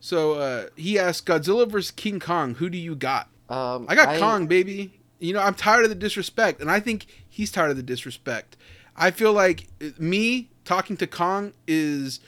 [0.00, 2.54] So uh, he asked Godzilla versus King Kong.
[2.54, 3.28] Who do you got?
[3.48, 4.92] Um, I got Kong, baby.
[5.18, 8.56] You know, I'm tired of the disrespect, and I think he's tired of the disrespect.
[8.96, 12.20] I feel like uh, me talking to Kong is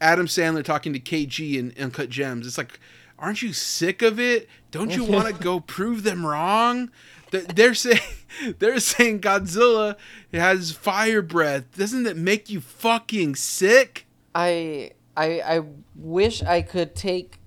[0.00, 2.46] Adam Sandler talking to KG in Uncut Gems.
[2.46, 2.80] It's like,
[3.18, 4.48] aren't you sick of it?
[4.70, 6.90] Don't you want to go prove them wrong?
[7.32, 8.00] Th- They're saying
[8.60, 9.96] they're saying Godzilla
[10.32, 11.76] has fire breath.
[11.76, 14.06] Doesn't that make you fucking sick?
[14.34, 15.60] I I I
[15.96, 17.38] wish I could take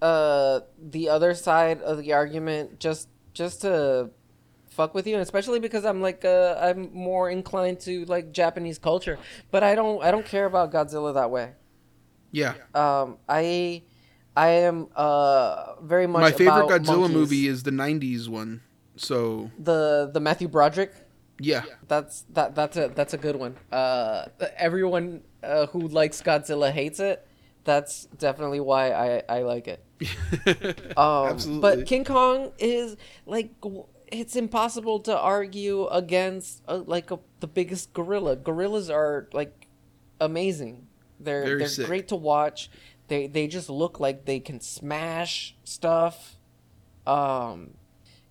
[0.00, 4.10] uh the other side of the argument just just to
[4.70, 8.78] fuck with you and especially because I'm like uh I'm more inclined to like Japanese
[8.78, 9.18] culture
[9.52, 11.52] but I don't I don't care about Godzilla that way
[12.32, 12.54] Yeah.
[12.74, 13.82] um I
[14.34, 17.14] I am uh very much My favorite Godzilla monkeys.
[17.16, 18.62] movie is the '90s one.
[18.96, 20.92] So the the Matthew Broderick
[21.42, 21.64] yeah.
[21.88, 23.56] That's that that's a that's a good one.
[23.70, 27.26] Uh, everyone uh, who likes Godzilla hates it.
[27.64, 29.84] That's definitely why I I like it.
[30.96, 31.60] Um, Absolutely.
[31.60, 32.96] But King Kong is
[33.26, 33.50] like
[34.08, 38.36] it's impossible to argue against uh, like a, the biggest gorilla.
[38.36, 39.68] Gorillas are like
[40.20, 40.86] amazing.
[41.18, 41.86] They're Very they're sick.
[41.86, 42.70] great to watch.
[43.08, 46.36] They they just look like they can smash stuff.
[47.06, 47.74] Um,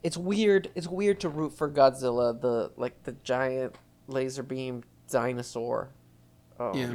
[0.03, 0.69] it's weird.
[0.75, 3.75] It's weird to root for Godzilla, the like the giant
[4.07, 5.89] laser beam dinosaur.
[6.59, 6.93] Um, Yeah.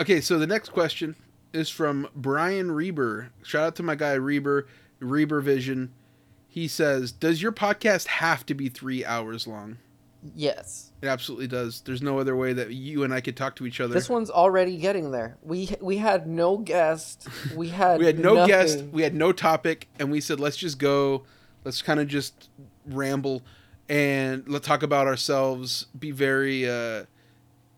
[0.00, 1.14] Okay, so the next question
[1.52, 3.30] is from Brian Reber.
[3.42, 4.66] Shout out to my guy Reber,
[5.00, 5.92] Reber Vision.
[6.48, 9.78] He says, "Does your podcast have to be three hours long?"
[10.34, 10.90] Yes.
[11.02, 11.82] It absolutely does.
[11.82, 13.92] There's no other way that you and I could talk to each other.
[13.92, 15.36] This one's already getting there.
[15.42, 17.28] We we had no guest.
[17.54, 18.48] We had we had no nothing.
[18.48, 21.24] guest, we had no topic, and we said, "Let's just go.
[21.64, 22.50] Let's kind of just
[22.86, 23.42] ramble
[23.88, 25.86] and let's talk about ourselves.
[25.98, 27.04] Be very, uh,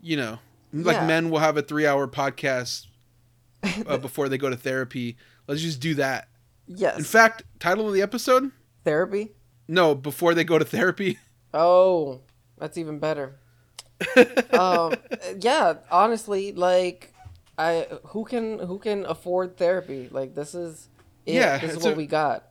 [0.02, 0.38] you know,
[0.72, 1.06] like Yeah.
[1.06, 2.86] men will have a three-hour podcast
[3.86, 5.16] uh, before they go to therapy.
[5.46, 6.28] Let's just do that."
[6.66, 6.98] Yes.
[6.98, 8.50] In fact, title of the episode?
[8.84, 9.32] therapy.
[9.68, 11.18] No, before they go to therapy.
[11.54, 12.20] Oh,
[12.58, 13.36] that's even better.
[14.52, 14.94] um,
[15.40, 15.74] yeah.
[15.90, 17.14] Honestly, like,
[17.56, 20.08] I who can who can afford therapy?
[20.10, 20.88] Like, this is
[21.24, 21.34] it.
[21.34, 22.44] Yeah, This is what a- we got.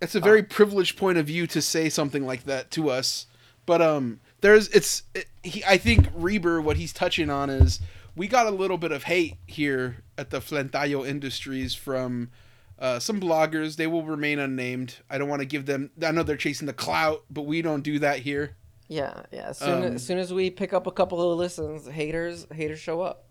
[0.00, 3.26] It's a very privileged point of view to say something like that to us.
[3.66, 7.80] But um there's it's it, he, I think Reber what he's touching on is
[8.16, 12.30] we got a little bit of hate here at the Flentallo Industries from
[12.78, 13.76] uh, some bloggers.
[13.76, 14.96] They will remain unnamed.
[15.08, 15.90] I don't want to give them.
[16.02, 18.56] I know they're chasing the clout, but we don't do that here.
[18.88, 19.48] Yeah, yeah.
[19.50, 22.80] As soon, Um, as soon as we pick up a couple of listens, haters haters
[22.80, 23.26] show up.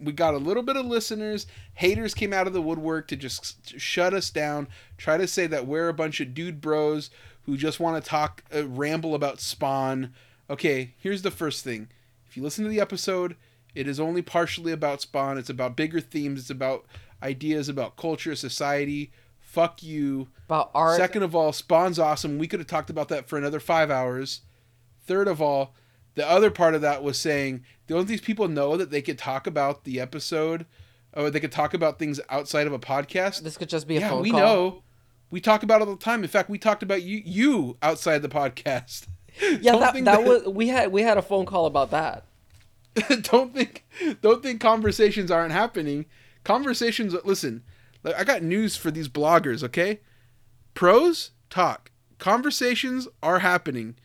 [0.00, 1.46] We got a little bit of listeners.
[1.74, 5.66] Haters came out of the woodwork to just shut us down, try to say that
[5.66, 7.10] we're a bunch of dude bros
[7.42, 10.12] who just want to talk, uh, ramble about Spawn.
[10.50, 11.88] Okay, here's the first thing.
[12.28, 13.36] If you listen to the episode,
[13.74, 15.38] it is only partially about Spawn.
[15.38, 16.40] It's about bigger themes.
[16.40, 16.86] It's about
[17.22, 19.12] ideas about culture, society.
[19.40, 20.28] Fuck you.
[20.46, 20.98] About art.
[20.98, 22.38] Second of all, Spawn's awesome.
[22.38, 24.42] We could have talked about that for another five hours.
[25.06, 25.74] Third of all,
[26.14, 29.46] the other part of that was saying, don't these people know that they could talk
[29.46, 30.66] about the episode,
[31.12, 33.40] or they could talk about things outside of a podcast?
[33.42, 34.40] This could just be a yeah, phone we call.
[34.40, 34.82] know.
[35.30, 36.22] We talk about it all the time.
[36.22, 39.06] In fact, we talked about you you outside the podcast.
[39.60, 42.24] Yeah, Don't that, that was we had we had a phone call about that.
[43.20, 43.84] don't think
[44.22, 46.06] don't think conversations aren't happening.
[46.42, 47.62] Conversations listen,
[48.02, 50.00] I got news for these bloggers, okay?
[50.72, 51.90] Pros talk.
[52.18, 53.96] Conversations are happening.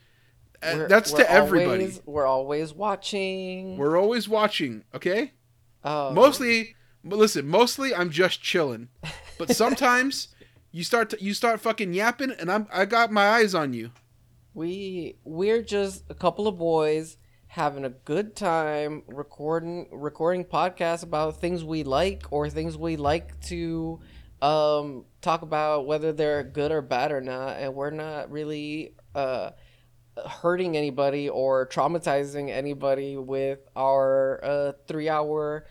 [0.62, 1.68] We're- That's we're to everybody.
[1.84, 3.76] always- we're always watching.
[3.76, 5.32] We're always watching, okay?
[5.84, 8.88] Um, Mostly but listen, mostly I'm just chilling.
[9.38, 10.28] But sometimes
[10.70, 13.90] you start to, you start fucking yapping and I'm I got my eyes on you.
[14.54, 17.16] we we're just a couple of boys
[17.48, 23.38] having a good time recording recording podcasts about things we like or things we like
[23.40, 23.98] to
[24.40, 29.50] um, talk about whether they're good or bad or not, and we're not really uh,
[30.26, 35.66] hurting anybody or traumatizing anybody with our uh, three-hour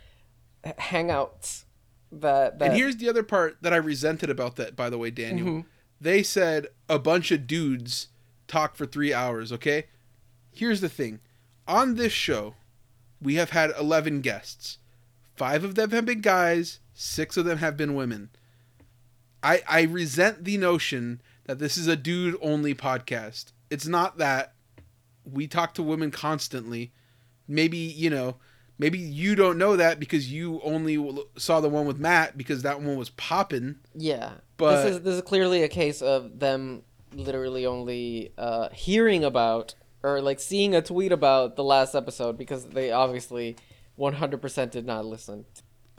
[0.65, 1.63] h- hangouts.
[2.11, 5.11] That, that And here's the other part that I resented about that, by the way,
[5.11, 5.47] Daniel.
[5.47, 5.65] Mhm.
[6.01, 8.07] They said a bunch of dudes
[8.47, 9.85] talk for three hours, okay?
[10.51, 11.19] Here's the thing.
[11.67, 12.55] On this show,
[13.21, 14.79] we have had 11 guests.
[15.35, 18.29] Five of them have been guys, six of them have been women.
[19.43, 23.51] I, I resent the notion that this is a dude only podcast.
[23.71, 24.53] It's not that.
[25.23, 26.91] We talk to women constantly.
[27.47, 28.37] Maybe, you know,
[28.77, 30.97] maybe you don't know that because you only
[31.37, 33.77] saw the one with Matt because that one was popping.
[33.95, 36.83] Yeah, But- this is this is clearly a case of them
[37.13, 42.65] literally only uh, hearing about or like seeing a tweet about the last episode because
[42.67, 43.55] they obviously
[43.99, 45.45] 100% did not listen.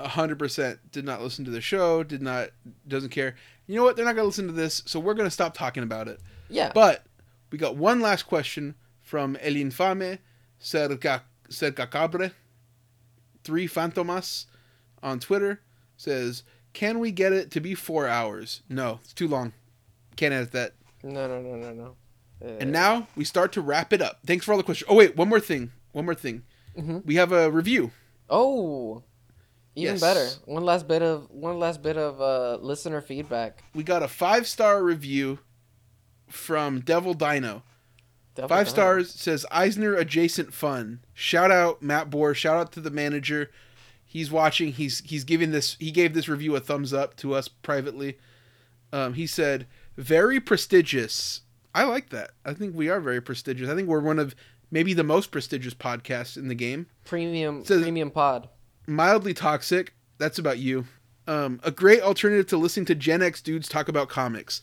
[0.01, 2.49] hundred percent did not listen to the show, did not
[2.89, 3.36] doesn't care.
[3.67, 3.94] You know what?
[3.94, 6.20] They're not gonna listen to this, so we're gonna stop talking about it.
[6.49, 7.05] Yeah, But
[7.53, 10.19] we got one last question from El Infame
[10.61, 12.33] Cerca Cercacabre,
[13.45, 14.47] three Fantomas
[15.03, 15.61] on Twitter
[15.97, 18.63] says, "Can we get it to be four hours?
[18.69, 19.53] No, it's too long.
[20.17, 20.75] Can't edit that."
[21.05, 21.97] no, no, no, no, no.
[22.45, 24.21] Uh, And now we start to wrap it up.
[24.27, 24.89] Thanks for all the questions.
[24.91, 25.73] Oh wait, one more thing.
[25.93, 26.43] One more thing.
[26.77, 27.05] Mhm.
[27.05, 27.93] We have a review.
[28.31, 29.03] oh,
[29.75, 30.01] even Yes.
[30.01, 30.29] better.
[30.47, 33.63] One last bit of one last bit of uh, listener feedback.
[33.75, 35.39] We got a five star review
[36.33, 37.62] from Devil Dino.
[38.36, 38.67] five down.
[38.67, 41.01] stars says Eisner adjacent fun.
[41.15, 42.36] Shout out Matt Bors.
[42.39, 43.51] Shout out to the manager.
[44.05, 44.73] He's watching.
[44.73, 45.77] He's he's giving this.
[45.81, 48.19] He gave this review a thumbs up to us privately.
[48.93, 51.43] Um, he said very prestigious.
[51.75, 52.33] I like that.
[52.44, 53.70] I think we are very prestigious.
[53.70, 54.35] I think we're one of
[54.70, 56.86] maybe the most prestigious podcasts in the game.
[57.05, 58.49] Premium Says- premium pod.
[58.86, 59.94] Mildly toxic.
[60.19, 60.86] That's about you.
[61.27, 64.62] Um, a great alternative to listening to Gen X dudes talk about comics.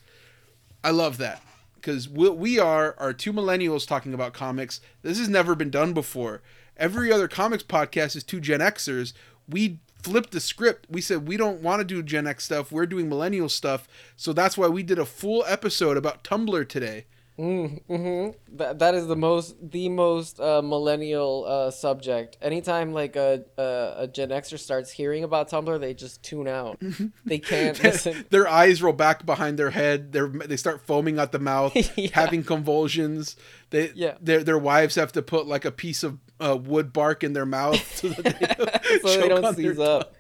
[0.84, 1.42] I love that
[1.82, 4.82] because we are are two millennials talking about comics.
[5.02, 6.42] This has never been done before.
[6.78, 9.14] Every other comics podcast is two Gen Xers.
[9.48, 10.88] We flipped the script.
[10.90, 12.72] We said we don't want to do Gen X stuff.
[12.72, 13.88] We're doing millennial stuff.
[14.16, 17.06] So that's why we did a full episode about Tumblr today.
[17.40, 22.38] Mm, hmm That that is the most the most uh, millennial uh, subject.
[22.42, 26.82] Anytime like a, a a Gen Xer starts hearing about Tumblr, they just tune out.
[27.26, 28.26] they can't listen.
[28.30, 30.12] their eyes roll back behind their head.
[30.12, 32.10] They they start foaming at the mouth, Yeah.
[32.12, 33.38] having convulsions.
[33.70, 34.16] They Yeah.
[34.20, 37.46] their their wives have to put like a piece of uh, wood bark in their
[37.46, 40.14] mouth so that they don't, so they don't seize up.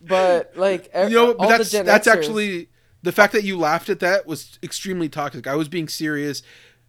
[0.00, 2.68] but like You know, but that's that's Xers- actually
[3.02, 5.46] the fact that you laughed at that was extremely toxic.
[5.46, 6.42] I was being serious.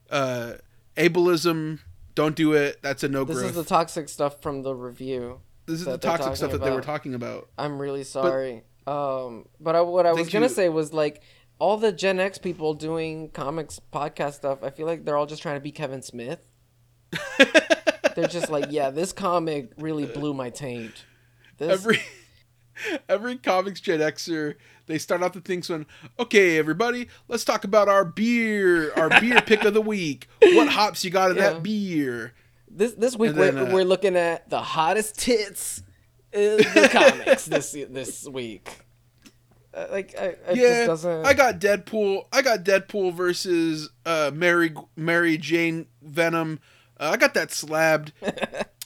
[0.09, 0.53] Uh,
[0.97, 1.79] ableism,
[2.15, 2.79] don't do it.
[2.81, 3.49] That's a no this growth.
[3.51, 5.41] is the toxic stuff from the review.
[5.65, 7.49] this is the toxic stuff talking that they were talking about.
[7.57, 8.63] I'm really sorry.
[8.87, 10.49] um, but I, what I was gonna you.
[10.53, 11.21] say was like
[11.59, 14.63] all the Gen X people doing comics podcast stuff.
[14.63, 16.39] I feel like they're all just trying to be Kevin Smith.
[18.15, 21.05] They're just like, yeah, this comic really blew my taint.
[21.57, 21.99] This, every
[23.09, 24.55] every comics Gen Xer,
[24.87, 25.85] they start off the things when,
[26.19, 30.27] okay, everybody, let's talk about our beer, our beer pick of the week.
[30.41, 31.53] What hops you got in Yeah.
[31.53, 32.33] that beer?
[32.71, 35.81] this this week then, we're, uh, we're looking at the hottest tits
[36.31, 38.85] in the comics this this week.
[39.73, 41.25] Uh, like, I, it yeah, just doesn't.
[41.25, 42.25] I got Deadpool.
[42.31, 46.59] I got Deadpool versus uh, Mary Mary Jane Venom.
[46.99, 48.11] Uh, I got that slabbed.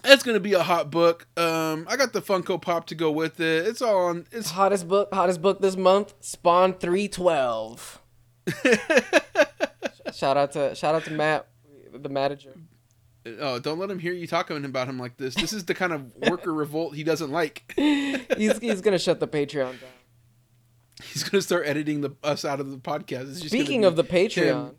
[0.05, 1.27] It's gonna be a hot book.
[1.37, 3.67] Um, I got the Funko Pop to go with it.
[3.67, 4.25] It's all on.
[4.31, 8.01] It's hottest book hottest book this month spawn 312
[10.13, 11.47] shout out to shout out to matt
[11.93, 12.53] the manager
[13.39, 15.35] oh, don't let him hear you talking about him like this.
[15.35, 17.73] This is the kind of worker revolt he doesn't like.
[17.75, 19.89] he's, he's gonna shut the patreon down
[21.03, 23.35] He's gonna start editing the us out of the podcast.
[23.47, 24.75] Speaking of the patreon him.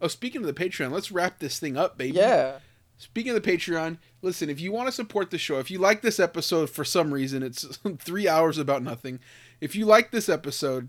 [0.00, 2.16] Oh, speaking of the Patreon, let's wrap this thing up, baby.
[2.16, 2.58] yeah
[3.02, 6.02] Speaking of the Patreon, listen, if you want to support the show, if you like
[6.02, 9.18] this episode for some reason, it's three hours about nothing.
[9.60, 10.88] If you like this episode,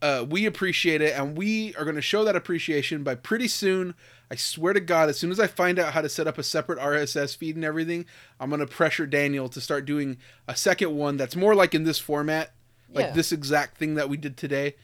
[0.00, 3.94] uh, we appreciate it, and we are going to show that appreciation by pretty soon.
[4.30, 6.42] I swear to God, as soon as I find out how to set up a
[6.44, 8.06] separate RSS feed and everything,
[8.38, 11.82] I'm going to pressure Daniel to start doing a second one that's more like in
[11.82, 12.52] this format,
[12.92, 13.12] like Yeah.
[13.12, 14.76] this exact thing that we did today.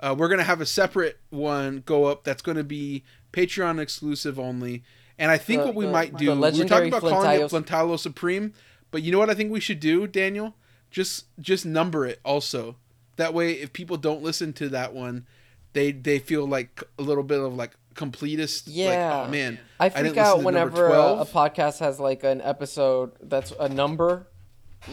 [0.00, 4.82] Uh, we're gonna have a separate one go up that's gonna be Patreon exclusive only.
[5.22, 7.40] And I think The- what we the- might do, we were legendary talking about calling
[7.40, 8.52] it Flentallo Supreme,
[8.90, 10.54] but you know what I think we should do, Daniel?
[10.90, 12.76] Just just number it also.
[13.16, 15.26] That way, if people don't listen to that one,
[15.74, 18.64] they they feel like a little bit of like completist.
[18.66, 18.88] Yeah.
[19.20, 23.12] Like, oh man, I freak listen out whenever a, a podcast has like an episode
[23.22, 24.26] that's a number,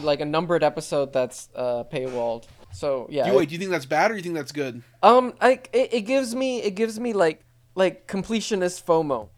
[0.00, 2.44] like a numbered episode that's uh, paywalled.
[2.72, 4.52] So yeah, Do you, wait, do you think that's bad or do you think that's
[4.52, 4.82] good?
[5.02, 7.42] um, I it, it gives me it gives me like
[7.74, 9.28] like completionist FOMO.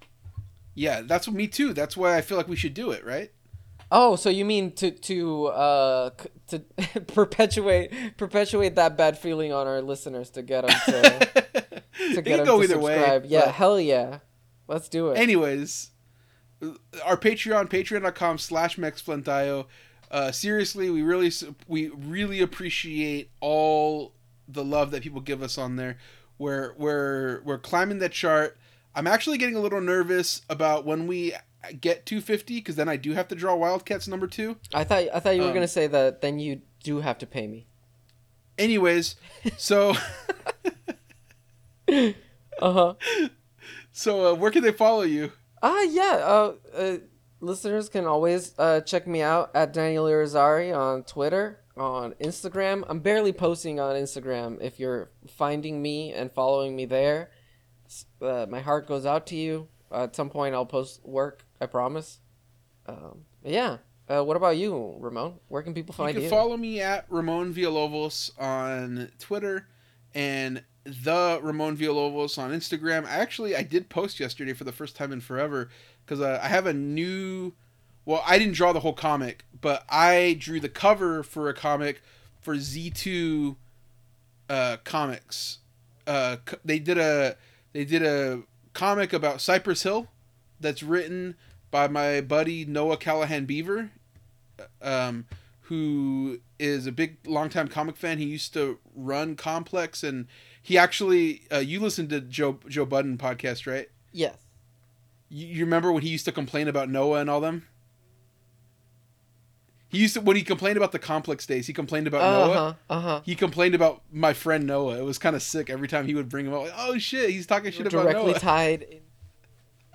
[0.74, 1.72] Yeah, that's me too.
[1.72, 3.30] That's why I feel like we should do it, right?
[3.94, 6.10] Oh, so you mean to to uh
[6.48, 6.60] to
[7.08, 11.42] perpetuate perpetuate that bad feeling on our listeners to get them to
[12.14, 13.22] to get them go to either subscribe?
[13.24, 13.28] way.
[13.28, 14.20] yeah, hell yeah,
[14.66, 15.18] let's do it.
[15.18, 15.90] Anyways,
[17.04, 19.66] our Patreon, patreon.com slash mexflentallo.
[20.10, 21.30] Uh, seriously, we really
[21.68, 24.14] we really appreciate all
[24.48, 25.98] the love that people give us on there.
[26.38, 28.56] We're we're we're climbing that chart.
[28.94, 31.32] I'm actually getting a little nervous about when we
[31.80, 34.56] get 250 because then I do have to draw Wildcats number two.
[34.74, 37.26] I thought I thought you were Um, gonna say that then you do have to
[37.26, 37.66] pay me.
[38.58, 39.16] Anyways,
[39.56, 39.94] so
[41.88, 42.12] Uh
[42.60, 42.94] huh.
[43.92, 45.32] so uh, where can they follow you?
[45.62, 46.20] Ah, yeah.
[46.22, 46.96] Uh, uh,
[47.40, 52.84] listeners can always uh, check me out at Daniel Irizarry on Twitter, on Instagram.
[52.88, 54.60] I'm barely posting on Instagram.
[54.62, 57.30] If you're finding me and following me there,
[58.20, 59.68] uh, my heart goes out to you.
[59.90, 61.44] Uh, at some point, I'll post work.
[61.60, 62.18] I promise.
[62.86, 63.78] Um, yeah.
[64.08, 65.34] Uh, what about you, Ramon?
[65.48, 66.28] Where can people find You can you?
[66.28, 69.68] Can follow me at Ramon Villalobos on Twitter
[70.14, 73.06] and the Ramon Villalobos on Instagram.
[73.06, 75.68] Actually, I did post yesterday for the first time in forever
[76.04, 77.54] because uh, I have a new.
[78.04, 82.02] Well, I didn't draw the whole comic, but I drew the cover for a comic
[82.40, 83.54] for Z2
[84.50, 85.58] uh, Comics.
[86.06, 87.36] Uh, they did a
[87.72, 88.42] they did a
[88.72, 90.08] comic about Cypress Hill
[90.60, 91.36] that's written
[91.70, 93.90] by my buddy Noah Callahan Bever
[94.80, 95.26] um,
[95.62, 98.18] who is a big longtime comic fan.
[98.18, 100.26] He used to run Complex, and
[100.62, 103.88] he actually uh, you listened to Joe Joe Budden podcast, right?
[104.12, 104.36] yes.
[105.28, 107.66] You, you remember when he used to complain about Noah and all them?
[109.92, 111.66] He used to when he complained about the Complex days.
[111.66, 112.78] He complained about Uh Noah.
[112.88, 113.20] Uh huh.
[113.26, 114.96] He complained about my friend Noah.
[114.98, 116.62] It was kind of sick every time he would bring him up.
[116.62, 118.38] Like, oh shit, he's talking shit about Directly Noah.
[118.38, 118.82] tied.
[118.84, 119.00] In-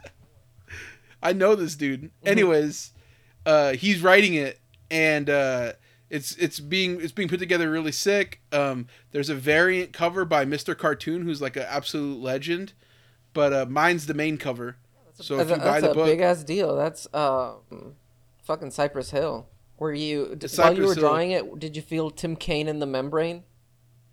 [1.24, 2.04] I know this dude.
[2.04, 2.28] Mm-hmm.
[2.28, 2.92] Anyways,
[3.48, 4.60] uh, he's writing it,
[4.92, 5.74] and uh,
[6.12, 8.42] it's it's being it's being put together really sick.
[8.52, 10.78] Um, there's a variant cover by Mr.
[10.78, 12.74] Cartoon, who's like an absolute legend,
[13.34, 14.78] but uh, mine's the main cover.
[15.16, 16.76] So if that's you a, buy the a book, big ass deal.
[16.76, 17.96] That's um,
[18.44, 19.48] fucking Cypress Hill.
[19.80, 21.60] Were you while you were drawing it?
[21.60, 23.44] Did you feel Tim Kaine in the membrane?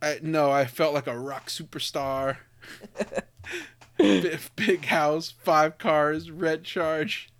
[0.02, 2.36] I, no, I felt like a rock superstar.
[3.96, 7.30] big, big house, five cars, red charge.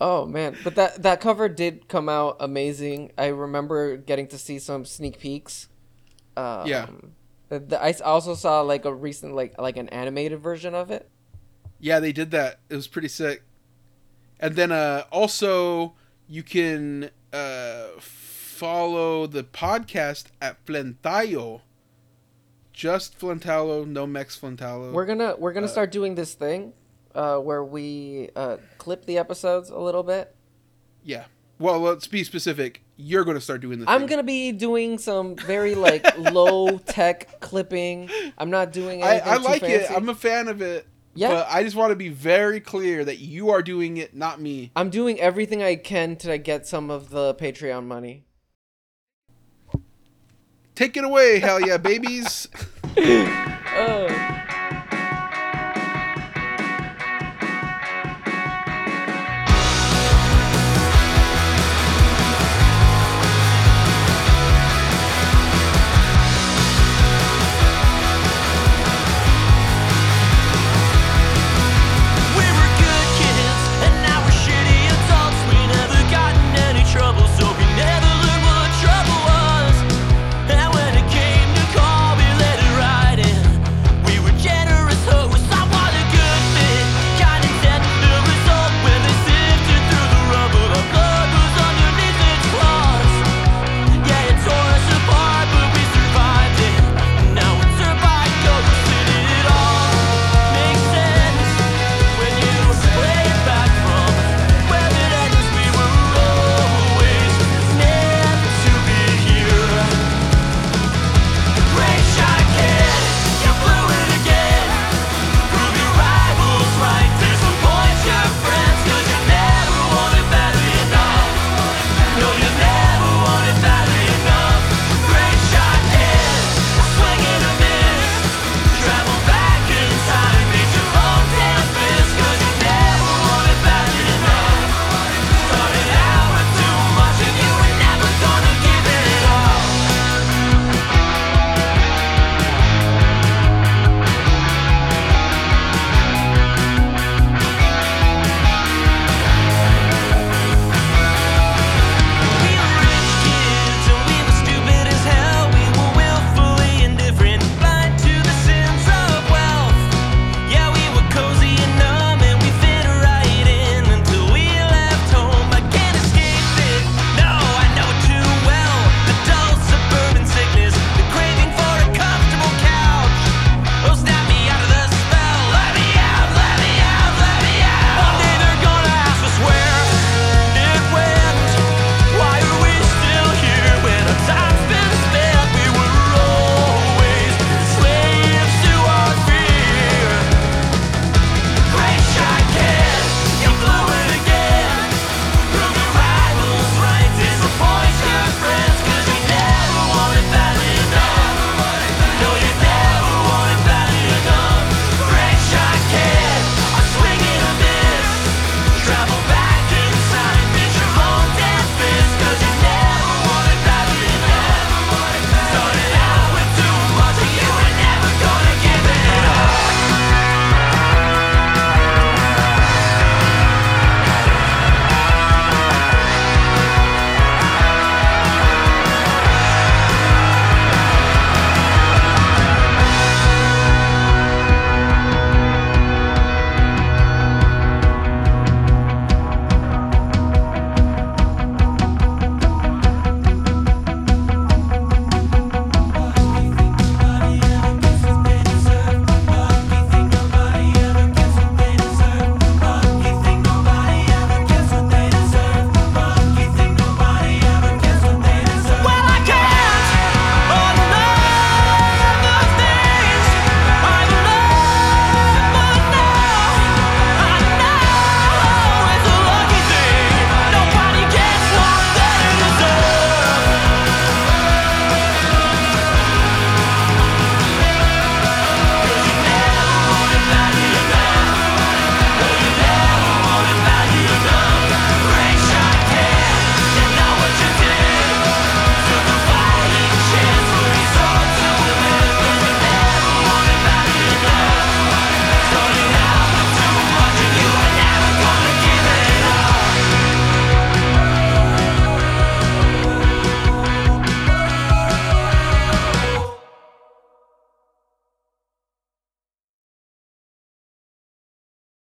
[0.00, 3.12] Oh man, but that that cover did come out amazing.
[3.16, 5.68] I remember getting to see some sneak peeks.
[6.36, 6.86] Um, Yeah.
[7.48, 11.08] the- I also saw like a recent like like an animated version of it.
[11.78, 12.60] Yeah, they did that.
[12.68, 13.42] It was pretty sick.
[14.38, 15.94] And then uh also
[16.28, 21.60] you can uh follow the podcast at Flentallo.
[22.72, 24.92] Just Flentallo, no Mex Flentallo.
[24.92, 26.72] We're gonna we're gonna Uh, start doing this thing,
[27.14, 30.34] uh, where we uh clip the episodes a little bit.
[31.04, 31.24] yeah.
[31.58, 32.82] Well, let's be specific.
[32.98, 33.88] You're going to start doing this.
[33.88, 34.08] I'm thing.
[34.10, 38.10] gonna be doing some very like low tech clipping.
[38.36, 39.90] I'm not doing I, anything I too like it.
[39.90, 40.86] I'm a fan of it.
[41.16, 41.28] Yeah.
[41.28, 44.70] But I just want to be very clear that you are doing it, not me.
[44.76, 48.24] I'm doing everything I can to get some of the Patreon money.
[50.74, 52.48] Take it away, hell yeah, babies.
[53.78, 54.45] Oh.